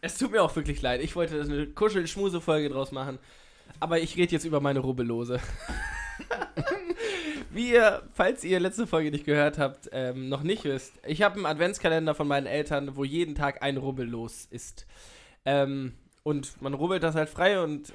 es 0.00 0.18
tut 0.18 0.32
mir 0.32 0.42
auch 0.42 0.54
wirklich 0.54 0.80
leid. 0.82 1.02
Ich 1.02 1.16
wollte 1.16 1.40
eine 1.40 1.66
Kuschel-Schmuse-Folge 1.66 2.68
draus 2.68 2.92
machen. 2.92 3.18
Aber 3.80 3.98
ich 3.98 4.16
rede 4.16 4.32
jetzt 4.32 4.44
über 4.44 4.60
meine 4.60 4.78
Rubbellose. 4.78 5.40
Wie 7.50 7.72
ihr, 7.72 8.02
falls 8.12 8.44
ihr 8.44 8.60
letzte 8.60 8.86
Folge 8.86 9.10
nicht 9.10 9.24
gehört 9.24 9.58
habt, 9.58 9.88
ähm, 9.92 10.28
noch 10.28 10.42
nicht 10.42 10.64
wisst, 10.64 10.94
ich 11.06 11.22
habe 11.22 11.36
einen 11.36 11.46
Adventskalender 11.46 12.14
von 12.14 12.28
meinen 12.28 12.46
Eltern, 12.46 12.96
wo 12.96 13.04
jeden 13.04 13.34
Tag 13.34 13.62
ein 13.62 13.76
Rubbellos 13.76 14.46
ist. 14.50 14.86
Ähm, 15.44 15.92
und 16.22 16.60
man 16.60 16.74
rubbelt 16.74 17.02
das 17.02 17.14
halt 17.14 17.28
frei 17.28 17.62
und 17.62 17.92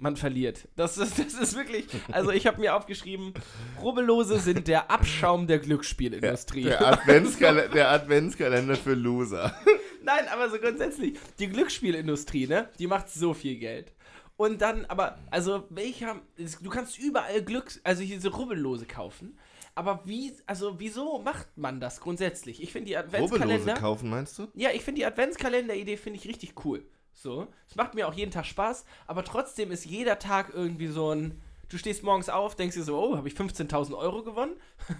man 0.00 0.16
verliert. 0.16 0.68
Das 0.76 0.98
ist, 0.98 1.18
das 1.18 1.34
ist 1.34 1.56
wirklich, 1.56 1.86
also 2.12 2.30
ich 2.30 2.46
habe 2.46 2.60
mir 2.60 2.74
aufgeschrieben, 2.74 3.34
Rubbellose 3.82 4.38
sind 4.38 4.68
der 4.68 4.90
Abschaum 4.90 5.46
der 5.46 5.58
Glücksspielindustrie. 5.58 6.64
der, 6.64 6.86
Adventskalender, 6.86 7.68
der 7.74 7.90
Adventskalender 7.90 8.76
für 8.76 8.94
Loser. 8.94 9.54
Nein, 10.02 10.26
aber 10.32 10.48
so 10.50 10.58
grundsätzlich, 10.58 11.18
die 11.38 11.48
Glücksspielindustrie, 11.48 12.46
ne, 12.46 12.68
die 12.78 12.86
macht 12.86 13.10
so 13.10 13.34
viel 13.34 13.56
Geld. 13.56 13.92
Und 14.36 14.62
dann, 14.62 14.84
aber, 14.86 15.18
also, 15.32 15.64
welcher, 15.68 16.20
du 16.36 16.70
kannst 16.70 16.96
überall 16.98 17.42
Glücks, 17.42 17.80
also 17.82 18.02
diese 18.02 18.28
Rubbellose 18.28 18.86
kaufen, 18.86 19.36
aber 19.74 20.02
wie, 20.04 20.32
also, 20.46 20.78
wieso 20.78 21.18
macht 21.18 21.48
man 21.56 21.80
das 21.80 22.00
grundsätzlich? 22.00 22.62
Ich 22.62 22.72
finde 22.72 22.86
die 22.86 22.94
Rubbellose 22.94 23.34
Adventskalender, 23.34 23.74
kaufen, 23.74 24.10
meinst 24.10 24.38
du? 24.38 24.46
ja, 24.54 24.70
ich 24.70 24.82
finde 24.82 25.00
die 25.00 25.06
Adventskalender-Idee, 25.06 25.96
finde 25.96 26.20
ich 26.20 26.28
richtig 26.28 26.64
cool. 26.64 26.84
So, 27.20 27.48
es 27.68 27.74
macht 27.74 27.96
mir 27.96 28.06
auch 28.06 28.14
jeden 28.14 28.30
Tag 28.30 28.46
Spaß, 28.46 28.84
aber 29.08 29.24
trotzdem 29.24 29.72
ist 29.72 29.84
jeder 29.84 30.20
Tag 30.20 30.52
irgendwie 30.54 30.86
so 30.86 31.12
ein, 31.12 31.42
du 31.68 31.76
stehst 31.76 32.04
morgens 32.04 32.28
auf, 32.28 32.54
denkst 32.54 32.76
dir 32.76 32.84
so, 32.84 32.96
oh, 32.96 33.16
habe 33.16 33.26
ich 33.26 33.34
15.000 33.34 33.98
Euro 33.98 34.22
gewonnen? 34.22 34.52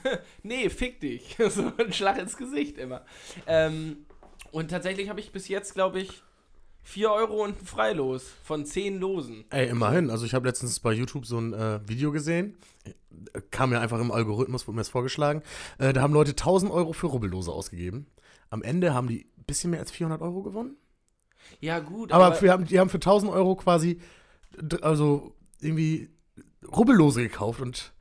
nee, 0.43 0.69
fick 0.69 0.99
dich. 0.99 1.37
so 1.49 1.73
ein 1.79 1.93
Schlag 1.93 2.19
ins 2.19 2.37
Gesicht 2.37 2.77
immer. 2.77 3.05
Ähm, 3.47 3.99
und 4.51 4.73
tatsächlich 4.73 5.09
habe 5.09 5.21
ich 5.21 5.31
bis 5.31 5.47
jetzt, 5.47 5.75
glaube 5.75 6.01
ich, 6.01 6.25
4 6.83 7.13
Euro 7.13 7.45
und 7.45 7.63
ein 7.63 7.67
Freilos 7.67 8.25
von 8.43 8.67
10 8.67 8.99
Losen. 8.99 9.45
Ey, 9.51 9.69
immerhin. 9.69 10.11
Also 10.11 10.27
ich 10.27 10.35
habe 10.35 10.49
letztens 10.49 10.81
bei 10.81 10.93
YouTube 10.93 11.25
so 11.25 11.39
ein 11.39 11.53
äh, 11.53 11.87
Video 11.89 12.11
gesehen. 12.11 12.57
Äh, 12.83 13.43
Kam 13.53 13.71
mir 13.71 13.79
einfach 13.79 14.01
im 14.01 14.11
Algorithmus, 14.11 14.67
wurde 14.67 14.75
mir 14.75 14.81
das 14.81 14.89
vorgeschlagen. 14.89 15.43
Äh, 15.79 15.93
da 15.93 16.03
haben 16.03 16.15
Leute 16.15 16.33
1000 16.33 16.73
Euro 16.73 16.93
für 16.93 17.07
Rubbellose 17.07 17.53
ausgegeben. 17.53 18.09
Am 18.51 18.63
Ende 18.63 18.93
haben 18.93 19.07
die 19.07 19.29
ein 19.39 19.45
bisschen 19.45 19.71
mehr 19.71 19.79
als 19.79 19.93
400 19.93 20.21
Euro 20.21 20.43
gewonnen. 20.43 20.77
Ja, 21.61 21.79
gut, 21.79 22.13
Aber 22.13 22.41
wir 22.41 22.53
haben, 22.53 22.67
die 22.67 22.79
haben 22.79 22.91
für 22.91 22.97
1000 22.97 23.33
Euro 23.33 23.57
quasi, 23.57 24.01
also 24.81 25.35
irgendwie 25.61 26.09
Rubbellose 26.67 27.23
gekauft 27.23 27.61
und 27.61 27.93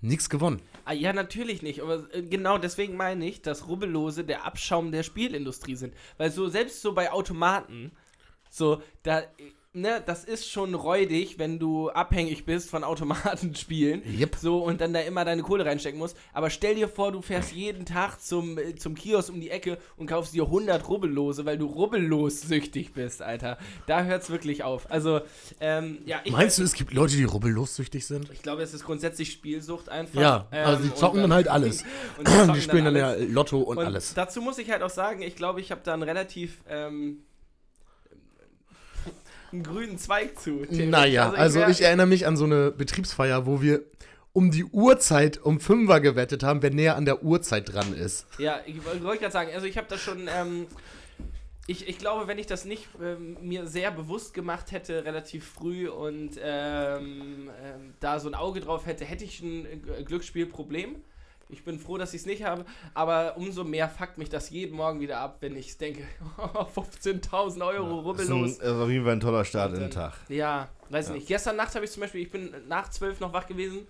nichts 0.00 0.30
gewonnen. 0.30 0.60
Ah, 0.84 0.92
ja, 0.92 1.12
natürlich 1.12 1.62
nicht. 1.62 1.80
Aber 1.80 2.06
äh, 2.14 2.22
genau 2.22 2.58
deswegen 2.58 2.96
meine 2.96 3.26
ich, 3.26 3.42
dass 3.42 3.66
Rubbellose 3.66 4.24
der 4.24 4.44
Abschaum 4.44 4.92
der 4.92 5.02
Spielindustrie 5.02 5.74
sind. 5.74 5.94
Weil 6.16 6.30
so, 6.30 6.48
selbst 6.48 6.80
so 6.80 6.92
bei 6.92 7.10
Automaten, 7.10 7.90
so, 8.50 8.82
da, 9.02 9.20
äh, 9.20 9.24
ne, 9.76 10.02
das 10.04 10.24
ist 10.24 10.50
schon 10.50 10.74
räudig, 10.74 11.38
wenn 11.38 11.58
du 11.58 11.90
abhängig 11.90 12.44
bist 12.44 12.70
von 12.70 12.82
Automatenspielen. 12.84 14.02
Yep. 14.18 14.36
So, 14.36 14.58
und 14.64 14.80
dann 14.80 14.92
da 14.94 15.00
immer 15.00 15.24
deine 15.24 15.42
Kohle 15.42 15.64
reinstecken 15.66 15.98
musst. 15.98 16.16
Aber 16.32 16.48
stell 16.50 16.74
dir 16.74 16.88
vor, 16.88 17.12
du 17.12 17.20
fährst 17.20 17.52
jeden 17.52 17.84
Tag 17.84 18.18
zum, 18.20 18.56
äh, 18.56 18.74
zum 18.76 18.94
Kiosk 18.94 19.28
um 19.30 19.40
die 19.40 19.50
Ecke 19.50 19.78
und 19.96 20.06
kaufst 20.06 20.32
dir 20.34 20.44
100 20.44 20.88
Rubbellose, 20.88 21.44
weil 21.44 21.58
du 21.58 21.66
rubbellos 21.66 22.40
süchtig 22.42 22.94
bist, 22.94 23.20
Alter. 23.20 23.58
Da 23.86 24.04
hört's 24.04 24.30
wirklich 24.30 24.62
auf. 24.62 24.90
Also, 24.90 25.20
ähm, 25.60 25.98
ja, 26.06 26.20
ich 26.24 26.32
Meinst 26.32 26.58
du, 26.58 26.62
es 26.62 26.72
gibt 26.72 26.94
Leute, 26.94 27.14
die 27.16 27.24
rubbellos-süchtig 27.24 28.06
sind? 28.06 28.30
ich 28.32 28.42
glaube, 28.42 28.62
es 28.62 28.72
ist 28.72 28.84
grundsätzlich 28.84 29.30
Spielsucht 29.32 29.88
einfach. 29.88 30.20
Ja, 30.20 30.46
also 30.50 30.82
die 30.82 30.88
Ähm, 30.88 30.96
zocken 30.96 31.20
dann 31.22 31.34
halt 31.34 31.48
alles. 31.48 31.84
Die 32.54 32.60
spielen 32.60 32.84
dann 32.86 32.96
ja 32.96 33.08
alles. 33.10 33.30
Lotto 33.30 33.60
und, 33.60 33.76
Und 33.78 33.84
alles. 33.84 34.14
dazu 34.14 34.40
muss 34.40 34.58
ich 34.58 34.70
halt 34.70 34.82
auch 34.82 34.90
sagen, 34.90 35.20
ich 35.22 35.36
glaube, 35.36 35.60
ich 35.60 35.70
habe 35.70 35.80
da 35.84 35.92
einen 35.94 36.02
relativ 36.02 36.62
ähm, 36.68 37.18
einen 39.52 39.62
grünen 39.62 39.98
Zweig 39.98 40.38
zu. 40.40 40.66
Naja, 40.70 41.30
also 41.30 41.60
wär- 41.60 41.68
ich 41.68 41.82
erinnere 41.82 42.06
mich 42.06 42.26
an 42.26 42.36
so 42.36 42.44
eine 42.44 42.70
Betriebsfeier, 42.70 43.46
wo 43.46 43.60
wir 43.62 43.82
um 44.32 44.50
die 44.50 44.64
Uhrzeit 44.64 45.38
um 45.42 45.60
Fünfer 45.60 46.00
gewettet 46.00 46.42
haben, 46.42 46.60
wer 46.62 46.70
näher 46.70 46.96
an 46.96 47.04
der 47.06 47.22
Uhrzeit 47.22 47.72
dran 47.72 47.94
ist. 47.94 48.26
Ja, 48.38 48.60
ich 48.66 48.76
wollte 49.02 49.20
gerade 49.20 49.32
sagen, 49.32 49.50
also 49.54 49.66
ich 49.66 49.78
habe 49.78 49.86
das 49.88 50.00
schon. 50.00 50.28
Ähm, 50.28 50.66
ich, 51.68 51.88
ich 51.88 51.98
glaube, 51.98 52.28
wenn 52.28 52.38
ich 52.38 52.46
das 52.46 52.64
nicht 52.64 52.86
ähm, 53.02 53.36
mir 53.42 53.66
sehr 53.66 53.90
bewusst 53.90 54.34
gemacht 54.34 54.70
hätte, 54.72 55.04
relativ 55.04 55.44
früh 55.44 55.88
und 55.88 56.38
ähm, 56.40 57.50
ähm, 57.60 57.94
da 57.98 58.20
so 58.20 58.28
ein 58.28 58.34
Auge 58.36 58.60
drauf 58.60 58.86
hätte, 58.86 59.04
hätte 59.04 59.24
ich 59.24 59.40
ein 59.40 59.64
äh, 59.66 60.02
Glücksspielproblem. 60.04 60.96
Ich 61.48 61.62
bin 61.64 61.78
froh, 61.78 61.96
dass 61.96 62.12
ich 62.12 62.22
es 62.22 62.26
nicht 62.26 62.42
habe, 62.44 62.64
aber 62.92 63.36
umso 63.36 63.62
mehr 63.62 63.88
fuckt 63.88 64.18
mich 64.18 64.28
das 64.28 64.50
jeden 64.50 64.74
Morgen 64.76 64.98
wieder 65.00 65.20
ab, 65.20 65.36
wenn 65.40 65.54
ich 65.56 65.78
denke, 65.78 66.02
15.000 66.74 67.64
Euro 67.66 68.00
rubbellos. 68.00 68.58
das 68.58 68.66
ist 68.68 68.74
auf 68.74 68.88
jeden 68.90 69.04
Fall 69.04 69.14
ein 69.14 69.20
toller 69.20 69.44
Start 69.44 69.72
in 69.74 69.80
den 69.80 69.90
Tag. 69.90 70.14
Ja, 70.28 70.68
weiß 70.90 71.08
Ja. 71.08 71.14
nicht. 71.14 71.28
Gestern 71.28 71.56
Nacht 71.56 71.74
habe 71.74 71.84
ich 71.84 71.90
zum 71.90 72.00
Beispiel, 72.00 72.22
ich 72.22 72.30
bin 72.30 72.50
nach 72.68 72.88
12 72.90 73.20
noch 73.20 73.32
wach 73.32 73.46
gewesen, 73.46 73.86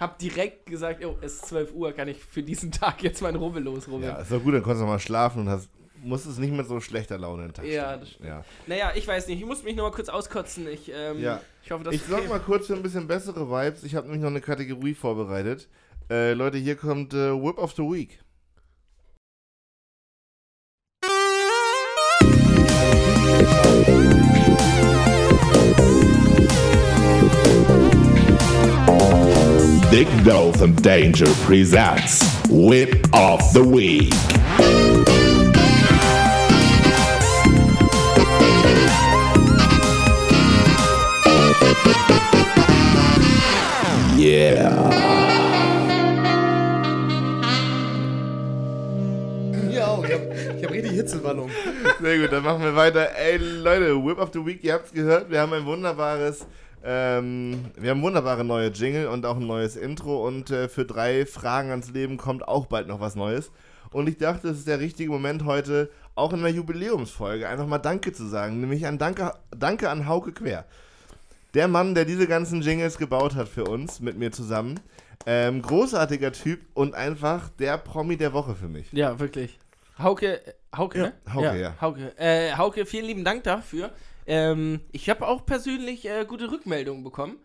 habe 0.00 0.14
direkt 0.20 0.66
gesagt, 0.66 1.04
oh, 1.04 1.16
es 1.20 1.34
ist 1.34 1.46
12 1.46 1.72
Uhr, 1.74 1.92
kann 1.92 2.08
ich 2.08 2.18
für 2.22 2.42
diesen 2.42 2.72
Tag 2.72 3.02
jetzt 3.02 3.22
mein 3.22 3.36
Rubbellos 3.36 3.86
rubbeln. 3.86 4.10
Ja, 4.10 4.16
ist 4.20 4.32
doch 4.32 4.42
gut, 4.42 4.54
dann 4.54 4.62
konntest 4.62 4.82
du 4.82 4.86
mal 4.86 4.98
schlafen 4.98 5.42
und 5.42 5.48
hast, 5.48 5.68
musstest 6.02 6.40
nicht 6.40 6.52
mit 6.52 6.66
so 6.66 6.80
schlechter 6.80 7.16
Laune 7.16 7.42
in 7.44 7.48
den 7.50 7.54
Tag 7.54 7.64
Ja, 7.64 7.96
das 7.96 8.10
stimmt. 8.10 8.28
ja. 8.28 8.44
Naja, 8.66 8.92
ich 8.96 9.06
weiß 9.06 9.28
nicht. 9.28 9.38
Ich 9.38 9.46
muss 9.46 9.62
mich 9.62 9.76
nur 9.76 9.88
mal 9.88 9.94
kurz 9.94 10.08
auskotzen. 10.08 10.66
Ich, 10.66 10.90
ähm, 10.92 11.20
Ja. 11.20 11.40
ich 11.64 11.70
hoffe, 11.70 11.84
dass 11.84 11.94
Ich 11.94 12.02
sorge 12.02 12.26
mal 12.26 12.40
kurz 12.40 12.66
für 12.66 12.74
ein 12.74 12.82
bisschen 12.82 13.06
bessere 13.06 13.48
Vibes. 13.48 13.84
Ich 13.84 13.94
habe 13.94 14.06
nämlich 14.08 14.22
noch 14.22 14.30
eine 14.30 14.40
Kategorie 14.40 14.94
vorbereitet. 14.94 15.68
Äh, 16.10 16.34
Leute, 16.34 16.58
hier 16.58 16.76
kommt 16.76 17.14
äh, 17.14 17.32
Whip 17.32 17.58
of 17.58 17.72
the 17.72 17.82
Week. 17.82 18.18
Dick 29.90 30.08
and 30.62 30.82
Danger 30.82 31.26
presents 31.44 32.20
Whip 32.48 33.06
of 33.12 33.40
the 33.52 33.62
Week. 33.62 34.12
Yeah. 44.16 45.11
Hitzewallung. 51.22 51.50
Sehr 52.00 52.18
gut, 52.18 52.32
dann 52.32 52.42
machen 52.42 52.62
wir 52.62 52.74
weiter. 52.74 53.10
Ey, 53.16 53.36
Leute, 53.36 54.04
Whip 54.04 54.18
of 54.18 54.30
the 54.32 54.44
Week, 54.44 54.62
ihr 54.62 54.74
habt 54.74 54.86
es 54.86 54.92
gehört, 54.92 55.30
wir 55.30 55.40
haben 55.40 55.52
ein 55.52 55.64
wunderbares, 55.64 56.46
ähm, 56.84 57.66
wir 57.76 57.90
haben 57.90 58.02
wunderbare 58.02 58.44
neue 58.44 58.68
Jingle 58.68 59.06
und 59.08 59.24
auch 59.24 59.36
ein 59.36 59.46
neues 59.46 59.76
Intro 59.76 60.26
und 60.26 60.50
äh, 60.50 60.68
für 60.68 60.84
drei 60.84 61.26
Fragen 61.26 61.70
ans 61.70 61.90
Leben 61.90 62.16
kommt 62.16 62.46
auch 62.46 62.66
bald 62.66 62.88
noch 62.88 63.00
was 63.00 63.14
Neues. 63.14 63.50
Und 63.90 64.08
ich 64.08 64.16
dachte, 64.16 64.48
es 64.48 64.58
ist 64.58 64.68
der 64.68 64.80
richtige 64.80 65.10
Moment 65.10 65.44
heute, 65.44 65.90
auch 66.14 66.32
in 66.32 66.42
der 66.42 66.50
Jubiläumsfolge, 66.50 67.48
einfach 67.48 67.66
mal 67.66 67.78
Danke 67.78 68.12
zu 68.12 68.26
sagen. 68.26 68.60
Nämlich 68.60 68.86
ein 68.86 68.98
Danke, 68.98 69.32
Danke 69.56 69.90
an 69.90 70.08
Hauke 70.08 70.32
Quer. 70.32 70.64
Der 71.54 71.68
Mann, 71.68 71.94
der 71.94 72.06
diese 72.06 72.26
ganzen 72.26 72.62
Jingles 72.62 72.96
gebaut 72.96 73.34
hat 73.34 73.48
für 73.48 73.64
uns, 73.64 74.00
mit 74.00 74.18
mir 74.18 74.32
zusammen. 74.32 74.80
Ähm, 75.26 75.62
großartiger 75.62 76.32
Typ 76.32 76.60
und 76.74 76.94
einfach 76.94 77.50
der 77.50 77.76
Promi 77.76 78.16
der 78.16 78.32
Woche 78.32 78.54
für 78.54 78.68
mich. 78.68 78.90
Ja, 78.92 79.20
wirklich. 79.20 79.58
Hauke, 79.98 80.46
äh, 80.46 80.52
Hauke, 80.76 80.98
Ja, 80.98 81.04
ne? 81.06 81.12
Hauke, 81.32 81.60
ja. 81.60 81.80
Hauke, 81.80 82.18
äh, 82.18 82.52
Hauke, 82.56 82.86
vielen 82.86 83.06
lieben 83.06 83.24
Dank 83.24 83.44
dafür. 83.44 83.92
Ähm, 84.26 84.80
ich 84.92 85.10
habe 85.10 85.26
auch 85.26 85.44
persönlich 85.44 86.08
äh, 86.08 86.24
gute 86.26 86.50
Rückmeldungen 86.50 87.02
bekommen. 87.04 87.36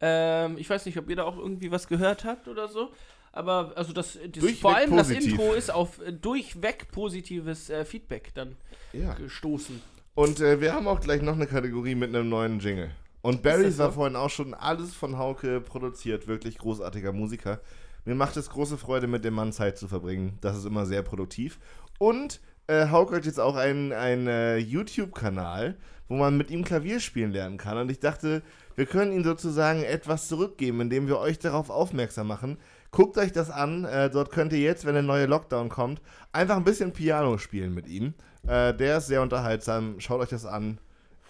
Ähm, 0.00 0.58
ich 0.58 0.68
weiß 0.68 0.84
nicht, 0.86 0.98
ob 0.98 1.08
ihr 1.08 1.16
da 1.16 1.24
auch 1.24 1.38
irgendwie 1.38 1.70
was 1.70 1.88
gehört 1.88 2.24
habt 2.24 2.48
oder 2.48 2.68
so. 2.68 2.92
Aber 3.32 3.72
also 3.76 3.92
das, 3.92 4.18
das 4.32 4.50
vor 4.52 4.74
allem 4.76 4.90
positiv. 4.90 5.18
das 5.18 5.26
Intro 5.26 5.52
ist 5.52 5.70
auf 5.70 6.00
äh, 6.00 6.12
durchweg 6.12 6.90
positives 6.90 7.70
äh, 7.70 7.84
Feedback 7.84 8.32
dann 8.34 8.56
Ja. 8.92 9.14
gestoßen. 9.14 9.80
Und 10.14 10.40
äh, 10.40 10.60
wir 10.60 10.72
haben 10.72 10.88
auch 10.88 11.00
gleich 11.00 11.20
noch 11.22 11.34
eine 11.34 11.46
Kategorie 11.46 11.94
mit 11.94 12.14
einem 12.14 12.28
neuen 12.28 12.58
Jingle. 12.60 12.90
Und 13.20 13.42
Barry 13.42 13.70
so? 13.70 13.82
war 13.84 13.92
vorhin 13.92 14.16
auch 14.16 14.30
schon 14.30 14.54
alles 14.54 14.94
von 14.94 15.18
Hauke 15.18 15.60
produziert, 15.60 16.26
wirklich 16.26 16.58
großartiger 16.58 17.12
Musiker. 17.12 17.60
Mir 18.06 18.14
macht 18.14 18.36
es 18.36 18.48
große 18.48 18.78
Freude, 18.78 19.08
mit 19.08 19.24
dem 19.24 19.34
Mann 19.34 19.52
Zeit 19.52 19.76
zu 19.76 19.88
verbringen. 19.88 20.38
Das 20.40 20.56
ist 20.56 20.64
immer 20.64 20.86
sehr 20.86 21.02
produktiv. 21.02 21.58
Und 21.98 22.40
äh, 22.68 22.88
Hauke 22.88 23.16
hat 23.16 23.26
jetzt 23.26 23.40
auch 23.40 23.56
einen, 23.56 23.92
einen 23.92 24.28
äh, 24.28 24.56
YouTube-Kanal, 24.56 25.76
wo 26.08 26.14
man 26.14 26.36
mit 26.36 26.50
ihm 26.50 26.64
Klavier 26.64 27.00
spielen 27.00 27.32
lernen 27.32 27.58
kann. 27.58 27.76
Und 27.78 27.90
ich 27.90 27.98
dachte, 27.98 28.42
wir 28.76 28.86
können 28.86 29.12
ihm 29.12 29.24
sozusagen 29.24 29.82
etwas 29.82 30.28
zurückgeben, 30.28 30.80
indem 30.80 31.08
wir 31.08 31.18
euch 31.18 31.38
darauf 31.38 31.68
aufmerksam 31.68 32.28
machen. 32.28 32.58
Guckt 32.92 33.18
euch 33.18 33.32
das 33.32 33.50
an. 33.50 33.84
Äh, 33.84 34.08
dort 34.08 34.30
könnt 34.30 34.52
ihr 34.52 34.60
jetzt, 34.60 34.84
wenn 34.86 34.94
der 34.94 35.02
neue 35.02 35.26
Lockdown 35.26 35.68
kommt, 35.68 36.00
einfach 36.32 36.56
ein 36.56 36.64
bisschen 36.64 36.92
Piano 36.92 37.38
spielen 37.38 37.74
mit 37.74 37.88
ihm. 37.88 38.14
Äh, 38.46 38.72
der 38.72 38.98
ist 38.98 39.08
sehr 39.08 39.20
unterhaltsam. 39.20 39.98
Schaut 39.98 40.20
euch 40.20 40.28
das 40.28 40.46
an. 40.46 40.78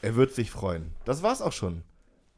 Er 0.03 0.15
wird 0.15 0.35
sich 0.35 0.51
freuen. 0.51 0.93
Das 1.07 1.23
war's 1.23 1.41
auch 1.41 1.53
schon 1.53 1.83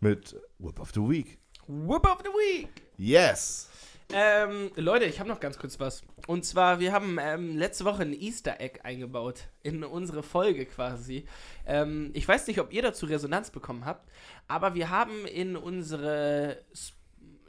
mit 0.00 0.36
Whip 0.58 0.78
of 0.78 0.92
the 0.94 1.00
Week. 1.00 1.38
Whip 1.66 2.06
of 2.06 2.22
the 2.22 2.30
Week! 2.30 2.70
Yes! 2.96 3.68
Ähm, 4.10 4.70
Leute, 4.74 5.04
ich 5.04 5.20
habe 5.20 5.28
noch 5.28 5.38
ganz 5.38 5.58
kurz 5.58 5.78
was. 5.80 6.02
Und 6.26 6.42
zwar, 6.44 6.80
wir 6.80 6.92
haben 6.92 7.18
ähm, 7.20 7.58
letzte 7.58 7.84
Woche 7.84 8.02
ein 8.02 8.14
Easter 8.14 8.58
Egg 8.58 8.80
eingebaut 8.82 9.48
in 9.62 9.84
unsere 9.84 10.22
Folge 10.22 10.64
quasi. 10.64 11.26
Ähm, 11.66 12.10
ich 12.14 12.26
weiß 12.26 12.46
nicht, 12.46 12.58
ob 12.58 12.72
ihr 12.72 12.80
dazu 12.80 13.04
Resonanz 13.04 13.50
bekommen 13.50 13.84
habt, 13.84 14.10
aber 14.46 14.74
wir 14.74 14.88
haben 14.88 15.26
in 15.26 15.56
unsere, 15.56 16.64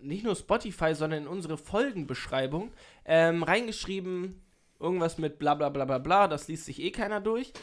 nicht 0.01 0.25
nur 0.25 0.35
Spotify, 0.35 0.93
sondern 0.95 1.23
in 1.23 1.27
unsere 1.29 1.57
Folgenbeschreibung 1.57 2.71
ähm, 3.05 3.43
reingeschrieben, 3.43 4.41
irgendwas 4.81 5.17
mit 5.17 5.39
bla 5.39 5.55
bla 5.55 5.69
bla 5.69 5.85
bla 5.85 5.97
bla, 5.97 6.27
das 6.27 6.49
liest 6.49 6.65
sich 6.65 6.81
eh 6.81 6.91
keiner 6.91 7.21
durch. 7.21 7.53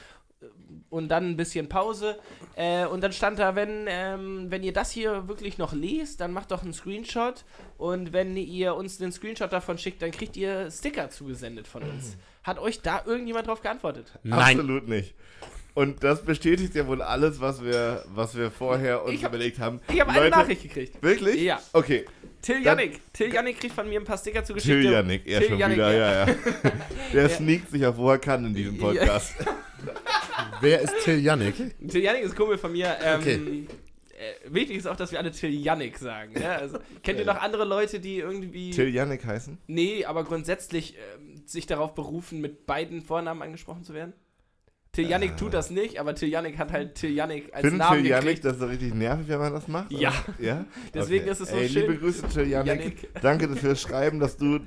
Und 0.91 1.09
dann 1.09 1.30
ein 1.30 1.37
bisschen 1.37 1.68
Pause. 1.68 2.16
Äh, 2.55 2.87
und 2.87 3.01
dann 3.03 3.12
stand 3.12 3.39
da, 3.39 3.55
wenn, 3.57 3.87
ähm, 3.89 4.47
wenn 4.51 4.62
ihr 4.62 4.72
das 4.72 4.91
hier 4.91 5.28
wirklich 5.28 5.59
noch 5.59 5.72
lest, 5.72 6.20
dann 6.20 6.32
macht 6.32 6.51
doch 6.53 6.62
einen 6.62 6.72
Screenshot. 6.72 7.45
Und 7.78 8.12
wenn 8.12 8.37
ihr 8.37 8.74
uns 8.74 8.99
den 8.99 9.12
Screenshot 9.12 9.53
davon 9.53 9.78
schickt, 9.78 10.03
dann 10.03 10.11
kriegt 10.12 10.37
ihr 10.37 10.70
Sticker 10.70 11.11
zugesendet 11.11 11.66
von 11.66 11.82
uns. 11.82 12.16
Hat 12.45 12.59
euch 12.59 12.80
da 12.82 13.03
irgendjemand 13.05 13.49
drauf 13.49 13.61
geantwortet? 13.62 14.12
Absolut 14.30 14.87
nicht. 14.89 15.14
Und 15.74 16.03
das 16.05 16.22
bestätigt 16.24 16.74
ja 16.74 16.87
wohl 16.87 17.03
alles, 17.03 17.41
was 17.41 17.62
wir, 17.62 18.05
was 18.14 18.34
wir 18.37 18.51
vorher 18.51 19.05
uns 19.05 19.22
hab- 19.22 19.30
überlegt 19.30 19.59
haben. 19.59 19.80
Ich 19.93 20.01
habe 20.01 20.11
eine 20.12 20.30
Nachricht 20.30 20.62
gekriegt. 20.62 21.03
Wirklich? 21.03 21.43
Ja. 21.43 21.61
Okay. 21.74 22.07
Till 22.41 22.62
Jannik. 22.62 23.01
Till 23.12 23.34
Jannik 23.34 23.59
kriegt 23.61 23.74
von 23.74 23.87
mir 23.89 24.01
ein 24.01 24.05
paar 24.07 24.16
Sticker 24.16 24.43
zugeschickt. 24.45 24.80
Till 24.80 24.91
Janik, 24.91 25.26
er 25.26 25.41
Till 25.41 25.49
schon 25.51 25.59
Jannik, 25.59 25.76
wieder, 25.76 25.93
ja. 25.93 26.12
ja, 26.12 26.26
ja. 26.28 26.34
Der 27.12 27.22
Ja. 27.24 27.28
sneakt 27.28 27.70
sich 27.70 27.84
auf, 27.84 27.97
wo 27.99 28.11
er 28.11 28.18
kann 28.18 28.47
in 28.47 28.55
diesem 28.55 28.76
Ja. 28.76 28.80
Podcast. 28.87 29.34
Wer 30.61 30.80
ist 30.80 30.95
Till 31.05 31.18
Yannick? 31.20 31.55
Till 31.89 32.03
Jannik 32.03 32.22
ist 32.24 32.37
Kumpel 32.37 32.59
von 32.59 32.72
mir. 32.72 32.97
Ähm, 33.03 33.20
Okay. 33.20 33.66
äh, 34.18 34.53
wichtig 34.55 34.76
ist 34.78 34.87
auch, 34.87 34.97
dass 34.97 35.12
wir 35.12 35.18
alle 35.18 35.30
Till 35.30 35.51
Jannik 35.51 35.99
sagen. 35.99 36.32
Ja? 36.41 36.57
Also, 36.57 36.78
kennt 37.03 37.18
ihr 37.18 37.26
noch 37.26 37.41
andere 37.41 37.64
Leute, 37.64 38.01
die 38.01 38.18
irgendwie. 38.18 38.70
Till 38.70 38.95
Janik 38.95 39.24
heißen? 39.24 39.59
Nee, 39.66 40.05
aber 40.05 40.24
grundsätzlich 40.24 40.97
ähm, 41.16 41.43
sich 41.47 41.66
darauf 41.66 41.95
berufen, 41.95 42.41
mit 42.41 42.66
beiden 42.66 43.03
Vornamen 43.03 43.43
angesprochen 43.43 43.84
zu 43.84 43.95
werden? 43.95 44.12
Till 44.93 45.07
Jannik 45.11 45.37
tut 45.37 45.53
das 45.53 45.68
nicht, 45.70 46.01
aber 46.01 46.14
Till 46.14 46.30
Jannik 46.30 46.57
hat 46.57 46.72
halt 46.72 46.95
Till 46.95 47.11
Jannik 47.12 47.53
als 47.53 47.61
Findet 47.61 47.80
Namen 47.80 48.03
Till 48.03 48.14
gekriegt. 48.14 48.45
das 48.47 48.59
so 48.59 48.64
richtig 48.64 48.95
nervig, 48.95 49.28
wenn 49.28 49.39
man 49.39 49.53
das 49.53 49.68
macht? 49.68 49.93
Ja. 49.93 50.11
Ja? 50.39 50.64
Deswegen 50.95 51.26
ist 51.28 51.41
es 51.41 51.51
so 51.51 51.57
Ey, 51.57 51.68
schön. 51.68 51.82
Liebe 51.82 51.99
Grüße, 51.99 52.26
Till 52.28 52.47
Janik. 52.49 52.66
Janik. 52.80 53.09
Danke 53.20 53.55
fürs 53.57 53.82
Schreiben, 53.82 54.20
dass 54.20 54.39
du 54.39 54.61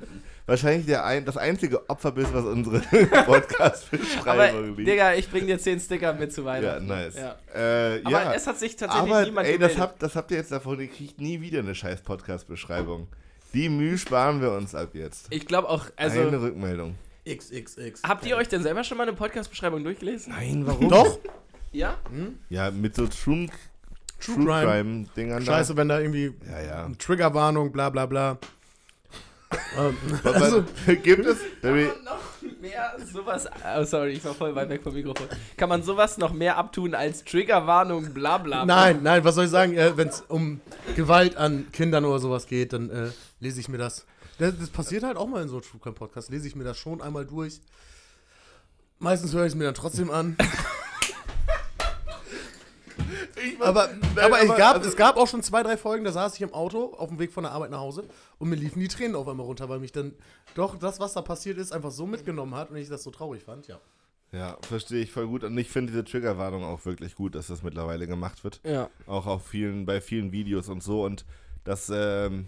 wahrscheinlich 0.49 0.85
der 0.85 1.05
ein, 1.05 1.25
das 1.25 1.37
einzige 1.37 1.89
Opfer 1.89 2.11
bist, 2.11 2.33
was 2.33 2.43
unsere 2.45 2.79
Podcast-Beschreibung 3.25 4.75
liegt. 4.75 4.89
Digga, 4.89 5.13
ich 5.13 5.29
bring 5.29 5.47
dir 5.47 5.59
10 5.59 5.79
Sticker 5.79 6.13
mit 6.13 6.33
zu 6.33 6.41
Ja, 6.41 6.47
Weihnachten. 6.47 6.87
nice. 6.87 7.15
Ja. 7.15 7.35
Äh, 7.53 8.01
Aber 8.03 8.11
ja. 8.11 8.33
es 8.33 8.47
hat 8.47 8.59
sich 8.59 8.75
tatsächlich 8.75 9.11
Aber 9.13 9.23
niemand 9.25 9.47
ey, 9.47 9.57
das 9.57 9.77
habt, 9.77 10.01
das 10.01 10.15
habt 10.15 10.31
ihr 10.31 10.37
jetzt 10.37 10.51
davon, 10.51 10.79
ihr 10.79 10.87
kriegt 10.87 11.19
nie 11.21 11.41
wieder 11.41 11.59
eine 11.59 11.75
scheiß 11.75 12.01
Podcast-Beschreibung. 12.01 13.07
Die 13.53 13.69
Mühe 13.69 13.97
sparen 13.97 14.41
wir 14.41 14.51
uns 14.51 14.75
ab 14.75 14.89
jetzt. 14.93 15.27
Ich 15.29 15.45
glaube 15.45 15.69
auch, 15.69 15.85
also. 15.95 16.21
Eine 16.21 16.41
Rückmeldung. 16.41 16.95
XXX. 17.27 18.03
Habt 18.03 18.25
ihr 18.25 18.37
euch 18.37 18.47
denn 18.47 18.63
selber 18.63 18.83
schon 18.83 18.97
mal 18.97 19.03
eine 19.07 19.13
Podcast-Beschreibung 19.13 19.83
durchgelesen? 19.83 20.33
Nein, 20.33 20.65
warum? 20.65 20.89
Doch? 20.89 21.19
Ja? 21.71 21.97
Ja, 22.49 22.71
mit 22.71 22.95
so 22.95 23.05
True, 23.07 23.47
True 24.19 24.35
True 24.35 24.45
Crime. 24.45 24.65
Crime-Dingern 24.65 25.45
Scheiße, 25.45 25.77
wenn 25.77 25.89
da 25.89 25.99
irgendwie 25.99 26.33
da. 26.45 26.59
Ja, 26.61 26.65
ja. 26.65 26.89
Triggerwarnung, 26.97 27.71
bla 27.71 27.89
bla 27.89 28.05
bla. 28.05 28.37
Ähm, 29.77 29.97
also, 30.23 30.63
gibt 31.03 31.25
es? 31.25 31.37
Kann 31.61 31.75
man 31.75 32.03
noch 32.03 32.61
mehr 32.61 32.95
sowas. 33.11 33.47
Oh, 33.77 33.83
sorry, 33.83 34.11
ich 34.11 34.25
war 34.25 34.33
voll 34.33 34.55
weit 34.55 34.69
weg 34.69 34.81
vom 34.83 34.93
Mikrofon. 34.93 35.27
Kann 35.57 35.69
man 35.69 35.83
sowas 35.83 36.17
noch 36.17 36.33
mehr 36.33 36.57
abtun 36.57 36.95
als 36.95 37.23
Triggerwarnung, 37.23 38.13
bla 38.13 38.37
bla? 38.37 38.63
bla? 38.63 38.75
nein, 38.75 38.99
nein, 39.03 39.23
was 39.23 39.35
soll 39.35 39.45
ich 39.45 39.51
sagen? 39.51 39.75
Äh, 39.75 39.97
wenn 39.97 40.09
es 40.09 40.21
um 40.27 40.61
Gewalt 40.95 41.37
an 41.37 41.71
Kindern 41.71 42.05
oder 42.05 42.19
sowas 42.19 42.47
geht, 42.47 42.73
dann 42.73 42.89
äh, 42.89 43.09
lese 43.39 43.59
ich 43.59 43.69
mir 43.69 43.77
das. 43.77 44.05
das. 44.37 44.57
Das 44.57 44.69
passiert 44.69 45.03
halt 45.03 45.17
auch 45.17 45.27
mal 45.27 45.41
in 45.41 45.49
so 45.49 45.55
einem 45.55 45.63
True 45.63 45.79
Crime 45.81 45.95
Podcast. 45.95 46.29
Lese 46.29 46.47
ich 46.47 46.55
mir 46.55 46.63
das 46.63 46.77
schon 46.77 47.01
einmal 47.01 47.25
durch. 47.25 47.61
Meistens 48.97 49.33
höre 49.33 49.45
ich 49.45 49.53
es 49.53 49.55
mir 49.55 49.65
dann 49.65 49.75
trotzdem 49.75 50.11
an. 50.11 50.35
aber 53.59 53.89
aber, 54.15 54.41
es, 54.41 54.55
gab, 54.55 54.75
also- 54.77 54.89
es 54.89 54.95
gab 54.95 55.17
auch 55.17 55.27
schon 55.27 55.43
zwei, 55.43 55.63
drei 55.63 55.77
Folgen, 55.77 56.03
da 56.03 56.11
saß 56.11 56.35
ich 56.35 56.41
im 56.41 56.53
Auto 56.53 56.93
auf 56.97 57.09
dem 57.09 57.19
Weg 57.19 57.31
von 57.31 57.43
der 57.43 57.51
Arbeit 57.53 57.71
nach 57.71 57.79
Hause 57.79 58.03
und 58.37 58.49
mir 58.49 58.55
liefen 58.55 58.79
die 58.79 58.87
Tränen 58.87 59.15
auf 59.15 59.27
einmal 59.27 59.45
runter, 59.45 59.69
weil 59.69 59.79
mich 59.79 59.91
dann 59.91 60.13
doch 60.55 60.77
das, 60.77 60.99
was 60.99 61.13
da 61.13 61.21
passiert 61.21 61.57
ist, 61.57 61.71
einfach 61.71 61.91
so 61.91 62.05
mitgenommen 62.05 62.55
hat 62.55 62.69
und 62.71 62.77
ich 62.77 62.89
das 62.89 63.03
so 63.03 63.11
traurig 63.11 63.43
fand, 63.43 63.67
ja. 63.67 63.79
Ja, 64.31 64.57
verstehe 64.61 65.01
ich 65.01 65.11
voll 65.11 65.25
gut. 65.27 65.43
Und 65.43 65.57
ich 65.57 65.69
finde 65.69 65.91
diese 65.91 66.03
Triggerwarnung 66.03 66.63
auch 66.63 66.85
wirklich 66.85 67.15
gut, 67.15 67.33
dass 67.33 67.47
das 67.47 67.63
mittlerweile 67.63 68.05
gemacht 68.05 68.43
wird. 68.43 68.61
Ja. 68.63 68.87
Auch 69.07 69.25
auf 69.25 69.47
vielen, 69.47 69.87
bei 69.87 70.01
vielen 70.01 70.31
Videos 70.31 70.69
und 70.69 70.83
so. 70.83 71.03
Und 71.03 71.25
das 71.63 71.91
ähm, 71.91 72.45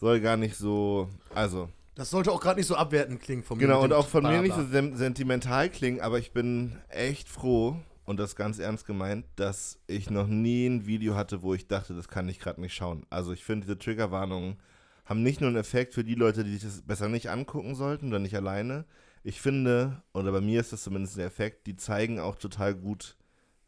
soll 0.00 0.20
gar 0.20 0.36
nicht 0.36 0.56
so. 0.56 1.08
Also, 1.32 1.68
Das 1.94 2.10
sollte 2.10 2.32
auch 2.32 2.40
gerade 2.40 2.58
nicht 2.58 2.66
so 2.66 2.74
abwertend 2.74 3.20
klingen 3.20 3.44
von 3.44 3.58
mir. 3.58 3.66
genau, 3.68 3.82
und 3.84 3.92
auch 3.92 4.08
von 4.08 4.24
mir 4.24 4.42
nicht 4.42 4.56
so 4.56 4.64
sentimental 4.96 5.68
klingen, 5.70 6.00
aber 6.00 6.18
ich 6.18 6.32
bin 6.32 6.80
echt 6.88 7.28
froh, 7.28 7.76
und 8.04 8.18
das 8.18 8.36
ganz 8.36 8.58
ernst 8.58 8.86
gemeint, 8.86 9.24
dass 9.36 9.78
ich 9.86 10.10
noch 10.10 10.26
nie 10.26 10.66
ein 10.66 10.86
Video 10.86 11.14
hatte, 11.14 11.42
wo 11.42 11.54
ich 11.54 11.66
dachte, 11.68 11.94
das 11.94 12.08
kann 12.08 12.28
ich 12.28 12.38
gerade 12.38 12.60
nicht 12.60 12.74
schauen. 12.74 13.06
Also 13.10 13.32
ich 13.32 13.44
finde, 13.44 13.66
diese 13.66 13.78
Triggerwarnungen 13.78 14.56
haben 15.04 15.22
nicht 15.22 15.40
nur 15.40 15.48
einen 15.48 15.56
Effekt 15.58 15.94
für 15.94 16.04
die 16.04 16.14
Leute, 16.14 16.44
die 16.44 16.52
sich 16.52 16.62
das 16.62 16.82
besser 16.82 17.08
nicht 17.08 17.28
angucken 17.30 17.74
sollten 17.74 18.08
oder 18.08 18.18
nicht 18.18 18.36
alleine. 18.36 18.84
Ich 19.22 19.40
finde, 19.40 20.02
oder 20.12 20.32
bei 20.32 20.40
mir 20.40 20.60
ist 20.60 20.72
das 20.72 20.82
zumindest 20.82 21.16
der 21.16 21.26
Effekt, 21.26 21.66
die 21.66 21.76
zeigen 21.76 22.18
auch 22.20 22.36
total 22.36 22.74
gut, 22.74 23.16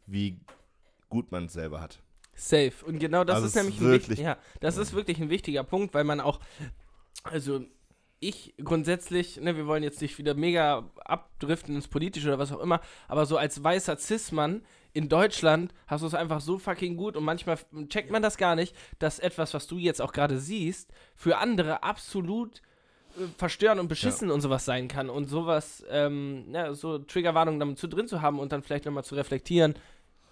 wie 0.05 0.39
gut 1.09 1.31
man 1.31 1.45
es 1.45 1.53
selber 1.53 1.81
hat. 1.81 2.01
Safe. 2.35 2.73
Und 2.85 2.99
genau 2.99 3.23
das 3.23 3.37
Also 3.37 3.47
ist 3.47 3.55
nämlich 3.55 3.79
ein, 3.79 3.85
wirklich- 3.85 4.09
wichtig, 4.09 4.25
ja, 4.25 4.37
das 4.59 4.77
ist 4.77 4.93
wirklich 4.93 5.19
ein 5.19 5.29
wichtiger 5.31 5.63
Punkt, 5.63 5.93
weil 5.95 6.03
man 6.03 6.19
auch, 6.19 6.39
also 7.23 7.65
ich 8.19 8.55
grundsätzlich, 8.63 9.39
ne, 9.39 9.55
wir 9.55 9.67
wollen 9.67 9.83
jetzt 9.83 10.01
nicht 10.01 10.17
wieder 10.17 10.33
mega 10.33 10.89
abdriften 11.05 11.75
ins 11.75 11.87
Politische 11.87 12.27
oder 12.27 12.39
was 12.39 12.51
auch 12.51 12.59
immer, 12.59 12.81
aber 13.07 13.25
so 13.25 13.37
als 13.37 13.63
weißer 13.63 13.97
Cis-Mann 13.97 14.63
in 14.93 15.09
Deutschland 15.09 15.73
hast 15.85 16.01
du 16.01 16.07
es 16.07 16.15
einfach 16.15 16.41
so 16.41 16.57
fucking 16.57 16.97
gut 16.97 17.15
und 17.15 17.23
manchmal 17.23 17.59
checkt 17.89 18.09
man 18.09 18.23
das 18.23 18.37
gar 18.37 18.55
nicht, 18.55 18.75
dass 18.97 19.19
etwas, 19.19 19.53
was 19.53 19.67
du 19.67 19.77
jetzt 19.77 20.01
auch 20.01 20.11
gerade 20.11 20.39
siehst, 20.39 20.91
für 21.15 21.37
andere 21.37 21.83
absolut 21.83 22.63
äh, 23.19 23.27
verstörend 23.37 23.79
und 23.79 23.89
beschissen 23.89 24.31
und 24.31 24.41
sowas 24.41 24.65
sein 24.65 24.87
kann. 24.87 25.11
Und 25.11 25.27
sowas, 25.27 25.85
ähm, 25.91 26.45
ja, 26.51 26.73
so 26.73 26.97
Triggerwarnungen 26.97 27.59
damit 27.59 27.77
zu 27.77 27.87
drin 27.87 28.07
zu 28.07 28.23
haben 28.23 28.39
und 28.39 28.51
dann 28.51 28.63
vielleicht 28.63 28.85
nochmal 28.85 29.03
zu 29.03 29.13
reflektieren, 29.13 29.75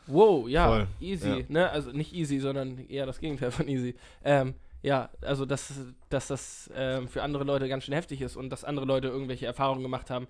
wow, 0.08 0.48
ja, 0.48 0.68
Voll, 0.68 0.88
easy, 1.00 1.30
ja. 1.30 1.46
ne, 1.48 1.70
also 1.70 1.92
nicht 1.92 2.14
easy, 2.14 2.40
sondern 2.40 2.80
eher 2.88 3.06
das 3.06 3.20
Gegenteil 3.20 3.52
von 3.52 3.68
easy, 3.68 3.96
ähm, 4.24 4.56
ja, 4.86 5.10
also 5.22 5.48
dass, 5.48 5.74
dass 6.10 6.28
das 6.28 6.70
ähm, 6.76 7.08
für 7.08 7.24
andere 7.24 7.44
Leute 7.44 7.68
ganz 7.68 7.86
schön 7.86 7.96
heftig 7.96 8.22
ist 8.22 8.36
und 8.36 8.52
dass 8.52 8.64
andere 8.64 8.86
Leute 8.86 9.08
irgendwelche 9.08 9.48
Erfahrungen 9.48 9.82
gemacht 9.82 10.12
haben, 10.12 10.28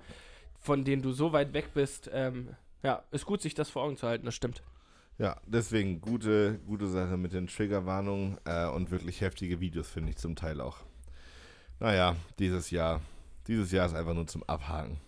von 0.61 0.85
denen 0.85 1.01
du 1.01 1.11
so 1.11 1.33
weit 1.33 1.53
weg 1.53 1.73
bist, 1.73 2.09
ähm, 2.13 2.55
ja, 2.81 3.03
ist 3.11 3.25
gut, 3.25 3.41
sich 3.41 3.53
das 3.53 3.69
vor 3.69 3.83
Augen 3.83 3.97
zu 3.97 4.07
halten, 4.07 4.25
das 4.25 4.33
stimmt. 4.33 4.63
Ja, 5.17 5.35
deswegen 5.45 5.99
gute, 5.99 6.59
gute 6.65 6.87
Sache 6.87 7.17
mit 7.17 7.33
den 7.33 7.47
Triggerwarnungen 7.47 8.37
äh, 8.45 8.67
und 8.67 8.91
wirklich 8.91 9.19
heftige 9.19 9.59
Videos 9.59 9.89
finde 9.89 10.11
ich 10.11 10.17
zum 10.17 10.37
Teil 10.37 10.61
auch. 10.61 10.77
Naja, 11.81 12.15
dieses 12.39 12.71
Jahr. 12.71 13.01
Dieses 13.47 13.73
Jahr 13.73 13.85
ist 13.85 13.93
einfach 13.93 14.13
nur 14.13 14.25
zum 14.25 14.43
Abhaken. 14.43 15.01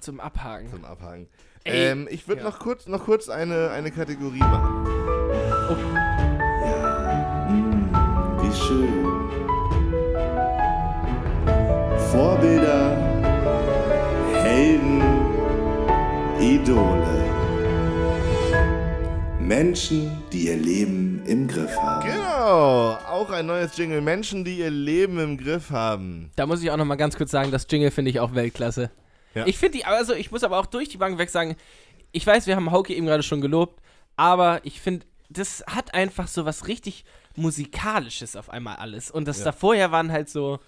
Zum 0.00 0.18
Abhaken. 0.18 0.70
Zum 0.70 0.84
Abhaken. 0.84 1.28
Ey, 1.62 1.92
ähm, 1.92 2.08
ich 2.10 2.26
würde 2.26 2.42
ja. 2.42 2.48
noch 2.48 2.58
kurz, 2.58 2.86
noch 2.88 3.04
kurz 3.04 3.28
eine, 3.28 3.70
eine 3.70 3.92
Kategorie 3.92 4.40
machen. 4.40 4.86
Wie 4.86 6.37
schön. 8.68 8.88
Vorbilder, 12.10 12.96
Helden, 14.42 15.02
Idole. 16.38 17.24
Menschen, 19.40 20.22
die 20.30 20.48
ihr 20.48 20.56
Leben 20.58 21.22
im 21.24 21.48
Griff 21.48 21.74
haben. 21.78 22.06
Genau, 22.06 22.98
auch 23.08 23.30
ein 23.30 23.46
neues 23.46 23.74
Jingle. 23.78 24.02
Menschen, 24.02 24.44
die 24.44 24.58
ihr 24.58 24.70
Leben 24.70 25.18
im 25.18 25.38
Griff 25.38 25.70
haben. 25.70 26.30
Da 26.36 26.44
muss 26.44 26.62
ich 26.62 26.70
auch 26.70 26.76
noch 26.76 26.84
mal 26.84 26.96
ganz 26.96 27.16
kurz 27.16 27.30
sagen, 27.30 27.50
das 27.50 27.66
Jingle 27.70 27.90
finde 27.90 28.10
ich 28.10 28.20
auch 28.20 28.34
Weltklasse. 28.34 28.90
Ja. 29.34 29.46
Ich 29.46 29.56
finde 29.56 29.78
die, 29.78 29.84
also 29.86 30.12
ich 30.12 30.30
muss 30.30 30.44
aber 30.44 30.58
auch 30.58 30.66
durch 30.66 30.90
die 30.90 30.98
Bank 30.98 31.16
weg 31.16 31.30
sagen, 31.30 31.56
ich 32.12 32.26
weiß, 32.26 32.46
wir 32.46 32.56
haben 32.56 32.70
Hauke 32.70 32.94
eben 32.94 33.06
gerade 33.06 33.22
schon 33.22 33.40
gelobt, 33.40 33.80
aber 34.16 34.60
ich 34.64 34.82
finde, 34.82 35.06
das 35.30 35.64
hat 35.66 35.94
einfach 35.94 36.28
so 36.28 36.44
was 36.44 36.68
richtig 36.68 37.04
musikalisches 37.38 38.36
auf 38.36 38.50
einmal 38.50 38.76
alles. 38.76 39.10
Und 39.10 39.26
das 39.28 39.38
Ja. 39.38 39.46
da 39.46 39.52
vorher 39.52 39.90
waren 39.92 40.12
halt 40.12 40.28
so, 40.28 40.58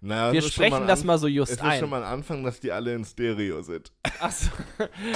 Naja, 0.00 0.32
wir 0.32 0.38
es 0.38 0.46
ist 0.46 0.54
sprechen 0.54 0.86
das 0.86 1.04
mal 1.04 1.18
so 1.18 1.26
Es 1.26 1.34
just 1.34 1.52
ist 1.52 1.62
ein. 1.62 1.80
schon 1.80 1.90
mal 1.90 2.02
ein 2.02 2.10
Anfang, 2.12 2.42
dass 2.42 2.60
die 2.60 2.72
alle 2.72 2.94
in 2.94 3.04
Stereo 3.04 3.62
sind. 3.62 3.92
Achso, 4.20 4.50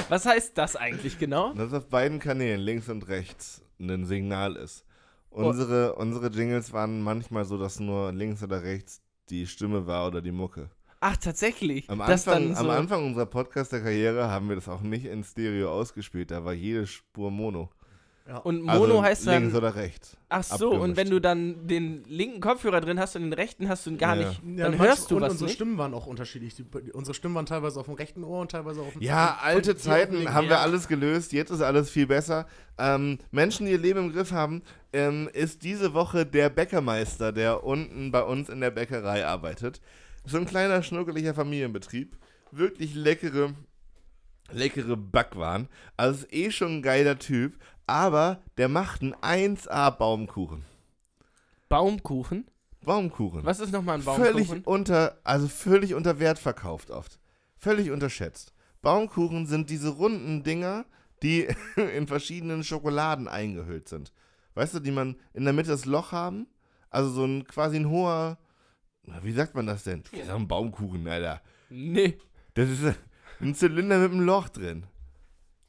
was 0.09 0.27
heißt 0.27 0.57
das 0.59 0.77
eigentlich 0.77 1.19
genau? 1.19 1.53
Dass 1.55 1.73
auf 1.73 1.89
beiden 1.89 2.19
Kanälen, 2.19 2.61
links 2.61 2.89
und 2.89 3.09
rechts, 3.09 3.63
ein 3.81 4.05
Signal 4.05 4.57
ist. 4.57 4.85
Oh. 5.31 5.45
Unsere, 5.45 5.95
unsere 5.95 6.29
Jingles 6.29 6.73
waren 6.73 7.03
manchmal 7.03 7.45
so, 7.45 7.59
dass 7.59 7.81
nur 7.81 8.13
links 8.13 8.43
oder 8.43 8.63
rechts 8.63 9.01
die 9.31 9.47
Stimme 9.47 9.87
war 9.87 10.07
oder 10.07 10.21
die 10.21 10.31
Mucke. 10.33 10.71
Ach, 11.01 11.17
tatsächlich. 11.17 11.91
Am 11.91 12.01
Anfang, 12.01 12.55
so, 12.55 12.61
am 12.61 12.71
Anfang 12.71 13.05
unserer 13.07 13.27
Podcaster-Karriere 13.27 14.31
haben 14.31 14.49
wir 14.49 14.57
das 14.57 14.69
auch 14.69 14.81
nicht 14.81 15.05
in 15.07 15.23
Stereo 15.25 15.71
ausgespielt. 15.73 16.31
Da 16.31 16.45
war 16.45 16.53
jede 16.55 16.87
Spur 16.87 17.31
Mono. 17.31 17.69
Und 18.43 18.63
Mono 18.63 18.73
also 18.85 19.03
heißt 19.03 19.27
dann. 19.27 19.43
links 19.43 19.55
oder 19.57 19.75
rechts. 19.75 20.17
Ach 20.31 20.43
so, 20.43 20.71
und 20.71 20.97
wenn 20.97 21.11
du 21.11 21.21
dann 21.21 21.67
den 21.67 22.05
linken 22.05 22.41
Kopfhörer 22.41 22.81
drin 22.81 22.99
hast 22.99 23.15
und 23.17 23.23
den 23.23 23.35
rechten 23.35 23.69
hast 23.69 23.85
du 23.87 23.95
gar 23.99 24.17
Ja. 24.17 24.29
nicht, 24.29 24.41
Ja, 24.43 24.65
dann 24.65 24.79
manch- 24.79 24.89
hörst 24.89 25.11
du 25.11 25.17
und 25.17 25.23
was 25.23 25.33
unsere 25.33 25.49
nicht. 25.49 25.57
Stimmen 25.57 25.77
waren 25.77 25.93
auch 25.93 26.07
unterschiedlich. 26.07 26.55
Die, 26.55 26.65
unsere 26.93 27.13
Stimmen 27.15 27.35
waren 27.35 27.45
teilweise 27.45 27.79
auf 27.79 27.85
dem 27.85 27.97
rechten 27.97 28.25
Ohr 28.25 28.41
und 28.41 28.51
teilweise 28.51 28.81
auf 28.81 28.95
dem 28.95 29.03
Ja, 29.03 29.37
von- 29.39 29.47
alte 29.49 29.73
von- 29.73 29.79
Zeiten 29.79 30.33
haben 30.33 30.47
wir 30.49 30.55
ja. 30.57 30.63
alles 30.63 30.89
gelöst. 30.89 31.35
Jetzt 31.35 31.51
ist 31.51 31.61
alles 31.61 31.91
viel 31.91 32.07
besser. 32.07 32.47
Ähm, 32.79 33.19
Menschen, 33.31 33.67
die 33.67 33.73
ihr 33.73 33.79
Leben 33.79 33.99
im 34.07 34.13
Griff 34.13 34.33
haben, 34.33 34.63
ähm, 34.95 35.29
ist 35.35 35.63
diese 35.63 35.93
Woche 35.93 36.25
der 36.25 36.49
Bäckermeister, 36.49 37.31
der 37.31 37.63
unten 37.63 38.11
bei 38.11 38.23
uns 38.23 38.49
in 38.49 38.63
der 38.63 38.71
Bäckerei 38.71 39.27
arbeitet. 39.27 39.83
So 40.25 40.39
ein 40.39 40.47
kleiner, 40.47 40.83
schnuckeliger 40.83 41.35
Familienbetrieb. 41.35 42.17
Wirklich 42.51 42.95
leckere, 42.95 43.53
leckere 44.51 44.97
Backwaren. 44.97 45.69
Also 45.99 46.25
ist 46.25 46.33
eh 46.33 46.51
schon 46.51 46.77
ein 46.79 46.83
geiler 46.83 47.19
Typ. 47.19 47.59
Aber 47.87 48.43
der 48.57 48.69
macht 48.69 49.03
einen 49.03 49.15
1A 49.15 49.91
Baumkuchen. 49.91 50.65
Baumkuchen? 51.69 52.47
Baumkuchen. 52.85 53.45
Was 53.45 53.61
ist 53.61 53.73
nochmal 53.73 53.99
ein 53.99 54.05
Baumkuchen? 54.05 54.33
Völlig 54.33 54.67
unter, 54.67 55.19
also 55.25 55.49
völlig 55.49 55.95
unter 55.95 56.19
Wert 56.19 56.39
verkauft 56.39 56.91
oft. 56.91 57.19
Völlig 57.57 57.91
unterschätzt. 57.91 58.53
Baumkuchen 58.83 59.47
sind 59.47 59.71
diese 59.71 59.89
runden 59.89 60.43
Dinger, 60.43 60.85
die 61.23 61.49
in 61.97 62.07
verschiedenen 62.07 62.65
Schokoladen 62.65 63.29
eingehüllt 63.29 63.89
sind. 63.89 64.13
Weißt 64.55 64.75
du, 64.75 64.81
die 64.81 64.93
man 64.93 65.17
in 65.33 65.45
der 65.45 65.53
Mitte 65.53 65.71
das 65.71 65.85
Loch 65.85 66.13
haben? 66.13 66.47
Also 66.91 67.11
so 67.11 67.25
ein 67.25 67.45
quasi 67.47 67.77
ein 67.77 67.89
hoher, 67.89 68.39
wie 69.23 69.33
sagt 69.33 69.55
man 69.55 69.67
das 69.67 69.85
denn? 69.85 70.05
Das 70.11 70.21
ist 70.21 70.29
doch 70.29 70.37
ein 70.37 70.47
Baumkuchen, 70.47 71.09
Alter. 71.09 71.43
Nee. 71.71 72.19
Das 72.55 72.69
ist 72.69 72.95
ein 73.41 73.55
Zylinder 73.55 73.99
mit 73.99 74.13
einem 74.13 74.21
Loch 74.21 74.49
drin. 74.49 74.87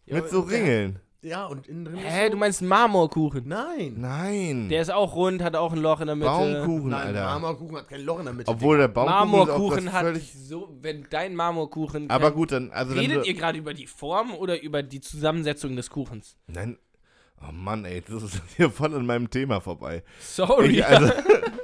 Ja, 0.06 0.18
mit 0.18 0.30
so 0.30 0.42
Ringeln. 0.42 1.00
Ja, 1.26 1.48
und 1.48 1.68
innen 1.68 1.86
drin. 1.86 1.98
Hä, 1.98 2.26
ist 2.26 2.34
du 2.34 2.38
meinst 2.38 2.62
einen 2.62 2.70
Marmorkuchen? 2.70 3.48
Nein. 3.48 3.96
Nein. 3.98 4.70
Der 4.70 4.80
ist 4.84 4.92
auch 4.92 5.16
rund, 5.16 5.42
hat 5.42 5.56
auch 5.56 5.74
ein 5.74 5.80
Loch 5.80 6.00
in 6.00 6.06
der 6.06 6.16
Mitte. 6.16 6.30
Baumkuchen, 6.30 6.90
Nein, 6.92 7.08
Alter. 7.08 7.26
Marmorkuchen 7.26 7.78
hat 7.78 7.90
kein 7.90 8.02
Loch 8.02 8.20
in 8.20 8.26
der 8.26 8.34
Mitte. 8.36 8.52
Obwohl 8.52 8.78
der 8.78 8.90
Baumkuchen 8.90 9.16
Marmorkuchen 9.32 9.88
ist 9.88 9.90
auch 9.90 9.94
hat 9.94 10.16
so, 10.22 10.78
wenn 10.82 11.08
dein 11.10 11.34
Marmorkuchen. 11.34 12.12
Aber 12.12 12.30
gut, 12.32 12.52
dann, 12.52 12.70
also 12.70 12.92
wenn 12.92 13.00
Redet 13.00 13.26
du, 13.26 13.28
ihr 13.28 13.34
gerade 13.34 13.58
über 13.58 13.74
die 13.74 13.88
Form 13.88 14.36
oder 14.36 14.62
über 14.62 14.84
die 14.84 15.02
Zusammensetzung 15.02 15.76
des 15.76 15.90
Kuchens? 15.90 16.38
Nein. 16.46 16.78
Oh 17.42 17.52
Mann, 17.52 17.86
ey, 17.86 18.04
das 18.08 18.22
ist 18.22 18.42
hier 18.56 18.70
voll 18.70 18.94
an 18.94 19.08
meinem 19.08 19.32
Thema 19.32 19.62
vorbei. 19.62 20.04
Sorry. 20.20 20.78
Ich, 20.78 20.86
also, 20.86 21.12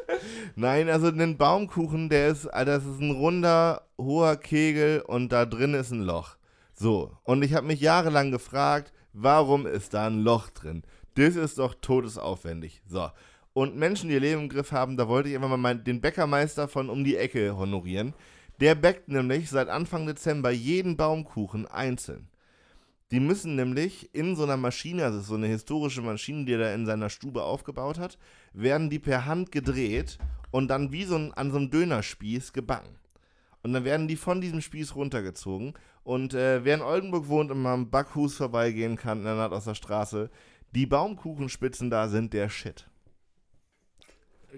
nein, 0.55 0.89
also 0.89 1.09
ein 1.09 1.37
Baumkuchen, 1.37 2.09
der 2.09 2.29
ist, 2.29 2.47
Alter, 2.47 2.79
das 2.79 2.85
ist 2.85 2.99
ein 2.99 3.11
runder, 3.11 3.83
hoher 3.95 4.37
Kegel 4.37 5.03
und 5.05 5.31
da 5.31 5.45
drin 5.45 5.75
ist 5.75 5.91
ein 5.91 6.01
Loch. 6.01 6.37
So, 6.73 7.11
und 7.25 7.43
ich 7.43 7.53
habe 7.53 7.67
mich 7.67 7.79
jahrelang 7.79 8.31
gefragt, 8.31 8.91
warum 9.13 9.65
ist 9.65 9.93
da 9.93 10.07
ein 10.07 10.21
Loch 10.21 10.49
drin? 10.49 10.83
Das 11.15 11.35
ist 11.35 11.57
doch 11.57 11.75
todesaufwendig. 11.75 12.81
So. 12.87 13.09
Und 13.53 13.75
Menschen, 13.75 14.09
die 14.09 14.15
ihr 14.15 14.21
Leben 14.21 14.43
im 14.43 14.49
Griff 14.49 14.71
haben, 14.71 14.95
da 14.95 15.07
wollte 15.07 15.29
ich 15.29 15.35
einfach 15.35 15.55
mal 15.57 15.75
den 15.75 15.99
Bäckermeister 15.99 16.67
von 16.67 16.89
um 16.89 17.03
die 17.03 17.17
Ecke 17.17 17.57
honorieren. 17.57 18.13
Der 18.61 18.75
bäckt 18.75 19.09
nämlich 19.09 19.49
seit 19.49 19.67
Anfang 19.69 20.05
Dezember 20.05 20.51
jeden 20.51 20.95
Baumkuchen 20.95 21.67
einzeln. 21.67 22.29
Die 23.11 23.19
müssen 23.19 23.55
nämlich 23.55 24.13
in 24.15 24.37
so 24.37 24.43
einer 24.43 24.55
Maschine, 24.55 25.03
also 25.03 25.19
so 25.19 25.35
eine 25.35 25.47
historische 25.47 26.01
Maschine, 26.01 26.45
die 26.45 26.53
er 26.53 26.59
da 26.59 26.73
in 26.73 26.85
seiner 26.85 27.09
Stube 27.09 27.43
aufgebaut 27.43 27.99
hat, 27.99 28.17
werden 28.53 28.89
die 28.89 28.99
per 28.99 29.25
Hand 29.25 29.51
gedreht 29.51 30.17
und 30.51 30.69
dann 30.69 30.93
wie 30.93 31.03
so 31.03 31.15
ein, 31.15 31.33
an 31.33 31.51
so 31.51 31.57
einem 31.57 31.69
Dönerspieß 31.69 32.53
gebacken. 32.53 32.95
Und 33.63 33.73
dann 33.73 33.83
werden 33.83 34.07
die 34.07 34.15
von 34.15 34.39
diesem 34.39 34.61
Spieß 34.61 34.95
runtergezogen. 34.95 35.73
Und 36.03 36.33
äh, 36.33 36.63
wer 36.65 36.75
in 36.75 36.81
Oldenburg 36.81 37.27
wohnt 37.27 37.51
und 37.51 37.61
mal 37.61 37.73
am 37.73 37.89
Backhus 37.91 38.35
vorbeigehen 38.37 38.95
kann, 38.95 39.19
in 39.19 39.25
der 39.25 39.35
Naht 39.35 39.51
aus 39.51 39.65
der 39.65 39.75
Straße, 39.75 40.29
die 40.71 40.85
Baumkuchenspitzen 40.85 41.89
da 41.89 42.07
sind 42.07 42.33
der 42.33 42.49
Shit. 42.49 42.87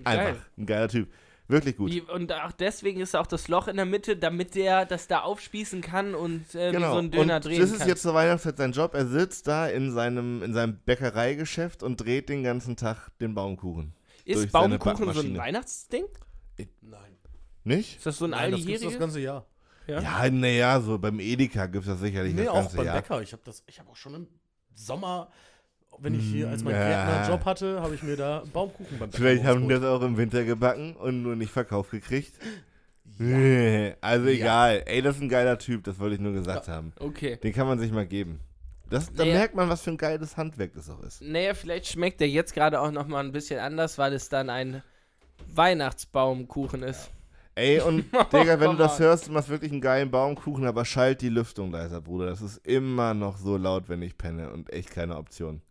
Einfach. 0.03 0.23
Geil. 0.33 0.41
Ein 0.57 0.65
geiler 0.65 0.87
Typ. 0.87 1.11
Wirklich 1.49 1.75
gut. 1.75 1.91
Wie, 1.91 2.01
und 2.01 2.31
auch 2.31 2.53
deswegen 2.53 3.01
ist 3.01 3.15
auch 3.15 3.27
das 3.27 3.49
Loch 3.49 3.67
in 3.67 3.75
der 3.75 3.85
Mitte, 3.85 4.15
damit 4.15 4.55
der 4.55 4.85
das 4.85 5.07
da 5.07 5.19
aufspießen 5.21 5.81
kann 5.81 6.15
und 6.15 6.55
äh, 6.55 6.71
Genau. 6.71 6.93
so 6.93 6.99
ein 6.99 7.11
Döner 7.11 7.35
und 7.35 7.45
drehen 7.45 7.59
das 7.59 7.71
ist 7.71 7.79
kann. 7.79 7.87
jetzt 7.89 8.01
zur 8.01 8.13
Weihnachtszeit 8.13 8.57
sein 8.57 8.71
Job. 8.71 8.93
Er 8.95 9.05
sitzt 9.05 9.47
da 9.47 9.67
in 9.67 9.91
seinem, 9.91 10.41
in 10.41 10.53
seinem 10.53 10.79
Bäckereigeschäft 10.85 11.83
und 11.83 11.97
dreht 11.97 12.29
den 12.29 12.43
ganzen 12.43 12.77
Tag 12.77 13.09
den 13.19 13.35
Baumkuchen. 13.35 13.93
durch 14.25 14.37
ist 14.45 14.51
seine 14.53 14.79
Baumkuchen 14.79 15.13
so 15.13 15.19
ein. 15.19 15.37
Weihnachtsding? 15.37 16.05
Nein. 16.81 17.17
Nicht? 17.65 17.97
Ist 17.97 18.05
das 18.05 18.17
so 18.17 18.25
ein 18.25 18.31
Nein, 18.31 18.51
das 18.51 18.61
alljähriges? 18.61 18.91
das 18.91 18.99
ganze 18.99 19.19
Jahr. 19.19 19.45
Ja. 19.87 20.01
Ja, 20.01 20.29
naja, 20.29 20.79
so 20.79 20.97
beim 20.97 21.19
Edeka 21.19 21.65
gibt 21.65 21.85
es 21.85 21.91
das 21.91 21.99
sicherlich 21.99 22.33
Nee, 22.33 22.41
das 22.45 22.49
auch 22.49 22.55
ganze 22.61 22.77
beim 22.77 22.85
Jahr. 22.85 22.95
Bäcker. 23.01 23.21
Ich 23.21 23.33
habe 23.33 23.41
das, 23.45 23.63
ich 23.67 23.79
habe 23.79 23.89
auch 23.89 23.95
schon 23.95 24.13
im 24.15 24.27
Sommer, 24.73 25.29
wenn 25.99 26.15
ich 26.15 26.23
hier 26.25 26.49
als 26.49 26.63
mein 26.63 26.73
Ja. 26.73 26.87
Gärtner 26.87 27.29
Job 27.33 27.45
hatte, 27.45 27.81
habe 27.81 27.93
ich 27.95 28.01
mir 28.03 28.15
da 28.15 28.43
Baumkuchen 28.53 28.97
beim 28.97 29.09
Bäcker 29.09 29.21
Vielleicht 29.23 29.43
haben 29.43 29.67
die 29.67 29.73
das 29.75 29.83
auch 29.83 30.01
im 30.01 30.17
Winter 30.17 30.43
gebacken 30.45 30.95
und 30.95 31.21
nur 31.23 31.35
nicht 31.35 31.51
verkauft 31.51 31.91
gekriegt. 31.91 32.33
Nee, 33.19 33.93
Also 34.01 34.27
egal. 34.27 34.83
Ey, 34.85 35.01
das 35.01 35.17
ist 35.17 35.21
ein 35.21 35.29
geiler 35.29 35.59
Typ, 35.59 35.83
das 35.83 35.99
wollte 35.99 36.15
ich 36.15 36.21
nur 36.21 36.33
gesagt 36.33 36.67
haben. 36.67 36.93
Okay. 36.99 37.37
Den 37.37 37.53
kann 37.53 37.67
man 37.67 37.77
sich 37.77 37.91
mal 37.91 38.07
geben. 38.07 38.39
Das, 38.89 39.11
da 39.13 39.23
Naja. 39.23 39.37
merkt 39.39 39.55
man, 39.55 39.69
was 39.69 39.81
für 39.81 39.91
ein 39.91 39.97
geiles 39.97 40.37
Handwerk 40.37 40.73
das 40.73 40.89
auch 40.89 41.01
ist. 41.01 41.21
Naja, 41.21 41.53
vielleicht 41.53 41.87
schmeckt 41.87 42.19
der 42.21 42.29
jetzt 42.29 42.53
gerade 42.53 42.79
auch 42.79 42.91
nochmal 42.91 43.23
ein 43.23 43.31
bisschen 43.31 43.59
anders, 43.59 43.97
weil 43.97 44.13
es 44.13 44.29
dann 44.29 44.49
ein 44.49 44.81
Weihnachtsbaumkuchen 45.47 46.83
ist. 46.83 47.09
Ey, 47.55 47.79
und 47.87 48.05
Digga, 48.31 48.59
wenn 48.59 48.71
du 48.71 48.77
das 48.77 48.99
hörst, 48.99 49.27
du 49.27 49.31
machst 49.31 49.49
wirklich 49.49 49.71
einen 49.71 49.81
geilen 49.81 50.09
Baumkuchen, 50.09 50.65
aber 50.65 50.85
schalt 50.85 51.21
die 51.21 51.29
Lüftung 51.29 51.71
leiser, 51.71 52.01
Bruder. 52.01 52.27
Das 52.27 52.41
ist 52.41 52.65
immer 52.65 53.13
noch 53.13 53.37
so 53.37 53.57
laut, 53.57 53.89
wenn 53.89 54.01
ich 54.01 54.17
penne 54.17 54.51
und 54.51 54.71
echt 54.71 54.91
keine 54.91 55.17
Option. 55.17 55.61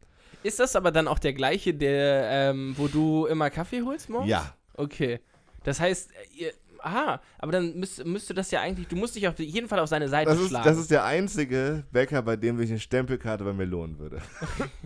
Ist 0.43 0.59
das 0.59 0.75
aber 0.75 0.91
dann 0.91 1.09
auch 1.09 1.19
der 1.19 1.33
gleiche, 1.33 1.73
der, 1.75 2.51
ähm, 2.51 2.75
wo 2.77 2.89
du 2.89 3.27
immer 3.27 3.51
Kaffee 3.51 3.83
holst 3.83 4.09
morgens? 4.09 4.31
Ja. 4.31 4.55
Okay. 4.75 5.21
Das 5.65 5.79
heißt, 5.79 6.11
ihr, 6.37 6.53
aha, 6.85 7.21
aber 7.39 7.53
dann 7.53 7.79
müsst, 7.79 8.05
müsste 8.05 8.35
das 8.35 8.51
ja 8.51 8.61
eigentlich, 8.61 8.89
du 8.89 8.97
musst 8.97 9.15
dich 9.17 9.27
auf 9.29 9.39
jeden 9.39 9.69
Fall 9.69 9.79
auf 9.79 9.89
seine 9.89 10.09
Seite 10.09 10.31
Das 10.31 10.41
ist, 10.41 10.49
schlagen. 10.49 10.65
das 10.65 10.79
ist 10.79 10.91
der 10.91 11.05
einzige 11.05 11.85
Bäcker, 11.93 12.23
bei 12.23 12.37
dem 12.37 12.59
sich 12.59 12.71
eine 12.71 12.79
Stempelkarte 12.81 13.45
bei 13.45 13.53
mir 13.53 13.65
lohnen 13.67 13.99
würde. 13.99 14.21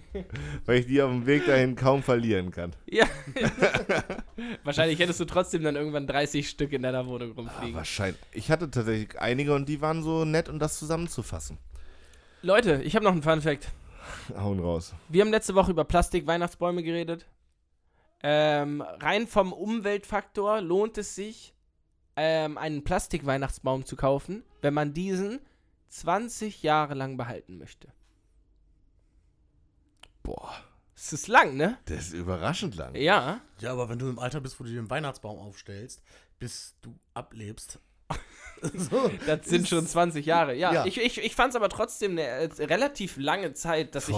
Weil 0.67 0.79
ich 0.81 0.87
die 0.87 1.01
auf 1.03 1.11
dem 1.11 1.27
Weg 1.27 1.47
dahin 1.47 1.77
kaum 1.77 2.03
verlieren 2.03 2.51
kann. 2.51 2.73
ja. 2.87 3.07
Wahrscheinlich 4.65 4.99
hättest 4.99 5.21
du 5.21 5.25
trotzdem 5.25 5.63
dann 5.63 5.77
irgendwann 5.77 6.07
30 6.07 6.49
Stück 6.49 6.73
in 6.73 6.83
deiner 6.83 7.07
Wohnung 7.07 7.33
Ah, 7.33 7.35
rumfliegen. 7.37 7.75
wahrscheinlich. 7.75 8.21
Ich 8.33 8.51
hatte 8.51 8.71
tatsächlich 8.71 9.19
einige 9.21 9.55
und 9.55 9.69
die 9.69 9.81
waren 9.81 10.03
so 10.03 10.25
nett, 10.25 10.49
um 10.49 10.59
das 10.59 10.79
zusammenzufassen. 10.79 11.59
Leute, 12.43 12.83
ich 12.83 12.95
habe 12.95 13.05
noch 13.05 13.13
einen 13.13 13.23
Fun 13.23 13.41
Fact. 13.41 13.69
Hauen 14.39 14.61
raus. 14.61 14.95
Wir 15.09 15.23
haben 15.23 15.31
letzte 15.31 15.55
Woche 15.55 15.71
über 15.71 15.85
Plastik-Weihnachtsbäume 15.85 16.83
geredet. 16.83 17.27
Ähm, 18.23 18.81
rein 18.83 19.27
vom 19.27 19.53
Umweltfaktor 19.53 20.61
lohnt 20.61 20.99
es 20.99 21.15
sich, 21.15 21.55
ähm, 22.17 22.57
einen 22.59 22.83
Plastik-Weihnachtsbaum 22.85 23.85
zu 23.85 23.97
kaufen, 23.97 24.43
wenn 24.63 24.75
man 24.75 24.93
diesen 24.95 25.41
20 25.89 26.63
Jahre 26.63 26.95
lang 26.95 27.17
behalten 27.17 27.59
möchte. 27.59 27.89
Boah, 30.23 30.55
Das 30.95 31.13
ist 31.13 31.29
lang, 31.29 31.57
ne? 31.57 31.79
das 31.85 32.09
ist 32.09 32.13
überraschend 32.15 32.75
lang. 32.77 32.95
Ja. 32.97 33.41
Ja, 33.61 33.73
aber 33.73 33.89
wenn 33.89 33.99
du 33.99 34.09
im 34.09 34.19
Alter 34.19 34.41
bist, 34.41 34.59
wo 34.59 34.65
du 34.65 34.71
dir 34.71 34.79
einen 34.79 34.91
Weihnachtsbaum 34.91 35.39
aufstellst, 35.39 36.03
bis 36.39 36.75
du 36.83 36.99
ablebst. 37.15 37.79
so. 38.75 39.11
Das 39.27 39.47
sind 39.47 39.69
schon 39.69 39.87
20 39.87 40.25
Jahre. 40.27 40.55
Ja, 40.55 40.73
Ja. 40.73 40.87
ich, 40.87 40.99
ich, 40.99 41.19
ich 41.19 41.35
fand 41.35 41.51
es 41.51 41.57
aber 41.57 41.69
trotzdem 41.69 42.13
eine 42.13 42.23
äh, 42.23 42.49
relativ 42.65 43.17
lange 43.19 43.53
Zeit, 43.53 43.95
dass, 43.95 44.09
ich, 44.09 44.17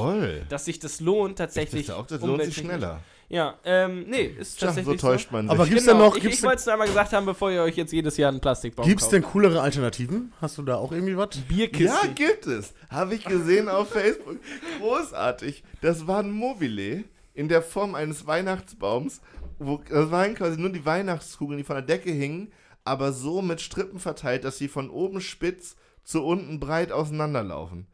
dass 0.48 0.64
sich 0.64 0.78
das 0.78 1.00
lohnt 1.00 1.32
Ich 1.32 1.36
tatsächlich. 1.36 1.86
dachte 1.86 1.98
auch, 2.00 2.06
das 2.06 2.22
lohnt 2.22 2.42
sich 2.44 2.56
schneller. 2.56 3.02
Ja, 3.30 3.58
ähm, 3.64 4.06
nee, 4.08 4.22
ist 4.38 4.58
Tja, 4.58 4.68
so 4.70 4.74
tatsächlich 4.76 5.00
täuscht 5.02 5.30
man 5.32 5.46
sich. 5.46 5.50
Aber 5.50 5.66
gibt's 5.66 5.84
denn 5.84 5.94
genau, 5.94 6.06
noch- 6.08 6.16
ich, 6.16 6.22
gibt's 6.22 6.36
ich 6.36 6.40
denn- 6.40 6.48
wollte 6.48 6.60
es 6.60 6.66
nur 6.66 6.72
einmal 6.72 6.88
gesagt 6.88 7.12
haben, 7.12 7.26
bevor 7.26 7.50
ihr 7.50 7.62
euch 7.62 7.76
jetzt 7.76 7.92
jedes 7.92 8.16
Jahr 8.16 8.30
einen 8.30 8.40
Plastikbaum 8.40 8.86
Gibt 8.86 9.02
es 9.02 9.08
denn 9.10 9.22
coolere 9.22 9.60
Alternativen? 9.60 10.32
Hast 10.40 10.56
du 10.56 10.62
da 10.62 10.76
auch 10.76 10.92
irgendwie 10.92 11.14
was? 11.16 11.36
Bierkiste? 11.46 11.84
Ja, 12.06 12.10
gibt 12.14 12.46
es. 12.46 12.72
Habe 12.88 13.14
ich 13.14 13.24
gesehen 13.24 13.68
auf 13.68 13.88
Facebook. 13.92 14.38
Großartig. 14.80 15.62
Das 15.82 16.06
war 16.06 16.20
ein 16.20 16.30
Mobile 16.30 17.04
in 17.34 17.48
der 17.48 17.62
Form 17.62 17.94
eines 17.94 18.26
Weihnachtsbaums. 18.26 19.20
Wo, 19.58 19.80
das 19.88 20.10
waren 20.10 20.34
quasi 20.34 20.58
nur 20.58 20.70
die 20.70 20.86
Weihnachtskugeln, 20.86 21.58
die 21.58 21.64
von 21.64 21.76
der 21.76 21.84
Decke 21.84 22.10
hingen, 22.12 22.52
aber 22.84 23.12
so 23.12 23.42
mit 23.42 23.60
Strippen 23.60 23.98
verteilt, 23.98 24.44
dass 24.44 24.56
sie 24.56 24.68
von 24.68 24.88
oben 24.88 25.20
spitz 25.20 25.76
zu 26.04 26.24
unten 26.24 26.60
breit 26.60 26.92
auseinanderlaufen. 26.92 27.86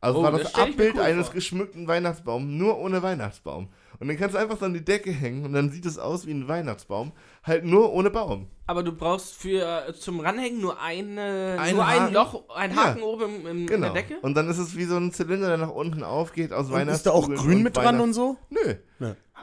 Also 0.00 0.18
Oh, 0.18 0.22
war 0.24 0.32
das 0.32 0.42
das, 0.44 0.50
ich 0.52 0.56
Abbild 0.58 0.94
cool 0.96 1.02
eines 1.02 1.26
vor. 1.26 1.34
geschmückten 1.34 1.86
Weihnachtsbaums, 1.86 2.46
nur 2.48 2.78
ohne 2.78 3.02
Weihnachtsbaum. 3.02 3.68
Und 4.02 4.08
dann 4.08 4.16
kannst 4.16 4.34
du 4.34 4.38
einfach 4.40 4.58
so 4.58 4.64
an 4.64 4.74
die 4.74 4.84
Decke 4.84 5.12
hängen 5.12 5.44
und 5.44 5.52
dann 5.52 5.70
sieht 5.70 5.86
es 5.86 5.96
aus 5.96 6.26
wie 6.26 6.32
ein 6.32 6.48
Weihnachtsbaum, 6.48 7.12
halt 7.44 7.64
nur 7.64 7.92
ohne 7.92 8.10
Baum. 8.10 8.48
Aber 8.66 8.82
du 8.82 8.90
brauchst 8.90 9.34
für 9.36 9.86
äh, 9.88 9.92
zum 9.94 10.18
Ranhängen 10.18 10.60
nur 10.60 10.80
eine, 10.80 11.56
Ein 11.60 11.76
nur 11.76 11.86
ein 11.86 12.00
Haken? 12.00 12.14
Loch, 12.14 12.42
ein 12.54 12.72
Ja. 12.74 12.76
Haken 12.84 13.02
oben 13.02 13.22
im, 13.36 13.46
im, 13.46 13.58
in 13.60 13.66
Genau. 13.68 13.92
der 13.92 14.02
Decke? 14.02 14.18
Und 14.20 14.34
dann 14.36 14.50
ist 14.50 14.58
es 14.58 14.76
wie 14.76 14.86
so 14.86 14.96
ein 14.96 15.12
Zylinder, 15.12 15.46
der 15.46 15.58
nach 15.58 15.70
unten 15.70 16.02
aufgeht 16.02 16.52
aus 16.52 16.66
Und 16.66 16.72
Weihnachtskugeln. 16.72 16.94
ist 16.96 17.06
da 17.06 17.10
auch 17.12 17.44
grün 17.46 17.62
mit 17.62 17.76
dran 17.76 18.00
und 18.00 18.12
so? 18.12 18.36
Nö. 18.50 18.74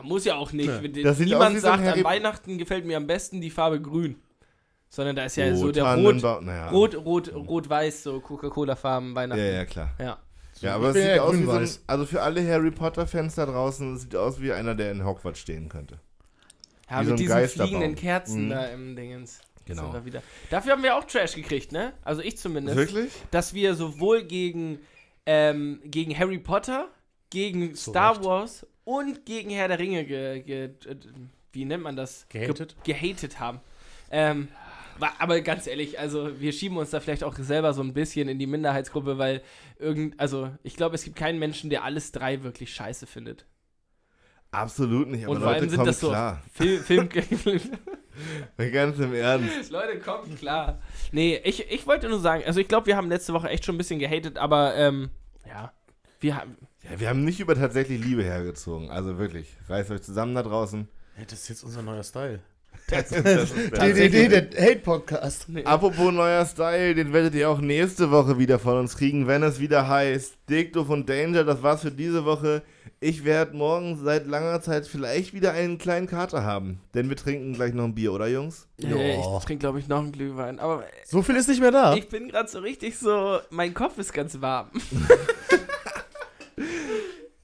Muss 0.04 0.26
ja 0.26 0.36
auch 0.36 0.52
nicht. 0.52 0.70
Aus 0.70 0.82
Niemand 1.20 1.56
wie 1.56 1.60
so 1.60 1.62
sagt, 1.68 1.80
an 1.80 1.86
Harry- 1.86 2.04
Weihnachten 2.04 2.58
gefällt 2.58 2.86
mir 2.86 2.98
am 2.98 3.08
besten 3.08 3.40
die 3.42 3.50
Farbe 3.52 3.82
grün. 3.82 4.18
Sondern 4.90 5.16
da 5.16 5.24
ist 5.24 5.38
ja 5.38 5.56
so 5.56 5.72
der 5.72 5.96
Rot, 5.96 6.22
naja. 6.42 6.70
Rot, 6.70 6.96
Rot, 6.96 7.34
Rot-Weiß, 7.34 8.04
so 8.04 8.20
Coca-Cola-Farben 8.20 9.16
Weihnachten. 9.16 9.42
Ja, 9.42 9.52
ja, 9.52 9.66
klar. 9.66 9.92
Ja. 10.00 10.18
Ja, 10.62 10.76
aber 10.76 10.90
es 10.90 10.96
sieht 10.96 11.06
ja 11.06 11.22
aus 11.22 11.38
wie 11.38 11.44
so 11.44 11.52
ein, 11.52 11.70
also 11.88 12.06
für 12.06 12.22
alle 12.22 12.46
Harry 12.48 12.72
Potter-Fans 12.72 13.36
da 13.36 13.46
draußen, 13.46 13.96
es 13.96 14.02
sieht 14.04 14.16
aus 14.16 14.42
wie 14.42 14.52
einer, 14.52 14.76
der 14.76 14.92
in 14.92 15.06
Hogwarts 15.06 15.40
stehen 15.40 15.70
könnte. 15.70 16.00
Ja, 16.90 17.02
Wie 17.02 17.06
so 17.06 17.12
mit 17.12 17.14
ein 17.14 17.18
diesen 17.18 17.30
Geisterbaum. 17.36 17.68
fliegenden 17.70 17.96
Kerzen 17.96 18.46
Mhm. 18.46 18.50
da 18.50 18.66
im 18.68 18.96
Dingens. 18.96 19.42
Genau. 19.66 19.84
Sind 19.84 19.94
wir 19.94 20.06
wieder. 20.06 20.24
Dafür 20.50 20.72
haben 20.72 20.82
wir 20.84 20.96
auch 20.96 21.04
Trash 21.04 21.36
gekriegt, 21.36 21.72
ne? 21.72 21.94
Also 22.04 22.22
ich 22.22 22.38
zumindest. 22.38 22.76
Wirklich? 22.76 23.12
Dass 23.30 23.54
wir 23.54 23.76
sowohl 23.76 24.24
gegen, 24.24 24.80
ähm, 25.28 25.80
gegen 25.86 26.18
Harry 26.18 26.40
Potter, 26.40 26.88
gegen 27.30 27.76
Zu 27.76 27.92
Star 27.92 28.16
Recht. 28.16 28.24
Wars 28.26 28.66
und 28.84 29.26
gegen 29.28 29.52
Herr 29.52 29.68
der 29.68 29.78
Ringe 29.78 30.04
ge, 30.06 30.42
ge, 30.42 30.64
äh, 30.66 30.96
wie 31.52 31.66
nennt 31.66 31.84
man 31.84 31.96
das? 31.96 32.26
Gehatet? 32.30 32.76
Ge 32.84 32.96
gehatet 32.96 33.40
haben. 33.40 33.60
Ähm, 34.10 34.48
aber 35.20 35.42
ganz 35.42 35.68
ehrlich, 35.68 36.00
also 36.00 36.40
wir 36.40 36.52
schieben 36.52 36.78
uns 36.78 36.90
da 36.90 37.00
vielleicht 37.00 37.24
auch 37.24 37.36
selber 37.36 37.74
so 37.74 37.82
ein 37.82 37.94
bisschen 37.94 38.30
in 38.30 38.40
die 38.40 38.48
Minderheitsgruppe, 38.48 39.18
weil 39.18 39.42
irgend, 39.78 40.20
also 40.20 40.50
ich 40.64 40.76
glaube, 40.76 40.96
es 40.96 41.04
gibt 41.04 41.16
keinen 41.16 41.40
Menschen, 41.40 41.70
der 41.70 41.84
alles 41.84 42.12
drei 42.12 42.44
wirklich 42.44 42.74
scheiße 42.74 43.08
findet. 43.08 43.46
Absolut 44.52 45.10
nicht, 45.10 45.26
aber 45.26 45.34
und 45.34 45.42
vor 45.42 45.48
Leute, 45.48 45.60
allem 45.62 45.70
sind 45.70 45.78
kommt 45.78 45.90
das 45.90 46.00
so 46.00 46.10
klar. 46.10 46.42
Film, 46.54 46.84
Film 47.10 47.60
Ganz 48.72 48.98
im 49.00 49.14
Ernst. 49.14 49.70
Leute, 49.70 50.00
kommt 50.00 50.38
klar. 50.38 50.82
Nee, 51.12 51.40
ich, 51.44 51.72
ich 51.72 51.86
wollte 51.88 52.10
nur 52.10 52.20
sagen, 52.20 52.44
also 52.46 52.60
ich 52.60 52.68
glaube, 52.68 52.88
wir 52.88 52.98
haben 52.98 53.10
letzte 53.10 53.34
Woche 53.34 53.50
echt 53.50 53.66
schon 53.66 53.76
ein 53.76 53.78
bisschen 53.78 54.00
gehatet, 54.00 54.38
aber 54.38 54.76
ähm, 54.76 55.12
ja, 55.48 55.72
wir 56.20 56.36
haben. 56.36 56.58
Ja, 56.84 57.00
wir 57.00 57.10
haben 57.10 57.24
nicht 57.24 57.40
über 57.40 57.56
tatsächlich 57.56 58.04
Liebe 58.04 58.24
hergezogen. 58.24 58.90
Also 58.90 59.18
wirklich. 59.18 59.56
Reißt 59.68 59.92
euch 59.92 60.02
zusammen 60.02 60.36
da 60.36 60.44
draußen. 60.44 60.88
Ja, 61.18 61.26
das 61.26 61.42
ist 61.44 61.50
jetzt 61.50 61.64
unser 61.64 61.82
neuer 61.82 62.04
Style. 62.04 62.40
Das 62.90 63.12
ist 63.12 63.24
der- 63.72 63.94
DDD, 63.94 64.30
der 64.52 64.62
Hate-Podcast. 64.62 65.48
Nee. 65.50 65.64
Apropos 65.64 66.12
neuer 66.12 66.46
Style, 66.46 66.96
den 66.96 67.14
werdet 67.14 67.36
ihr 67.36 67.50
auch 67.50 67.60
nächste 67.62 68.12
Woche 68.12 68.38
wieder 68.40 68.60
von 68.60 68.78
uns 68.80 68.98
kriegen, 68.98 69.28
wenn 69.28 69.44
es 69.44 69.60
wieder 69.60 69.88
heißt 69.88 70.34
Dick, 70.50 70.74
Doof 70.74 70.90
und 70.90 71.08
Danger. 71.10 71.44
Das 71.44 71.62
war's 71.62 71.82
für 71.82 71.92
diese 71.92 72.26
Woche. 72.26 72.64
Ich 73.02 73.24
werde 73.24 73.56
morgen 73.56 73.98
seit 74.04 74.28
langer 74.28 74.60
Zeit 74.62 74.86
vielleicht 74.88 75.34
wieder 75.34 75.54
einen 75.54 75.78
kleinen 75.78 76.08
Kater 76.08 76.44
haben. 76.44 76.82
Denn 76.94 77.08
wir 77.10 77.16
trinken 77.16 77.54
gleich 77.54 77.74
noch 77.74 77.86
ein 77.86 77.96
Bier, 77.96 78.12
oder 78.12 78.28
Jungs? 78.28 78.68
Nee, 78.78 79.14
Ja. 79.14 79.20
ich 79.38 79.46
trinke, 79.46 79.60
glaube 79.62 79.80
ich, 79.80 79.88
noch 79.88 80.00
einen 80.00 80.12
Glühwein. 80.12 80.60
Aber 80.60 80.84
So 81.06 81.22
viel 81.22 81.36
ist 81.38 81.48
nicht 81.48 81.62
mehr 81.62 81.72
da. 81.72 81.94
ich 81.96 82.10
bin 82.10 82.28
gerade 82.28 82.50
so 82.50 82.60
richtig 82.60 82.98
so, 82.98 83.38
mein 83.52 83.74
Kopf 83.74 83.98
ist 84.00 84.12
ganz 84.14 84.42
warm. 84.42 84.68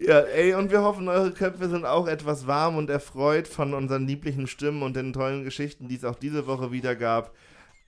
Ja, 0.07 0.19
ey, 0.19 0.53
und 0.53 0.69
wir 0.69 0.83
hoffen, 0.83 1.07
eure 1.07 1.31
Köpfe 1.31 1.67
sind 1.67 1.83
auch 1.83 2.05
etwas 2.05 2.45
warm 2.45 2.77
und 2.77 2.91
erfreut 2.91 3.47
von 3.47 3.73
unseren 3.73 4.05
lieblichen 4.05 4.45
Stimmen 4.45 4.83
und 4.83 4.95
den 4.95 5.13
tollen 5.13 5.43
Geschichten, 5.43 5.87
die 5.87 5.95
es 5.95 6.05
auch 6.05 6.13
diese 6.13 6.45
Woche 6.45 6.71
wieder 6.71 6.95
gab. 6.95 7.33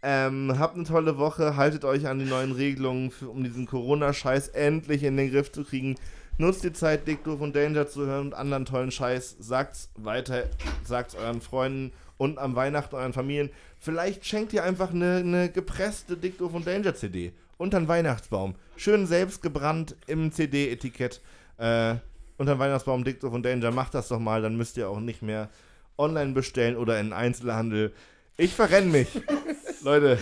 Ähm, 0.02 0.58
habt 0.58 0.76
eine 0.76 0.86
tolle 0.86 1.20
Woche, 1.20 1.58
haltet 1.58 1.86
euch 1.86 2.08
an 2.08 2.18
die 2.18 2.26
neuen 2.26 2.54
Regelungen, 2.54 3.12
für, 3.12 3.30
um 3.30 3.44
diesen 3.44 3.68
Corona-Scheiß 3.68 4.48
endlich 4.48 5.04
in 5.04 5.16
den 5.16 5.30
Griff 5.30 5.52
zu 5.52 5.64
kriegen. 5.64 5.96
Nutzt 6.40 6.64
die 6.64 6.74
Zeit, 6.74 7.08
Dick, 7.08 7.24
Doof 7.24 7.40
und 7.40 7.56
Danger 7.56 7.88
zu 7.88 8.08
hören 8.08 8.28
und 8.28 8.34
anderen 8.34 8.66
tollen 8.66 8.90
Scheiß. 8.90 9.36
Sagt's 9.40 9.92
weiter, 9.96 10.46
sagt's 10.84 11.14
euren 11.14 11.42
Freunden 11.42 11.94
und 12.18 12.40
am 12.40 12.56
Weihnachten 12.56 12.96
euren 12.96 13.14
Familien. 13.14 13.52
Vielleicht 13.80 14.26
schenkt 14.26 14.54
ihr 14.54 14.64
einfach 14.64 14.90
eine, 14.92 15.18
eine 15.18 15.50
gepresste 15.52 16.18
Dick, 16.18 16.40
Doof 16.40 16.56
und 16.56 16.66
Danger 16.66 16.96
CD 16.96 17.32
unter 17.58 17.80
den 17.80 17.88
Weihnachtsbaum. 17.88 18.56
Schön 18.76 19.06
selbst 19.06 19.44
gebrannt 19.44 19.96
im 20.08 20.32
CD-Etikett. 20.32 21.22
Äh, 21.58 21.96
unter 22.38 22.56
den 22.56 22.60
Weihnachtsbaum 22.60 23.04
Dick, 23.04 23.20
Doof 23.20 23.34
und 23.34 23.44
Danger. 23.44 23.72
Macht 23.72 23.94
das 23.94 24.08
doch 24.08 24.20
mal, 24.20 24.42
dann 24.42 24.56
müsst 24.56 24.78
ihr 24.78 24.90
auch 24.90 25.00
nicht 25.00 25.22
mehr 25.22 25.50
online 25.98 26.34
bestellen 26.34 26.78
oder 26.78 27.00
in 27.00 27.14
Einzelhandel. 27.14 27.94
Ich 28.38 28.54
verrenn 28.54 28.92
mich. 28.92 29.08
Leute, 29.84 30.20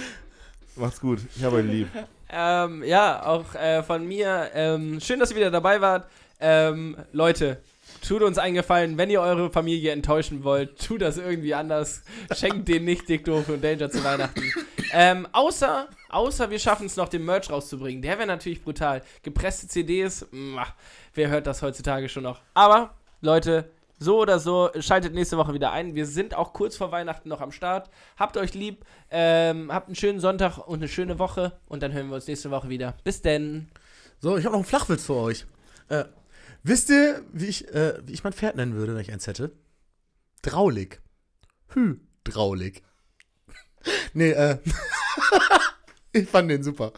macht's 0.76 1.02
gut. 1.02 1.20
Ich 1.36 1.44
habe 1.44 1.58
euch 1.58 1.66
lieb. 1.66 1.88
Ähm, 2.30 2.84
ja, 2.84 3.26
auch 3.26 3.54
äh, 3.56 3.84
von 3.84 4.08
mir. 4.08 4.50
Ähm, 4.54 5.00
schön, 5.02 5.20
dass 5.20 5.32
ihr 5.32 5.38
wieder 5.38 5.52
dabei 5.52 5.82
wart. 5.82 6.08
Ähm, 6.40 6.98
Leute, 7.12 7.62
tut 8.06 8.22
uns 8.22 8.38
einen 8.38 8.56
Gefallen, 8.56 8.98
wenn 8.98 9.10
ihr 9.10 9.22
eure 9.22 9.50
Familie 9.50 9.92
enttäuschen 9.92 10.44
wollt, 10.44 10.80
tut 10.86 11.02
das 11.02 11.18
irgendwie 11.18 11.54
anders. 11.54 12.04
Schenkt 12.34 12.68
denen 12.68 12.86
nicht 12.86 13.08
Dick 13.10 13.26
Doof 13.26 13.50
und 13.50 13.64
Danger 13.64 13.90
zu 13.90 14.04
Weihnachten. 14.04 14.44
Ähm, 14.92 15.28
außer, 15.32 15.88
außer 16.10 16.50
wir 16.50 16.60
schaffen 16.60 16.86
es 16.86 16.96
noch, 16.96 17.10
den 17.10 17.26
Merch 17.26 17.50
rauszubringen. 17.50 18.02
Der 18.02 18.18
wäre 18.18 18.28
natürlich 18.28 18.64
brutal. 18.64 19.02
Gepresste 19.24 19.68
CDs, 19.68 20.26
mwah, 20.32 20.68
wer 21.16 21.30
hört 21.30 21.48
das 21.48 21.62
heutzutage 21.62 22.10
schon 22.10 22.24
noch? 22.24 22.42
Aber, 22.54 22.96
Leute, 23.22 23.72
so 23.98 24.20
oder 24.20 24.40
so, 24.40 24.70
schaltet 24.80 25.14
nächste 25.14 25.38
Woche 25.38 25.54
wieder 25.54 25.72
ein. 25.72 25.96
Wir 25.96 26.06
sind 26.06 26.36
auch 26.36 26.54
kurz 26.54 26.76
vor 26.76 26.92
Weihnachten 26.92 27.30
noch 27.30 27.42
am 27.42 27.52
Start. 27.52 27.90
Habt 28.18 28.38
euch 28.38 28.54
lieb, 28.54 28.86
ähm, 29.10 29.72
habt 29.74 29.88
einen 29.88 29.96
schönen 29.96 30.20
Sonntag 30.20 30.58
und 30.58 30.80
eine 30.80 30.88
schöne 30.88 31.18
Woche 31.18 31.58
und 31.68 31.82
dann 31.82 31.94
hören 31.94 32.10
wir 32.10 32.16
uns 32.16 32.28
nächste 32.28 32.52
Woche 32.52 32.70
wieder. 32.70 32.96
Bis 33.04 33.22
denn. 33.22 33.70
So, 34.20 34.38
ich 34.38 34.46
habe 34.46 34.54
noch 34.54 34.60
einen 34.60 34.68
Flachwitz 34.68 35.06
für 35.06 35.16
euch. 35.16 35.46
Äh, 35.88 36.06
wisst 36.64 36.90
ihr, 36.90 37.22
wie 37.32 37.46
ich, 37.46 37.74
äh, 37.74 38.00
wie 38.06 38.14
ich 38.14 38.24
mein 38.24 38.34
Pferd 38.34 38.56
nennen 38.58 38.76
würde, 38.76 38.94
wenn 38.94 39.02
ich 39.02 39.12
eins 39.12 39.28
hätte? 39.28 39.52
Draulig. 40.42 41.02
Hü, 41.70 41.98
draulig. 42.24 42.84
nee, 44.14 44.32
äh. 44.32 44.58
ich 46.12 46.28
fand 46.28 46.52
den 46.52 46.64
super. 46.64 46.92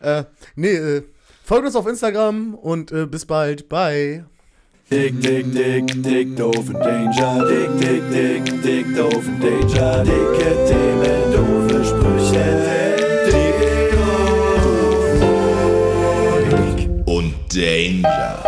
Äh, 0.00 0.24
nee, 0.54 0.74
äh, 0.74 1.02
folgt 1.46 1.64
uns 1.64 1.76
auf 1.76 1.86
Instagram 1.86 2.54
und 2.54 2.90
äh, 2.92 3.06
bis 3.06 3.24
bald. 3.24 3.68
Bye. 3.68 4.26
Dick, 4.90 5.20
dick, 5.20 5.52
dick, 5.52 6.02
dick, 6.02 6.36
doof 6.36 6.68
und 6.68 6.74
Danger. 6.74 7.46
Dick, 7.46 7.70
dick, 7.80 8.02
dick, 8.10 8.62
dick, 8.62 8.96
doof 8.96 9.26
und 9.26 9.40
Danger. 9.42 10.04
Dicke 10.04 10.66
Themen, 10.68 11.32
doofe 11.32 11.84
Sprüche. 11.84 12.44
Dick, 13.26 13.58
doof 16.42 17.04
und 17.06 17.34
Danger. 17.54 18.45